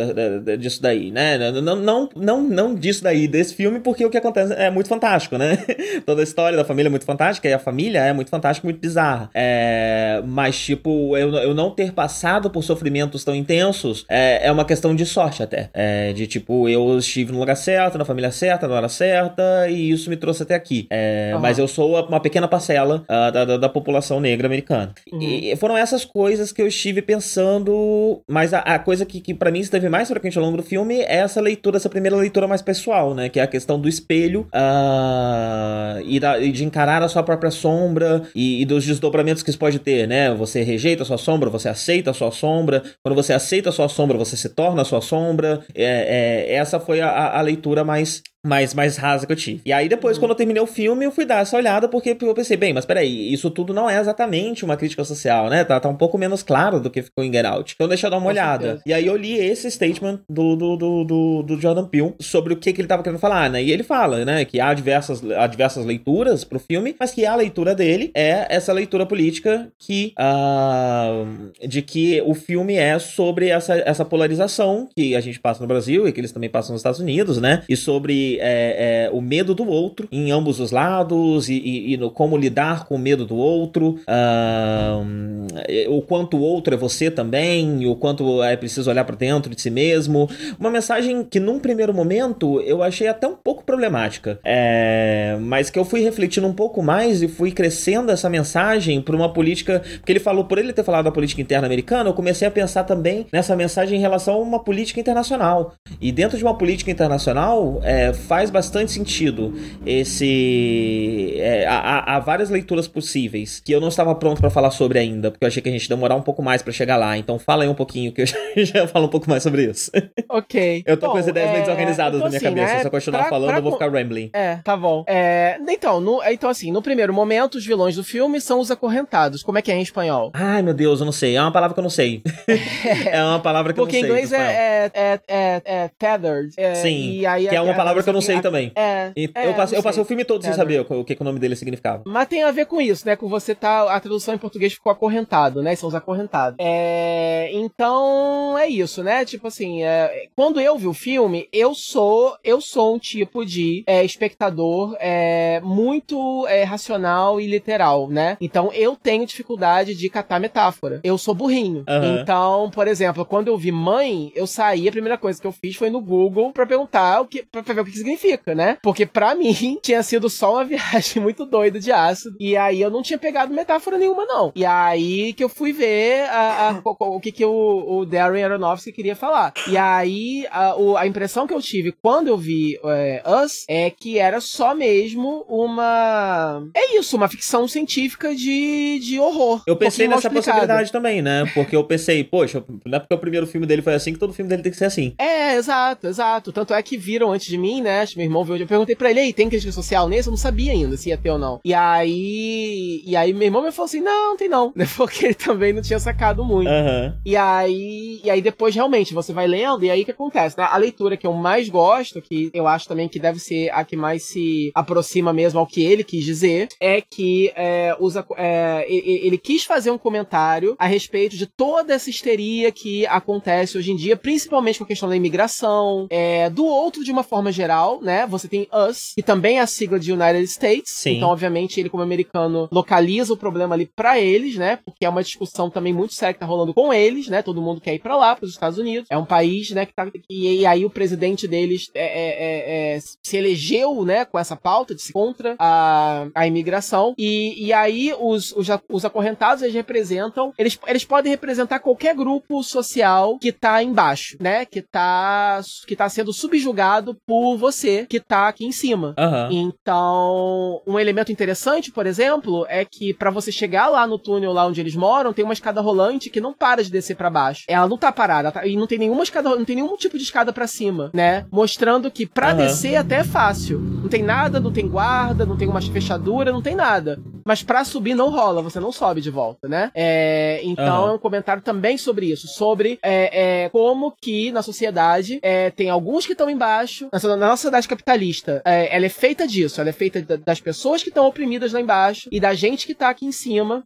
disso 0.59 0.83
daí, 0.83 1.11
né? 1.11 1.39
Não, 1.61 1.77
não, 1.77 2.09
não, 2.17 2.43
não 2.43 2.75
disso 2.75 3.03
daí, 3.03 3.29
desse 3.29 3.55
filme, 3.55 3.81
porque 3.81 4.05
o 4.05 4.11
que 4.11 4.19
acontece 4.19 4.53
é 4.55 4.71
muito 4.71 4.89
fantástico, 4.89 5.37
né? 5.37 5.59
Toda 6.05 6.23
a 6.23 6.25
história 6.25 6.57
da 6.57 6.65
família 6.65 6.89
é 6.89 6.91
muito 6.91 7.05
fantástica 7.05 7.49
e 7.49 7.53
a 7.53 7.59
família 7.59 8.01
é 8.01 8.13
muito 8.13 8.31
fantástica, 8.31 8.67
muito 8.67 8.81
bizarra. 8.81 9.31
É, 9.35 10.23
mas, 10.27 10.59
tipo, 10.59 11.17
eu, 11.17 11.33
eu 11.35 11.55
não 11.55 11.71
ter 11.71 11.93
passado 11.93 12.51
por 12.51 12.63
sofrimentos 12.63 13.25
tão 13.25 13.35
intensos 13.35 14.05
é, 14.09 14.47
é 14.47 14.53
uma 14.53 14.65
questão 14.65 14.95
de 14.95 15.07
sorte 15.07 15.43
até. 15.43 15.71
É, 15.73 16.13
de 16.13 16.27
tipo, 16.27 16.69
eu 16.69 16.99
estive 16.99 17.33
no 17.33 17.39
lugar 17.39 17.57
certo, 17.57 17.99
na 17.99 18.05
família 18.05 18.18
certa, 18.31 18.67
na 18.69 18.75
hora 18.75 18.89
certa, 18.89 19.69
e 19.69 19.91
isso 19.91 20.11
me 20.11 20.17
trouxe 20.17 20.43
até 20.43 20.55
aqui. 20.55 20.87
É, 20.91 21.33
uhum. 21.35 21.41
Mas 21.41 21.59
eu 21.59 21.69
sou 21.69 22.07
uma 22.07 22.21
pequena 22.21 22.49
parcela 22.49 23.05
uh, 23.05 23.33
da, 23.33 23.45
da, 23.45 23.57
da, 23.57 23.69
população 23.69 24.21
negra 24.21 24.47
americana. 24.47 24.93
Uhum. 25.13 25.21
E 25.21 25.57
foram 25.57 25.77
essas 25.77 26.05
coisas 26.05 26.53
que 26.53 26.61
eu 26.61 26.67
estive 26.67 27.03
pensando, 27.03 28.21
mas 28.29 28.53
a, 28.53 28.61
a 28.61 28.79
coisa 28.79 29.05
que, 29.07 29.21
que 29.21 29.35
para 29.35 29.51
mim 29.51 29.61
esteve 29.61 29.89
mais 29.89 30.09
frequente 30.09 30.39
ao 30.39 30.45
longo 30.45 30.57
do 30.57 30.63
filme 30.63 31.01
é 31.01 31.19
essa 31.19 31.41
leitura, 31.41 31.77
essa 31.77 31.89
primeira 31.89 32.17
leitura 32.17 32.47
mais 32.47 32.63
pessoal, 32.63 33.15
né? 33.15 33.29
Que 33.29 33.41
é 33.41 33.43
a 33.43 33.47
questão 33.47 33.79
do 33.79 33.89
espelho 33.89 34.49
uh, 34.55 36.01
e, 36.05 36.19
da, 36.19 36.39
e, 36.39 36.51
de 36.51 36.65
encarar 36.65 37.03
a 37.03 37.09
sua 37.09 37.23
própria 37.23 37.51
sombra 37.51 38.23
e, 38.35 38.63
e, 38.63 38.65
dos 38.65 38.85
desdobramentos 38.85 39.43
que 39.43 39.51
isso 39.51 39.59
pode 39.59 39.79
ter, 39.79 40.07
né? 40.07 40.35
Você 40.35 40.63
rejeita 40.63 41.03
a 41.03 41.07
sua 41.07 41.19
sombra, 41.19 41.51
você 41.51 41.69
aceita 41.69 42.11
a 42.11 42.15
sua 42.15 42.31
sombra. 42.31 42.83
Quando 43.03 43.15
você 43.15 43.33
aceita 43.33 43.69
a 43.69 43.73
sua 43.73 43.89
sombra, 43.89 44.17
você 44.17 44.37
se 44.37 44.49
torna 44.49 44.83
a 44.83 44.85
sua 44.85 45.01
sombra. 45.01 45.61
É, 45.75 46.49
é 46.49 46.55
essa 46.55 46.81
foi 46.81 47.01
a, 47.01 47.39
a 47.39 47.41
leitura 47.41 47.85
mais 47.85 48.08
guys. 48.09 48.23
Mais, 48.49 48.75
mais 48.75 48.97
rasa 48.97 49.27
que 49.27 49.33
eu 49.33 49.37
tive. 49.37 49.61
E 49.65 49.73
aí 49.73 49.89
depois, 49.89 50.17
uhum. 50.17 50.23
quando 50.23 50.31
eu 50.31 50.37
terminei 50.37 50.63
o 50.63 50.67
filme, 50.67 51.05
eu 51.05 51.13
fui 51.13 51.25
dar 51.25 51.43
essa 51.43 51.57
olhada 51.57 51.89
porque 51.89 52.17
eu 52.21 52.35
pensei, 52.35 52.57
bem, 52.57 52.73
mas 52.73 52.85
peraí, 52.85 53.33
isso 53.33 53.51
tudo 53.51 53.75
não 53.75 53.89
é 53.89 54.01
exatamente 54.01 54.65
uma 54.65 54.77
crítica 54.77 55.05
social, 55.05 55.49
né? 55.49 55.65
Tá, 55.65 55.79
tá 55.79 55.89
um 55.89 55.97
pouco 55.97 56.17
menos 56.19 56.43
claro 56.43 56.81
do 56.81 56.91
que 56.91 57.03
ficou 57.03 57.25
em 57.25 57.33
Get 57.33 57.45
Out. 57.45 57.75
Então 57.75 57.87
deixa 57.89 58.07
eu 58.07 58.11
dar 58.11 58.17
uma 58.17 58.25
Com 58.25 58.29
olhada. 58.31 58.65
Certeza. 58.65 58.83
E 58.87 58.93
aí 58.93 59.07
eu 59.07 59.17
li 59.17 59.35
esse 59.39 59.71
statement 59.71 60.21
do, 60.29 60.57
do, 60.57 60.77
do, 60.77 61.05
do, 61.05 61.43
do 61.43 61.61
Jordan 61.61 61.87
Peele 61.87 62.15
sobre 62.21 62.55
o 62.55 62.57
que, 62.57 62.73
que 62.73 62.81
ele 62.81 62.89
tava 62.89 63.03
querendo 63.03 63.21
falar, 63.21 63.51
né? 63.51 63.63
E 63.63 63.71
ele 63.71 63.83
fala, 63.83 64.25
né, 64.25 64.45
que 64.45 64.61
há 64.61 64.73
diversas, 64.73 65.23
há 65.31 65.47
diversas 65.47 65.85
leituras 65.85 66.45
pro 66.45 66.59
filme, 66.59 66.95
mas 66.99 67.13
que 67.13 67.27
a 67.27 67.35
leitura 67.35 67.75
dele 67.75 68.11
é 68.15 68.47
essa 68.49 68.73
leitura 68.73 69.05
política 69.05 69.71
que 69.79 70.15
uh, 70.19 71.51
de 71.67 71.83
que 71.83 72.23
o 72.25 72.35
filme 72.35 72.75
é 72.75 72.99
sobre 72.99 73.49
essa, 73.49 73.75
essa 73.75 74.05
polarização 74.05 74.89
que 74.97 75.15
a 75.15 75.21
gente 75.21 75.39
passa 75.39 75.61
no 75.61 75.67
Brasil 75.67 76.07
e 76.07 76.13
que 76.13 76.21
eles 76.21 76.33
também 76.33 76.51
passam 76.51 76.73
nos 76.73 76.81
Estados 76.81 77.01
Unidos, 77.01 77.39
né? 77.39 77.63
E 77.69 77.77
sobre 77.77 78.38
é, 78.41 79.07
é, 79.07 79.11
o 79.13 79.21
medo 79.21 79.55
do 79.55 79.67
outro 79.67 80.09
em 80.11 80.31
ambos 80.31 80.61
os 80.61 80.71
lados 80.71 81.49
e, 81.49 81.55
e, 81.55 81.95
e 81.95 81.97
no 81.97 82.11
como 82.11 82.37
lidar 82.37 82.85
com 82.87 82.95
o 82.95 82.99
medo 82.99 83.25
do 83.25 83.37
outro, 83.37 83.99
uh, 84.09 85.89
o 85.89 86.03
quanto 86.03 86.37
o 86.37 86.41
outro 86.41 86.75
é 86.75 86.77
você 86.77 87.11
também, 87.11 87.87
o 87.87 87.97
quanto 87.97 88.43
é 88.43 88.57
preciso 88.57 88.91
olhar 88.91 89.05
para 89.05 89.17
dentro 89.17 89.55
de 89.55 89.61
si 89.61 89.71
mesmo. 89.71 90.29
Uma 90.59 90.71
mensagem 90.71 91.25
que 91.25 91.41
num 91.41 91.59
primeiro 91.59 91.93
momento 91.95 92.61
eu 92.61 92.83
achei 92.83 93.09
até 93.09 93.27
um 93.27 93.35
pouco 93.35 93.65
problemática, 93.65 94.39
é, 94.45 95.37
mas 95.41 95.71
que 95.71 95.79
eu 95.79 95.85
fui 95.85 96.01
refletindo 96.01 96.47
um 96.47 96.53
pouco 96.53 96.83
mais 96.83 97.23
e 97.23 97.29
fui 97.29 97.51
crescendo 97.51 98.11
essa 98.11 98.29
mensagem 98.29 99.01
para 99.01 99.17
uma 99.17 99.33
política, 99.33 99.83
porque 99.99 100.13
ele 100.13 100.21
falou 100.21 100.45
por 100.45 100.59
ele 100.59 100.73
ter 100.73 100.85
falado 100.85 101.05
da 101.05 101.13
política 101.13 101.41
interna 101.41 101.67
americana, 101.67 102.11
eu 102.11 102.15
comecei 102.15 102.47
a 102.47 102.51
pensar 102.51 102.85
também 102.85 103.27
nessa 103.33 103.55
mensagem 103.57 103.99
em 103.99 104.01
relação 104.01 104.35
a 104.35 104.39
uma 104.39 104.59
política 104.59 105.01
internacional. 105.01 105.75
E 106.01 106.13
dentro 106.13 106.37
de 106.37 106.45
uma 106.45 106.57
política 106.57 106.91
internacional 106.91 107.81
é, 107.83 108.13
faz 108.19 108.51
bastante 108.51 108.93
sentido 108.93 109.55
esse 109.87 111.35
é, 111.39 111.67
há, 111.67 112.17
há, 112.17 112.19
várias 112.19 112.51
leituras 112.51 112.87
possíveis 112.87 113.61
que 113.65 113.73
eu 113.73 113.81
não 113.81 113.89
estava 113.89 114.15
pronto 114.15 114.41
para 114.41 114.51
falar 114.51 114.71
sobre 114.71 114.99
ainda, 114.99 115.31
porque 115.31 115.45
eu 115.45 115.49
achei 115.49 115.63
que 115.63 115.69
a 115.69 115.73
gente 115.73 115.85
ia 115.85 115.89
demorar 115.89 116.15
um 116.15 116.23
pouco 116.23 116.43
mais 116.43 116.63
para 116.63 116.73
chegar 116.73 116.97
lá. 116.97 117.17
Então 117.17 117.39
fala 117.39 117.65
aí 117.65 117.69
um 117.69 117.75
pouquinho 117.75 118.13
que 118.13 118.23
eu 118.23 118.27
já 118.65 118.87
falo 118.87 119.07
um 119.07 119.09
pouco 119.09 119.29
mais 119.29 119.43
sobre 119.43 119.65
isso. 119.65 119.91
Ok. 120.29 120.83
Eu 120.87 120.97
tô 120.97 121.07
bom, 121.07 121.13
com 121.13 121.19
as 121.19 121.27
ideias 121.27 121.49
é... 121.49 121.53
meio 121.53 121.65
desorganizadas 121.65 122.17
então, 122.17 122.25
na 122.25 122.29
minha 122.29 122.39
assim, 122.39 122.47
cabeça. 122.47 122.75
Né? 122.75 122.81
Se 122.81 122.87
eu 122.87 122.91
continuar 122.91 123.21
pra, 123.21 123.29
falando, 123.29 123.49
pra... 123.49 123.59
eu 123.59 123.63
vou 123.63 123.73
ficar 123.73 123.91
rambling. 123.91 124.31
É, 124.33 124.57
tá 124.57 124.77
bom. 124.77 125.05
É... 125.07 125.59
Então, 125.69 126.01
no... 126.01 126.23
então, 126.25 126.51
assim, 126.51 126.71
no 126.73 126.83
primeiro 126.83 127.13
momento, 127.13 127.57
os 127.57 127.67
vilões 127.67 127.97
do 127.97 128.05
filme 128.05 128.41
são 128.41 128.61
os 128.61 128.71
acorrentados. 128.71 129.43
Como 129.43 129.59
é 129.59 129.63
que 129.63 129.71
é 129.71 129.77
em 129.77 129.83
espanhol? 129.83 130.31
Ai, 130.35 130.63
meu 130.63 130.75
Deus, 130.75 131.01
eu 131.01 131.07
não 131.07 131.13
sei. 131.13 131.37
É 131.37 131.43
uma 131.43 131.53
palavra 131.53 131.75
que 131.75 131.81
eu 131.81 131.83
não 131.83 131.91
sei. 131.91 132.23
é 133.07 133.23
uma 133.23 133.41
palavra 133.41 133.73
que 133.73 133.81
porque 133.81 133.97
eu 133.97 134.09
não 134.09 134.17
sei. 134.17 134.21
Porque 134.21 134.35
em 134.35 134.39
inglês 134.39 134.53
é, 134.59 134.91
é, 134.95 135.21
é, 135.29 135.63
é, 135.65 135.91
tethered. 135.99 136.53
Sim. 136.77 137.21
que 137.49 137.55
é 137.55 137.61
uma 137.61 137.75
palavra 137.75 138.03
que 138.03 138.08
eu 138.09 138.13
não 138.13 138.21
sei 138.21 138.41
também. 138.41 138.73
É. 138.75 139.13
eu, 139.17 139.55
passei, 139.55 139.79
eu 139.79 139.83
passei 139.83 140.03
o 140.03 140.07
filme 140.07 140.25
todo 140.25 140.43
sem 140.43 140.53
saber 140.53 140.87
o 140.89 141.05
que, 141.05 141.15
que 141.15 141.23
o 141.23 141.25
nome 141.25 141.39
dele 141.39 141.57
significava. 141.57 142.03
Mas 142.07 142.29
tem 142.29 142.43
a 142.43 142.51
ver 142.51 142.67
com 142.67 142.81
isso, 142.81 143.07
né? 143.07 143.17
Com 143.17 143.29
você 143.29 143.55
tá. 143.55 143.95
A 143.95 144.01
tradução 144.01 144.35
em 144.35 144.39
português 144.39 144.73
ficou 144.73 144.91
acorrentado, 144.93 145.63
né? 145.63 145.75
São 145.75 145.89
os 145.89 145.95
acorrentados. 145.95 146.57
É, 146.61 147.51
então 147.53 148.57
é 148.59 148.67
isso, 148.69 149.03
né? 149.03 149.25
Tipo 149.25 149.49
assim, 149.49 149.83
é, 149.83 150.27
quando 150.35 150.61
eu 150.61 150.77
vi 150.77 150.87
o 150.87 150.95
filme, 150.95 151.49
eu 151.53 151.75
sou 151.75 152.37
eu 152.45 152.61
sou 152.61 152.95
um 152.95 152.99
tipo 152.99 153.45
de 153.45 153.85
é, 153.87 154.05
espectador 154.05 154.97
é, 155.01 155.61
muito 155.61 156.47
é, 156.49 156.65
racional 156.65 157.41
e 157.41 157.47
literal, 157.47 158.09
né? 158.09 158.37
Então 158.41 158.73
eu 158.73 158.97
tenho 158.97 159.27
dificuldade 159.27 159.95
de 159.95 160.09
catar 160.09 160.41
metáfora. 160.41 161.01
Eu 161.03 161.19
sou 161.19 161.35
burrinho. 161.35 161.85
Uhum. 161.89 162.21
Então, 162.21 162.71
por 162.71 162.87
exemplo, 162.87 163.25
quando 163.25 163.49
eu 163.49 163.57
vi 163.57 163.73
mãe, 163.73 164.33
eu 164.35 164.47
saí, 164.47 164.89
a 164.89 164.93
primeira 164.93 165.19
coisa 165.19 165.41
que 165.41 165.47
eu 165.47 165.53
fiz 165.53 165.77
foi 165.77 165.91
no 165.91 166.01
Google 166.01 166.53
para 166.53 166.67
perguntar 166.67 167.21
o 167.21 167.27
que, 167.27 167.43
pra 167.43 167.63
ver 167.63 167.81
o 167.81 167.85
que 167.85 167.98
significa, 167.99 168.55
né? 168.55 168.79
Porque 168.83 169.07
para 169.07 169.35
mim 169.35 169.79
tinha 169.83 170.03
sido 170.03 170.29
só 170.29 170.55
uma 170.55 170.65
viagem 170.65 171.23
muito 171.23 171.45
doida 171.45 171.79
de 171.79 171.93
ácido. 171.93 172.37
E 172.41 172.57
aí 172.57 172.81
eu 172.81 172.91
não 172.91 173.03
tinha 173.03 173.19
pegado 173.19 173.53
metáfora 173.53 173.99
nenhuma, 173.99 174.25
não. 174.25 174.53
E 174.55 174.65
aí 174.65 175.33
que 175.33 175.45
eu 175.45 175.49
fui 175.49 175.73
ver 175.73 176.29
a, 176.31 176.71
a, 176.71 176.73
o, 176.85 177.17
o, 177.17 177.21
que, 177.21 177.33
que 177.33 177.45
o, 177.45 177.99
o 177.99 178.07
Darren 178.07 178.45
Aronofsky 178.45 178.93
queria 178.93 179.17
falar. 179.17 179.53
E 179.69 179.77
aí 179.77 180.47
a, 180.51 180.77
o, 180.77 180.97
a 180.97 181.07
impressão 181.07 181.47
que 181.47 181.55
eu 181.55 181.61
tive 181.61 181.93
quando 181.93 182.29
eu 182.29 182.37
vi 182.37 182.79
é, 182.85 183.23
Us 183.27 183.65
é 183.69 183.91
que 183.91 184.19
era 184.19 184.41
só 184.41 184.75
mesmo 184.75 185.45
uma. 185.49 186.63
É 186.75 186.97
isso, 186.97 187.17
uma 187.17 187.29
ficção 187.29 187.67
científica 187.67 188.35
de, 188.35 188.99
de 189.01 189.19
horror. 189.19 189.63
Eu 189.67 189.77
pensei 189.77 190.07
um 190.07 190.11
nessa 190.11 190.31
possibilidade 190.31 190.93
também, 190.93 191.23
né? 191.23 191.45
Porque 191.55 191.75
eu 191.75 191.85
pensei, 191.85 192.25
poxa, 192.25 192.65
não 192.85 192.97
é 192.97 193.01
porque 193.01 193.15
o 193.15 193.19
primeiro 193.19 193.47
filme 193.47 193.67
dele 193.67 193.83
foi 193.83 193.95
assim 193.95 194.13
que 194.13 194.19
todo 194.19 194.33
filme 194.33 194.49
dele 194.49 194.63
tem 194.63 194.73
que 194.73 194.79
ser 194.79 194.87
assim. 194.87 195.15
É, 195.19 195.55
exato, 195.55 196.07
exato. 196.07 196.53
Tanto 196.53 196.75
é 196.75 196.83
que 196.83 196.97
viram 196.97 197.33
antes 197.33 197.47
de 197.47 197.59
mim, 197.59 197.81
né? 197.81 197.88
Meu 198.17 198.27
irmão 198.27 198.45
viu. 198.45 198.57
Eu 198.57 198.67
perguntei 198.67 198.95
pra 198.95 199.11
ele, 199.11 199.21
aí, 199.21 199.33
tem 199.33 199.49
crítica 199.49 199.73
social 199.73 200.09
nesse? 200.09 200.29
Eu 200.29 200.33
não 200.33 200.39
sabia 200.39 200.73
ainda 200.73 200.97
se 200.97 201.09
ia 201.09 201.17
ter 201.17 201.31
ou 201.31 201.39
não. 201.39 201.61
E 201.65 201.75
aí. 201.75 203.03
E 203.05 203.17
aí 203.17 203.33
meu 203.33 203.47
irmão 203.47 203.63
me 203.63 203.73
falou 203.73 203.87
assim: 203.87 204.01
não, 204.01 204.31
não 204.31 204.37
tem 204.37 204.49
não. 204.49 204.73
Porque 204.97 205.27
ele 205.27 205.35
também 205.35 205.73
não 205.73 205.83
tinha 205.83 205.99
sacado 205.99 206.45
muito. 206.45 206.71
Uhum. 206.71 207.15
E 207.25 207.37
aí. 207.37 208.21
E 208.23 208.31
aí 208.31 208.41
depois 208.41 208.75
realmente 208.75 209.15
você 209.15 209.33
vai 209.33 209.47
lendo, 209.47 209.85
e 209.85 209.91
aí 209.91 210.03
o 210.03 210.05
que 210.05 210.11
acontece? 210.11 210.57
Né? 210.59 210.67
A 210.71 210.77
leitura 210.77 211.17
que 211.17 211.27
eu 211.27 211.33
mais 211.33 211.69
gosto, 211.69 212.21
que 212.21 212.51
eu 212.53 212.67
acho 212.67 212.89
também 212.89 213.09
que 213.09 213.19
deve 213.19 213.39
ser 213.39 213.71
a 213.71 213.85
que 213.85 213.97
mais 213.97 214.25
se 214.25 214.71
aproxima 214.75 215.33
mesmo 215.33 215.59
ao 215.59 215.67
que 215.67 215.83
ele 215.83 216.05
quis 216.05 216.25
dizer, 216.25 216.69
é 216.81 217.01
que 217.01 217.53
é, 217.55 217.97
usa, 217.99 218.25
é, 218.37 218.85
ele 218.89 219.39
quis 219.39 219.65
fazer 219.65 219.91
um 219.91 219.99
comentário 219.99 220.75
a 220.79 220.87
respeito 220.87 221.37
de 221.37 221.47
toda 221.47 221.95
essa 221.95 222.11
histeria 222.11 222.71
que 222.71 223.07
acontece 223.07 223.79
hoje 223.79 223.93
em 223.93 223.97
dia, 223.97 224.17
principalmente 224.17 224.79
com 224.79 224.85
a 224.85 224.87
questão 224.87 225.09
da 225.09 225.17
imigração, 225.17 226.07
é, 226.11 226.51
do 226.51 226.65
outro 226.65 227.05
de 227.05 227.13
uma 227.13 227.23
forma 227.23 227.51
geral, 227.53 227.78
né? 228.03 228.27
Você 228.27 228.49
tem 228.49 228.69
Us, 228.73 229.13
que 229.15 229.23
também 229.23 229.59
é 229.59 229.61
a 229.61 229.67
sigla 229.67 229.99
de 229.99 230.13
United 230.13 230.45
States. 230.45 230.93
Sim. 230.93 231.17
Então, 231.17 231.31
obviamente, 231.31 231.79
ele 231.81 231.89
como 231.89 232.03
americano 232.03 232.69
localiza 232.71 233.33
o 233.33 233.37
problema 233.37 233.75
ali 233.75 233.87
para 233.87 234.21
eles, 234.21 234.57
né? 234.57 234.79
Porque 234.85 235.05
é 235.05 235.09
uma 235.09 235.23
discussão 235.23 235.71
também 235.71 235.93
muito 235.93 236.15
séria 236.15 236.35
que 236.35 236.41
tá 236.41 236.47
rolando 236.47 236.75
com 236.75 236.93
eles, 236.93 237.29
né? 237.29 237.43
Todo 237.43 237.63
mundo 237.63 237.81
quer 237.81 237.95
ir 237.95 238.01
para 238.01 238.17
lá, 238.17 238.35
para 238.35 238.45
os 238.45 238.53
Estados 238.53 238.79
Unidos. 238.79 239.09
É 239.11 239.17
um 239.17 239.25
país, 239.25 239.71
né, 239.71 239.87
que 239.87 239.95
tá 239.95 240.09
e, 240.29 240.61
e 240.61 240.67
aí 240.67 240.85
o 240.85 240.91
presidente 240.91 241.47
deles 241.47 241.91
é, 241.95 242.05
é, 242.05 242.29
é, 242.29 242.97
é, 242.97 242.99
se 243.23 243.37
elegeu, 243.37 244.05
né, 244.05 244.25
com 244.25 244.39
essa 244.39 244.57
pauta 244.57 244.95
de 244.95 245.03
se 245.03 245.13
contra 245.13 245.55
a, 245.59 246.27
a 246.35 246.47
imigração. 246.47 247.15
E, 247.17 247.67
e 247.67 247.73
aí 247.73 248.13
os, 248.19 248.53
os, 248.53 248.69
os 248.89 249.05
acorrentados, 249.05 249.63
eles 249.63 249.75
representam, 249.75 250.53
eles, 250.59 250.79
eles 250.87 251.05
podem 251.05 251.31
representar 251.31 251.81
qualquer 251.81 252.15
grupo 252.15 252.63
social 252.63 253.39
que 253.39 253.53
tá 253.53 253.83
embaixo, 253.83 254.37
né? 254.41 254.65
Que 254.65 254.83
tá, 254.83 255.61
que 255.87 255.97
tá 255.97 256.09
sendo 256.09 256.33
subjugado 256.33 257.17
por 257.27 257.57
você, 257.57 257.68
que 258.09 258.21
tá 258.21 258.49
aqui 258.49 258.65
em 258.65 258.73
cima. 258.73 259.15
Uhum. 259.19 259.49
Então, 259.51 260.83
um 260.87 260.99
elemento 260.99 261.31
interessante, 261.31 261.93
por 261.93 262.07
exemplo, 262.07 262.67
é 262.69 262.85
que 262.85 263.13
para 263.13 263.31
você 263.31 263.53
chegar 263.53 263.89
lá 263.89 264.07
no 264.07 264.19
túnel, 264.19 264.53
lá 264.53 264.67
onde 264.67 264.81
eles 264.81 264.97
moram, 264.97 265.33
tem 265.33 265.45
uma 265.45 265.55
escada 265.55 265.81
rolante 265.81 266.31
que 266.31 266.41
não 266.41 266.53
para 266.53 266.83
de 266.83 266.91
descer 266.91 267.17
para 267.17 267.31
baixo. 267.31 267.65
Ela 267.69 267.89
não 267.89 267.99
tá 267.99 268.11
parada, 268.11 268.51
tá, 268.51 268.67
e 268.67 268.77
não 268.77 268.87
tem 268.87 268.99
nenhuma 268.99 269.23
escada, 269.23 269.51
não 269.51 269.65
tem 269.65 269.77
nenhum 269.77 269.97
tipo 269.97 270.17
de 270.17 270.25
escada 270.25 270.53
para 270.53 270.67
cima, 270.67 271.11
né? 271.13 271.47
Mostrando 271.51 272.11
que 272.11 272.27
para 272.27 272.51
uhum. 272.51 272.57
descer 272.57 272.97
até 272.97 273.19
é 273.19 273.25
fácil. 273.25 273.81
Não 273.81 274.09
tem 274.09 274.23
nada, 274.23 274.61
não 274.61 274.73
tem 274.73 274.87
guarda, 274.87 275.45
não 275.45 275.57
tem 275.57 275.69
uma 275.69 275.81
fechadura, 275.81 276.53
não 276.53 276.63
tem 276.63 276.77
nada. 276.77 277.19
Mas 277.45 277.63
para 277.63 277.85
subir 277.85 278.15
não 278.15 278.31
rola, 278.31 278.63
você 278.63 278.79
não 278.79 278.93
sobe 278.93 279.21
de 279.21 279.31
volta, 279.31 279.67
né? 279.67 279.91
É, 279.95 280.61
então 280.63 281.05
uhum. 281.05 281.09
é 281.09 281.13
um 281.15 281.19
comentário 281.19 281.63
também 281.63 281.97
sobre 281.97 282.27
isso, 282.27 282.47
sobre 282.47 282.99
é, 283.03 283.65
é, 283.65 283.69
como 283.71 284.13
que 284.21 284.53
na 284.53 284.63
sociedade 284.63 285.39
é, 285.43 285.71
tem 285.71 285.91
alguns 285.91 286.27
que 286.27 286.33
estão 286.33 286.51
embaixo. 286.51 287.09
Na, 287.11 287.37
na, 287.37 287.57
nossa 287.59 287.63
sociedade 287.63 287.89
capitalista, 287.89 288.63
é, 288.65 288.95
ela 288.95 289.07
é 289.07 289.09
feita 289.09 289.47
disso, 289.47 289.81
ela 289.81 289.91
é 289.91 289.93
feita 289.93 290.23
das 290.39 290.61
pessoas 290.61 291.03
que 291.03 291.09
estão 291.09 291.27
oprimidas 291.27 291.73
lá 291.73 291.81
embaixo 291.81 292.29
e 292.31 292.39
da 292.39 292.55
gente 292.55 292.87
que 292.87 292.95
tá 292.95 293.09
aqui 293.09 293.27
em 293.27 293.33
cima. 293.33 293.83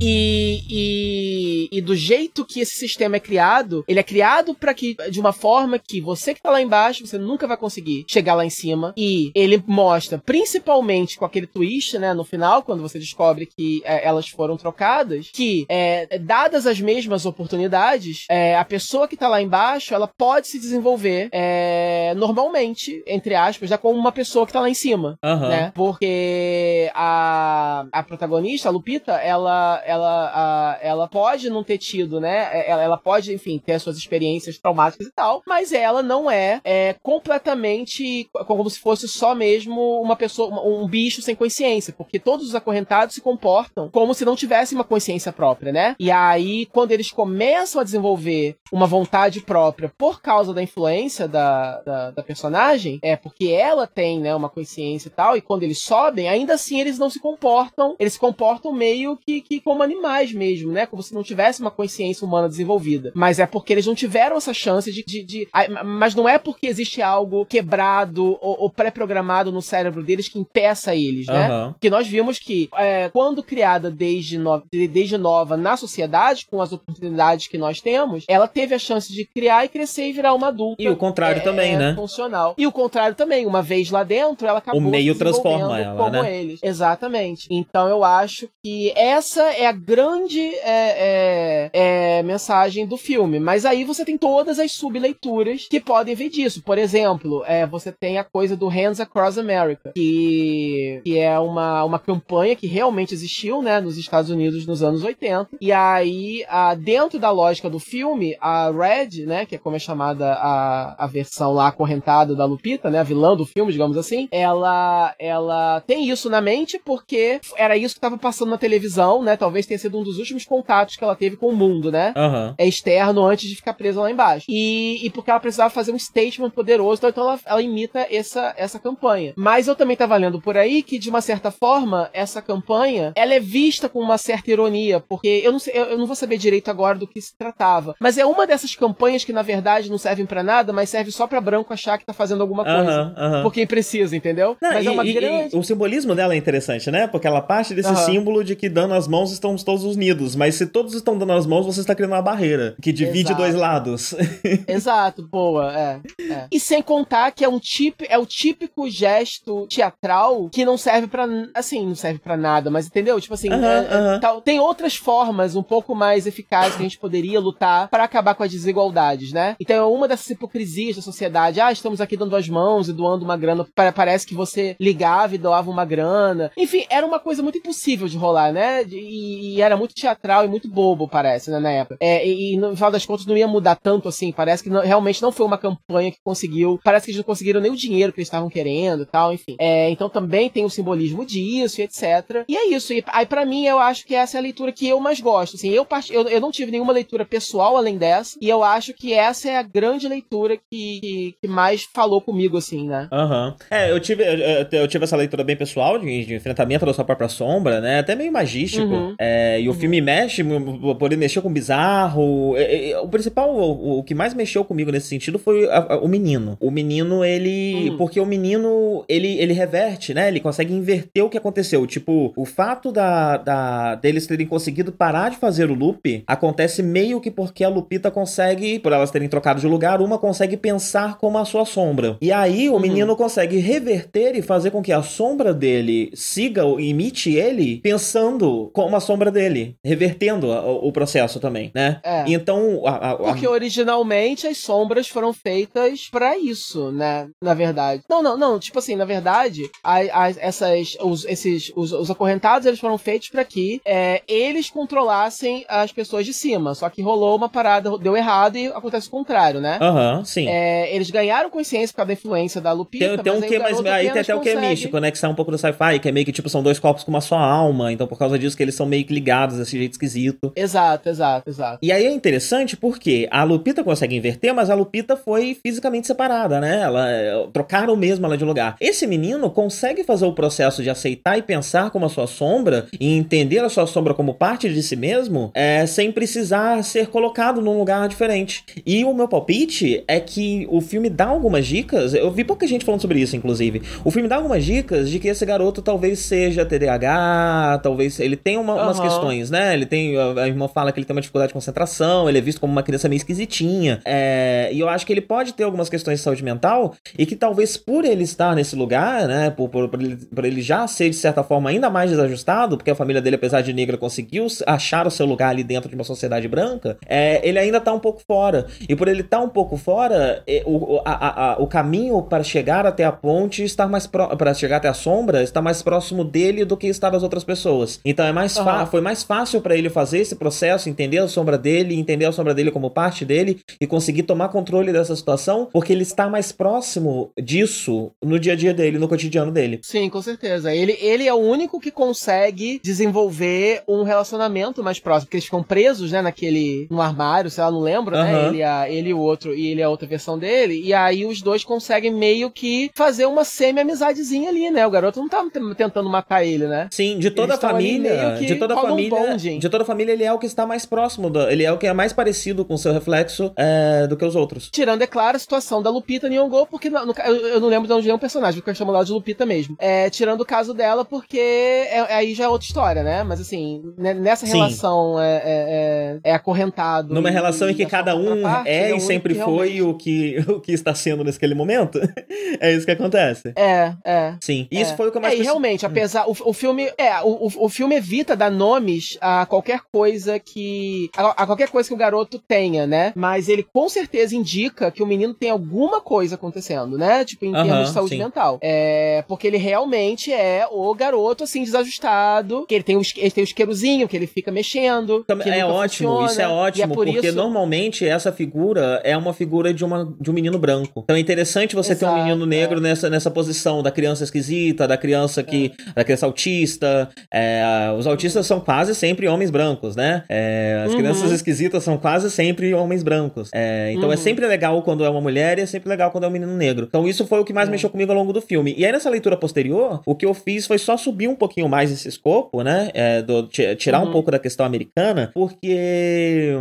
E, 0.00 0.60
e, 0.68 1.78
e, 1.78 1.80
do 1.80 1.94
jeito 1.94 2.44
que 2.44 2.60
esse 2.60 2.74
sistema 2.74 3.16
é 3.16 3.20
criado, 3.20 3.84
ele 3.86 4.00
é 4.00 4.02
criado 4.02 4.54
para 4.54 4.74
que 4.74 4.96
de 5.10 5.20
uma 5.20 5.32
forma 5.32 5.78
que 5.78 6.00
você 6.00 6.34
que 6.34 6.42
tá 6.42 6.50
lá 6.50 6.60
embaixo, 6.60 7.06
você 7.06 7.18
nunca 7.18 7.46
vai 7.46 7.56
conseguir 7.56 8.04
chegar 8.08 8.34
lá 8.34 8.44
em 8.44 8.50
cima. 8.50 8.92
E 8.96 9.30
ele 9.34 9.62
mostra, 9.66 10.18
principalmente 10.18 11.16
com 11.16 11.24
aquele 11.24 11.46
twist, 11.46 11.98
né, 11.98 12.12
no 12.12 12.24
final, 12.24 12.62
quando 12.62 12.82
você 12.82 12.98
descobre 12.98 13.46
que 13.46 13.82
é, 13.84 14.06
elas 14.06 14.28
foram 14.28 14.56
trocadas, 14.56 15.30
que 15.32 15.64
é, 15.68 16.18
dadas 16.18 16.66
as 16.66 16.80
mesmas 16.80 17.26
oportunidades, 17.26 18.24
é, 18.28 18.56
a 18.56 18.64
pessoa 18.64 19.08
que 19.08 19.16
tá 19.16 19.28
lá 19.28 19.40
embaixo, 19.40 19.94
ela 19.94 20.08
pode 20.08 20.48
se 20.48 20.58
desenvolver 20.58 21.28
é, 21.32 22.14
normalmente, 22.16 23.02
entre 23.06 23.34
aspas, 23.34 23.68
já 23.70 23.78
como 23.78 23.98
uma 23.98 24.12
pessoa 24.12 24.46
que 24.46 24.52
tá 24.52 24.60
lá 24.60 24.68
em 24.68 24.74
cima, 24.74 25.18
uhum. 25.24 25.48
né? 25.48 25.72
Porque 25.74 26.90
a, 26.94 27.86
a 27.92 28.02
protagonista, 28.02 28.68
a 28.68 28.72
Lupita, 28.72 29.12
ela 29.12 29.82
ela, 29.84 30.30
a, 30.34 30.78
ela 30.80 31.08
pode 31.08 31.50
não 31.50 31.62
ter 31.62 31.78
tido, 31.78 32.20
né? 32.20 32.48
É, 32.52 32.70
ela, 32.70 32.82
ela 32.82 32.96
pode, 32.96 33.32
enfim, 33.32 33.58
ter 33.58 33.78
suas 33.78 33.96
experiências 33.96 34.58
traumáticas 34.58 35.06
e 35.06 35.12
tal, 35.12 35.42
mas 35.46 35.72
ela 35.72 36.02
não 36.02 36.30
é, 36.30 36.60
é 36.64 36.94
completamente 37.02 38.28
como 38.46 38.68
se 38.68 38.78
fosse 38.78 39.08
só 39.08 39.34
mesmo 39.34 40.00
uma 40.00 40.16
pessoa, 40.16 40.60
um 40.66 40.86
bicho 40.86 41.22
sem 41.22 41.34
consciência, 41.34 41.94
porque 41.96 42.18
todos 42.18 42.48
os 42.48 42.54
acorrentados 42.54 43.14
se 43.14 43.20
comportam 43.20 43.88
como 43.90 44.14
se 44.14 44.24
não 44.24 44.36
tivessem 44.36 44.76
uma 44.76 44.84
consciência 44.84 45.32
própria, 45.32 45.72
né? 45.72 45.96
E 45.98 46.10
aí, 46.10 46.66
quando 46.66 46.92
eles 46.92 47.10
começam 47.10 47.80
a 47.80 47.84
desenvolver 47.84 48.56
uma 48.72 48.86
vontade 48.86 49.40
própria 49.40 49.92
por 49.96 50.20
causa 50.20 50.52
da 50.52 50.62
influência 50.62 51.28
da, 51.28 51.80
da, 51.82 52.10
da 52.10 52.22
personagem, 52.22 52.98
é 53.02 53.16
porque 53.16 53.48
ela 53.48 53.86
tem, 53.86 54.20
né, 54.20 54.34
uma 54.34 54.48
consciência 54.48 55.08
e 55.08 55.10
tal, 55.10 55.36
e 55.36 55.40
quando 55.40 55.62
eles 55.62 55.80
sobem, 55.80 56.28
ainda 56.28 56.54
assim 56.54 56.80
eles 56.80 56.98
não 56.98 57.10
se 57.10 57.20
comportam, 57.20 57.96
eles 57.98 58.14
se 58.14 58.18
comportam 58.18 58.72
meio 58.72 59.16
que, 59.16 59.40
que 59.40 59.60
como 59.60 59.73
animais 59.82 60.32
mesmo, 60.32 60.72
né? 60.72 60.86
Como 60.86 61.02
se 61.02 61.14
não 61.14 61.22
tivesse 61.22 61.60
uma 61.60 61.70
consciência 61.70 62.26
humana 62.26 62.48
desenvolvida. 62.48 63.12
Mas 63.14 63.38
é 63.38 63.46
porque 63.46 63.72
eles 63.72 63.86
não 63.86 63.94
tiveram 63.94 64.36
essa 64.36 64.54
chance 64.54 64.92
de. 64.92 65.04
de, 65.04 65.22
de 65.22 65.48
mas 65.84 66.14
não 66.14 66.28
é 66.28 66.38
porque 66.38 66.66
existe 66.66 67.02
algo 67.02 67.46
quebrado 67.46 68.38
ou, 68.40 68.62
ou 68.62 68.70
pré-programado 68.70 69.52
no 69.52 69.62
cérebro 69.62 70.02
deles 70.02 70.28
que 70.28 70.38
impeça 70.38 70.94
eles, 70.94 71.26
né? 71.26 71.50
Uhum. 71.50 71.74
Que 71.80 71.90
nós 71.90 72.06
vimos 72.06 72.38
que 72.38 72.68
é, 72.76 73.08
quando 73.10 73.42
criada 73.42 73.90
desde, 73.90 74.38
no, 74.38 74.62
desde 74.70 75.16
nova 75.16 75.56
na 75.56 75.76
sociedade, 75.76 76.46
com 76.50 76.60
as 76.60 76.72
oportunidades 76.72 77.46
que 77.46 77.58
nós 77.58 77.80
temos, 77.80 78.24
ela 78.28 78.48
teve 78.48 78.74
a 78.74 78.78
chance 78.78 79.12
de 79.12 79.24
criar 79.24 79.64
e 79.64 79.68
crescer 79.68 80.08
e 80.08 80.12
virar 80.12 80.34
uma 80.34 80.48
adulta. 80.48 80.82
E 80.82 80.88
o 80.88 80.96
contrário 80.96 81.40
é, 81.40 81.44
também, 81.44 81.76
né? 81.76 81.94
Funcional. 81.94 82.54
E 82.56 82.66
o 82.66 82.72
contrário 82.72 83.14
também. 83.14 83.46
Uma 83.46 83.62
vez 83.62 83.90
lá 83.90 84.02
dentro, 84.02 84.46
ela 84.46 84.58
acabou. 84.58 84.80
O 84.80 84.84
meio 84.84 85.14
transforma 85.14 85.78
ela, 85.78 85.96
como 85.96 86.22
né? 86.22 86.36
eles. 86.36 86.60
Exatamente. 86.62 87.46
Então 87.50 87.88
eu 87.88 88.04
acho 88.04 88.48
que 88.62 88.92
essa 88.96 89.42
é 89.42 89.63
a 89.64 89.72
grande 89.72 90.40
é, 90.40 91.70
é, 91.70 91.70
é, 91.72 92.22
mensagem 92.22 92.86
do 92.86 92.96
filme. 92.96 93.38
Mas 93.38 93.64
aí 93.64 93.84
você 93.84 94.04
tem 94.04 94.16
todas 94.16 94.58
as 94.58 94.72
subleituras 94.72 95.66
que 95.68 95.80
podem 95.80 96.14
vir 96.14 96.30
disso. 96.30 96.62
Por 96.62 96.78
exemplo, 96.78 97.44
é, 97.46 97.66
você 97.66 97.92
tem 97.92 98.18
a 98.18 98.24
coisa 98.24 98.56
do 98.56 98.68
Hands 98.68 99.00
Across 99.00 99.38
America, 99.38 99.92
que, 99.94 101.00
que 101.04 101.18
é 101.18 101.38
uma, 101.38 101.84
uma 101.84 101.98
campanha 101.98 102.56
que 102.56 102.66
realmente 102.66 103.14
existiu, 103.14 103.62
né, 103.62 103.80
nos 103.80 103.96
Estados 103.98 104.30
Unidos 104.30 104.66
nos 104.66 104.82
anos 104.82 105.02
80. 105.02 105.48
E 105.60 105.72
aí, 105.72 106.44
a, 106.48 106.74
dentro 106.74 107.18
da 107.18 107.30
lógica 107.30 107.68
do 107.70 107.78
filme, 107.78 108.36
a 108.40 108.70
Red, 108.70 109.26
né, 109.26 109.46
que 109.46 109.54
é 109.54 109.58
como 109.58 109.76
é 109.76 109.78
chamada 109.78 110.32
a, 110.34 111.04
a 111.04 111.06
versão 111.06 111.52
lá 111.52 111.68
acorrentada 111.68 112.34
da 112.34 112.44
Lupita, 112.44 112.90
né, 112.90 112.98
a 112.98 113.04
vilã 113.04 113.36
do 113.36 113.46
filme, 113.46 113.72
digamos 113.72 113.96
assim, 113.96 114.28
ela, 114.30 115.14
ela 115.18 115.80
tem 115.86 116.08
isso 116.08 116.28
na 116.28 116.40
mente 116.40 116.80
porque 116.84 117.40
era 117.56 117.76
isso 117.76 117.94
que 117.94 117.98
estava 117.98 118.18
passando 118.18 118.50
na 118.50 118.58
televisão, 118.58 119.22
né, 119.22 119.36
talvez 119.36 119.53
tenha 119.62 119.78
sido 119.78 119.98
um 119.98 120.02
dos 120.02 120.18
últimos 120.18 120.44
contatos 120.44 120.96
que 120.96 121.04
ela 121.04 121.14
teve 121.14 121.36
com 121.36 121.48
o 121.48 121.56
mundo, 121.56 121.90
né, 121.90 122.12
uhum. 122.16 122.54
é 122.58 122.66
externo 122.66 123.24
antes 123.24 123.48
de 123.48 123.56
ficar 123.56 123.74
presa 123.74 124.00
lá 124.00 124.10
embaixo. 124.10 124.46
E, 124.48 125.00
e 125.04 125.10
porque 125.10 125.30
ela 125.30 125.40
precisava 125.40 125.70
fazer 125.70 125.92
um 125.92 125.98
statement 125.98 126.50
poderoso, 126.50 127.06
então 127.06 127.24
ela, 127.24 127.40
ela 127.44 127.62
imita 127.62 128.06
essa, 128.10 128.54
essa 128.56 128.78
campanha. 128.78 129.32
Mas 129.36 129.68
eu 129.68 129.74
também 129.74 129.96
tava 129.96 130.16
lendo 130.16 130.40
por 130.40 130.56
aí 130.56 130.82
que, 130.82 130.98
de 130.98 131.08
uma 131.08 131.20
certa 131.20 131.50
forma, 131.50 132.10
essa 132.12 132.42
campanha, 132.42 133.12
ela 133.16 133.34
é 133.34 133.40
vista 133.40 133.88
com 133.88 134.00
uma 134.00 134.18
certa 134.18 134.50
ironia, 134.50 135.00
porque 135.00 135.42
eu 135.44 135.52
não 135.52 135.58
sei, 135.58 135.74
eu, 135.76 135.84
eu 135.84 135.98
não 135.98 136.06
vou 136.06 136.16
saber 136.16 136.38
direito 136.38 136.70
agora 136.70 136.98
do 136.98 137.06
que 137.06 137.20
se 137.20 137.36
tratava, 137.36 137.94
mas 138.00 138.18
é 138.18 138.26
uma 138.26 138.46
dessas 138.46 138.74
campanhas 138.74 139.24
que, 139.24 139.32
na 139.32 139.42
verdade, 139.42 139.90
não 139.90 139.98
servem 139.98 140.26
para 140.26 140.42
nada, 140.42 140.72
mas 140.72 140.90
serve 140.90 141.10
só 141.10 141.26
para 141.26 141.40
branco 141.40 141.72
achar 141.72 141.98
que 141.98 142.06
tá 142.06 142.12
fazendo 142.12 142.40
alguma 142.40 142.64
coisa. 142.64 142.80
Uh 142.80 142.84
-huh, 142.84 143.12
uh 143.12 143.34
-huh. 143.34 143.42
Por 143.42 143.52
quem 143.52 143.66
precisa, 143.66 144.16
entendeu? 144.16 144.56
Não, 144.60 144.72
mas 144.72 144.84
e, 144.84 144.88
é 144.88 144.90
uma 144.90 145.06
e, 145.06 145.12
grande... 145.12 145.56
E 145.56 145.58
o 145.58 145.62
simbolismo 145.62 146.14
dela 146.14 146.34
é 146.34 146.36
interessante, 146.36 146.90
né? 146.90 147.06
Porque 147.06 147.26
ela 147.26 147.40
parte 147.40 147.74
desse 147.74 147.94
símbolo 147.96 148.44
de 148.44 148.56
que 148.56 148.68
dando 148.68 148.94
as 148.94 149.08
mãos 149.08 149.32
estamos 149.44 149.62
todos 149.62 149.84
unidos, 149.84 150.34
mas 150.34 150.54
se 150.54 150.66
todos 150.66 150.94
estão 150.94 151.18
dando 151.18 151.32
as 151.32 151.46
mãos, 151.46 151.66
você 151.66 151.80
está 151.80 151.94
criando 151.94 152.12
uma 152.12 152.22
barreira 152.22 152.74
que 152.80 152.92
divide 152.92 153.28
Exato. 153.28 153.40
dois 153.42 153.54
lados. 153.54 154.14
Exato, 154.66 155.22
boa, 155.28 155.72
é, 155.78 156.00
é. 156.20 156.46
E 156.50 156.58
sem 156.58 156.80
contar 156.80 157.30
que 157.32 157.44
é 157.44 157.48
um 157.48 157.58
tipo, 157.58 158.04
é 158.08 158.16
o 158.16 158.24
típico 158.24 158.88
gesto 158.88 159.66
teatral 159.66 160.48
que 160.48 160.64
não 160.64 160.78
serve 160.78 161.06
para 161.06 161.26
assim, 161.54 161.86
não 161.86 161.94
serve 161.94 162.18
para 162.18 162.36
nada, 162.36 162.70
mas 162.70 162.86
entendeu? 162.86 163.20
Tipo 163.20 163.34
assim, 163.34 163.48
é, 163.50 164.14
é, 164.14 164.18
tal, 164.18 164.40
tem 164.40 164.58
outras 164.58 164.96
formas 164.96 165.54
um 165.54 165.62
pouco 165.62 165.94
mais 165.94 166.26
eficazes 166.26 166.76
que 166.76 166.80
a 166.80 166.84
gente 166.84 166.98
poderia 166.98 167.38
lutar 167.38 167.88
para 167.88 168.04
acabar 168.04 168.34
com 168.34 168.42
as 168.42 168.50
desigualdades, 168.50 169.32
né? 169.32 169.56
Então 169.60 169.76
é 169.76 169.84
uma 169.84 170.08
dessas 170.08 170.30
hipocrisias 170.30 170.96
da 170.96 171.02
sociedade. 171.02 171.60
Ah, 171.60 171.70
estamos 171.70 172.00
aqui 172.00 172.16
dando 172.16 172.34
as 172.34 172.48
mãos 172.48 172.88
e 172.88 172.92
doando 172.92 173.24
uma 173.24 173.36
grana. 173.36 173.66
Parece 173.94 174.26
que 174.26 174.34
você 174.34 174.74
ligava 174.80 175.34
e 175.34 175.38
doava 175.38 175.70
uma 175.70 175.84
grana. 175.84 176.50
Enfim, 176.56 176.86
era 176.88 177.06
uma 177.06 177.18
coisa 177.18 177.42
muito 177.42 177.58
impossível 177.58 178.08
de 178.08 178.16
rolar, 178.16 178.52
né? 178.52 178.82
E, 178.84 179.33
e 179.34 179.60
era 179.60 179.76
muito 179.76 179.94
teatral 179.94 180.44
e 180.44 180.48
muito 180.48 180.68
bobo, 180.68 181.08
parece, 181.08 181.50
né, 181.50 181.58
na 181.58 181.70
época. 181.70 181.96
É, 182.00 182.26
e, 182.26 182.54
e 182.54 182.56
no 182.56 182.74
final 182.74 182.90
das 182.90 183.04
contas 183.04 183.26
não 183.26 183.36
ia 183.36 183.48
mudar 183.48 183.76
tanto 183.76 184.08
assim. 184.08 184.32
Parece 184.32 184.62
que 184.62 184.70
não, 184.70 184.80
realmente 184.80 185.22
não 185.22 185.32
foi 185.32 185.46
uma 185.46 185.58
campanha 185.58 186.10
que 186.10 186.18
conseguiu. 186.24 186.80
Parece 186.82 187.06
que 187.06 187.10
eles 187.12 187.18
não 187.18 187.24
conseguiram 187.24 187.60
nem 187.60 187.72
o 187.72 187.76
dinheiro 187.76 188.12
que 188.12 188.20
eles 188.20 188.28
estavam 188.28 188.48
querendo 188.48 189.02
e 189.02 189.06
tal, 189.06 189.32
enfim. 189.32 189.56
É, 189.58 189.90
então 189.90 190.08
também 190.08 190.48
tem 190.48 190.64
o 190.64 190.70
simbolismo 190.70 191.24
disso 191.24 191.80
e 191.80 191.84
etc. 191.84 192.44
E 192.48 192.56
é 192.56 192.68
isso. 192.68 192.92
E 192.92 193.04
aí, 193.08 193.26
para 193.26 193.44
mim, 193.44 193.66
eu 193.66 193.78
acho 193.78 194.04
que 194.06 194.14
essa 194.14 194.36
é 194.36 194.38
a 194.38 194.42
leitura 194.42 194.72
que 194.72 194.88
eu 194.88 195.00
mais 195.00 195.20
gosto. 195.20 195.56
Assim, 195.56 195.70
eu, 195.70 195.86
eu, 196.10 196.28
eu 196.28 196.40
não 196.40 196.50
tive 196.50 196.70
nenhuma 196.70 196.92
leitura 196.92 197.24
pessoal 197.24 197.76
além 197.76 197.96
dessa. 197.96 198.38
E 198.40 198.48
eu 198.48 198.62
acho 198.62 198.94
que 198.94 199.12
essa 199.12 199.48
é 199.48 199.56
a 199.56 199.62
grande 199.62 200.08
leitura 200.08 200.56
que, 200.56 201.00
que, 201.00 201.36
que 201.42 201.48
mais 201.48 201.86
falou 201.94 202.20
comigo, 202.20 202.56
assim, 202.56 202.88
né? 202.88 203.08
Aham. 203.12 203.48
Uhum. 203.48 203.54
É, 203.70 203.90
eu 203.90 204.00
tive, 204.00 204.22
eu, 204.24 204.80
eu, 204.80 204.88
tive 204.88 205.04
essa 205.04 205.16
leitura 205.16 205.44
bem 205.44 205.56
pessoal 205.56 205.98
de, 205.98 206.24
de, 206.24 206.34
enfrentamento 206.34 206.86
da 206.86 206.94
sua 206.94 207.04
própria 207.04 207.28
sombra, 207.28 207.80
né? 207.80 207.98
Até 207.98 208.14
meio 208.14 208.32
magístico. 208.32 208.86
Uhum. 208.86 209.14
É, 209.24 209.60
e 209.60 209.68
o 209.68 209.72
uhum. 209.72 209.78
filme 209.78 210.00
mexe, 210.00 210.44
por 210.44 211.06
ele 211.06 211.16
mexeu 211.16 211.40
com 211.40 211.50
bizarro. 211.50 212.54
É, 212.56 212.90
é, 212.90 212.98
o 212.98 213.08
principal, 213.08 213.54
o, 213.54 213.98
o, 213.98 214.02
que 214.02 214.14
mais 214.14 214.34
mexeu 214.34 214.64
comigo 214.64 214.90
nesse 214.92 215.08
sentido 215.08 215.38
foi 215.38 215.68
a, 215.70 215.94
a, 215.94 215.98
o 215.98 216.08
menino. 216.08 216.58
O 216.60 216.70
menino, 216.70 217.24
ele. 217.24 217.90
Uhum. 217.90 217.96
Porque 217.96 218.20
o 218.20 218.26
menino, 218.26 219.04
ele, 219.08 219.38
ele 219.38 219.54
reverte, 219.54 220.12
né? 220.12 220.28
Ele 220.28 220.40
consegue 220.40 220.74
inverter 220.74 221.24
o 221.24 221.30
que 221.30 221.38
aconteceu. 221.38 221.86
Tipo, 221.86 222.32
o 222.36 222.44
fato 222.44 222.92
da, 222.92 223.38
da, 223.38 223.94
deles 223.94 224.26
terem 224.26 224.46
conseguido 224.46 224.92
parar 224.92 225.30
de 225.30 225.36
fazer 225.36 225.70
o 225.70 225.74
loop 225.74 226.22
acontece 226.26 226.82
meio 226.82 227.20
que 227.20 227.30
porque 227.30 227.64
a 227.64 227.68
Lupita 227.68 228.10
consegue, 228.10 228.78
por 228.78 228.92
elas 228.92 229.10
terem 229.10 229.28
trocado 229.28 229.60
de 229.60 229.66
lugar, 229.66 230.02
uma 230.02 230.18
consegue 230.18 230.56
pensar 230.56 231.16
como 231.18 231.38
a 231.38 231.44
sua 231.44 231.64
sombra. 231.64 232.16
E 232.20 232.30
aí 232.30 232.68
o 232.68 232.74
uhum. 232.74 232.80
menino 232.80 233.16
consegue 233.16 233.58
reverter 233.58 234.36
e 234.36 234.42
fazer 234.42 234.70
com 234.70 234.82
que 234.82 234.92
a 234.92 235.02
sombra 235.02 235.54
dele 235.54 236.10
siga 236.14 236.64
ou 236.64 236.80
imite 236.80 237.32
ele 237.34 237.78
pensando 237.78 238.70
como 238.72 238.96
a 238.96 239.00
sombra 239.00 239.13
dele, 239.30 239.76
revertendo 239.84 240.48
o, 240.48 240.88
o 240.88 240.92
processo 240.92 241.40
também, 241.40 241.70
né? 241.74 242.00
É. 242.02 242.24
Então, 242.26 242.82
a, 242.86 243.12
a, 243.12 243.16
porque 243.16 243.46
originalmente 243.46 244.46
as 244.46 244.58
sombras 244.58 245.08
foram 245.08 245.32
feitas 245.32 246.08
para 246.10 246.36
isso, 246.38 246.90
né? 246.92 247.28
Na 247.42 247.54
verdade. 247.54 248.02
Não, 248.08 248.22
não, 248.22 248.36
não. 248.36 248.58
Tipo 248.58 248.78
assim, 248.78 248.96
na 248.96 249.04
verdade, 249.04 249.62
a, 249.82 249.96
a, 249.96 250.30
essas, 250.38 250.96
os, 251.00 251.24
esses, 251.24 251.72
os, 251.74 251.92
os 251.92 252.10
acorrentados 252.10 252.66
eles 252.66 252.80
foram 252.80 252.98
feitos 252.98 253.28
para 253.28 253.44
que 253.44 253.80
é, 253.84 254.22
eles 254.28 254.70
controlassem 254.70 255.64
as 255.68 255.92
pessoas 255.92 256.26
de 256.26 256.32
cima. 256.32 256.74
Só 256.74 256.88
que 256.88 257.02
rolou 257.02 257.36
uma 257.36 257.48
parada, 257.48 257.96
deu 257.98 258.16
errado 258.16 258.56
e 258.56 258.66
acontece 258.68 259.08
o 259.08 259.10
contrário, 259.10 259.60
né? 259.60 259.78
Aham, 259.80 260.18
uhum, 260.18 260.24
sim. 260.24 260.48
É, 260.48 260.94
eles 260.94 261.10
ganharam 261.10 261.50
consciência 261.50 261.92
por 261.92 261.98
causa 261.98 262.08
da 262.08 262.12
influência 262.14 262.60
da 262.60 262.72
Lupita. 262.72 263.16
Tem, 263.16 263.18
tem 263.18 263.32
um 263.32 263.40
que 263.40 263.58
mais. 263.58 263.84
Aí 263.86 264.10
tem 264.10 264.22
até 264.22 264.34
o 264.34 264.40
que 264.40 264.48
é 264.48 264.60
místico, 264.60 264.98
né? 264.98 265.10
Que 265.10 265.18
sai 265.18 265.30
um 265.30 265.34
pouco 265.34 265.50
do 265.50 265.58
sci-fi, 265.58 265.98
que 266.00 266.08
é 266.08 266.12
meio 266.12 266.26
que 266.26 266.32
tipo, 266.32 266.48
são 266.48 266.62
dois 266.62 266.78
corpos 266.78 267.04
com 267.04 267.10
uma 267.10 267.20
só 267.20 267.36
alma. 267.36 267.92
Então, 267.92 268.06
por 268.06 268.18
causa 268.18 268.38
disso, 268.38 268.56
que 268.56 268.62
eles 268.62 268.74
são 268.74 268.86
meio 268.94 269.04
que 269.04 269.12
ligados 269.12 269.56
desse 269.58 269.76
jeito 269.76 269.92
esquisito. 269.92 270.52
Exato, 270.54 271.08
exato, 271.08 271.50
exato. 271.50 271.78
E 271.82 271.90
aí 271.90 272.06
é 272.06 272.10
interessante 272.10 272.76
porque 272.76 273.28
a 273.30 273.42
Lupita 273.42 273.82
consegue 273.82 274.16
inverter, 274.16 274.54
mas 274.54 274.70
a 274.70 274.74
Lupita 274.74 275.16
foi 275.16 275.56
fisicamente 275.60 276.06
separada, 276.06 276.60
né? 276.60 276.82
Ela 276.82 277.10
eh, 277.10 277.46
trocaram 277.52 277.96
mesmo 277.96 278.24
ela 278.24 278.38
de 278.38 278.44
lugar. 278.44 278.76
Esse 278.80 279.06
menino 279.06 279.50
consegue 279.50 280.04
fazer 280.04 280.26
o 280.26 280.32
processo 280.32 280.82
de 280.82 280.90
aceitar 280.90 281.36
e 281.36 281.42
pensar 281.42 281.90
como 281.90 282.06
a 282.06 282.08
sua 282.08 282.26
sombra 282.26 282.86
e 283.00 283.16
entender 283.16 283.58
a 283.58 283.68
sua 283.68 283.86
sombra 283.86 284.14
como 284.14 284.34
parte 284.34 284.72
de 284.72 284.82
si 284.82 284.94
mesmo, 284.94 285.50
é, 285.54 285.84
sem 285.86 286.12
precisar 286.12 286.82
ser 286.84 287.08
colocado 287.08 287.60
num 287.60 287.76
lugar 287.78 288.08
diferente. 288.08 288.64
E 288.86 289.04
o 289.04 289.12
meu 289.12 289.26
palpite 289.26 290.04
é 290.06 290.20
que 290.20 290.66
o 290.70 290.80
filme 290.80 291.10
dá 291.10 291.26
algumas 291.26 291.66
dicas. 291.66 292.14
Eu 292.14 292.30
vi 292.30 292.44
pouca 292.44 292.66
gente 292.66 292.84
falando 292.84 293.00
sobre 293.00 293.20
isso, 293.20 293.34
inclusive. 293.34 293.82
O 294.04 294.10
filme 294.10 294.28
dá 294.28 294.36
algumas 294.36 294.64
dicas 294.64 295.10
de 295.10 295.18
que 295.18 295.28
esse 295.28 295.44
garoto 295.44 295.82
talvez 295.82 296.20
seja 296.20 296.64
TDAH, 296.64 297.80
talvez 297.82 298.20
ele 298.20 298.36
tenha 298.36 298.60
uma, 298.60 298.83
uhum. 298.84 298.92
umas 298.92 299.00
questões, 299.00 299.50
né? 299.50 299.74
Ele 299.74 299.86
tem. 299.86 300.16
A 300.16 300.46
irmã 300.46 300.68
fala 300.68 300.92
que 300.92 300.98
ele 300.98 301.06
tem 301.06 301.14
uma 301.14 301.20
dificuldade 301.20 301.48
de 301.48 301.54
concentração, 301.54 302.28
ele 302.28 302.38
é 302.38 302.40
visto 302.40 302.60
como 302.60 302.72
uma 302.72 302.82
criança 302.82 303.08
meio 303.08 303.18
esquisitinha. 303.18 304.00
É, 304.04 304.70
e 304.72 304.80
eu 304.80 304.88
acho 304.88 305.06
que 305.06 305.12
ele 305.12 305.20
pode 305.20 305.54
ter 305.54 305.64
algumas 305.64 305.88
questões 305.88 306.18
de 306.18 306.24
saúde 306.24 306.44
mental 306.44 306.94
e 307.18 307.26
que 307.26 307.36
talvez 307.36 307.76
por 307.76 308.04
ele 308.04 308.24
estar 308.24 308.54
nesse 308.54 308.76
lugar, 308.76 309.26
né? 309.26 309.50
Por, 309.50 309.68
por, 309.68 309.88
por, 309.88 310.00
ele, 310.00 310.16
por 310.16 310.44
ele 310.44 310.62
já 310.62 310.86
ser, 310.86 311.10
de 311.10 311.16
certa 311.16 311.42
forma, 311.42 311.70
ainda 311.70 311.90
mais 311.90 312.10
desajustado, 312.10 312.76
porque 312.76 312.90
a 312.90 312.94
família 312.94 313.20
dele, 313.20 313.36
apesar 313.36 313.60
de 313.60 313.72
negra, 313.72 313.96
conseguiu 313.96 314.46
achar 314.66 315.06
o 315.06 315.10
seu 315.10 315.26
lugar 315.26 315.50
ali 315.50 315.64
dentro 315.64 315.88
de 315.88 315.94
uma 315.94 316.04
sociedade 316.04 316.48
branca, 316.48 316.96
é, 317.06 317.46
ele 317.46 317.58
ainda 317.58 317.80
tá 317.80 317.92
um 317.92 318.00
pouco 318.00 318.20
fora. 318.26 318.66
E 318.88 318.94
por 318.94 319.08
ele 319.08 319.20
estar 319.20 319.38
tá 319.38 319.42
um 319.42 319.48
pouco 319.48 319.76
fora, 319.76 320.42
é, 320.46 320.62
o, 320.66 321.00
a, 321.04 321.52
a, 321.52 321.56
o 321.58 321.66
caminho 321.66 322.22
para 322.22 322.42
chegar 322.42 322.86
até 322.86 323.04
a 323.04 323.12
ponte 323.12 323.64
estar 323.64 323.86
mais 323.86 324.06
para 324.06 324.54
chegar 324.54 324.76
até 324.76 324.88
a 324.88 324.94
sombra 324.94 325.42
está 325.42 325.60
mais 325.60 325.82
próximo 325.82 326.24
dele 326.24 326.64
do 326.64 326.76
que 326.76 326.86
está 326.86 327.10
das 327.10 327.22
outras 327.22 327.44
pessoas. 327.44 328.00
Então 328.04 328.24
é 328.24 328.32
mais 328.32 328.56
uhum. 328.56 328.64
Foi 328.86 329.00
mais 329.00 329.22
fácil 329.22 329.60
para 329.60 329.76
ele 329.76 329.88
fazer 329.88 330.18
esse 330.18 330.36
processo, 330.36 330.88
entender 330.88 331.18
a 331.18 331.28
sombra 331.28 331.56
dele, 331.56 331.94
entender 331.94 332.24
a 332.26 332.32
sombra 332.32 332.54
dele 332.54 332.70
como 332.70 332.90
parte 332.90 333.24
dele 333.24 333.60
e 333.80 333.86
conseguir 333.86 334.24
tomar 334.24 334.48
controle 334.48 334.92
dessa 334.92 335.14
situação, 335.16 335.68
porque 335.72 335.92
ele 335.92 336.02
está 336.02 336.28
mais 336.28 336.52
próximo 336.52 337.30
disso 337.42 338.10
no 338.22 338.38
dia 338.38 338.52
a 338.52 338.56
dia 338.56 338.74
dele, 338.74 338.98
no 338.98 339.08
cotidiano 339.08 339.50
dele. 339.50 339.80
Sim, 339.82 340.08
com 340.08 340.20
certeza. 340.20 340.74
Ele, 340.74 340.96
ele 341.00 341.26
é 341.26 341.34
o 341.34 341.38
único 341.38 341.80
que 341.80 341.90
consegue 341.90 342.80
desenvolver 342.82 343.82
um 343.88 344.02
relacionamento 344.02 344.82
mais 344.82 344.98
próximo, 344.98 345.26
porque 345.26 345.36
eles 345.36 345.44
ficam 345.44 345.62
presos, 345.62 346.12
né, 346.12 346.22
naquele 346.22 346.86
no 346.90 347.00
armário, 347.00 347.50
sei 347.50 347.64
lá, 347.64 347.70
não 347.70 347.80
lembro, 347.80 348.16
uhum. 348.16 348.22
né? 348.22 348.48
Ele, 348.48 348.62
a, 348.62 348.90
ele 348.90 349.10
e 349.10 349.14
o 349.14 349.18
outro 349.18 349.54
e 349.54 349.68
ele 349.68 349.80
é 349.80 349.84
a 349.84 349.90
outra 349.90 350.06
versão 350.06 350.38
dele, 350.38 350.80
e 350.82 350.92
aí 350.92 351.24
os 351.24 351.42
dois 351.42 351.64
conseguem 351.64 352.12
meio 352.12 352.50
que 352.50 352.90
fazer 352.94 353.26
uma 353.26 353.44
semi-amizadezinha 353.44 354.48
ali, 354.48 354.70
né? 354.70 354.86
O 354.86 354.90
garoto 354.90 355.20
não 355.20 355.28
tá 355.28 355.44
tentando 355.76 356.08
matar 356.08 356.44
ele, 356.44 356.66
né? 356.66 356.88
Sim, 356.90 357.18
de 357.18 357.30
toda 357.30 357.54
Eles 357.54 357.64
a 357.64 357.68
família, 357.68 358.36
que... 358.38 358.46
de 358.46 358.56
toda 358.68 358.80
a 358.80 358.82
família, 358.82 359.18
um 359.18 359.58
de 359.58 359.68
toda 359.68 359.82
a 359.82 359.86
família, 359.86 360.12
ele 360.12 360.24
é 360.24 360.32
o 360.32 360.38
que 360.38 360.46
está 360.46 360.66
mais 360.66 360.86
próximo, 360.86 361.30
do, 361.30 361.48
ele 361.48 361.64
é 361.64 361.72
o 361.72 361.78
que 361.78 361.86
é 361.86 361.92
mais 361.92 362.12
parecido 362.12 362.64
com 362.64 362.74
o 362.74 362.78
seu 362.78 362.92
reflexo 362.92 363.52
é, 363.56 364.06
do 364.06 364.16
que 364.16 364.24
os 364.24 364.34
outros. 364.34 364.70
Tirando, 364.70 365.02
é 365.02 365.06
claro, 365.06 365.36
a 365.36 365.40
situação 365.40 365.82
da 365.82 365.90
Lupita 365.90 366.28
Nyong'o, 366.28 366.66
porque 366.66 366.90
no, 366.90 367.06
no, 367.06 367.14
eu, 367.24 367.34
eu, 367.48 367.60
não 367.60 367.68
lembro 367.68 367.86
de 367.86 367.92
onde 367.92 368.10
é 368.10 368.14
um 368.14 368.18
personagem, 368.18 368.60
porque 368.60 368.70
eu 368.70 368.74
chamo 368.74 368.92
ela 368.92 369.04
de 369.04 369.12
Lupita 369.12 369.44
mesmo. 369.44 369.76
É, 369.78 370.08
tirando 370.10 370.40
o 370.40 370.44
caso 370.44 370.74
dela, 370.74 371.04
porque 371.04 371.38
é, 371.38 372.06
aí 372.14 372.34
já 372.34 372.44
é 372.44 372.48
outra 372.48 372.66
história, 372.66 373.02
né? 373.02 373.22
Mas 373.22 373.40
assim, 373.40 373.82
nessa 373.96 374.46
relação 374.46 375.20
é, 375.20 375.42
é, 375.44 376.18
é, 376.24 376.34
acorrentado. 376.34 377.14
Numa 377.14 377.30
relação 377.30 377.68
em 377.68 377.74
que 377.74 377.86
cada 377.86 378.16
um 378.16 378.42
parte, 378.42 378.68
é, 378.68 378.94
e 378.94 379.00
sempre 379.00 379.34
foi 379.34 379.82
o 379.82 379.94
que, 379.94 380.44
o 380.48 380.60
que 380.60 380.72
está 380.72 380.94
sendo 380.94 381.24
naquele 381.24 381.54
momento, 381.54 382.00
é 382.60 382.72
isso 382.72 382.86
que 382.86 382.92
acontece. 382.92 383.52
É, 383.56 383.92
é. 384.04 384.34
Sim. 384.40 384.66
Isso 384.70 384.96
foi 384.96 385.08
o 385.08 385.10
que 385.10 385.18
eu 385.18 385.22
mais... 385.22 385.34
É, 385.34 385.38
e 385.38 385.42
realmente, 385.42 385.84
apesar... 385.86 386.26
O, 386.26 386.36
o 386.44 386.52
filme... 386.52 386.90
É, 386.98 387.20
o, 387.22 387.50
o 387.64 387.68
filme 387.68 387.96
evita 387.96 388.36
dar 388.36 388.50
nomes 388.54 389.18
a 389.20 389.46
qualquer 389.46 389.80
coisa 389.92 390.38
que... 390.38 391.10
A, 391.16 391.42
a 391.42 391.46
qualquer 391.46 391.68
coisa 391.68 391.88
que 391.88 391.94
o 391.94 391.98
garoto 391.98 392.38
tenha, 392.38 392.86
né? 392.86 393.12
Mas 393.14 393.48
ele 393.48 393.62
com 393.62 393.88
certeza 393.88 394.34
indica 394.34 394.90
que 394.90 395.02
o 395.02 395.06
menino 395.06 395.34
tem 395.34 395.50
alguma 395.50 396.00
coisa 396.00 396.34
acontecendo, 396.36 396.96
né? 396.96 397.24
Tipo, 397.24 397.46
em 397.46 397.52
termos 397.52 397.88
de 397.88 397.94
saúde 397.94 398.14
sim. 398.16 398.18
mental. 398.18 398.58
É, 398.62 399.24
porque 399.26 399.46
ele 399.46 399.56
realmente 399.56 400.32
é 400.32 400.66
o 400.70 400.94
garoto, 400.94 401.44
assim, 401.44 401.62
desajustado, 401.62 402.64
que 402.66 402.74
ele 402.74 402.84
tem 402.84 402.96
o, 402.96 403.02
ele 403.16 403.30
tem 403.30 403.42
o 403.42 403.46
isqueirozinho, 403.46 404.08
que 404.08 404.16
ele 404.16 404.26
fica 404.26 404.50
mexendo. 404.50 405.24
é 405.58 405.64
ótimo, 405.64 406.08
funciona, 406.08 406.30
isso 406.30 406.40
é 406.40 406.48
ótimo, 406.48 406.84
é 406.84 406.94
por 406.94 407.06
porque 407.06 407.28
isso... 407.28 407.36
normalmente 407.36 408.06
essa 408.06 408.32
figura 408.32 409.00
é 409.04 409.16
uma 409.16 409.32
figura 409.32 409.72
de, 409.72 409.84
uma, 409.84 410.14
de 410.20 410.30
um 410.30 410.34
menino 410.34 410.58
branco. 410.58 411.02
Então 411.04 411.16
é 411.16 411.20
interessante 411.20 411.74
você 411.74 411.92
Exato, 411.92 412.14
ter 412.14 412.20
um 412.20 412.24
menino 412.24 412.46
negro 412.46 412.78
é. 412.78 412.82
nessa, 412.82 413.10
nessa 413.10 413.30
posição 413.30 413.82
da 413.82 413.90
criança 413.90 414.24
esquisita, 414.24 414.86
da 414.86 414.96
criança 414.96 415.42
que. 415.42 415.72
É. 415.88 415.92
da 415.92 416.04
criança 416.04 416.26
autista. 416.26 417.08
É, 417.32 417.92
os 417.96 418.06
autistas 418.06 418.43
são 418.46 418.60
quase 418.60 418.94
sempre 418.94 419.28
homens 419.28 419.50
brancos, 419.50 419.96
né? 419.96 420.24
É, 420.28 420.82
as 420.84 420.92
uhum. 420.92 420.98
crianças 420.98 421.30
esquisitas 421.32 421.82
são 421.82 421.96
quase 421.96 422.30
sempre 422.30 422.72
homens 422.74 423.02
brancos. 423.02 423.50
É, 423.54 423.90
então 423.92 424.04
é 424.04 424.06
uhum. 424.06 424.12
é 424.12 424.16
sempre 424.16 424.46
legal 424.46 424.82
quando 424.82 425.04
é 425.04 425.08
uma 425.08 425.20
mulher 425.20 425.58
e 425.58 425.62
é 425.62 425.66
sempre 425.66 425.88
legal 425.88 426.10
quando 426.10 426.24
é 426.24 426.28
um 426.28 426.30
menino 426.30 426.56
negro. 426.56 426.86
Então 426.88 427.06
isso 427.06 427.26
foi 427.26 427.40
o 427.40 427.44
que 427.44 427.52
mais 427.52 427.68
mexeu 427.68 427.90
comigo 427.90 428.12
ao 428.12 428.18
longo 428.18 428.32
do 428.32 428.40
filme. 428.40 428.74
E 428.76 428.84
aí 428.84 428.92
nessa 428.92 429.10
leitura 429.10 429.36
posterior, 429.36 430.00
o 430.06 430.14
que 430.14 430.26
eu 430.26 430.34
fiz 430.34 430.66
foi 430.66 430.78
só 430.78 430.96
subir 430.96 431.28
um 431.28 431.34
pouquinho 431.34 431.68
mais 431.68 431.90
esse 431.90 432.08
escopo, 432.08 432.62
né? 432.62 432.90
Do, 433.26 433.48
tirar 433.76 434.00
uhum. 434.00 434.08
um 434.08 434.12
pouco 434.12 434.30
da 434.30 434.38
questão 434.38 434.64
americana, 434.64 435.30
porque 435.34 436.54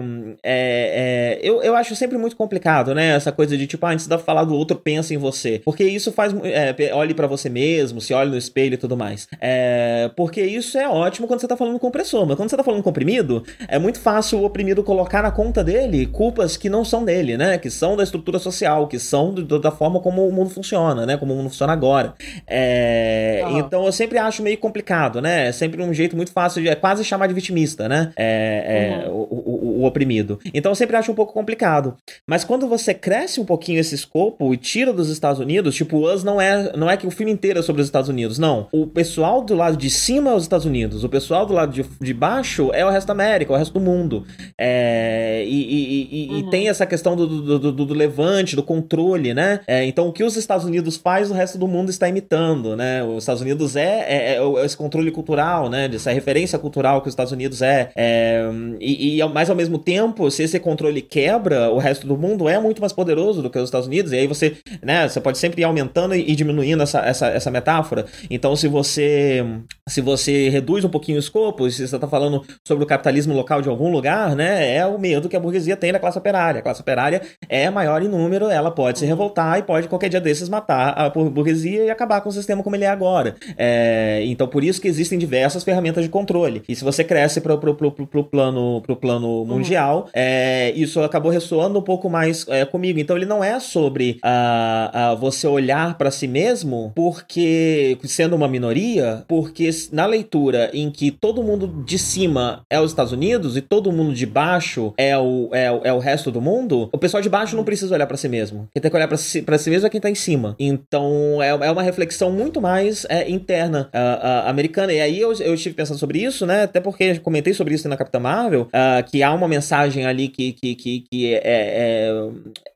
é, 0.43 1.35
é, 1.35 1.39
eu, 1.41 1.61
eu 1.61 1.75
acho 1.75 1.95
sempre 1.95 2.17
muito 2.17 2.35
complicado, 2.35 2.93
né? 2.93 3.15
Essa 3.15 3.31
coisa 3.31 3.57
de 3.57 3.67
tipo, 3.67 3.85
ah, 3.85 3.91
antes 3.91 4.07
de 4.07 4.17
falar 4.17 4.43
do 4.43 4.55
outro, 4.55 4.77
pensa 4.77 5.13
em 5.13 5.17
você. 5.17 5.61
Porque 5.63 5.83
isso 5.83 6.11
faz. 6.11 6.33
É, 6.43 6.93
olhe 6.93 7.13
para 7.13 7.27
você 7.27 7.49
mesmo, 7.49 8.01
se 8.01 8.13
olhe 8.13 8.31
no 8.31 8.37
espelho 8.37 8.75
e 8.75 8.77
tudo 8.77 8.95
mais. 8.95 9.27
É, 9.39 10.09
porque 10.15 10.41
isso 10.41 10.77
é 10.77 10.87
ótimo 10.87 11.27
quando 11.27 11.39
você 11.39 11.47
tá 11.47 11.57
falando 11.57 11.72
com 11.79 11.87
opressor, 11.87 12.25
mas 12.25 12.35
quando 12.35 12.49
você 12.49 12.57
tá 12.57 12.63
falando 12.63 12.83
com 12.83 12.89
oprimido, 12.89 13.43
é 13.67 13.77
muito 13.79 13.99
fácil 13.99 14.39
o 14.39 14.45
oprimido 14.45 14.83
colocar 14.83 15.21
na 15.21 15.31
conta 15.31 15.63
dele 15.63 16.05
culpas 16.05 16.57
que 16.57 16.69
não 16.69 16.83
são 16.83 17.03
dele, 17.03 17.37
né? 17.37 17.57
Que 17.57 17.69
são 17.69 17.95
da 17.95 18.03
estrutura 18.03 18.39
social, 18.39 18.87
que 18.87 18.99
são 18.99 19.33
do, 19.33 19.59
da 19.59 19.71
forma 19.71 19.99
como 19.99 20.27
o 20.27 20.31
mundo 20.31 20.49
funciona, 20.49 21.05
né? 21.05 21.17
Como 21.17 21.33
o 21.33 21.37
mundo 21.37 21.49
funciona 21.49 21.73
agora. 21.73 22.13
É, 22.47 23.43
Então 23.51 23.85
eu 23.85 23.91
sempre 23.91 24.17
acho 24.17 24.43
meio 24.43 24.57
complicado, 24.57 25.21
né? 25.21 25.47
É 25.47 25.51
sempre 25.51 25.81
um 25.81 25.93
jeito 25.93 26.15
muito 26.15 26.31
fácil 26.31 26.61
de. 26.61 26.69
É 26.69 26.75
quase 26.75 27.03
chamar 27.03 27.27
de 27.27 27.33
vitimista, 27.33 27.87
né? 27.87 28.11
É, 28.15 29.03
é 29.03 29.09
uhum. 29.09 29.27
o, 29.29 29.62
o, 29.62 29.62
o, 29.81 29.85
oprimido. 29.85 30.39
Então 30.53 30.71
eu 30.71 30.75
sempre 30.75 30.95
acho 30.95 31.11
um 31.11 31.15
pouco 31.15 31.33
complicado. 31.33 31.95
Mas 32.27 32.43
quando 32.43 32.67
você 32.67 32.93
cresce 32.93 33.39
um 33.39 33.45
pouquinho 33.45 33.79
esse 33.79 33.95
escopo 33.95 34.53
e 34.53 34.57
tira 34.57 34.93
dos 34.93 35.09
Estados 35.09 35.39
Unidos, 35.39 35.75
tipo, 35.75 35.97
o 35.97 36.13
Us 36.13 36.23
não 36.23 36.39
é, 36.39 36.75
não 36.75 36.89
é 36.89 36.97
que 36.97 37.07
o 37.07 37.11
filme 37.11 37.31
inteiro 37.31 37.59
é 37.59 37.61
sobre 37.61 37.81
os 37.81 37.87
Estados 37.87 38.09
Unidos, 38.09 38.37
não. 38.37 38.67
O 38.71 38.87
pessoal 38.87 39.41
do 39.43 39.55
lado 39.55 39.77
de 39.77 39.89
cima 39.89 40.31
é 40.31 40.35
os 40.35 40.43
Estados 40.43 40.65
Unidos, 40.65 41.03
o 41.03 41.09
pessoal 41.09 41.45
do 41.45 41.53
lado 41.53 41.71
de, 41.71 41.85
de 42.01 42.13
baixo 42.13 42.71
é 42.73 42.85
o 42.85 42.89
resto 42.89 43.07
da 43.07 43.13
América, 43.13 43.53
o 43.53 43.55
resto 43.55 43.73
do 43.73 43.79
mundo. 43.79 44.25
É, 44.57 45.43
e, 45.45 45.49
e, 45.49 46.09
e, 46.11 46.29
uhum. 46.29 46.37
e, 46.39 46.49
tem 46.49 46.69
essa 46.69 46.85
questão 46.85 47.15
do, 47.15 47.27
do, 47.27 47.71
do, 47.71 47.85
do 47.85 47.93
levante, 47.93 48.55
do 48.55 48.63
controle, 48.63 49.33
né? 49.33 49.59
É, 49.67 49.85
então 49.85 50.07
o 50.07 50.13
que 50.13 50.23
os 50.23 50.35
Estados 50.35 50.65
Unidos 50.65 50.97
faz, 50.97 51.29
o 51.31 51.33
resto 51.33 51.57
do 51.57 51.67
mundo 51.67 51.89
está 51.89 52.07
imitando, 52.07 52.75
né? 52.75 53.03
Os 53.03 53.23
Estados 53.23 53.41
Unidos 53.41 53.75
é, 53.75 54.05
é, 54.07 54.35
é, 54.35 54.37
é 54.37 54.65
esse 54.65 54.77
controle 54.77 55.11
cultural, 55.11 55.69
né? 55.69 55.89
Essa 55.93 56.11
referência 56.11 56.57
cultural 56.59 57.01
que 57.01 57.07
os 57.07 57.13
Estados 57.13 57.31
Unidos 57.31 57.61
é. 57.61 57.91
é 57.95 58.43
e, 58.79 59.19
e, 59.19 59.27
mas 59.29 59.49
ao 59.49 59.55
mesmo 59.55 59.62
tempo, 59.77 60.29
se 60.31 60.43
esse 60.43 60.59
controle 60.59 61.01
quebra, 61.01 61.69
o 61.69 61.77
resto 61.77 62.07
do 62.07 62.17
mundo 62.17 62.47
é 62.47 62.59
muito 62.59 62.81
mais 62.81 62.93
poderoso 62.93 63.41
do 63.41 63.49
que 63.49 63.57
os 63.57 63.65
Estados 63.65 63.87
Unidos. 63.87 64.11
E 64.11 64.17
aí 64.17 64.27
você, 64.27 64.57
né, 64.81 65.07
você 65.07 65.19
pode 65.19 65.37
sempre 65.37 65.61
ir 65.61 65.65
aumentando 65.65 66.15
e, 66.15 66.35
diminuindo 66.35 66.83
essa, 66.83 66.99
essa, 66.99 67.27
essa 67.27 67.51
metáfora. 67.51 68.05
Então, 68.29 68.55
se 68.55 68.67
você 68.67 69.43
se 69.87 69.99
você 69.99 70.49
reduz 70.49 70.85
um 70.85 70.89
pouquinho 70.89 71.17
o 71.17 71.19
escopo, 71.19 71.69
se 71.69 71.87
você 71.87 71.95
está 71.95 72.07
falando 72.07 72.43
sobre 72.65 72.83
o 72.83 72.87
capitalismo 72.87 73.33
local 73.33 73.61
de 73.61 73.67
algum 73.67 73.91
lugar, 73.91 74.35
né, 74.35 74.75
é 74.75 74.85
o 74.85 74.97
medo 74.97 75.27
que 75.27 75.35
a 75.35 75.39
burguesia 75.39 75.75
tem 75.75 75.91
da 75.91 75.99
classe 75.99 76.17
operária. 76.17 76.59
A 76.59 76.61
classe 76.61 76.81
operária 76.81 77.21
é 77.49 77.69
maior 77.69 78.01
em 78.01 78.07
número, 78.07 78.49
ela 78.49 78.71
pode 78.71 78.99
se 78.99 79.05
revoltar 79.05 79.59
e 79.59 79.63
pode 79.63 79.87
qualquer 79.87 80.09
dia 80.09 80.21
desses 80.21 80.47
matar 80.47 80.93
a 80.97 81.09
burguesia 81.09 81.83
e 81.83 81.89
acabar 81.89 82.21
com 82.21 82.29
o 82.29 82.31
sistema 82.31 82.63
como 82.63 82.75
ele 82.75 82.85
é 82.85 82.89
agora. 82.89 83.35
É, 83.57 84.23
então, 84.25 84.47
por 84.47 84.63
isso 84.63 84.81
que 84.81 84.87
existem 84.87 85.19
diversas 85.19 85.63
ferramentas 85.63 86.03
de 86.03 86.09
controle. 86.09 86.63
E 86.67 86.75
se 86.75 86.83
você 86.83 87.03
cresce 87.03 87.41
para 87.41 87.53
o 87.53 88.23
plano, 88.23 88.81
pro 88.81 88.95
plano 88.95 89.45
uhum. 89.53 89.59
mundial, 89.59 90.09
é, 90.13 90.71
isso 90.75 91.01
acabou 91.01 91.31
ressoando 91.31 91.79
um 91.79 91.81
pouco 91.81 92.09
mais 92.09 92.45
é, 92.47 92.65
comigo. 92.65 92.99
Então, 92.99 93.15
ele 93.15 93.25
não 93.25 93.43
é 93.43 93.59
sobre 93.59 94.19
uh, 94.23 95.13
uh, 95.13 95.17
você 95.17 95.47
olhar 95.47 95.97
para 95.97 96.11
si 96.11 96.27
mesmo 96.27 96.91
porque 96.95 97.97
sendo 98.03 98.35
uma 98.35 98.47
minoria, 98.47 99.23
porque 99.27 99.69
na 99.91 100.05
leitura 100.05 100.69
em 100.73 100.89
que 100.89 101.11
todo 101.11 101.43
mundo 101.43 101.83
de 101.85 101.97
cima 101.97 102.65
é 102.69 102.79
os 102.79 102.91
Estados 102.91 103.11
Unidos 103.11 103.57
e 103.57 103.61
todo 103.61 103.91
mundo 103.91 104.13
de 104.13 104.25
baixo 104.25 104.93
é 104.97 105.17
o, 105.17 105.49
é, 105.53 105.65
é 105.83 105.93
o 105.93 105.99
resto 105.99 106.31
do 106.31 106.41
mundo, 106.41 106.89
o 106.91 106.97
pessoal 106.97 107.21
de 107.21 107.29
baixo 107.29 107.55
não 107.55 107.63
precisa 107.63 107.93
olhar 107.95 108.07
para 108.07 108.17
si 108.17 108.27
mesmo. 108.27 108.67
Quem 108.73 108.81
tem 108.81 108.89
que 108.89 108.97
olhar 108.97 109.07
para 109.07 109.17
si, 109.17 109.41
pra 109.41 109.57
si 109.57 109.69
mesmo 109.69 109.87
é 109.87 109.89
quem 109.89 110.01
tá 110.01 110.09
em 110.09 110.15
cima. 110.15 110.55
Então, 110.59 111.41
é, 111.41 111.49
é 111.49 111.71
uma 111.71 111.83
reflexão 111.83 112.31
muito 112.31 112.61
mais 112.61 113.05
é, 113.09 113.29
interna 113.29 113.89
uh, 113.93 114.49
americana. 114.49 114.93
E 114.93 115.01
aí 115.01 115.19
eu, 115.19 115.33
eu 115.33 115.53
estive 115.53 115.75
pensando 115.75 115.97
sobre 115.97 116.19
isso, 116.19 116.45
né? 116.45 116.63
Até 116.63 116.79
porque 116.79 117.19
comentei 117.19 117.53
sobre 117.53 117.73
isso 117.73 117.87
na 117.87 117.97
Capitã 117.97 118.19
Marvel, 118.19 118.67
que 119.09 119.23
há 119.23 119.33
uma 119.33 119.42
mensagem 119.47 120.05
ali 120.05 120.29
que, 120.29 120.53
que, 120.53 120.75
que, 120.75 121.01
que 121.01 121.35
é, 121.35 121.41
é, 121.43 122.09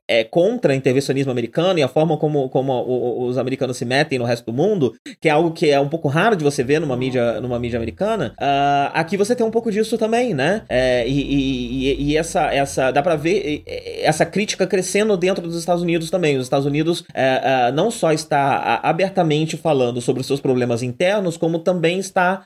é 0.08 0.24
contra 0.24 0.72
o 0.72 0.74
intervencionismo 0.74 1.30
americano 1.30 1.78
e 1.78 1.82
a 1.82 1.88
forma 1.88 2.16
como, 2.16 2.48
como 2.48 3.26
os 3.26 3.36
americanos 3.36 3.76
se 3.76 3.84
metem 3.84 4.18
no 4.18 4.24
resto 4.24 4.46
do 4.46 4.52
mundo, 4.52 4.94
que 5.20 5.28
é 5.28 5.30
algo 5.30 5.50
que 5.52 5.70
é 5.70 5.78
um 5.78 5.88
pouco 5.88 6.08
raro 6.08 6.34
de 6.34 6.42
você 6.42 6.64
ver 6.64 6.80
numa 6.80 6.96
mídia, 6.96 7.40
numa 7.42 7.58
mídia 7.58 7.76
americana, 7.76 8.34
uh, 8.40 8.90
aqui 8.94 9.16
você 9.18 9.36
tem 9.36 9.46
um 9.46 9.50
pouco 9.50 9.70
disso 9.70 9.98
também, 9.98 10.32
né? 10.32 10.62
É, 10.68 11.06
e, 11.06 11.12
e, 11.12 12.10
e, 12.10 12.16
essa, 12.16 12.46
essa, 12.52 12.90
dá 12.90 13.02
pra 13.02 13.16
ver 13.16 13.62
essa 14.02 14.24
crítica 14.24 14.66
crescendo 14.66 15.16
dentro 15.16 15.46
dos 15.46 15.58
Estados 15.58 15.82
Unidos 15.82 16.10
também. 16.10 16.38
Os 16.38 16.44
Estados 16.44 16.64
Unidos 16.64 17.00
uh, 17.00 17.04
uh, 17.04 17.74
não 17.74 17.90
só 17.90 18.12
está 18.12 18.80
abertamente 18.82 19.56
falando 19.56 20.00
sobre 20.00 20.22
os 20.22 20.26
seus 20.26 20.40
problemas 20.40 20.82
internos, 20.82 21.36
como 21.36 21.58
também 21.58 21.98
está 21.98 22.40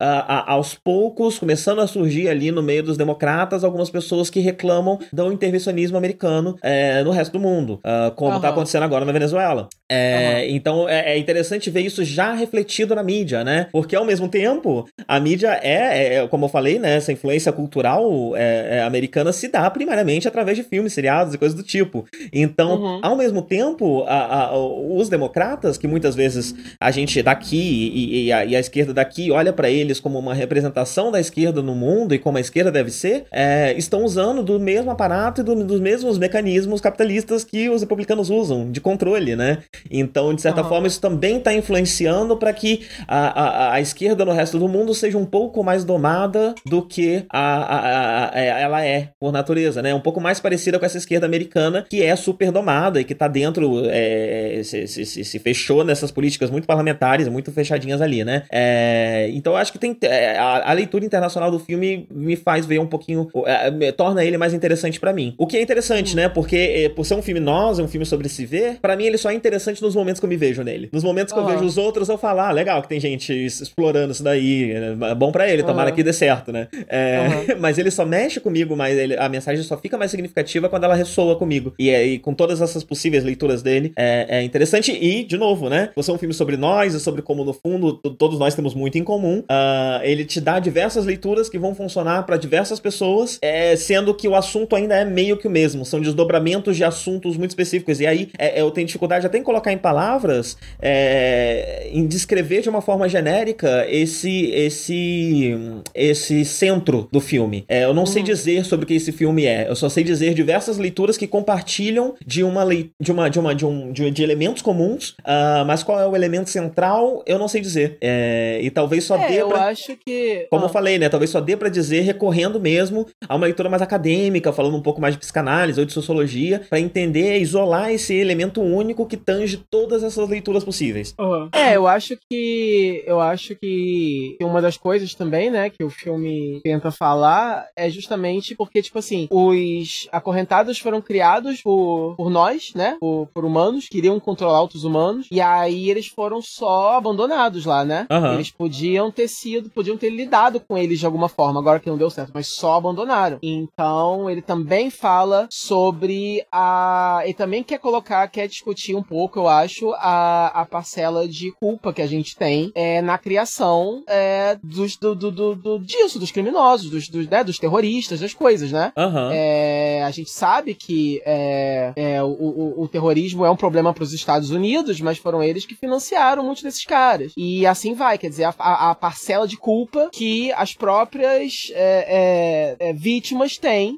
aos 0.47 0.75
poucos 0.75 1.39
começando 1.39 1.81
a 1.81 1.87
surgir 1.87 2.29
ali 2.29 2.51
no 2.51 2.63
meio 2.63 2.83
dos 2.83 2.97
democratas 2.97 3.63
algumas 3.63 3.91
pessoas 3.91 4.31
que 4.31 4.41
reclamam 4.41 4.99
do 5.13 5.33
intervencionismo 5.33 5.97
americano 5.97 6.57
no 7.05 7.11
resto 7.11 7.33
do 7.33 7.41
mundo 7.41 7.52
mundo, 7.53 7.81
uh, 7.85 8.11
como 8.15 8.37
está 8.37 8.49
acontecendo 8.49 8.83
agora 8.83 9.05
na 9.05 9.13
Venezuela. 9.13 9.69
É, 9.91 10.47
uhum. 10.49 10.57
Então 10.57 10.89
é, 10.89 11.13
é, 11.13 11.19
interessante 11.19 11.69
ver 11.71 11.83
isso 11.83 12.03
já 12.03 12.33
refletido 12.33 12.95
na 12.95 13.03
mídia, 13.03 13.45
né? 13.45 13.67
Porque 13.71 13.95
ao 13.95 14.07
mesmo 14.07 14.27
tempo, 14.27 14.89
a 15.07 15.21
mídia 15.21 15.61
é, 15.63 16.15
é 16.15 16.29
como 16.29 16.47
eu 16.47 16.49
falei, 16.49 16.79
né? 16.79 16.97
Essa 16.97 17.13
influência 17.13 17.53
cultural 17.53 18.35
é, 18.35 18.79
é 18.79 18.83
americana 18.83 19.33
se 19.33 19.49
dá 19.49 19.69
primariamente 19.71 20.27
através 20.27 20.57
de 20.57 20.65
filmes, 20.65 20.95
seriados 20.95 21.35
e 21.35 21.39
coisas 21.39 21.57
do 21.57 21.63
tipo. 21.63 22.07
Então, 22.33 22.81
uhum. 22.81 23.01
ao 23.03 23.17
mesmo 23.17 23.43
tempo, 23.43 24.05
a, 24.05 24.47
a, 24.47 24.59
os 24.59 25.11
democratas, 25.11 25.77
que 25.77 25.87
muitas 25.87 26.15
vezes 26.15 26.55
a 26.81 26.91
gente 26.91 27.23
daqui 27.23 27.91
e, 27.95 28.27
e, 28.27 28.33
a, 28.33 28.45
e 28.47 28.57
a, 28.57 28.61
esquerda 28.61 28.95
daqui 28.95 29.31
olha 29.31 29.53
para 29.53 29.69
eles 29.69 30.01
como 30.01 30.19
uma 30.19 30.33
representação 30.33 31.11
da 31.11 31.21
esquerda 31.21 31.63
no 31.63 31.75
mundo 31.75 32.15
e 32.15 32.19
como 32.19 32.39
a 32.39 32.41
esquerda 32.41 32.73
deve 32.73 32.91
ser, 32.91 33.25
é, 33.31 33.75
estão 33.77 34.05
usando 34.05 34.43
do 34.43 34.59
mesmo 34.59 34.91
aparato 34.91 35.43
e 35.43 35.45
do, 35.45 35.65
dos 35.65 35.81
mesmos 35.81 36.17
mecanismos 36.17 36.81
capitalistas 36.81 37.42
que 37.45 37.69
os 37.69 37.81
republicanos 37.83 38.31
usam 38.31 38.71
de 38.71 38.81
controle, 38.81 39.37
né? 39.37 39.59
Então, 39.91 40.35
de 40.35 40.43
certa 40.43 40.63
uhum. 40.63 40.69
forma, 40.69 40.87
isso 40.87 41.01
também 41.01 41.39
está 41.39 41.53
influenciando 41.53 42.37
para 42.37 42.53
que 42.53 42.87
a, 43.07 43.43
a, 43.43 43.73
a, 43.75 43.81
esquerda 43.81 44.25
no 44.25 44.33
resto 44.33 44.59
do 44.59 44.69
mundo 44.69 44.95
seja 44.95 45.19
um 45.19 45.25
pouco 45.25 45.63
mais 45.63 45.85
domada 45.85 46.55
do 46.67 46.83
que 46.83 47.25
a, 47.31 48.31
a, 48.35 48.41
ela 48.41 48.85
é 48.85 49.09
por 49.19 49.33
natureza, 49.33 49.83
né? 49.83 49.95
Um 49.95 50.01
pouco 50.01 50.21
mais 50.21 50.41
parecida 50.41 50.79
com 50.79 50.87
essa 50.87 50.99
esquerda 50.99 51.27
americana 51.27 51.87
que 51.89 52.03
é 52.03 52.15
super 52.17 52.51
domada 52.51 53.01
e 53.01 53.05
que 53.05 53.13
está 53.13 53.29
dentro, 53.29 53.83
é, 53.87 54.61
se, 54.65 54.87
se, 54.87 55.25
se, 55.25 55.39
fechou 55.39 55.85
nessas 55.85 56.11
políticas 56.11 56.51
muito 56.51 56.67
parlamentares, 56.67 57.29
muito 57.29 57.51
fechadinhas 57.53 58.01
ali, 58.01 58.25
né? 58.25 58.45
É, 58.51 59.31
então, 59.33 59.55
eu 59.55 59.57
acho 59.57 59.73
que 59.73 59.79
tem 59.79 59.97
é, 60.03 60.39
a, 60.39 60.73
leitura 60.73 61.05
internacional 61.05 61.51
do 61.51 61.59
filme 61.59 62.07
me 62.11 62.37
faz 62.37 62.67
ver 62.67 62.79
um 62.79 62.87
pouquinho, 62.87 63.29
é, 63.47 63.93
torna 63.93 64.25
ele 64.25 64.39
mais 64.39 64.55
interessante 64.55 64.99
para 64.99 65.13
mim. 65.13 65.35
O 65.39 65.47
que 65.47 65.57
é 65.57 65.63
interessante, 65.63 66.11
uhum. 66.11 66.23
né? 66.23 66.29
Porque 66.29 66.57
é, 66.57 66.89
por 66.89 67.05
ser 67.05 67.15
um 67.15 67.23
filme 67.23 67.32
filme 67.33 67.41
Nós, 67.41 67.79
é 67.79 67.83
um 67.83 67.89
filme 67.89 68.05
sobre 68.05 68.29
se 68.29 68.45
ver, 68.45 68.79
para 68.81 68.97
mim 68.97 69.05
ele 69.05 69.19
só 69.19 69.31
é 69.31 69.35
interessante 69.35 69.81
nos 69.83 69.95
momentos 69.95 70.21
que 70.21 70.27
eu 70.27 70.29
me 70.29 70.37
vejo 70.37 70.63
nele. 70.63 70.89
Nos 70.93 71.03
momentos 71.03 71.33
que 71.33 71.39
uhum. 71.39 71.49
eu 71.49 71.55
vejo 71.55 71.65
os 71.65 71.79
outros, 71.79 72.09
eu 72.09 72.19
falo, 72.19 72.41
ah, 72.41 72.51
legal 72.51 72.83
que 72.83 72.89
tem 72.89 73.01
gente 73.01 73.33
explorando 73.33 74.13
isso 74.13 74.23
daí, 74.23 74.73
é 74.73 75.15
bom 75.15 75.33
para 75.33 75.49
ele, 75.49 75.63
tomara 75.63 75.91
uhum. 75.91 75.97
que 75.97 76.03
dê 76.03 76.13
certo, 76.13 76.53
né? 76.53 76.69
É, 76.89 77.47
uhum. 77.51 77.57
Mas 77.61 77.79
ele 77.79 77.91
só 77.91 78.05
mexe 78.05 78.41
comigo, 78.41 78.77
mas 78.77 78.97
ele, 78.97 79.17
a 79.17 79.29
mensagem 79.29 79.63
só 79.63 79.77
fica 79.77 79.97
mais 79.97 80.11
significativa 80.11 80.69
quando 80.69 80.85
ela 80.85 80.95
ressoa 80.95 81.37
comigo. 81.37 81.73
E, 81.79 81.91
e 81.91 82.19
com 82.19 82.35
todas 82.35 82.61
essas 82.61 82.83
possíveis 82.83 83.25
leituras 83.25 83.63
dele, 83.63 83.93
é, 83.97 84.39
é, 84.39 84.43
interessante. 84.43 84.93
E, 84.93 85.25
de 85.25 85.39
novo, 85.39 85.69
né? 85.69 85.91
Você 85.95 86.11
é 86.11 86.15
um 86.15 86.19
filme 86.19 86.35
sobre 86.35 86.57
nós 86.57 86.95
e 86.95 87.01
sobre 87.01 87.23
como, 87.23 87.45
no 87.45 87.53
fundo, 87.53 87.95
todos 87.95 88.39
nós 88.39 88.55
temos 88.55 88.75
muito 88.75 88.99
em 88.99 89.05
comum. 89.05 89.41
Uh, 89.41 90.03
ele 90.03 90.25
te 90.25 90.41
dá 90.41 90.59
diversas 90.59 91.05
leituras 91.05 91.49
que 91.49 91.59
vão 91.59 91.75
funcionar 91.75 92.25
para 92.25 92.37
diversas 92.37 92.81
pessoas, 92.81 93.39
é, 93.41 93.77
sendo 93.77 94.15
que 94.15 94.27
o 94.27 94.35
assunto 94.35 94.75
ainda 94.75 94.97
é 94.97 95.05
meio 95.05 95.37
que 95.37 95.47
o 95.47 95.51
mesmo. 95.51 95.85
São 95.85 96.01
desdobramentos 96.01 96.77
de 96.77 96.85
assuntos 97.23 97.37
muito 97.37 97.51
específicos. 97.51 98.01
E 98.01 98.07
aí 98.07 98.31
é, 98.39 98.61
eu 98.61 98.71
tenho 98.71 98.87
dificuldade 98.87 99.27
até 99.27 99.39
em 99.39 99.43
colocar 99.43 99.73
em 99.73 99.79
palavras, 99.79 100.57
é, 100.81 101.89
em 101.93 102.07
descrever 102.07 102.63
de 102.63 102.69
uma 102.69 102.81
forma 102.81 103.09
genérica 103.09 103.87
esse, 103.89 104.51
esse, 104.51 105.55
esse 105.95 106.45
centro 106.45 107.09
do 107.13 107.21
filme. 107.21 107.65
É, 107.69 107.85
eu 107.85 107.95
não 107.95 108.03
uhum. 108.03 108.07
sei 108.07 108.23
dizer 108.23 108.65
sobre 108.65 108.85
o 108.85 108.87
que 108.87 108.95
esse 108.95 109.13
filme 109.13 109.47
é. 109.47 109.69
Eu 109.69 109.77
só 109.77 109.89
sei 109.89 110.03
dizer 110.03 110.35
diversas 110.35 110.79
leituras 110.79 111.17
que 111.17 111.27
compartilham 111.27 112.15
de 112.25 112.43
uma 112.43 112.63
de 113.01 113.13
uma 113.13 113.29
de 113.29 113.39
uma 113.39 113.55
de, 113.55 113.67
um, 113.67 113.93
de, 113.93 114.11
de 114.11 114.23
elementos 114.23 114.63
comuns, 114.63 115.11
uh, 115.21 115.65
mas 115.67 115.83
qual 115.83 116.01
é 116.01 116.07
o 116.07 116.17
elemento 116.17 116.49
central, 116.51 117.23
eu 117.27 117.39
não 117.39 117.49
sei 117.49 117.61
dizer. 117.61 117.99
É, 118.01 118.59
e 118.63 118.71
talvez 118.71 119.05
só 119.05 119.17
é, 119.17 119.29
dê 119.29 119.43
eu 119.43 119.49
pra, 119.49 119.69
acho 119.69 119.97
que 120.05 120.47
como 120.51 120.65
ah. 120.65 120.67
eu 120.67 120.71
falei, 120.71 120.99
né, 120.99 121.09
talvez 121.09 121.31
só 121.31 121.41
dê 121.41 121.57
para 121.57 121.69
dizer 121.69 122.01
recorrendo 122.01 122.59
mesmo 122.61 123.07
a 123.29 123.37
uma 123.37 123.47
leitura 123.47 123.69
mais 123.69 123.83
acadêmica, 123.83 124.53
falando 124.53 124.77
um 124.77 124.83
pouco 124.83 125.01
mais 125.01 125.15
de 125.15 125.21
psicanálise 125.21 125.79
ou 125.79 125.87
de 125.87 125.93
sociologia, 125.93 126.63
para 126.69 126.81
entender, 126.81 127.12
isolar 127.21 127.93
esse 127.93 128.15
elemento 128.15 128.61
único 128.61 129.07
que 129.07 129.17
tange 129.17 129.57
todas 129.71 130.03
essas 130.03 130.29
leituras 130.29 130.65
possíveis. 130.65 131.15
Uhum. 131.19 131.49
É, 131.53 131.77
eu 131.77 131.87
acho 131.87 132.17
que 132.29 133.03
eu 133.07 133.21
acho 133.21 133.55
que 133.57 134.37
uma 134.41 134.61
das 134.61 134.77
coisas 134.77 135.15
também, 135.15 135.51
né, 135.51 135.71
que 135.71 135.85
o 135.85 135.91
filme 135.91 136.61
tenta 136.63 136.91
falar 136.91 137.67
é 137.77 137.89
justamente 137.91 138.55
porque 138.55 138.83
tipo 138.83 138.99
assim, 138.99 139.29
os 139.31 140.09
acorrentados 140.13 140.79
foram 140.79 141.01
criados 141.01 141.63
por, 141.63 142.15
por 142.17 142.31
nós, 142.31 142.73
né, 142.75 142.97
por, 143.01 143.29
por 143.33 143.45
humanos, 143.45 143.89
queriam 143.89 144.19
controlar 144.21 144.61
outros 144.61 144.85
humanos, 144.85 145.27
e 145.31 145.41
aí 145.41 145.91
eles 145.91 146.07
foram 146.07 146.41
só 146.41 146.93
abandonados 146.95 147.65
lá, 147.65 147.85
né? 147.85 148.07
Uhum. 148.11 148.35
Eles 148.35 148.51
podiam 148.51 149.11
ter 149.11 149.29
sido, 149.29 149.71
podiam 149.71 149.97
ter 149.97 150.11
lidado 150.11 150.61
com 150.61 150.77
eles 150.77 150.99
de 150.99 151.07
alguma 151.07 151.29
forma, 151.29 151.61
agora 151.61 151.81
que 151.81 151.91
não 151.91 151.97
deu 151.97 152.11
certo, 152.11 152.33
mas 152.35 152.49
só 152.49 152.75
abandonaram. 152.75 153.39
Então, 153.43 154.29
ele 154.31 154.43
também 154.43 154.91
fala 154.91 155.47
sobre 155.51 156.45
a. 156.51 156.92
Ele 157.25 157.35
também 157.35 157.63
quer 157.63 157.79
colocar, 157.79 158.27
quer 158.29 158.49
discutir 158.49 158.95
um 158.95 159.03
pouco, 159.03 159.41
eu 159.41 159.49
acho, 159.49 159.93
a, 159.95 160.63
a 160.63 160.67
parcela 160.67 161.29
de 161.29 161.53
culpa 161.53 161.93
que 161.93 162.03
a 162.03 162.07
gente 162.07 162.37
tem 162.37 162.73
é, 162.75 163.01
na 163.03 163.19
criação 163.19 164.03
é, 164.07 164.59
dos, 164.63 164.97
do, 164.97 165.15
do, 165.15 165.31
do, 165.31 165.55
do, 165.55 165.79
disso, 165.79 166.19
dos 166.19 166.31
criminosos, 166.31 166.91
dos, 166.91 167.09
dos, 167.09 167.29
né, 167.29 167.45
dos 167.45 167.59
terroristas, 167.59 168.21
das 168.21 168.35
coisas, 168.35 168.73
né? 168.73 168.93
Uhum. 168.97 169.31
É, 169.33 170.03
a 170.05 170.11
gente 170.11 170.31
sabe 170.31 170.75
que 170.75 171.21
é, 171.25 171.93
é, 171.97 172.23
o, 172.23 172.27
o, 172.27 172.83
o 172.83 172.89
terrorismo 172.89 173.45
é 173.45 173.51
um 173.51 173.57
problema 173.57 173.93
para 173.93 174.05
os 174.05 174.13
Estados 174.13 174.51
Unidos, 174.51 175.01
mas 175.01 175.19
foram 175.19 175.43
eles 175.43 175.67
que 175.67 175.75
financiaram 175.75 176.45
muitos 176.45 176.63
desses 176.63 176.85
caras. 176.85 177.33
E 177.37 177.67
assim 177.67 177.95
vai, 177.95 178.19
quer 178.19 178.29
dizer, 178.29 178.45
a, 178.45 178.91
a, 178.91 178.95
parcela 178.95 179.47
de 179.47 179.57
culpa 179.57 180.09
que 180.13 180.53
as 180.53 180.75
próprias 180.75 181.71
é, 181.75 182.93
vítimas 182.95 183.57
têm 183.59 183.97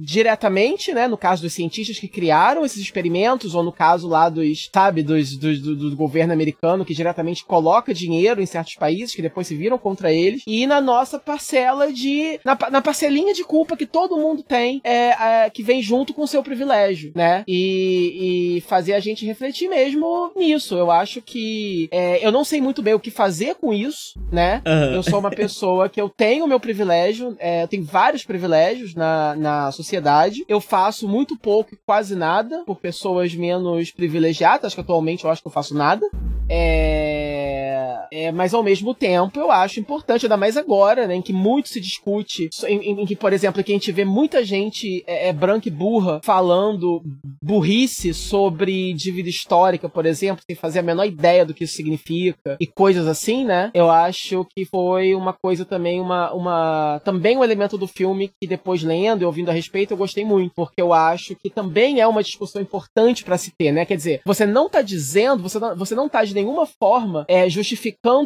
diretamente, 0.00 0.92
né? 0.92 1.08
No 1.08 1.16
caso 1.16 1.42
dos 1.42 1.52
cientistas 1.52 1.98
que 1.98 2.05
criaram 2.08 2.64
esses 2.64 2.80
experimentos, 2.80 3.54
ou 3.54 3.62
no 3.62 3.72
caso 3.72 4.08
lá 4.08 4.28
dos, 4.28 4.68
sabe, 4.72 5.02
dos, 5.02 5.36
dos 5.36 5.60
do, 5.60 5.76
do, 5.76 5.96
governo 5.96 6.32
americano 6.32 6.84
que 6.84 6.94
diretamente 6.94 7.44
coloca 7.44 7.94
dinheiro 7.94 8.40
em 8.40 8.46
certos 8.46 8.74
países 8.74 9.14
que 9.14 9.22
depois 9.22 9.46
se 9.46 9.56
viram 9.56 9.78
contra 9.78 10.12
eles, 10.12 10.42
e 10.46 10.66
na 10.66 10.80
nossa 10.80 11.18
parcela 11.18 11.92
de. 11.92 12.38
na, 12.44 12.56
na 12.70 12.82
parcelinha 12.82 13.32
de 13.32 13.44
culpa 13.44 13.76
que 13.76 13.86
todo 13.86 14.16
mundo 14.16 14.42
tem, 14.42 14.80
é, 14.84 15.50
que 15.50 15.62
vem 15.62 15.82
junto 15.82 16.12
com 16.12 16.22
o 16.22 16.28
seu 16.28 16.42
privilégio, 16.42 17.12
né? 17.14 17.44
E, 17.46 18.56
e 18.56 18.60
fazer 18.62 18.94
a 18.94 19.00
gente 19.00 19.26
refletir 19.26 19.68
mesmo 19.68 20.32
nisso. 20.36 20.76
Eu 20.76 20.90
acho 20.90 21.22
que. 21.22 21.88
É, 21.90 22.24
eu 22.26 22.32
não 22.32 22.44
sei 22.44 22.60
muito 22.60 22.82
bem 22.82 22.94
o 22.94 23.00
que 23.00 23.10
fazer 23.10 23.54
com 23.56 23.72
isso, 23.72 24.18
né? 24.30 24.62
Uhum. 24.66 24.94
Eu 24.94 25.02
sou 25.02 25.18
uma 25.18 25.30
pessoa 25.30 25.88
que 25.88 26.00
eu 26.00 26.08
tenho 26.08 26.44
o 26.44 26.48
meu 26.48 26.60
privilégio, 26.60 27.36
é, 27.38 27.62
eu 27.62 27.68
tenho 27.68 27.84
vários 27.84 28.24
privilégios 28.24 28.94
na, 28.94 29.34
na 29.36 29.72
sociedade. 29.72 30.44
Eu 30.48 30.60
faço 30.60 31.08
muito 31.08 31.36
pouco 31.36 31.74
e 31.74 31.78
quase 31.96 32.14
nada 32.14 32.62
por 32.66 32.76
pessoas 32.76 33.34
menos 33.34 33.90
privilegiadas. 33.90 34.74
Que 34.74 34.80
atualmente 34.80 35.24
eu 35.24 35.30
acho 35.30 35.40
que 35.40 35.48
eu 35.48 35.52
faço 35.52 35.74
nada. 35.74 36.06
É, 36.46 37.65
é, 38.12 38.32
mas 38.32 38.54
ao 38.54 38.62
mesmo 38.62 38.94
tempo 38.94 39.38
eu 39.38 39.50
acho 39.50 39.80
importante, 39.80 40.26
ainda 40.26 40.36
mais 40.36 40.56
agora, 40.56 41.06
né, 41.06 41.14
em 41.14 41.22
que 41.22 41.32
muito 41.32 41.68
se 41.68 41.80
discute, 41.80 42.48
em, 42.66 43.00
em, 43.00 43.06
que, 43.06 43.16
por 43.16 43.32
exemplo, 43.32 43.62
que 43.62 43.72
a 43.72 43.74
gente 43.74 43.92
vê 43.92 44.04
muita 44.04 44.44
gente 44.44 45.02
é, 45.06 45.28
é, 45.28 45.32
branca 45.32 45.68
e 45.68 45.70
burra 45.70 46.20
falando 46.24 47.02
burrice 47.42 48.12
sobre 48.12 48.92
dívida 48.94 49.28
histórica, 49.28 49.88
por 49.88 50.06
exemplo, 50.06 50.42
sem 50.48 50.56
fazer 50.56 50.80
a 50.80 50.82
menor 50.82 51.04
ideia 51.04 51.44
do 51.44 51.54
que 51.54 51.64
isso 51.64 51.74
significa 51.74 52.56
e 52.60 52.66
coisas 52.66 53.06
assim, 53.06 53.44
né? 53.44 53.70
Eu 53.74 53.90
acho 53.90 54.46
que 54.54 54.64
foi 54.64 55.14
uma 55.14 55.32
coisa 55.32 55.64
também, 55.64 56.00
uma, 56.00 56.32
uma 56.32 57.00
também 57.04 57.36
um 57.36 57.44
elemento 57.44 57.78
do 57.78 57.86
filme 57.86 58.30
que 58.40 58.46
depois 58.46 58.82
lendo 58.82 59.22
e 59.22 59.24
ouvindo 59.24 59.50
a 59.50 59.52
respeito 59.52 59.92
eu 59.92 59.96
gostei 59.96 60.24
muito, 60.24 60.52
porque 60.54 60.80
eu 60.80 60.92
acho 60.92 61.34
que 61.36 61.50
também 61.50 62.00
é 62.00 62.06
uma 62.06 62.22
discussão 62.22 62.60
importante 62.60 63.24
para 63.24 63.38
se 63.38 63.50
ter, 63.50 63.72
né? 63.72 63.84
Quer 63.84 63.96
dizer, 63.96 64.20
você 64.24 64.46
não 64.46 64.68
tá 64.68 64.82
dizendo, 64.82 65.42
você 65.42 65.58
não, 65.58 65.76
você 65.76 65.94
não 65.94 66.08
tá 66.08 66.24
de 66.24 66.34
nenhuma 66.34 66.66
forma 66.66 67.24
é, 67.28 67.48
justificando 67.48 67.75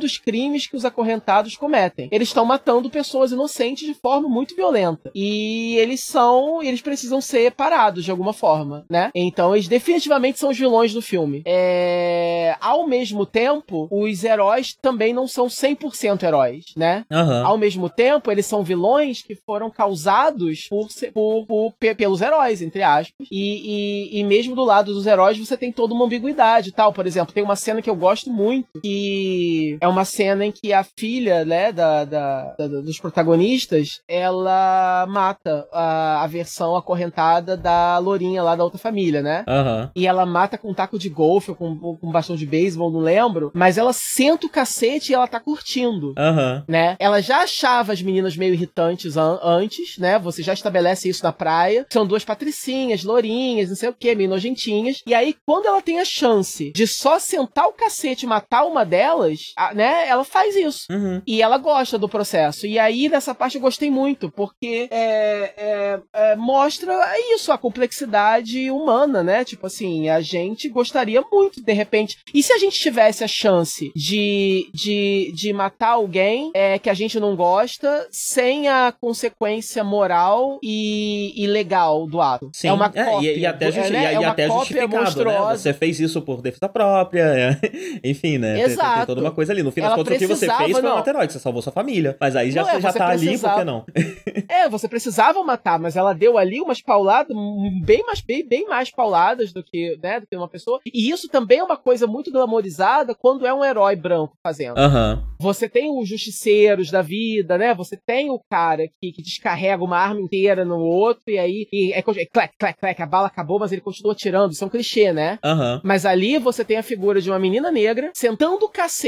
os 0.05 0.19
crimes 0.19 0.67
que 0.67 0.77
os 0.77 0.85
acorrentados 0.85 1.57
cometem. 1.57 2.09
Eles 2.11 2.29
estão 2.29 2.45
matando 2.45 2.91
pessoas 2.91 3.33
inocentes 3.33 3.87
de 3.87 3.95
forma 3.95 4.29
muito 4.29 4.55
violenta. 4.55 5.11
E 5.15 5.77
eles 5.77 6.05
são, 6.05 6.63
eles 6.63 6.81
precisam 6.81 7.21
ser 7.21 7.53
parados 7.53 8.05
de 8.05 8.11
alguma 8.11 8.33
forma, 8.33 8.85
né? 8.89 9.11
Então 9.15 9.55
eles 9.55 9.69
definitivamente 9.69 10.39
são 10.39 10.51
os 10.51 10.59
vilões 10.59 10.93
do 10.93 11.03
filme. 11.03 11.43
É... 11.45 12.57
Ao 12.61 12.87
mesmo 12.87 13.27
tempo, 13.27 13.89
os 13.91 14.25
heróis 14.25 14.75
também 14.81 15.13
não 15.13 15.27
são 15.27 15.47
100% 15.47 16.23
heróis, 16.23 16.65
né? 16.77 17.05
Uhum. 17.11 17.47
Ao 17.47 17.59
mesmo 17.59 17.89
tempo, 17.89 18.31
eles 18.31 18.47
são 18.47 18.63
vilões 18.63 19.23
que 19.23 19.35
foram 19.35 19.71
causados 19.71 20.67
por, 20.69 20.89
por, 21.13 21.47
por 21.47 21.75
pelos 21.95 22.21
heróis, 22.21 22.63
entre 22.63 22.83
aspas. 22.83 23.27
E, 23.31 24.11
e, 24.11 24.21
e 24.21 24.25
mesmo 24.25 24.55
do 24.55 24.65
lado 24.65 24.93
dos 24.93 25.07
heróis, 25.07 25.39
você 25.39 25.57
tem 25.57 25.73
toda 25.73 25.95
uma 25.95 26.05
ambiguidade 26.05 26.73
tal. 26.73 26.93
Por 26.93 27.07
exemplo, 27.07 27.35
tem 27.35 27.43
uma 27.43 27.57
cena 27.57 27.83
que 27.83 27.91
eu 27.91 27.97
gosto 27.97 28.31
muito, 28.31 28.81
que 28.83 29.40
é 29.81 29.89
uma 29.89 30.05
cena 30.05 30.45
em 30.45 30.53
que 30.53 30.73
a 30.73 30.85
filha, 30.85 31.45
né, 31.45 31.73
da, 31.73 32.05
da, 32.05 32.55
da 32.59 32.69
dos 32.81 32.99
protagonistas, 32.99 34.01
ela 34.09 35.07
mata 35.09 35.67
a, 35.73 36.23
a, 36.23 36.27
versão 36.27 36.77
acorrentada 36.77 37.57
da 37.57 37.99
lourinha 37.99 38.43
lá 38.43 38.57
da 38.57 38.65
outra 38.65 38.79
família, 38.79 39.23
né? 39.23 39.45
Uhum. 39.49 39.91
E 39.95 40.07
ela 40.07 40.25
mata 40.25 40.57
com 40.57 40.71
um 40.71 40.75
taco 40.75 40.99
de 40.99 41.09
golfe 41.09 41.51
ou 41.51 41.57
com, 41.57 41.77
com 41.77 41.99
um 42.03 42.13
bastão 42.13 42.37
de 42.37 42.47
beisebol, 42.47 42.91
não 42.91 43.01
lembro, 43.01 43.51
mas 43.55 43.79
ela 43.79 43.93
senta 43.93 44.47
o 44.47 44.51
cacete 44.51 45.13
e 45.13 45.15
ela 45.15 45.27
tá 45.27 45.41
curtindo, 45.41 46.15
uhum. 46.19 46.63
né? 46.69 46.97
Ela 46.99 47.21
já 47.21 47.43
achava 47.43 47.93
as 47.93 48.03
meninas 48.03 48.37
meio 48.37 48.55
irritantes 48.55 49.17
an 49.17 49.39
antes, 49.43 49.99
né? 49.99 50.19
Você 50.19 50.43
já 50.43 50.53
estabelece 50.53 51.09
isso 51.09 51.23
na 51.23 51.33
praia. 51.33 51.87
São 51.91 52.07
duas 52.07 52.25
patricinhas, 52.25 53.05
lourinhas, 53.05 53.69
não 53.69 53.77
sei 53.77 53.89
o 53.89 53.95
que, 53.95 54.15
meio 54.15 54.29
nojentinhas. 54.29 55.03
E 55.07 55.15
aí, 55.15 55.35
quando 55.47 55.67
ela 55.67 55.83
tem 55.83 56.01
a 56.01 56.05
chance 56.05 56.73
de 56.73 56.87
só 56.87 57.19
sentar 57.19 57.67
o 57.67 57.73
cacete 57.73 58.25
e 58.25 58.29
matar 58.29 58.65
uma 58.65 58.85
delas, 58.85 59.30
né? 59.75 60.09
Ela 60.09 60.25
faz 60.25 60.57
isso. 60.57 60.87
Uhum. 60.91 61.23
E 61.27 61.43
ela 61.43 61.59
gosta 61.59 61.99
do 61.99 62.09
processo. 62.09 62.67
E 62.67 62.79
aí, 62.79 63.09
nessa 63.09 63.35
parte, 63.35 63.57
eu 63.57 63.61
gostei 63.61 63.91
muito, 63.91 64.31
porque 64.31 64.89
é, 64.91 65.55
é, 65.57 66.01
é, 66.13 66.37
mostra 66.37 66.93
isso, 67.35 67.53
a 67.53 67.59
complexidade 67.59 68.71
humana, 68.71 69.23
né? 69.23 69.45
Tipo 69.45 69.67
assim, 69.67 70.09
a 70.09 70.21
gente 70.21 70.69
gostaria 70.69 71.23
muito, 71.31 71.63
de 71.63 71.73
repente. 71.73 72.19
E 72.35 72.43
se 72.43 72.53
a 72.53 72.59
gente 72.59 72.79
tivesse 72.79 73.25
a 73.25 73.29
chance 73.29 73.91
de, 73.95 74.69
de, 74.75 75.33
de 75.35 75.53
matar 75.53 75.91
alguém 75.91 76.51
é, 76.55 76.79
que 76.79 76.91
a 76.91 76.95
gente 76.95 77.19
não 77.19 77.37
gosta, 77.37 78.09
sem 78.11 78.69
a 78.69 78.93
consequência 79.01 79.83
moral 79.85 80.59
e, 80.63 81.33
e 81.37 81.47
legal 81.47 82.07
do 82.07 82.21
ato? 82.21 82.51
Sim. 82.53 82.69
É 82.69 82.73
uma 82.73 82.89
cópia. 82.89 83.31
É, 83.31 83.37
e, 83.37 83.41
e, 83.41 83.47
até, 83.47 83.73
justi 83.73 83.93
né? 83.93 84.15
e, 84.15 84.17
é 84.17 84.25
até 84.25 84.49
justificado, 84.49 85.25
né? 85.25 85.39
Você 85.51 85.73
fez 85.73 86.01
isso 86.01 86.23
por 86.23 86.43
defesa 86.43 86.69
própria, 86.69 87.23
é. 87.23 87.61
enfim, 88.05 88.39
né? 88.39 88.61
Exato. 88.63 89.07
Tem, 89.07 89.15
tem, 89.15 89.20
toda 89.21 89.29
uma 89.29 89.35
coisa 89.35 89.53
ali. 89.53 89.63
No 89.63 89.71
fim 89.71 89.81
das 89.81 89.95
contas, 89.95 90.17
o 90.17 90.19
que 90.19 90.27
você 90.27 90.47
fez 90.47 90.73
foi 90.73 90.83
matar 90.83 91.11
herói, 91.11 91.29
você 91.29 91.39
salvou 91.39 91.63
sua 91.63 91.73
família. 91.73 92.17
Mas 92.21 92.37
aí 92.37 92.51
já, 92.51 92.63
não, 92.63 92.71
é, 92.71 92.75
você 92.75 92.81
já 92.81 92.93
tá 92.93 93.09
precisava... 93.09 93.55
ali, 93.61 93.85
por 93.85 93.93
que 93.93 94.35
não? 94.35 94.45
é, 94.49 94.69
você 94.69 94.89
precisava 94.89 95.43
matar, 95.43 95.79
mas 95.79 95.97
ela 95.97 96.13
deu 96.13 96.39
ali 96.39 96.61
umas 96.61 96.81
pauladas, 96.81 97.37
bem 97.85 98.05
mais, 98.05 98.21
bem, 98.21 98.47
bem 98.47 98.67
mais 98.67 98.91
pauladas 98.91 99.53
do 99.53 99.63
que, 99.63 99.99
né, 100.03 100.21
do 100.21 100.27
que 100.27 100.37
uma 100.37 100.49
pessoa. 100.49 100.81
E 100.87 101.11
isso 101.11 101.29
também 101.29 101.59
é 101.59 101.65
uma 101.65 101.77
coisa 101.77 102.07
muito 102.07 102.31
glamorizada 102.31 103.15
quando 103.15 103.47
é 103.47 103.53
um 103.53 103.65
herói 103.65 103.97
branco 103.97 104.37
fazendo. 104.43 104.79
Uhum. 104.79 105.23
Você 105.41 105.69
tem 105.69 105.91
os 105.91 106.09
justiceiros 106.09 106.91
da 106.91 107.03
vida, 107.03 107.57
né? 107.57 107.75
Você 107.75 107.97
tem 107.97 108.31
o 108.31 108.41
cara 108.51 108.87
que, 109.01 109.13
que 109.13 109.23
descarrega 109.23 109.83
uma 109.83 109.99
arma 109.99 110.21
inteira 110.21 110.65
no 110.65 110.79
outro 110.79 111.23
e 111.29 111.39
aí 111.39 111.67
e 111.73 111.93
é, 111.93 111.99
é 111.99 112.03
clac, 112.03 112.53
clac, 112.59 112.79
clac, 112.79 113.03
a 113.03 113.07
bala 113.07 113.27
acabou, 113.27 113.59
mas 113.59 113.73
ele 113.73 113.81
continua 113.81 114.15
tirando. 114.15 114.53
Isso 114.53 114.63
é 114.63 114.67
um 114.67 114.71
clichê, 114.71 115.13
né? 115.13 115.39
Uhum. 115.45 115.81
Mas 115.83 116.05
ali 116.05 116.39
você 116.39 116.65
tem 116.65 116.77
a 116.77 116.83
figura 116.83 117.21
de 117.21 117.31
uma 117.31 117.39
menina 117.39 117.71
negra 117.71 118.11
sentando 118.15 118.67
o 118.67 118.69
cacete 118.69 119.00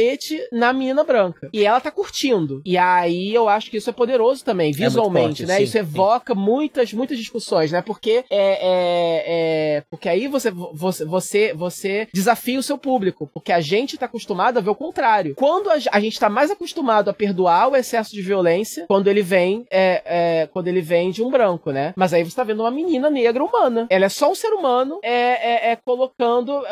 na 0.50 0.72
menina 0.72 1.04
branca. 1.04 1.48
E 1.52 1.64
ela 1.64 1.80
tá 1.80 1.90
curtindo. 1.90 2.62
E 2.64 2.78
aí 2.78 3.34
eu 3.34 3.48
acho 3.48 3.70
que 3.70 3.76
isso 3.76 3.90
é 3.90 3.92
poderoso 3.92 4.44
também, 4.44 4.70
é 4.70 4.74
visualmente, 4.74 5.42
é 5.42 5.46
forte, 5.46 5.46
né? 5.46 5.56
Sim, 5.58 5.62
isso 5.64 5.78
evoca 5.78 6.34
sim. 6.34 6.40
muitas, 6.40 6.92
muitas 6.92 7.18
discussões, 7.18 7.72
né? 7.72 7.82
Porque 7.82 8.24
é, 8.30 8.36
é, 8.36 9.24
é, 9.26 9.82
porque 9.90 10.08
aí 10.08 10.28
você, 10.28 10.50
você, 10.50 11.04
você, 11.04 11.52
você 11.54 12.08
desafia 12.12 12.58
o 12.58 12.62
seu 12.62 12.78
público, 12.78 13.30
porque 13.32 13.52
a 13.52 13.60
gente 13.60 13.98
tá 13.98 14.06
acostumado 14.06 14.58
a 14.58 14.60
ver 14.60 14.70
o 14.70 14.74
contrário. 14.74 15.34
Quando 15.34 15.70
a, 15.70 15.74
a 15.90 16.00
gente 16.00 16.18
tá 16.18 16.28
mais 16.28 16.50
acostumado 16.50 17.08
a 17.08 17.12
perdoar 17.12 17.68
o 17.68 17.76
excesso 17.76 18.12
de 18.12 18.22
violência, 18.22 18.86
quando 18.86 19.08
ele 19.08 19.22
vem, 19.22 19.66
é, 19.70 20.48
quando 20.52 20.68
ele 20.68 20.80
vem 20.80 21.10
de 21.10 21.22
um 21.22 21.30
branco, 21.30 21.70
né? 21.70 21.92
Mas 21.96 22.12
aí 22.12 22.22
você 22.22 22.36
tá 22.36 22.44
vendo 22.44 22.60
uma 22.60 22.70
menina 22.70 23.10
negra 23.10 23.42
humana. 23.42 23.86
Ela 23.90 24.06
é 24.06 24.08
só 24.08 24.30
um 24.30 24.34
ser 24.34 24.52
humano, 24.52 24.98
é, 25.02 25.76
colocando 25.84 26.62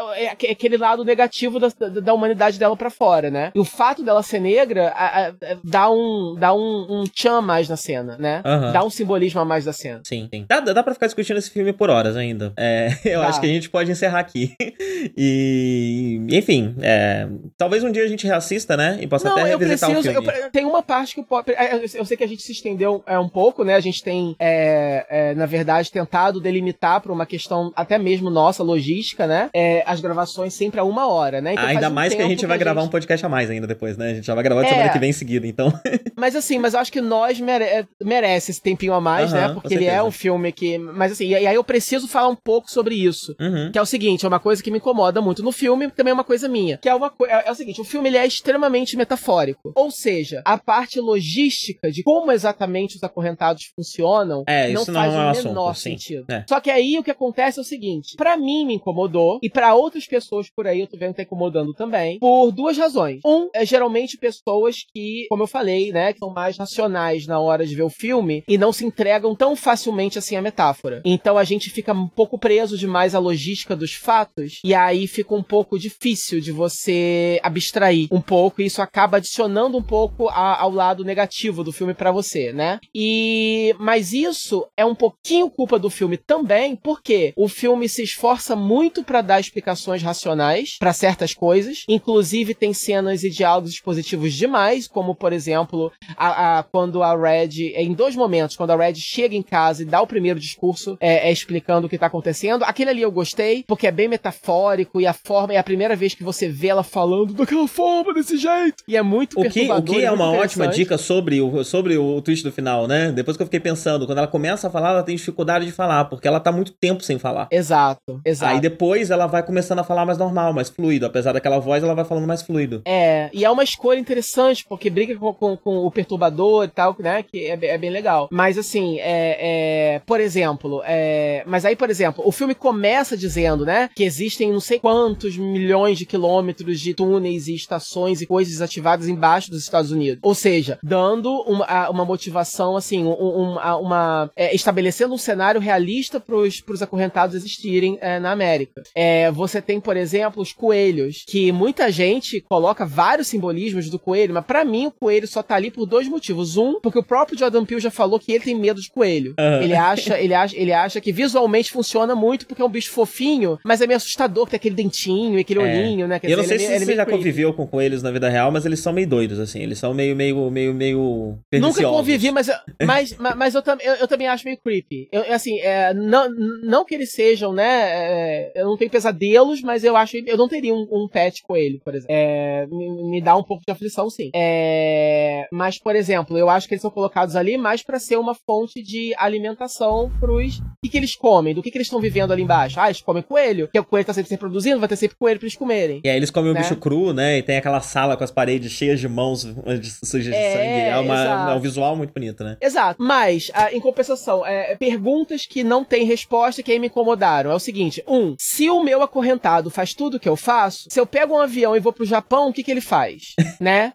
aquele 0.51 0.77
lado 0.77 1.05
negativo 1.05 1.59
da, 1.59 1.69
da 1.69 2.15
humanidade 2.15 2.59
dela 2.59 2.77
para 2.77 2.91
fora, 2.91 3.10
né? 3.31 3.51
E 3.55 3.59
o 3.59 3.65
fato 3.65 4.03
dela 4.03 4.23
ser 4.23 4.41
negra 4.41 4.89
a, 4.89 5.29
a, 5.29 5.33
dá 5.65 5.91
um 5.91 6.37
dá 6.39 6.55
um, 6.55 6.87
um 6.89 7.05
tchan 7.05 7.41
mais 7.41 7.69
na 7.69 7.77
cena, 7.77 8.17
né? 8.19 8.43
Uhum. 8.45 8.73
Dá 8.73 8.85
um 8.85 8.91
simbolismo 8.91 9.41
a 9.41 9.45
mais 9.45 9.65
da 9.65 9.73
cena. 9.73 10.01
Sim, 10.05 10.29
sim. 10.33 10.45
Dá, 10.49 10.61
dá 10.61 10.83
pra 10.83 10.95
ficar 10.95 11.07
discutindo 11.07 11.39
esse 11.39 11.51
filme 11.51 11.73
por 11.73 11.91
horas 11.91 12.17
ainda. 12.17 12.53
É, 12.57 12.91
eu 13.05 13.23
acho 13.23 13.41
que 13.41 13.47
a 13.47 13.51
gente 13.51 13.69
pode 13.69 13.91
encerrar 13.91 14.21
aqui. 14.21 14.55
e, 15.17 16.21
enfim, 16.31 16.75
é, 16.81 17.29
talvez 17.57 17.83
um 17.83 17.91
dia 17.91 18.05
a 18.05 18.09
gente 18.09 18.27
reassista, 18.27 18.77
né? 18.77 18.99
E 19.01 19.07
possa 19.07 19.29
Não, 19.29 19.37
até 19.37 19.45
revisitar 19.45 19.91
preciso, 19.91 20.11
o 20.11 20.23
filme. 20.23 20.39
Eu, 20.39 20.51
tem 20.51 20.65
uma 20.65 20.83
parte 20.83 21.15
que 21.15 21.21
eu, 21.21 21.85
eu 21.95 22.05
sei 22.05 22.17
que 22.17 22.25
a 22.25 22.29
gente 22.29 22.43
se 22.43 22.53
estendeu 22.53 23.03
é, 23.07 23.19
um 23.19 23.29
pouco, 23.29 23.65
né? 23.65 23.75
A 23.75 23.81
gente 23.81 24.03
tem, 24.03 24.37
é, 24.39 25.07
é, 25.09 25.35
na 25.35 25.47
verdade, 25.47 25.91
tentado 25.91 26.41
delimitar 26.41 27.01
para 27.01 27.13
uma 27.13 27.27
questão 27.27 27.73
até 27.75 27.99
mesmo 27.99 28.31
nossa, 28.31 28.63
logística, 28.63 29.27
né? 29.27 29.51
É, 29.55 29.83
as 29.87 30.01
gravações 30.01 30.55
sempre 30.55 30.81
a 30.81 30.85
uma 30.85 31.09
hora, 31.09 31.41
né? 31.41 31.53
Então, 31.53 31.67
ainda 31.67 31.89
um 31.89 31.93
mais 31.93 32.15
que 32.15 32.23
a 32.23 32.29
gente 32.29 32.47
vai 32.47 32.59
gravar 32.59 32.81
gente... 32.81 32.89
um 32.89 32.91
podcast 32.91 33.00
a 33.25 33.29
mais 33.29 33.51
ainda 33.51 33.67
depois, 33.67 33.97
né? 33.97 34.11
A 34.11 34.15
gente 34.15 34.27
já 34.27 34.35
vai 34.35 34.45
gravar 34.45 34.63
de 34.63 34.69
semana 34.69 34.89
é. 34.89 34.93
que 34.93 34.99
vem 34.99 35.11
em 35.11 35.15
seguida, 35.15 35.47
então. 35.47 35.73
mas 36.17 36.35
assim, 36.35 36.59
mas 36.59 36.75
eu 36.75 36.81
acho 36.81 36.93
que 36.93 37.01
nós 37.01 37.41
mere 37.41 37.65
é, 37.65 37.87
merece 38.03 38.51
esse 38.51 38.63
tempinho 38.63 38.95
a 38.95 39.01
mais, 39.01 39.33
né? 39.33 39.53
Porque 39.53 39.75
ele 39.75 39.87
é 39.87 40.03
um 40.03 40.11
filme 40.11 40.53
que. 40.53 40.79
Mas 40.79 41.13
assim, 41.13 41.29
e 41.29 41.35
aí 41.35 41.55
eu 41.55 41.65
preciso 41.65 42.09
falar 42.09 42.29
um 42.29 42.37
pouco 42.37 42.71
sobre 42.71 42.95
isso. 42.95 43.35
Uhum. 43.41 43.71
Que 43.73 43.79
é 43.79 43.83
o 43.83 43.87
seguinte, 43.87 44.25
é 44.25 44.29
uma 44.29 44.41
coisa 44.41 44.63
que 44.63 44.71
me 44.71 44.79
incomoda 44.79 45.21
muito 45.21 45.43
no 45.43 45.53
filme, 45.53 45.91
também 45.91 46.11
é 46.11 46.15
uma 46.15 46.25
coisa 46.25 46.49
minha. 46.49 46.79
Que 46.79 46.89
é 46.89 46.95
uma 46.95 47.13
é, 47.27 47.49
é 47.49 47.51
o 47.51 47.55
seguinte, 47.55 47.81
o 47.81 47.85
filme 47.85 48.09
ele 48.09 48.17
é 48.17 48.27
extremamente 48.27 48.97
metafórico. 48.97 49.73
Ou 49.75 49.91
seja, 49.91 50.43
a 50.45 50.59
parte 50.59 51.01
logística 51.01 51.91
de 51.91 52.03
como 52.03 52.33
exatamente 52.33 52.97
os 52.97 53.03
acorrentados 53.03 53.71
funcionam 53.75 54.45
é, 54.47 54.71
não 54.73 54.85
faz 54.85 55.13
não 55.13 55.21
é 55.21 55.33
o 55.33 55.37
menor 55.37 55.71
assunto, 55.71 55.83
sentido. 55.83 56.25
É. 56.29 56.45
Só 56.49 56.61
que 56.61 56.71
aí 56.71 56.99
o 56.99 57.03
que 57.03 57.11
acontece 57.11 57.59
é 57.59 57.63
o 57.63 57.65
seguinte: 57.65 58.15
para 58.17 58.37
mim 58.37 58.65
me 58.67 58.75
incomodou, 58.75 59.39
e 59.43 59.51
para 59.51 59.75
outras 59.75 60.07
pessoas 60.07 60.49
por 60.51 60.67
aí 60.67 60.81
eu 60.81 60.87
tô 60.87 60.99
vendo 60.99 61.11
que 61.11 61.17
tá 61.17 61.23
incomodando 61.23 61.73
também, 61.75 62.19
por 62.19 62.51
duas 62.51 62.77
razões. 62.77 62.90
Um, 63.25 63.49
é 63.55 63.65
geralmente 63.65 64.17
pessoas 64.17 64.85
que, 64.93 65.27
como 65.29 65.43
eu 65.43 65.47
falei, 65.47 65.93
né, 65.93 66.13
que 66.13 66.19
são 66.19 66.31
mais 66.31 66.57
racionais 66.57 67.27
na 67.27 67.39
hora 67.39 67.67
de 67.67 67.75
ver 67.75 67.83
o 67.83 67.91
filme 67.91 68.43
e 68.49 68.59
não 68.59 68.73
se 68.73 68.85
entregam 68.85 69.35
tão 69.35 69.55
facilmente 69.57 70.19
assim 70.19 70.37
à 70.37 70.43
metáfora. 70.43 71.03
Então 71.05 71.39
a 71.39 71.45
gente 71.45 71.71
fica 71.71 71.93
um 71.93 72.09
pouco 72.09 72.39
preso 72.39 72.77
demais 72.77 73.15
à 73.15 73.19
logística 73.19 73.77
dos 73.77 73.95
fatos, 73.95 74.61
e 74.65 74.75
aí 74.75 75.07
fica 75.07 75.35
um 75.35 75.43
pouco 75.43 75.79
difícil 75.79 76.41
de 76.41 76.53
você 76.53 77.39
abstrair 77.43 78.09
um 78.11 78.21
pouco, 78.21 78.61
e 78.61 78.67
isso 78.67 78.83
acaba 78.83 79.19
adicionando 79.19 79.77
um 79.77 79.83
pouco 79.83 80.29
a, 80.29 80.61
ao 80.61 80.71
lado 80.71 81.05
negativo 81.05 81.65
do 81.65 81.73
filme 81.73 81.95
para 81.95 82.13
você, 82.13 82.53
né? 82.53 82.79
E 82.95 83.75
mas 83.79 84.13
isso 84.13 84.67
é 84.77 84.85
um 84.85 84.95
pouquinho 84.95 85.51
culpa 85.51 85.79
do 85.79 85.91
filme 85.91 86.17
também, 86.17 86.77
porque 86.77 87.33
o 87.37 87.49
filme 87.49 87.89
se 87.89 88.03
esforça 88.03 88.55
muito 88.55 89.03
para 89.03 89.23
dar 89.23 89.41
explicações 89.41 90.03
racionais 90.03 90.77
para 90.79 90.93
certas 90.93 91.35
coisas, 91.35 91.85
inclusive 91.89 92.55
tem 92.55 92.73
cenas 92.81 93.23
e 93.25 93.31
diálogos 93.31 93.71
expositivos 93.71 94.35
demais, 94.35 94.87
como 94.87 95.15
por 95.15 95.33
exemplo, 95.33 95.93
a, 96.17 96.59
a, 96.59 96.63
quando 96.63 97.03
a 97.03 97.17
Red, 97.17 97.75
em 97.77 97.93
dois 97.93 98.17
momentos, 98.17 98.57
quando 98.57 98.71
a 98.71 98.77
Red 98.77 98.95
chega 98.97 99.35
em 99.35 99.43
casa 99.43 99.83
e 99.83 99.87
dá 99.87 100.01
o 100.01 100.07
primeiro 100.07 100.39
discurso 100.41 100.97
é, 101.01 101.29
é 101.29 101.33
explicando 101.33 101.87
o 101.87 101.91
que 101.91 101.99
tá 101.99 102.07
acontecendo, 102.07 102.65
aquele 102.65 102.91
ali 102.91 103.03
eu 103.03 103.13
gostei, 103.13 103.65
porque 103.67 103.87
é 103.87 103.91
bem 103.91 104.09
metafórico 104.09 105.01
e 105.01 105.07
a 105.07 105.13
forma 105.13 105.55
é 105.55 105.59
a 105.59 105.63
primeira 105.63 105.95
vez 105.95 106.15
que 106.15 106.25
você 106.25 106.49
vê 106.49 106.69
ela 106.69 106.83
falando 106.83 107.35
daquela 107.35 107.67
forma, 107.69 108.15
desse 108.15 108.37
jeito. 108.37 108.83
E 108.87 108.97
é 108.97 109.03
muito 109.03 109.39
o 109.41 109.49
que, 109.49 109.71
o 109.71 109.83
que 109.83 110.05
é 110.05 110.11
uma 110.11 110.31
ótima 110.33 110.69
dica 110.69 110.97
sobre 110.99 111.41
o, 111.41 111.65
sobre 111.65 111.97
o 111.97 112.21
twist 112.23 112.45
do 112.45 112.53
final, 112.53 112.87
né? 112.87 113.13
Depois 113.13 113.37
que 113.37 113.43
eu 113.43 113.47
fiquei 113.47 113.61
pensando, 113.61 114.07
quando 114.07 114.19
ela 114.19 114.27
começa 114.27 114.69
a 114.69 114.71
falar, 114.71 114.91
ela 114.91 115.03
tem 115.03 115.17
dificuldade 115.17 115.67
de 115.67 115.73
falar, 115.73 116.07
porque 116.07 116.27
ela 116.27 116.41
tá 116.41 116.53
muito 116.53 116.73
tempo 116.73 117.03
sem 117.03 117.19
falar. 117.19 117.49
Exato, 117.51 118.21
exato. 118.25 118.55
Aí 118.55 118.61
depois 118.61 119.11
ela 119.11 119.27
vai 119.27 119.43
começando 119.43 119.81
a 119.81 119.85
falar 119.85 120.07
mais 120.07 120.19
normal, 120.19 120.53
mais 120.53 120.69
fluido. 120.69 121.07
Apesar 121.07 121.33
daquela 121.33 121.59
voz, 121.59 121.83
ela 121.83 121.95
vai 121.95 122.05
falando 122.05 122.27
mais 122.27 122.43
fluido. 122.43 122.70
É, 122.85 123.31
e 123.33 123.45
é 123.45 123.51
uma 123.51 123.65
escolha 123.65 123.99
interessante, 123.99 124.65
porque 124.69 124.91
briga 124.91 125.17
com, 125.17 125.33
com, 125.35 125.57
com 125.57 125.79
o 125.79 125.91
perturbador 125.91 126.65
e 126.65 126.69
tal, 126.69 126.97
né? 126.99 127.23
Que 127.23 127.47
é, 127.47 127.59
é 127.63 127.79
bem 127.79 127.91
legal. 127.91 128.29
Mas 128.31 128.59
assim, 128.59 128.99
é, 129.01 129.95
é 129.95 129.99
por 130.07 130.21
exemplo, 130.21 130.83
é, 130.85 131.43
mas 131.47 131.65
aí, 131.65 131.77
por 131.77 131.91
exemplo, 131.91 132.23
o 132.27 132.33
filme 132.33 132.55
começa 132.55 133.17
dizendo, 133.17 133.65
né? 133.65 133.89
Que 133.95 134.05
existem 134.05 134.53
não 134.53 134.61
sei 134.61 134.79
quantos 134.79 135.37
milhões 135.37 135.99
de 135.99 136.07
quilômetros 136.07 136.81
de 136.81 136.95
túneis 136.95 137.49
e 137.49 137.55
estações 137.55 138.21
e 138.21 138.27
coisas 138.27 138.53
desativadas 138.53 139.09
embaixo 139.09 139.51
dos 139.51 139.63
Estados 139.63 139.91
Unidos. 139.91 140.21
Ou 140.23 140.35
seja, 140.35 140.79
dando 140.83 141.31
uma, 141.43 141.91
uma 141.91 142.05
motivação, 142.05 142.77
assim, 142.77 143.05
um, 143.05 143.13
uma, 143.13 143.77
uma 143.77 144.31
é, 144.37 144.55
estabelecendo 144.55 145.15
um 145.15 145.19
cenário 145.19 145.61
realista 145.61 146.21
para 146.21 146.37
os 146.37 146.83
acorrentados 146.83 147.35
existirem 147.35 147.99
é, 148.01 148.19
na 148.19 148.31
América. 148.33 148.83
É, 148.95 149.31
você 149.31 149.61
tem, 149.61 149.81
por 149.81 149.97
exemplo, 149.97 150.43
os 150.43 150.53
coelhos, 150.53 151.25
que 151.27 151.53
muita 151.53 151.91
gente 151.91 152.41
coloca 152.41 152.60
vários 152.87 153.29
simbolismos 153.29 153.89
do 153.89 153.99
coelho, 153.99 154.35
mas 154.35 154.45
para 154.45 154.65
mim 154.65 154.87
o 154.87 154.91
coelho 154.91 155.27
só 155.27 155.43
tá 155.43 155.55
ali 155.55 155.71
por 155.71 155.87
dois 155.87 156.09
motivos. 156.09 156.57
Um, 156.57 156.81
porque 156.81 156.99
o 156.99 157.03
próprio 157.03 157.39
Jordan 157.39 157.65
Peele 157.65 157.81
já 157.81 157.91
falou 157.91 158.19
que 158.19 158.33
ele 158.33 158.45
tem 158.45 158.55
medo 158.55 158.81
de 158.81 158.91
coelho. 158.91 159.35
Uhum. 159.39 159.63
Ele 159.63 159.75
acha, 159.75 160.19
ele 160.19 160.35
acha, 160.35 160.57
ele 160.57 160.73
acha 160.73 161.01
que 161.01 161.13
visualmente 161.13 161.71
funciona 161.71 162.15
muito 162.15 162.47
porque 162.47 162.63
é 162.63 162.65
um 162.65 162.71
bicho 162.71 162.91
fofinho, 162.91 163.59
mas 163.65 163.81
é 163.81 163.87
meio 163.87 163.97
assustador 163.97 164.45
que 164.45 164.51
tem 164.51 164.57
aquele 164.57 164.75
dentinho 164.75 165.39
e 165.39 165.41
aquele 165.41 165.61
é. 165.61 165.63
olhinho, 165.63 166.09
né? 166.09 166.19
Quer 166.19 166.31
eu 166.31 166.41
dizer, 166.41 166.43
não 166.43 166.49
sei 166.49 166.59
se 166.59 166.73
é, 166.73 166.79
você 166.79 166.97
já 166.97 167.05
creepy. 167.05 167.19
conviveu 167.19 167.55
com 167.55 167.67
coelhos 167.67 168.03
na 168.03 168.11
vida 168.11 168.29
real, 168.29 168.51
mas 168.51 168.67
eles 168.67 168.81
são 168.81 168.93
meio 168.93 169.07
doidos, 169.07 169.39
assim. 169.39 169.61
Eles 169.61 169.79
são 169.79 169.95
meio, 169.95 170.15
meio, 170.17 170.51
meio, 170.51 170.75
meio. 170.75 171.39
Nunca 171.53 171.83
convivi, 171.83 172.31
mas, 172.31 172.49
mas, 172.83 173.17
mas, 173.17 173.37
mas 173.37 173.55
eu, 173.55 173.63
eu, 173.81 173.95
eu, 173.95 174.09
também 174.09 174.27
acho 174.27 174.45
meio 174.45 174.59
creepy. 174.59 175.09
Eu, 175.13 175.33
assim, 175.33 175.59
é, 175.61 175.95
não, 175.95 176.29
não 176.63 176.85
que 176.85 176.95
eles 176.95 177.13
sejam, 177.13 177.53
né? 177.53 177.65
É, 177.65 178.53
eu 178.57 178.67
não 178.67 178.77
tenho 178.77 178.91
pesadelos, 178.91 179.63
mas 179.63 179.85
eu 179.85 179.97
acho. 179.97 180.17
Eu 180.27 180.37
não 180.37 180.49
teria 180.49 180.75
um, 180.75 180.87
um 180.91 181.09
pet 181.09 181.43
coelho, 181.43 181.81
por 181.85 181.95
exemplo. 181.95 182.15
É, 182.15 182.50
me, 182.71 183.11
me, 183.11 183.21
dá 183.21 183.37
um 183.37 183.43
pouco 183.43 183.63
de 183.67 183.73
aflição, 183.73 184.09
sim. 184.11 184.31
É, 184.35 185.47
mas, 185.53 185.79
por 185.79 185.95
exemplo, 185.97 186.37
eu 186.37 186.49
acho 186.49 186.69
que 186.69 186.75
eles 186.75 186.83
são 186.83 186.91
colocados 186.91 187.37
ali 187.37 187.57
mais 187.57 187.83
para 187.83 187.99
ser 187.99 188.17
uma 188.19 188.35
fonte 188.35 188.83
de 188.83 189.15
alimentação 189.17 190.11
pros. 190.21 190.59
O 190.59 190.63
que, 190.83 190.91
que 190.91 190.97
eles 190.97 191.15
comem? 191.15 191.55
Do 191.55 191.63
que, 191.63 191.71
que 191.71 191.79
eles 191.79 191.87
estão 191.87 192.01
vivendo 192.01 192.33
ali 192.33 192.43
embaixo? 192.43 192.81
Ah, 192.81 192.89
eles 192.89 193.01
comem 193.01 193.23
coelho, 193.23 193.69
que 193.73 193.79
o 193.79 193.85
coelho 193.85 194.07
tá 194.07 194.13
sempre 194.13 194.29
se 194.29 194.35
reproduzindo, 194.35 194.79
vai 194.79 194.89
ter 194.89 194.97
sempre 194.97 195.17
coelho 195.17 195.39
pra 195.39 195.47
eles 195.47 195.57
comerem. 195.57 196.01
E 196.05 196.09
aí 196.09 196.17
eles 196.17 196.31
comem 196.31 196.53
né? 196.53 196.61
o 196.61 196.63
bicho 196.63 196.77
cru, 196.77 197.13
né? 197.13 197.39
E 197.39 197.43
tem 197.43 197.57
aquela 197.57 197.81
sala 197.81 198.17
com 198.17 198.25
as 198.25 198.31
paredes 198.31 198.73
cheias 198.73 199.01
de 199.01 199.09
mãos 199.09 199.45
de 199.45 199.91
suja 200.07 200.31
de 200.31 200.37
é, 200.37 200.53
sangue. 200.53 200.91
É, 200.91 200.99
uma, 200.99 201.53
é 201.53 201.55
um 201.55 201.61
visual 201.61 201.97
muito 201.97 202.13
bonito, 202.13 202.43
né? 202.43 202.57
Exato. 202.61 203.03
Mas, 203.03 203.51
a, 203.55 203.73
em 203.73 203.81
compensação, 203.81 204.45
é, 204.47 204.77
perguntas 204.77 205.47
que 205.47 205.63
não 205.63 205.85
tem 205.85 206.05
resposta 206.05 206.63
que 206.63 206.73
aí 206.73 206.79
me 206.79 206.87
incomodaram. 206.87 207.51
É 207.51 207.55
o 207.55 207.59
seguinte: 207.59 208.03
um, 208.07 208.35
se 208.39 208.71
o 208.71 208.83
meu 208.83 209.03
acorrentado 209.03 209.71
faz 209.71 209.95
tudo 209.95 210.17
o 210.17 210.21
que 210.21 210.29
eu 210.29 210.37
faço, 210.37 210.87
se 210.89 210.99
eu 210.99 211.07
pego 211.07 211.35
um 211.35 211.41
avião 211.41 211.77
e 211.77 211.81
vou 211.81 211.93
pro 211.93 212.05
Japão, 212.05 212.30
o 212.39 212.53
que, 212.53 212.63
que 212.63 212.71
ele 212.71 212.81
faz? 212.81 213.35
né? 213.61 213.93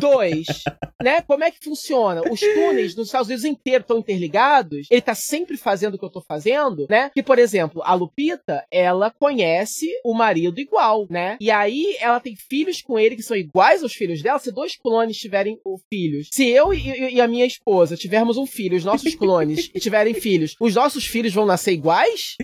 Dois, 0.00 0.46
né? 1.02 1.20
Como 1.22 1.44
é 1.44 1.50
que 1.50 1.62
funciona? 1.62 2.22
Os 2.30 2.40
túneis 2.40 2.94
nos 2.94 3.08
Estados 3.08 3.28
Unidos 3.28 3.44
inteiros 3.44 3.84
estão 3.84 3.98
interligados, 3.98 4.86
ele 4.90 5.00
tá 5.00 5.14
sempre 5.14 5.56
fazendo 5.56 5.94
o 5.94 5.98
que 5.98 6.04
eu 6.04 6.10
tô 6.10 6.20
fazendo, 6.20 6.86
né? 6.88 7.10
Que, 7.14 7.22
por 7.22 7.38
exemplo, 7.38 7.82
a 7.84 7.94
Lupita, 7.94 8.64
ela 8.70 9.10
conhece 9.10 9.88
o 10.04 10.14
marido 10.14 10.60
igual, 10.60 11.06
né? 11.10 11.36
E 11.40 11.50
aí 11.50 11.96
ela 12.00 12.20
tem 12.20 12.34
filhos 12.36 12.80
com 12.80 12.98
ele 12.98 13.16
que 13.16 13.22
são 13.22 13.36
iguais 13.36 13.82
aos 13.82 13.92
filhos 13.92 14.22
dela. 14.22 14.38
Se 14.38 14.50
dois 14.50 14.76
clones 14.76 15.16
tiverem 15.16 15.58
filhos, 15.90 16.28
se 16.32 16.48
eu 16.48 16.72
e, 16.72 17.14
e 17.14 17.20
a 17.20 17.28
minha 17.28 17.46
esposa 17.46 17.96
tivermos 17.96 18.36
um 18.36 18.46
filho, 18.46 18.76
os 18.76 18.84
nossos 18.84 19.14
clones 19.14 19.68
tiverem 19.78 20.14
filhos, 20.14 20.56
os 20.58 20.74
nossos 20.74 21.06
filhos 21.06 21.32
vão 21.32 21.46
nascer 21.46 21.72
iguais? 21.72 22.36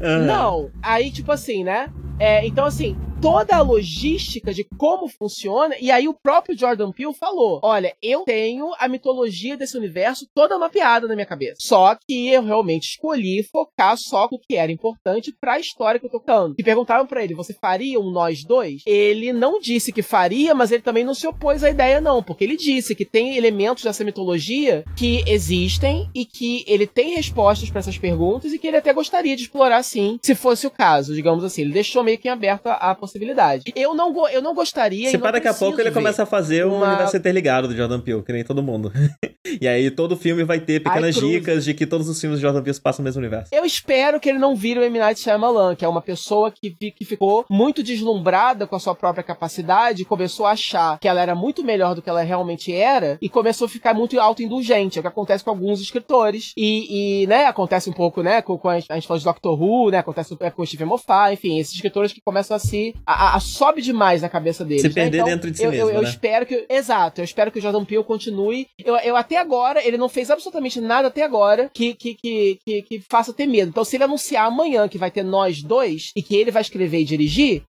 Uhum. 0.00 0.26
Não. 0.26 0.70
Aí, 0.82 1.10
tipo 1.10 1.32
assim, 1.32 1.64
né? 1.64 1.92
É, 2.18 2.46
então, 2.46 2.64
assim, 2.64 2.96
toda 3.24 3.56
a 3.56 3.62
logística 3.62 4.52
de 4.52 4.64
como 4.76 5.08
funciona, 5.08 5.74
e 5.80 5.90
aí 5.90 6.06
o 6.06 6.12
próprio 6.12 6.58
Jordan 6.58 6.92
Peele 6.92 7.14
falou: 7.14 7.58
olha, 7.62 7.96
eu 8.02 8.20
tenho 8.24 8.70
a 8.78 8.86
mitologia 8.86 9.56
desse 9.56 9.78
universo 9.78 10.28
toda 10.34 10.58
mapeada 10.58 11.08
na 11.08 11.14
minha 11.14 11.24
cabeça. 11.24 11.56
Só 11.58 11.94
que 11.94 12.28
eu 12.28 12.42
realmente 12.42 12.90
escolhi 12.90 13.42
focar 13.42 13.96
só 13.96 14.28
no 14.30 14.38
que 14.38 14.56
era 14.56 14.70
importante 14.70 15.34
para 15.40 15.54
a 15.54 15.58
história 15.58 15.98
que 15.98 16.04
eu 16.04 16.10
tô 16.10 16.20
contando. 16.20 16.54
E 16.58 16.62
perguntaram 16.62 17.06
para 17.06 17.24
ele: 17.24 17.34
você 17.34 17.54
faria 17.54 17.98
um 17.98 18.10
nós 18.10 18.44
dois? 18.44 18.82
Ele 18.84 19.32
não 19.32 19.58
disse 19.58 19.90
que 19.90 20.02
faria, 20.02 20.54
mas 20.54 20.70
ele 20.70 20.82
também 20.82 21.02
não 21.02 21.14
se 21.14 21.26
opôs 21.26 21.64
à 21.64 21.70
ideia, 21.70 22.02
não, 22.02 22.22
porque 22.22 22.44
ele 22.44 22.58
disse 22.58 22.94
que 22.94 23.06
tem 23.06 23.38
elementos 23.38 23.84
dessa 23.84 24.04
mitologia 24.04 24.84
que 24.94 25.24
existem 25.26 26.10
e 26.14 26.26
que 26.26 26.62
ele 26.68 26.86
tem 26.86 27.14
respostas 27.14 27.70
para 27.70 27.78
essas 27.78 27.96
perguntas 27.96 28.52
e 28.52 28.58
que 28.58 28.66
ele 28.66 28.76
até 28.76 28.92
gostaria 28.92 29.34
de 29.34 29.44
explorar 29.44 29.82
sim, 29.82 30.18
se 30.22 30.34
fosse 30.34 30.66
o 30.66 30.70
caso, 30.70 31.14
digamos 31.14 31.42
assim. 31.42 31.62
Ele 31.62 31.72
deixou 31.72 32.04
meio 32.04 32.18
que 32.18 32.28
em 32.28 32.30
aberto 32.30 32.66
a, 32.66 32.94
possibilidade 32.94 33.13
possibilidade. 33.14 33.72
Eu 33.76 33.94
não, 33.94 34.28
eu 34.28 34.42
não 34.42 34.54
gostaria. 34.54 35.08
Se 35.08 35.18
para 35.18 35.32
daqui 35.32 35.48
a 35.48 35.54
pouco 35.54 35.80
ele 35.80 35.90
começa 35.92 36.24
a 36.24 36.26
fazer 36.26 36.66
uma... 36.66 36.86
um 36.86 36.88
universo 36.88 37.16
interligado 37.16 37.68
do 37.68 37.76
Jordan 37.76 38.00
Peele, 38.00 38.22
que 38.22 38.32
nem 38.32 38.44
todo 38.44 38.62
mundo. 38.62 38.92
e 39.60 39.68
aí 39.68 39.90
todo 39.90 40.16
filme 40.16 40.42
vai 40.42 40.58
ter 40.58 40.80
pequenas 40.80 41.16
Ai, 41.16 41.22
dicas 41.22 41.64
de 41.64 41.74
que 41.74 41.86
todos 41.86 42.08
os 42.08 42.20
filmes 42.20 42.40
de 42.40 42.42
Jordan 42.42 42.62
Peele 42.62 42.80
passam 42.80 43.02
no 43.02 43.04
mesmo 43.04 43.20
universo. 43.20 43.54
Eu 43.54 43.64
espero 43.64 44.18
que 44.18 44.28
ele 44.28 44.38
não 44.38 44.56
vire 44.56 44.80
o 44.80 44.82
M. 44.82 44.98
Night 44.98 45.20
Shyamalan, 45.20 45.76
que 45.76 45.84
é 45.84 45.88
uma 45.88 46.02
pessoa 46.02 46.50
que, 46.50 46.70
que 46.70 47.04
ficou 47.04 47.44
muito 47.48 47.82
deslumbrada 47.82 48.66
com 48.66 48.74
a 48.74 48.80
sua 48.80 48.94
própria 48.94 49.22
capacidade, 49.22 50.04
começou 50.04 50.46
a 50.46 50.52
achar 50.52 50.98
que 50.98 51.06
ela 51.06 51.20
era 51.20 51.34
muito 51.34 51.62
melhor 51.62 51.94
do 51.94 52.02
que 52.02 52.10
ela 52.10 52.22
realmente 52.22 52.74
era 52.74 53.16
e 53.22 53.28
começou 53.28 53.66
a 53.66 53.68
ficar 53.68 53.94
muito 53.94 54.18
autoindulgente, 54.18 54.98
é 54.98 55.00
o 55.00 55.02
que 55.02 55.08
acontece 55.08 55.44
com 55.44 55.50
alguns 55.50 55.80
escritores 55.80 56.52
e, 56.56 57.22
e 57.22 57.26
né, 57.26 57.46
acontece 57.46 57.88
um 57.88 57.92
pouco, 57.92 58.22
né, 58.22 58.42
com, 58.42 58.58
com 58.58 58.68
a, 58.68 58.74
a 58.74 58.78
gente 58.78 59.06
falou 59.06 59.18
de 59.18 59.24
Doctor 59.24 59.60
Who, 59.60 59.90
né, 59.90 59.98
acontece 59.98 60.36
com 60.36 60.62
o 60.62 60.66
Stephen 60.66 60.86
Moffat, 60.86 61.32
enfim, 61.32 61.58
esses 61.58 61.74
escritores 61.74 62.12
que 62.12 62.20
começam 62.20 62.56
a 62.56 62.58
se 62.58 62.93
a, 63.06 63.36
a, 63.36 63.40
sobe 63.40 63.82
demais 63.82 64.22
na 64.22 64.28
cabeça 64.28 64.64
deles. 64.64 64.82
Se 64.82 64.88
né? 64.88 64.94
perder 64.94 65.18
então, 65.18 65.28
dentro 65.28 65.50
de 65.50 65.56
si 65.58 65.64
eu, 65.64 65.70
mesmo. 65.70 65.90
Eu, 65.90 65.94
eu 65.96 66.02
né? 66.02 66.08
espero 66.08 66.46
que. 66.46 66.66
Exato, 66.68 67.20
eu 67.20 67.24
espero 67.24 67.50
que 67.50 67.58
o 67.58 67.62
Jordan 67.62 67.84
Peele 67.84 68.04
continue. 68.04 68.66
Eu, 68.82 68.96
eu 68.96 69.16
até 69.16 69.36
agora, 69.36 69.86
ele 69.86 69.98
não 69.98 70.08
fez 70.08 70.30
absolutamente 70.30 70.80
nada 70.80 71.08
até 71.08 71.22
agora 71.22 71.70
que, 71.72 71.94
que, 71.94 72.14
que, 72.14 72.58
que, 72.64 72.82
que 72.82 73.04
faça 73.08 73.32
ter 73.32 73.46
medo. 73.46 73.68
Então, 73.68 73.84
se 73.84 73.96
ele 73.96 74.04
anunciar 74.04 74.46
amanhã 74.46 74.88
que 74.88 74.98
vai 74.98 75.10
ter 75.10 75.22
nós 75.22 75.62
dois 75.62 76.10
e 76.16 76.22
que 76.22 76.36
ele 76.36 76.50
vai 76.50 76.62
escrever 76.62 77.00
e 77.00 77.04
dirigir, 77.04 77.62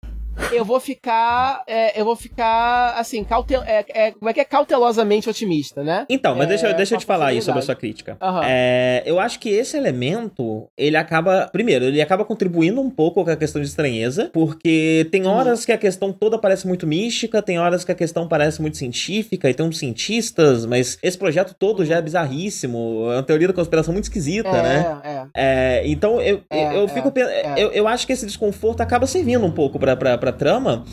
eu 0.53 0.65
vou 0.65 0.81
ficar. 0.81 1.63
É, 1.67 2.01
eu 2.01 2.05
vou 2.05 2.17
ficar, 2.17 2.95
assim, 2.97 3.23
cautel, 3.25 3.63
é, 3.65 3.85
é, 3.89 4.11
como 4.13 4.29
é 4.29 4.33
que 4.33 4.41
é 4.41 4.45
cautelosamente 4.45 5.29
otimista, 5.29 5.83
né? 5.83 6.07
Então, 6.09 6.35
mas 6.35 6.49
deixa, 6.49 6.69
é, 6.69 6.75
deixa 6.75 6.95
eu 6.95 6.99
te 6.99 7.07
falar 7.07 7.27
aí 7.27 7.43
sobre 7.43 7.61
a 7.61 7.63
sua 7.63 7.75
crítica. 7.75 8.17
Uhum. 8.21 8.41
eu 9.05 9.19
acho 9.21 9.39
que 9.39 9.49
esse 9.49 9.77
elemento, 9.77 10.69
ele 10.77 10.97
acaba. 10.97 11.49
Primeiro, 11.53 11.85
ele 11.85 12.01
acaba 12.01 12.25
contribuindo 12.25 12.81
um 12.81 12.91
pouco 12.91 13.25
com 13.25 13.31
a 13.31 13.37
questão 13.37 13.61
de 13.61 13.69
estranheza, 13.69 14.31
porque 14.33 15.07
tem 15.11 15.27
horas 15.27 15.61
uhum. 15.61 15.67
que 15.67 15.73
a 15.73 15.79
questão 15.79 16.13
toda 16.13 16.39
parece 16.39 16.67
muito 16.67 16.87
mística, 16.87 17.43
tem 17.43 17.59
horas 17.59 17.85
que 17.85 17.93
a 17.93 17.95
questão 17.95 18.27
parece 18.27 18.61
muito 18.61 18.77
científica, 18.77 19.49
e 19.49 19.55
tem 19.55 19.67
uns 19.67 19.79
cientistas, 19.79 20.67
mas 20.67 20.99
esse 21.03 21.19
projeto 21.19 21.55
todo 21.55 21.85
já 21.85 21.97
é 21.97 22.03
bizarríssimo. 22.03 23.11
É 23.11 23.17
uma 23.17 23.23
teoria 23.23 23.49
da 23.49 23.55
conspiração 23.55 23.93
muito 23.93 24.05
esquisita, 24.05 24.51
né? 24.51 25.01
É. 25.05 25.27
é. 25.35 25.89
então, 25.89 26.21
eu, 26.21 26.43
eu 26.51 26.89
fico. 26.89 27.13
Eu, 27.57 27.73
eu 27.73 27.89
acho 27.89 28.07
que 28.07 28.13
esse 28.13 28.27
desconforto 28.27 28.81
acaba 28.81 29.07
servindo 29.07 29.45
um 29.45 29.51
pouco 29.51 29.79
pra, 29.79 29.97
pra 29.97 30.17
pra 30.23 30.31
trama. 30.31 30.85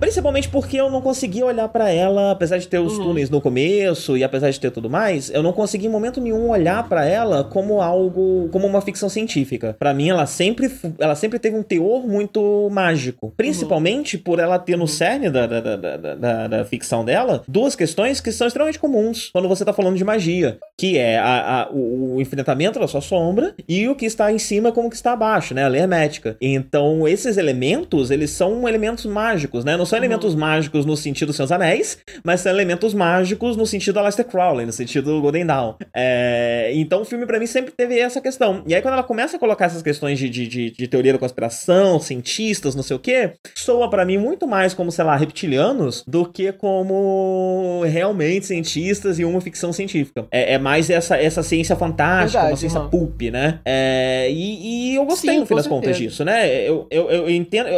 Principalmente 0.00 0.48
porque 0.48 0.76
eu 0.76 0.90
não 0.90 1.00
conseguia 1.00 1.46
olhar 1.46 1.68
para 1.68 1.88
ela, 1.90 2.32
apesar 2.32 2.58
de 2.58 2.66
ter 2.66 2.78
os 2.78 2.98
uhum. 2.98 3.04
túneis 3.04 3.30
no 3.30 3.40
começo 3.40 4.16
e 4.16 4.24
apesar 4.24 4.50
de 4.50 4.58
ter 4.58 4.70
tudo 4.72 4.90
mais, 4.90 5.30
eu 5.30 5.42
não 5.42 5.52
consegui 5.52 5.86
em 5.86 5.88
momento 5.88 6.20
nenhum 6.20 6.50
olhar 6.50 6.86
para 6.88 7.06
ela 7.06 7.44
como 7.44 7.80
algo, 7.80 8.48
como 8.50 8.66
uma 8.66 8.80
ficção 8.80 9.08
científica. 9.08 9.76
Para 9.78 9.94
mim, 9.94 10.08
ela 10.10 10.26
sempre, 10.26 10.70
ela 10.98 11.14
sempre 11.14 11.38
teve 11.38 11.56
um 11.56 11.62
teor 11.62 12.06
muito 12.06 12.68
mágico. 12.72 13.32
Principalmente 13.36 14.16
uhum. 14.16 14.22
por 14.22 14.40
ela 14.40 14.58
ter 14.58 14.76
no 14.76 14.82
uhum. 14.82 14.86
cerne 14.88 15.30
da, 15.30 15.46
da, 15.46 15.60
da, 15.60 15.96
da, 15.96 16.48
da 16.48 16.64
ficção 16.64 17.04
dela 17.04 17.42
duas 17.46 17.76
questões 17.76 18.20
que 18.20 18.32
são 18.32 18.46
extremamente 18.46 18.78
comuns 18.78 19.30
quando 19.32 19.48
você 19.48 19.64
tá 19.64 19.72
falando 19.72 19.96
de 19.96 20.04
magia, 20.04 20.58
que 20.76 20.98
é 20.98 21.18
a, 21.18 21.62
a, 21.62 21.70
o, 21.70 22.16
o 22.16 22.20
enfrentamento 22.20 22.80
da 22.80 22.88
sua 22.88 23.00
sombra 23.00 23.54
e 23.68 23.88
o 23.88 23.94
que 23.94 24.06
está 24.06 24.32
em 24.32 24.38
cima 24.38 24.72
como 24.72 24.90
que 24.90 24.96
está 24.96 25.12
abaixo, 25.12 25.54
né? 25.54 25.64
A 25.64 25.68
lei 25.68 25.80
hermética. 25.80 26.36
Então, 26.40 27.06
esses 27.06 27.36
elementos, 27.36 28.10
eles 28.10 28.30
são 28.30 28.63
elementos 28.68 29.06
mágicos, 29.06 29.64
né? 29.64 29.76
Não 29.76 29.86
são 29.86 29.98
elementos 29.98 30.34
uhum. 30.34 30.40
mágicos 30.40 30.84
no 30.84 30.96
sentido 30.96 31.32
Seus 31.32 31.52
Anéis, 31.52 31.98
mas 32.22 32.40
são 32.40 32.52
elementos 32.52 32.94
mágicos 32.94 33.56
no 33.56 33.66
sentido 33.66 33.98
Aleister 33.98 34.24
Crowley, 34.24 34.66
no 34.66 34.72
sentido 34.72 35.20
Golden 35.20 35.46
Dawn. 35.46 35.74
É, 35.94 36.70
então 36.74 37.02
o 37.02 37.04
filme 37.04 37.26
para 37.26 37.38
mim 37.38 37.46
sempre 37.46 37.72
teve 37.72 37.98
essa 37.98 38.20
questão. 38.20 38.62
E 38.66 38.74
aí 38.74 38.82
quando 38.82 38.94
ela 38.94 39.02
começa 39.02 39.36
a 39.36 39.40
colocar 39.40 39.66
essas 39.66 39.82
questões 39.82 40.18
de, 40.18 40.28
de, 40.28 40.46
de, 40.46 40.70
de 40.70 40.88
teoria 40.88 41.12
da 41.12 41.18
conspiração, 41.18 42.00
cientistas, 42.00 42.74
não 42.74 42.82
sei 42.82 42.96
o 42.96 42.98
que, 42.98 43.32
soa 43.54 43.88
para 43.88 44.04
mim 44.04 44.18
muito 44.18 44.46
mais 44.46 44.74
como, 44.74 44.90
sei 44.90 45.04
lá, 45.04 45.16
reptilianos 45.16 46.04
do 46.06 46.24
que 46.26 46.52
como 46.52 47.82
realmente 47.86 48.46
cientistas 48.46 49.18
e 49.18 49.24
uma 49.24 49.40
ficção 49.40 49.72
científica. 49.72 50.26
É, 50.30 50.54
é 50.54 50.58
mais 50.58 50.90
essa, 50.90 51.16
essa 51.16 51.42
ciência 51.42 51.76
fantástica, 51.76 52.40
Verdade, 52.40 52.52
uma 52.52 52.56
ciência 52.56 52.78
irmão. 52.78 52.90
pulp, 52.90 53.22
né? 53.22 53.60
É, 53.64 54.28
e, 54.30 54.92
e, 54.92 54.94
eu 54.96 55.04
gostei 55.04 55.34
Sim, 55.34 55.40
no 55.40 55.46
fim 55.46 55.54
das 55.54 55.64
certeza. 55.64 55.82
contas 55.82 55.96
disso, 55.96 56.24
né? 56.24 56.68
Eu, 56.68 56.86
eu, 56.90 57.10
eu 57.10 57.30
entendo. 57.30 57.68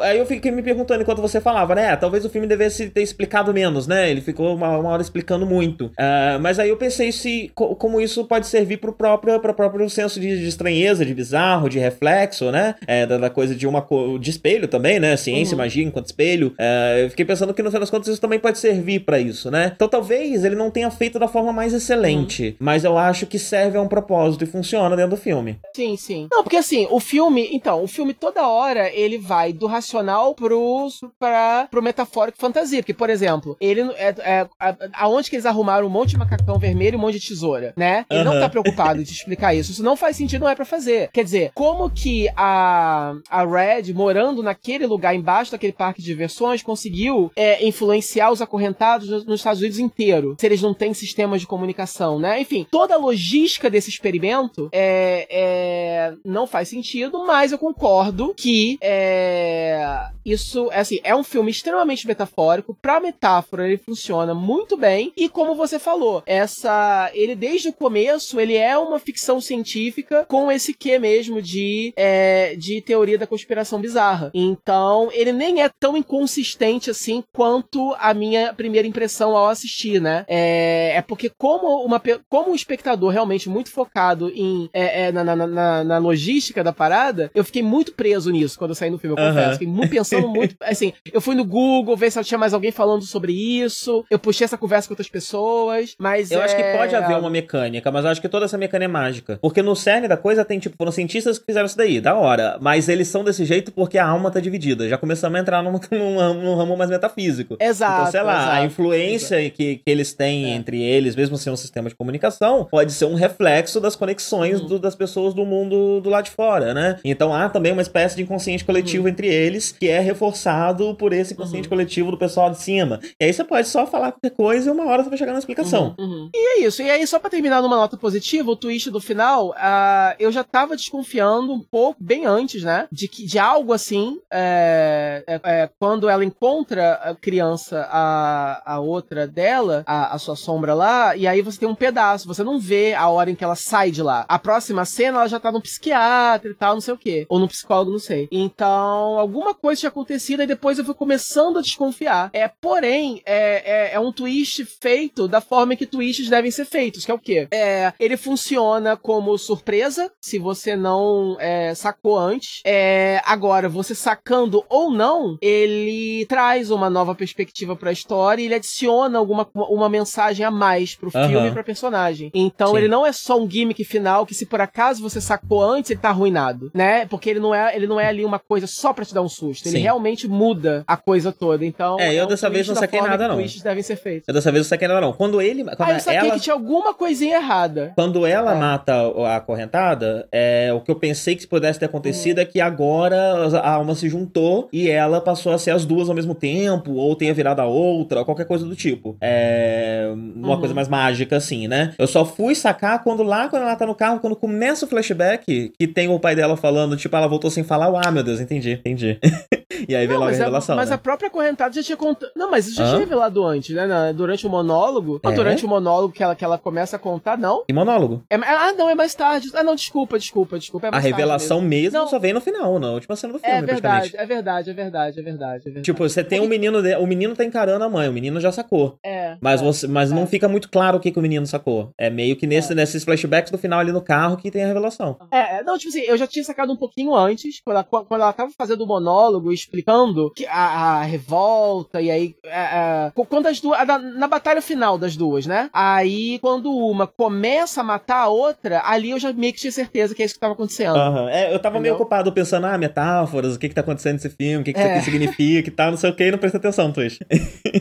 aí 0.00 0.18
eu 0.18 0.26
fiquei 0.28 0.50
me 0.50 0.62
perguntando 0.62 1.02
enquanto 1.02 1.20
você 1.20 1.40
falava, 1.40 1.74
né? 1.74 1.96
Talvez 1.96 2.24
o 2.24 2.30
filme 2.30 2.46
devesse 2.46 2.88
ter 2.90 3.02
explicado 3.02 3.52
menos, 3.52 3.86
né? 3.86 4.10
Ele 4.10 4.20
ficou 4.20 4.54
uma, 4.54 4.78
uma 4.78 4.90
hora 4.90 5.02
explicando 5.02 5.46
muito. 5.46 5.86
Uh, 5.86 6.38
mas 6.40 6.58
aí 6.58 6.68
eu 6.68 6.76
pensei 6.76 7.10
se 7.10 7.50
como 7.54 8.00
isso 8.00 8.24
pode 8.24 8.46
servir 8.46 8.76
pro 8.76 8.92
próprio, 8.92 9.40
pro 9.40 9.54
próprio 9.54 9.88
senso 9.88 10.20
de, 10.20 10.38
de 10.38 10.46
estranheza, 10.46 11.04
de 11.04 11.14
bizarro, 11.14 11.68
de 11.68 11.78
reflexo, 11.78 12.50
né? 12.50 12.74
É, 12.86 13.06
da, 13.06 13.18
da, 13.18 13.30
coisa 13.30 13.54
de 13.54 13.66
uma 13.66 13.86
de 14.20 14.30
espelho 14.30 14.68
também, 14.68 15.00
né? 15.00 15.16
Ciência 15.16 15.54
uhum. 15.54 15.58
magia 15.58 15.84
enquanto 15.84 16.06
espelho. 16.06 16.48
Uh, 16.58 16.98
eu 17.04 17.10
fiquei 17.10 17.24
pensando 17.24 17.54
que 17.54 17.62
no 17.62 17.70
final 17.70 17.80
das 17.80 17.90
contas 17.90 18.08
isso 18.08 18.20
também 18.20 18.38
pode 18.38 18.58
servir 18.58 19.00
para 19.00 19.18
isso, 19.18 19.50
né? 19.50 19.72
Então 19.74 19.88
talvez 19.88 20.44
ele 20.44 20.54
não 20.54 20.70
tenha 20.70 20.90
feito 20.90 21.18
da 21.18 21.28
forma 21.28 21.52
mais 21.52 21.72
excelente, 21.72 22.48
uhum. 22.48 22.56
mas 22.60 22.84
eu 22.84 22.98
acho 22.98 23.26
que 23.26 23.38
serve 23.38 23.78
a 23.78 23.82
um 23.82 23.88
propósito 23.88 24.44
e 24.44 24.46
funciona 24.46 24.94
dentro 24.94 25.10
do 25.10 25.16
filme. 25.16 25.58
Sim, 25.74 25.96
sim. 25.96 26.28
Não, 26.30 26.42
porque 26.42 26.56
assim, 26.56 26.86
o 26.90 27.00
filme, 27.00 27.48
então, 27.52 27.82
o 27.82 27.88
filme 27.88 28.12
toda 28.12 28.46
hora 28.46 28.90
ele 28.92 29.18
vai 29.18 29.52
do 29.52 29.66
racional 29.66 30.17
pro, 30.34 30.88
para 31.18 31.66
pro 31.70 31.82
metafórico 31.82 32.38
fantasia. 32.38 32.82
Porque, 32.82 32.94
por 32.94 33.10
exemplo, 33.10 33.56
ele 33.60 33.82
é, 33.96 34.14
é, 34.18 34.48
aonde 34.94 35.30
que 35.30 35.36
eles 35.36 35.46
arrumaram 35.46 35.86
um 35.86 35.90
monte 35.90 36.10
de 36.10 36.18
macacão 36.18 36.58
vermelho 36.58 36.94
e 36.94 36.98
um 36.98 37.00
monte 37.00 37.18
de 37.18 37.28
tesoura, 37.28 37.72
né? 37.76 38.04
Ele 38.10 38.20
uhum. 38.20 38.34
não 38.34 38.40
tá 38.40 38.48
preocupado 38.48 39.02
de 39.02 39.12
explicar 39.12 39.54
isso. 39.54 39.72
Isso 39.72 39.82
não 39.82 39.96
faz 39.96 40.16
sentido, 40.16 40.42
não 40.42 40.48
é 40.48 40.54
para 40.54 40.64
fazer. 40.64 41.10
Quer 41.12 41.24
dizer, 41.24 41.50
como 41.54 41.90
que 41.90 42.28
a, 42.36 43.14
a 43.30 43.44
Red, 43.44 43.92
morando 43.92 44.42
naquele 44.42 44.86
lugar 44.86 45.14
embaixo 45.14 45.52
daquele 45.52 45.72
parque 45.72 46.00
de 46.00 46.06
diversões, 46.06 46.62
conseguiu 46.62 47.30
é, 47.36 47.66
influenciar 47.66 48.30
os 48.30 48.42
acorrentados 48.42 49.08
nos 49.26 49.40
Estados 49.40 49.60
Unidos 49.60 49.78
inteiro? 49.78 50.36
Se 50.38 50.46
eles 50.46 50.62
não 50.62 50.74
têm 50.74 50.94
sistemas 50.94 51.40
de 51.40 51.46
comunicação, 51.46 52.18
né? 52.18 52.40
Enfim, 52.40 52.66
toda 52.70 52.94
a 52.94 52.98
logística 52.98 53.70
desse 53.70 53.90
experimento 53.90 54.68
é, 54.72 55.26
é, 55.30 56.14
não 56.24 56.46
faz 56.46 56.68
sentido, 56.68 57.24
mas 57.26 57.52
eu 57.52 57.58
concordo 57.58 58.34
que 58.36 58.78
é, 58.80 60.07
that. 60.08 60.17
Isso, 60.32 60.68
é 60.72 60.80
assim, 60.80 60.98
é 61.02 61.14
um 61.14 61.24
filme 61.24 61.50
extremamente 61.50 62.06
metafórico. 62.06 62.76
Pra 62.80 63.00
metáfora, 63.00 63.66
ele 63.66 63.78
funciona 63.78 64.34
muito 64.34 64.76
bem. 64.76 65.12
E 65.16 65.28
como 65.28 65.54
você 65.54 65.78
falou, 65.78 66.22
essa. 66.26 67.10
Ele, 67.14 67.34
desde 67.34 67.68
o 67.68 67.72
começo, 67.72 68.40
ele 68.40 68.54
é 68.54 68.76
uma 68.76 68.98
ficção 68.98 69.40
científica 69.40 70.24
com 70.28 70.50
esse 70.50 70.74
quê 70.74 70.98
mesmo 70.98 71.40
de, 71.40 71.92
é, 71.96 72.54
de 72.56 72.80
teoria 72.80 73.18
da 73.18 73.26
conspiração 73.26 73.80
bizarra. 73.80 74.30
Então, 74.34 75.08
ele 75.12 75.32
nem 75.32 75.62
é 75.62 75.70
tão 75.80 75.96
inconsistente 75.96 76.90
assim 76.90 77.22
quanto 77.32 77.94
a 77.98 78.12
minha 78.14 78.52
primeira 78.52 78.86
impressão 78.86 79.36
ao 79.36 79.48
assistir, 79.48 80.00
né? 80.00 80.24
É, 80.28 80.94
é 80.96 81.02
porque, 81.02 81.30
como, 81.36 81.84
uma, 81.84 82.00
como 82.28 82.50
um 82.50 82.54
espectador 82.54 83.10
realmente 83.12 83.48
muito 83.48 83.70
focado 83.70 84.30
em, 84.34 84.68
é, 84.72 85.06
é, 85.06 85.12
na, 85.12 85.24
na, 85.24 85.36
na, 85.46 85.84
na, 85.84 85.98
logística 85.98 86.62
da 86.62 86.72
parada, 86.72 87.30
eu 87.34 87.44
fiquei 87.44 87.62
muito 87.62 87.92
preso 87.94 88.30
nisso 88.30 88.58
quando 88.58 88.70
eu 88.70 88.74
saí 88.74 88.90
no 88.90 88.98
filme, 88.98 89.16
eu 89.16 89.26
confesso. 89.26 89.52
Fiquei 89.52 89.68
muito 89.68 89.90
pensando 89.90 90.17
muito. 90.26 90.56
Assim, 90.60 90.92
eu 91.12 91.20
fui 91.20 91.34
no 91.34 91.44
Google 91.44 91.96
ver 91.96 92.10
se 92.10 92.22
tinha 92.24 92.38
mais 92.38 92.54
alguém 92.54 92.72
falando 92.72 93.04
sobre 93.04 93.32
isso. 93.32 94.04
Eu 94.10 94.18
puxei 94.18 94.44
essa 94.44 94.58
conversa 94.58 94.88
com 94.88 94.92
outras 94.92 95.08
pessoas, 95.08 95.94
mas. 95.98 96.30
Eu 96.30 96.40
é... 96.40 96.44
acho 96.44 96.56
que 96.56 96.62
pode 96.62 96.94
haver 96.94 97.16
uma 97.16 97.30
mecânica, 97.30 97.90
mas 97.90 98.04
eu 98.04 98.10
acho 98.10 98.20
que 98.20 98.28
toda 98.28 98.44
essa 98.44 98.58
mecânica 98.58 98.78
é 98.84 98.88
mágica. 98.88 99.38
Porque 99.40 99.62
no 99.62 99.74
cerne 99.74 100.08
da 100.08 100.16
coisa 100.16 100.44
tem, 100.44 100.58
tipo, 100.58 100.76
foram 100.76 100.92
cientistas 100.92 101.38
que 101.38 101.44
fizeram 101.44 101.66
isso 101.66 101.76
daí, 101.76 102.00
da 102.00 102.14
hora. 102.14 102.58
Mas 102.60 102.88
eles 102.88 103.08
são 103.08 103.24
desse 103.24 103.44
jeito 103.44 103.72
porque 103.72 103.98
a 103.98 104.06
alma 104.06 104.30
tá 104.30 104.40
dividida. 104.40 104.88
Já 104.88 104.96
começamos 104.96 105.36
a 105.36 105.40
entrar 105.40 105.62
num, 105.62 105.72
num, 105.90 106.34
num 106.34 106.54
ramo 106.56 106.76
mais 106.76 106.90
metafísico. 106.90 107.56
Exato. 107.60 108.00
Então, 108.00 108.10
sei 108.12 108.22
lá, 108.22 108.42
exato, 108.42 108.56
a 108.56 108.64
influência 108.64 109.50
que, 109.50 109.76
que 109.76 109.82
eles 109.86 110.12
têm 110.12 110.46
é. 110.46 110.54
entre 110.54 110.80
eles, 110.80 111.16
mesmo 111.16 111.36
sendo 111.36 111.54
um 111.54 111.56
sistema 111.56 111.88
de 111.88 111.94
comunicação, 111.94 112.66
pode 112.70 112.92
ser 112.92 113.06
um 113.06 113.14
reflexo 113.14 113.80
das 113.80 113.96
conexões 113.96 114.60
do, 114.60 114.78
das 114.78 114.94
pessoas 114.94 115.34
do 115.34 115.44
mundo 115.44 116.00
do 116.00 116.10
lado 116.10 116.24
de 116.24 116.30
fora, 116.30 116.72
né? 116.72 116.96
Então 117.04 117.34
há 117.34 117.48
também 117.48 117.72
uma 117.72 117.82
espécie 117.82 118.16
de 118.16 118.22
inconsciente 118.22 118.64
coletivo 118.64 119.08
entre 119.08 119.26
eles, 119.26 119.72
que 119.72 119.88
é 119.88 120.00
reforçado 120.08 120.94
por 120.94 121.12
esse 121.12 121.34
consciente 121.34 121.66
uhum. 121.66 121.70
coletivo 121.70 122.10
do 122.10 122.18
pessoal 122.18 122.50
de 122.50 122.58
cima. 122.58 123.00
E 123.20 123.24
aí 123.24 123.32
você 123.32 123.44
pode 123.44 123.68
só 123.68 123.86
falar 123.86 124.12
qualquer 124.12 124.30
coisa 124.30 124.68
e 124.68 124.72
uma 124.72 124.86
hora 124.86 125.02
você 125.02 125.10
vai 125.10 125.18
chegar 125.18 125.32
na 125.32 125.38
explicação. 125.38 125.94
Uhum, 125.98 126.04
uhum. 126.04 126.30
E 126.34 126.60
é 126.60 126.66
isso. 126.66 126.82
E 126.82 126.90
aí, 126.90 127.06
só 127.06 127.18
pra 127.18 127.30
terminar 127.30 127.62
numa 127.62 127.76
nota 127.76 127.96
positiva, 127.96 128.50
o 128.50 128.56
twist 128.56 128.90
do 128.90 129.00
final, 129.00 129.50
uh, 129.50 130.14
eu 130.18 130.30
já 130.32 130.42
tava 130.42 130.76
desconfiando 130.76 131.52
um 131.52 131.60
pouco, 131.60 132.02
bem 132.02 132.26
antes, 132.26 132.62
né? 132.62 132.88
De, 132.90 133.08
que, 133.08 133.26
de 133.26 133.38
algo 133.38 133.72
assim, 133.72 134.18
é, 134.32 135.24
é, 135.26 135.40
é, 135.44 135.70
quando 135.78 136.08
ela 136.08 136.24
encontra 136.24 136.94
a 136.94 137.14
criança, 137.14 137.88
a, 137.90 138.74
a 138.74 138.80
outra 138.80 139.26
dela, 139.26 139.82
a, 139.86 140.14
a 140.14 140.18
sua 140.18 140.36
sombra 140.36 140.74
lá, 140.74 141.16
e 141.16 141.26
aí 141.26 141.42
você 141.42 141.58
tem 141.58 141.68
um 141.68 141.74
pedaço, 141.74 142.26
você 142.26 142.42
não 142.42 142.58
vê 142.58 142.94
a 142.94 143.08
hora 143.08 143.30
em 143.30 143.34
que 143.34 143.44
ela 143.44 143.56
sai 143.56 143.90
de 143.90 144.02
lá. 144.02 144.24
A 144.28 144.38
próxima 144.38 144.84
cena, 144.84 145.18
ela 145.18 145.28
já 145.28 145.40
tá 145.40 145.52
no 145.52 145.60
psiquiatra 145.60 146.50
e 146.50 146.54
tal, 146.54 146.74
não 146.74 146.80
sei 146.80 146.94
o 146.94 146.98
quê. 146.98 147.26
Ou 147.28 147.38
no 147.38 147.48
psicólogo, 147.48 147.92
não 147.92 147.98
sei. 147.98 148.28
Então, 148.30 149.18
alguma 149.18 149.54
coisa 149.54 149.80
tinha 149.88 149.90
acontecido, 149.90 150.42
e 150.42 150.46
depois 150.46 150.78
eu 150.78 150.84
fui 150.84 150.94
começando 150.94 151.58
a 151.58 151.62
desconfiar. 151.62 152.30
É, 152.32 152.48
porém, 152.48 153.22
é, 153.24 153.90
é, 153.90 153.94
é 153.94 154.00
um 154.00 154.12
twist 154.12 154.64
feito 154.80 155.26
da 155.26 155.40
forma 155.40 155.74
que 155.74 155.86
twists 155.86 156.28
devem 156.28 156.50
ser 156.50 156.64
feitos, 156.64 157.04
que 157.04 157.10
é 157.10 157.14
o 157.14 157.18
quê? 157.18 157.48
É, 157.50 157.92
ele 157.98 158.16
funciona 158.16 158.96
como 158.96 159.36
surpresa, 159.38 160.10
se 160.20 160.38
você 160.38 160.76
não 160.76 161.36
é, 161.40 161.74
sacou 161.74 162.18
antes. 162.18 162.60
É, 162.64 163.20
agora, 163.24 163.68
você 163.68 163.94
sacando 163.94 164.64
ou 164.68 164.90
não, 164.90 165.38
ele 165.40 166.26
traz 166.26 166.70
uma 166.70 166.90
nova 166.90 167.14
perspectiva 167.14 167.74
para 167.74 167.90
a 167.90 167.92
história 167.92 168.42
e 168.42 168.46
ele 168.46 168.54
adiciona 168.54 169.18
alguma 169.18 169.48
uma 169.54 169.88
mensagem 169.88 170.44
a 170.44 170.50
mais 170.50 170.94
pro 170.94 171.10
filme 171.10 171.36
uhum. 171.36 171.46
e 171.46 171.50
pra 171.50 171.64
personagem. 171.64 172.30
Então, 172.34 172.72
Sim. 172.72 172.78
ele 172.78 172.88
não 172.88 173.06
é 173.06 173.12
só 173.12 173.38
um 173.40 173.48
gimmick 173.48 173.82
final 173.84 174.26
que 174.26 174.34
se 174.34 174.46
por 174.46 174.60
acaso 174.60 175.02
você 175.02 175.20
sacou 175.20 175.62
antes, 175.62 175.90
ele 175.90 176.00
tá 176.00 176.10
arruinado, 176.10 176.70
né? 176.74 177.06
Porque 177.06 177.30
ele 177.30 177.40
não 177.40 177.54
é, 177.54 177.74
ele 177.74 177.86
não 177.86 177.98
é 177.98 178.06
ali 178.06 178.24
uma 178.24 178.38
coisa 178.38 178.66
só 178.66 178.92
para 178.92 179.04
te 179.04 179.14
dar 179.14 179.22
um 179.22 179.28
susto. 179.28 179.66
Ele 179.66 179.77
Sim. 179.78 179.82
realmente 179.82 180.28
muda 180.28 180.84
a 180.86 180.96
coisa 180.96 181.32
toda. 181.32 181.64
Então, 181.64 181.96
é, 181.98 182.14
eu 182.14 182.22
é 182.22 182.24
um 182.24 182.28
dessa 182.28 182.50
vez 182.50 182.68
não 182.68 182.74
saquei 182.74 183.00
nada 183.00 183.28
não. 183.28 183.36
devem 183.36 183.82
ser 183.82 183.96
feitos. 183.96 184.28
Eu 184.28 184.34
dessa 184.34 184.50
vez 184.50 184.64
não 184.64 184.68
saquei 184.68 184.88
nada 184.88 185.00
não. 185.00 185.12
Quando 185.12 185.40
ele, 185.40 185.64
quando 185.64 185.90
ah, 185.90 185.94
eu 185.94 186.00
saquei 186.00 186.28
ela... 186.28 186.34
que 186.34 186.40
tinha 186.40 186.54
alguma 186.54 186.94
coisinha 186.94 187.36
errada. 187.36 187.92
Quando 187.94 188.26
ela 188.26 188.54
é. 188.54 188.58
mata 188.58 188.92
a 188.92 189.36
acorrentada, 189.36 190.28
é, 190.32 190.72
o 190.72 190.80
que 190.80 190.90
eu 190.90 190.96
pensei 190.96 191.36
que 191.36 191.46
pudesse 191.46 191.78
ter 191.78 191.86
acontecido 191.86 192.38
hum. 192.38 192.42
é 192.42 192.44
que 192.44 192.60
agora 192.60 193.48
a 193.58 193.70
alma 193.70 193.94
se 193.94 194.08
juntou 194.08 194.68
e 194.72 194.88
ela 194.90 195.20
passou 195.20 195.52
a 195.52 195.58
ser 195.58 195.70
as 195.70 195.84
duas 195.84 196.08
ao 196.08 196.14
mesmo 196.14 196.34
tempo, 196.34 196.92
ou 196.92 197.14
tenha 197.16 197.32
virado 197.32 197.60
a 197.60 197.66
outra, 197.66 198.24
qualquer 198.24 198.46
coisa 198.46 198.64
do 198.64 198.76
tipo. 198.76 199.16
É 199.20 200.08
uma 200.14 200.54
uhum. 200.54 200.58
coisa 200.58 200.74
mais 200.74 200.88
mágica, 200.88 201.36
assim, 201.36 201.68
né? 201.68 201.94
Eu 201.98 202.06
só 202.06 202.24
fui 202.24 202.54
sacar 202.54 203.02
quando 203.02 203.22
lá, 203.22 203.48
quando 203.48 203.62
ela 203.62 203.76
tá 203.76 203.86
no 203.86 203.94
carro, 203.94 204.20
quando 204.20 204.36
começa 204.36 204.84
o 204.84 204.88
flashback, 204.88 205.72
que 205.78 205.86
tem 205.86 206.08
o 206.08 206.18
pai 206.18 206.34
dela 206.34 206.56
falando, 206.56 206.96
tipo, 206.96 207.14
ela 207.16 207.26
voltou 207.26 207.50
sem 207.50 207.64
falar, 207.64 207.92
ah, 208.04 208.10
meu 208.10 208.22
Deus, 208.22 208.40
entendi, 208.40 208.72
entendi. 208.72 209.18
e 209.88 209.94
aí 209.94 210.06
veio 210.06 210.18
logo 210.18 210.30
a 210.30 210.34
revelação. 210.34 210.74
A, 210.74 210.76
mas 210.76 210.88
né? 210.90 210.94
a 210.94 210.98
própria 210.98 211.28
acorrentada 211.28 211.74
já 211.74 211.82
tinha 211.82 211.96
contado. 211.96 212.30
Não, 212.34 212.50
mas 212.50 212.66
isso 212.66 212.76
já 212.76 212.84
Hã? 212.84 212.88
tinha 212.88 213.00
revelado 213.00 213.44
antes, 213.44 213.74
né? 213.74 214.12
Durante 214.12 214.46
o 214.46 214.50
monólogo. 214.50 215.20
É? 215.24 215.32
durante 215.32 215.64
o 215.64 215.68
monólogo 215.68 216.12
que 216.12 216.22
ela, 216.22 216.34
que 216.34 216.44
ela 216.44 216.58
começa 216.58 216.96
a 216.96 216.98
contar, 216.98 217.38
não? 217.38 217.64
E 217.68 217.72
monólogo? 217.72 218.22
É, 218.30 218.36
ah, 218.36 218.72
não, 218.72 218.90
é 218.90 218.94
mais 218.94 219.14
tarde. 219.14 219.50
Ah, 219.54 219.62
não, 219.62 219.74
desculpa, 219.74 220.18
desculpa, 220.18 220.58
desculpa. 220.58 220.88
É 220.88 220.90
a 220.92 220.98
revelação 220.98 221.60
mesmo, 221.60 221.98
mesmo 221.98 222.08
só 222.08 222.18
vem 222.18 222.32
no 222.32 222.40
final, 222.40 222.78
na 222.78 222.90
última 222.90 223.16
cena 223.16 223.32
do 223.32 223.38
filme, 223.38 223.56
é 223.56 223.62
verdade, 223.62 224.16
é 224.16 224.26
verdade, 224.26 224.70
é 224.70 224.74
verdade, 224.74 225.20
é 225.20 225.22
verdade, 225.22 225.60
é 225.60 225.64
verdade. 225.64 225.82
Tipo, 225.82 226.08
você 226.08 226.24
tem 226.24 226.40
um 226.40 226.48
menino, 226.48 226.82
de... 226.82 226.96
o 226.96 227.06
menino 227.06 227.34
tá 227.34 227.44
encarando 227.44 227.84
a 227.84 227.88
mãe, 227.88 228.08
o 228.08 228.12
menino 228.12 228.40
já 228.40 228.52
sacou. 228.52 228.98
É. 229.04 229.36
Mas, 229.40 229.60
é, 229.60 229.64
você, 229.64 229.86
mas 229.86 230.10
é. 230.10 230.14
não 230.14 230.26
fica 230.26 230.48
muito 230.48 230.68
claro 230.68 230.98
o 230.98 231.00
que, 231.00 231.10
que 231.10 231.18
o 231.18 231.22
menino 231.22 231.46
sacou. 231.46 231.92
É 231.98 232.10
meio 232.10 232.36
que 232.36 232.46
nesse, 232.46 232.72
é. 232.72 232.74
nesses 232.74 233.04
flashbacks 233.04 233.50
do 233.50 233.58
final 233.58 233.78
ali 233.80 233.92
no 233.92 234.02
carro 234.02 234.36
que 234.36 234.50
tem 234.50 234.64
a 234.64 234.66
revelação. 234.66 235.16
É, 235.30 235.62
não, 235.62 235.78
tipo 235.78 235.90
assim, 235.90 236.02
eu 236.02 236.16
já 236.16 236.26
tinha 236.26 236.44
sacado 236.44 236.72
um 236.72 236.76
pouquinho 236.76 237.14
antes, 237.14 237.60
quando 237.60 237.76
ela, 237.76 237.84
quando 237.84 238.20
ela 238.20 238.32
tava 238.32 238.50
fazendo 238.56 238.82
o 238.82 238.86
monólogo, 238.86 239.52
explicando 239.68 240.32
que 240.34 240.46
a, 240.46 240.98
a 240.98 241.02
revolta, 241.02 242.00
e 242.00 242.10
aí. 242.10 242.34
É, 242.44 242.58
é, 242.58 243.12
quando 243.28 243.46
as 243.46 243.60
duas. 243.60 243.86
Na, 243.86 243.98
na 243.98 244.26
batalha 244.26 244.62
final 244.62 244.98
das 244.98 245.16
duas, 245.16 245.46
né? 245.46 245.68
Aí, 245.72 246.38
quando 246.40 246.72
uma 246.72 247.06
começa 247.06 247.80
a 247.80 247.84
matar 247.84 248.22
a 248.22 248.28
outra, 248.28 248.82
ali 248.84 249.10
eu 249.10 249.18
já 249.18 249.32
meio 249.32 249.52
que 249.52 249.60
tinha 249.60 249.72
certeza 249.72 250.14
que 250.14 250.22
é 250.22 250.26
isso 250.26 250.34
que 250.34 250.40
tava 250.40 250.54
acontecendo. 250.54 250.96
Uhum. 250.96 251.28
É, 251.28 251.52
eu 251.52 251.58
tava 251.58 251.76
Entendeu? 251.76 251.80
meio 251.80 251.94
ocupado 251.94 252.32
pensando, 252.32 252.66
ah, 252.66 252.78
metáforas, 252.78 253.54
o 253.54 253.58
que 253.58 253.68
que 253.68 253.74
tá 253.74 253.82
acontecendo 253.82 254.14
nesse 254.14 254.30
filme, 254.30 254.62
o 254.62 254.64
que 254.64 254.72
que 254.72 254.78
isso 254.80 254.88
aqui 254.88 255.04
significa 255.04 255.68
e 255.68 255.72
tal, 255.72 255.90
não 255.90 255.98
sei 255.98 256.10
o 256.10 256.14
que, 256.14 256.24
e 256.24 256.30
não 256.30 256.38
presta 256.38 256.58
atenção, 256.58 256.92
Twitch. 256.92 257.18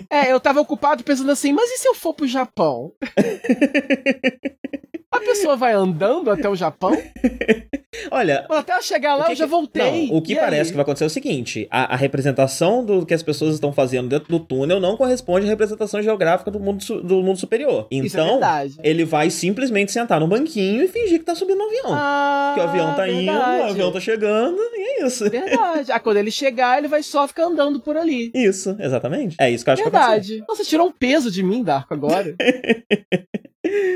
é, 0.10 0.32
eu 0.32 0.40
tava 0.40 0.60
ocupado 0.60 1.04
pensando 1.04 1.32
assim, 1.32 1.54
mas 1.54 1.70
e 1.70 1.78
se 1.78 1.88
eu 1.88 1.96
for 1.96 2.14
pro 2.14 2.28
Japão? 2.28 2.92
A 5.18 5.20
pessoa 5.22 5.56
vai 5.56 5.74
andando 5.74 6.30
até 6.30 6.48
o 6.48 6.56
Japão? 6.56 6.92
Olha. 8.12 8.46
Até 8.50 8.78
eu 8.78 8.82
chegar 8.82 9.16
lá, 9.16 9.26
que, 9.26 9.32
eu 9.32 9.36
já 9.36 9.46
voltei. 9.46 10.08
Não, 10.08 10.18
o 10.18 10.22
que 10.22 10.36
parece 10.36 10.62
aí? 10.62 10.70
que 10.70 10.76
vai 10.76 10.84
acontecer 10.84 11.06
é 11.06 11.08
o 11.08 11.10
seguinte: 11.10 11.68
a, 11.72 11.94
a, 11.94 11.98
representação 11.98 12.86
do 12.86 13.06
que 13.06 13.14
as 13.14 13.24
pessoas 13.24 13.56
estão 13.56 13.74
fazendo 13.74 14.08
dentro 14.08 14.30
do 14.30 14.40
túnel 14.40 14.80
não 14.80 14.96
corresponde 14.96 15.46
à 15.46 15.50
representação 15.50 16.02
geográfica 16.02 16.52
do 16.52 16.60
mundo, 16.60 16.84
do 17.02 17.24
mundo 17.24 17.38
superior. 17.38 17.88
É 17.92 17.96
então, 17.96 18.40
é 18.44 18.68
ele 18.84 19.04
vai 19.04 19.30
simplesmente 19.30 19.92
sentar 19.92 20.20
no 20.20 20.28
banquinho 20.28 20.84
e 20.84 20.88
fingir 20.88 21.20
que 21.20 21.26
tá 21.26 21.36
subindo 21.36 21.58
no 21.58 21.66
avião. 21.66 21.88
Ah, 21.88 22.52
que 22.54 22.60
o 22.60 22.64
avião 22.64 22.96
tá 22.96 23.04
verdade. 23.04 23.24
indo, 23.24 23.32
o 23.32 23.64
avião 23.72 23.92
tá 23.92 24.00
chegando, 24.00 24.58
e 24.58 25.02
é 25.02 25.06
isso. 25.06 25.30
Verdade. 25.30 25.92
Ah, 25.92 26.00
quando 26.00 26.18
ele 26.18 26.32
chegar, 26.32 26.78
ele 26.78 26.88
vai 26.88 27.02
só 27.02 27.28
ficar 27.28 27.46
andando 27.46 27.80
por 27.80 27.98
ali. 27.98 28.32
Isso, 28.34 28.76
exatamente. 28.80 29.36
É 29.40 29.50
isso 29.50 29.64
que 29.64 29.70
eu 29.70 29.74
acho 29.74 29.84
verdade. 29.84 30.04
que 30.04 30.08
vai 30.08 30.18
acontecer. 30.18 30.46
Nossa, 30.48 30.64
tirou 30.64 30.88
um 30.88 30.92
peso 30.92 31.32
de 31.32 31.42
mim, 31.42 31.64
Darko, 31.64 31.94
agora. 31.94 32.36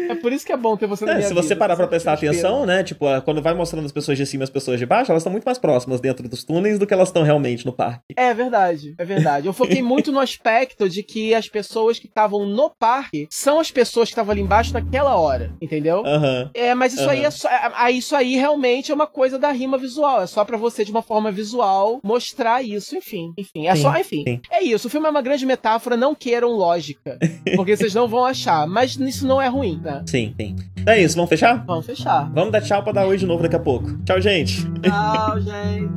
É 0.10 0.16
por 0.16 0.32
isso 0.32 0.46
que 0.46 0.52
é 0.52 0.58
bom 0.58 0.76
ter 0.76 0.88
você 0.88 1.06
na 1.06 1.18
é, 1.18 1.22
Se 1.22 1.34
você 1.34 1.50
vida, 1.50 1.58
parar 1.58 1.76
pra 1.76 1.88
prestar 1.88 2.14
atenção, 2.14 2.66
né? 2.66 2.84
Tipo, 2.84 3.06
quando 3.24 3.42
vai 3.42 3.54
mostrando 3.54 3.86
as 3.86 3.92
pessoas 3.92 4.18
de 4.18 4.26
cima 4.26 4.44
e 4.44 4.46
as 4.46 4.50
pessoas 4.50 4.80
de 4.80 4.86
baixo, 4.86 5.12
elas 5.12 5.22
estão 5.22 5.32
muito 5.32 5.46
mais 5.46 5.58
próximas 5.58 6.00
dentro 6.00 6.28
dos 6.28 6.44
túneis 6.44 6.78
do 6.78 6.88
que 6.88 6.94
elas 6.94 7.10
estão 7.10 7.24
realmente 7.24 7.66
no 7.66 7.74
parque. 7.74 8.02
É 8.16 8.34
verdade, 8.34 8.96
é 8.98 9.06
verdade. 9.06 9.48
Eu 9.48 9.54
foquei 9.54 9.82
muito 9.82 10.12
no 10.12 10.20
aspecto 10.20 10.90
de 10.90 11.04
que 11.04 11.34
as 11.34 11.48
pessoas 11.48 12.00
que 12.00 12.08
estavam 12.08 12.46
no 12.46 12.70
parque 12.70 13.28
são 13.30 13.60
as 13.60 13.72
pessoas 13.72 14.10
que 14.10 14.14
estavam 14.14 14.32
ali 14.32 14.42
embaixo 14.42 14.74
naquela 14.74 15.16
hora, 15.16 15.54
entendeu? 15.62 16.00
Uhum. 16.00 16.50
É, 16.54 16.74
mas 16.74 16.94
isso 16.94 17.04
uhum. 17.04 17.10
aí 17.10 17.24
é 17.24 17.32
só. 17.32 17.50
É, 17.50 17.92
isso 17.92 18.16
aí 18.16 18.36
realmente 18.36 18.92
é 18.92 18.96
uma 18.96 19.08
coisa 19.08 19.38
da 19.38 19.52
rima 19.52 19.78
visual. 19.78 20.22
É 20.22 20.28
só 20.28 20.44
para 20.44 20.58
você, 20.58 20.84
de 20.84 20.92
uma 20.92 21.02
forma 21.02 21.32
visual, 21.32 22.00
mostrar 22.04 22.64
isso. 22.64 22.96
Enfim, 22.96 23.34
enfim. 23.38 23.68
É 23.68 23.76
sim, 23.76 23.82
só, 23.82 23.98
enfim. 23.98 24.24
Sim. 24.28 24.42
É 24.52 24.64
isso. 24.64 24.88
O 24.88 24.90
filme 24.90 25.08
é 25.08 25.10
uma 25.10 25.22
grande 25.22 25.46
metáfora, 25.46 25.98
não 25.98 26.16
queiram 26.16 26.50
lógica. 26.50 27.18
Porque 27.56 27.76
vocês 27.76 27.94
não 27.94 28.08
vão 28.08 28.26
achar. 28.26 28.68
Mas 28.68 28.96
isso 28.96 29.28
não 29.28 29.42
é 29.42 29.48
ruim, 29.48 29.61
né? 29.62 30.04
Sim, 30.06 30.34
sim. 30.40 30.56
Então 30.76 30.94
é 30.94 31.02
isso, 31.02 31.16
vamos 31.16 31.30
fechar? 31.30 31.64
Vamos 31.66 31.86
fechar. 31.86 32.30
Vamos 32.34 32.52
dar 32.52 32.62
tchau 32.62 32.84
pra 32.84 32.92
dar 32.92 33.06
oi 33.06 33.18
de 33.18 33.26
novo 33.26 33.44
daqui 33.44 33.56
a 33.56 33.60
pouco. 33.60 33.98
Tchau, 34.04 34.20
gente. 34.20 34.66
Tchau, 34.82 35.40
gente. 35.42 35.90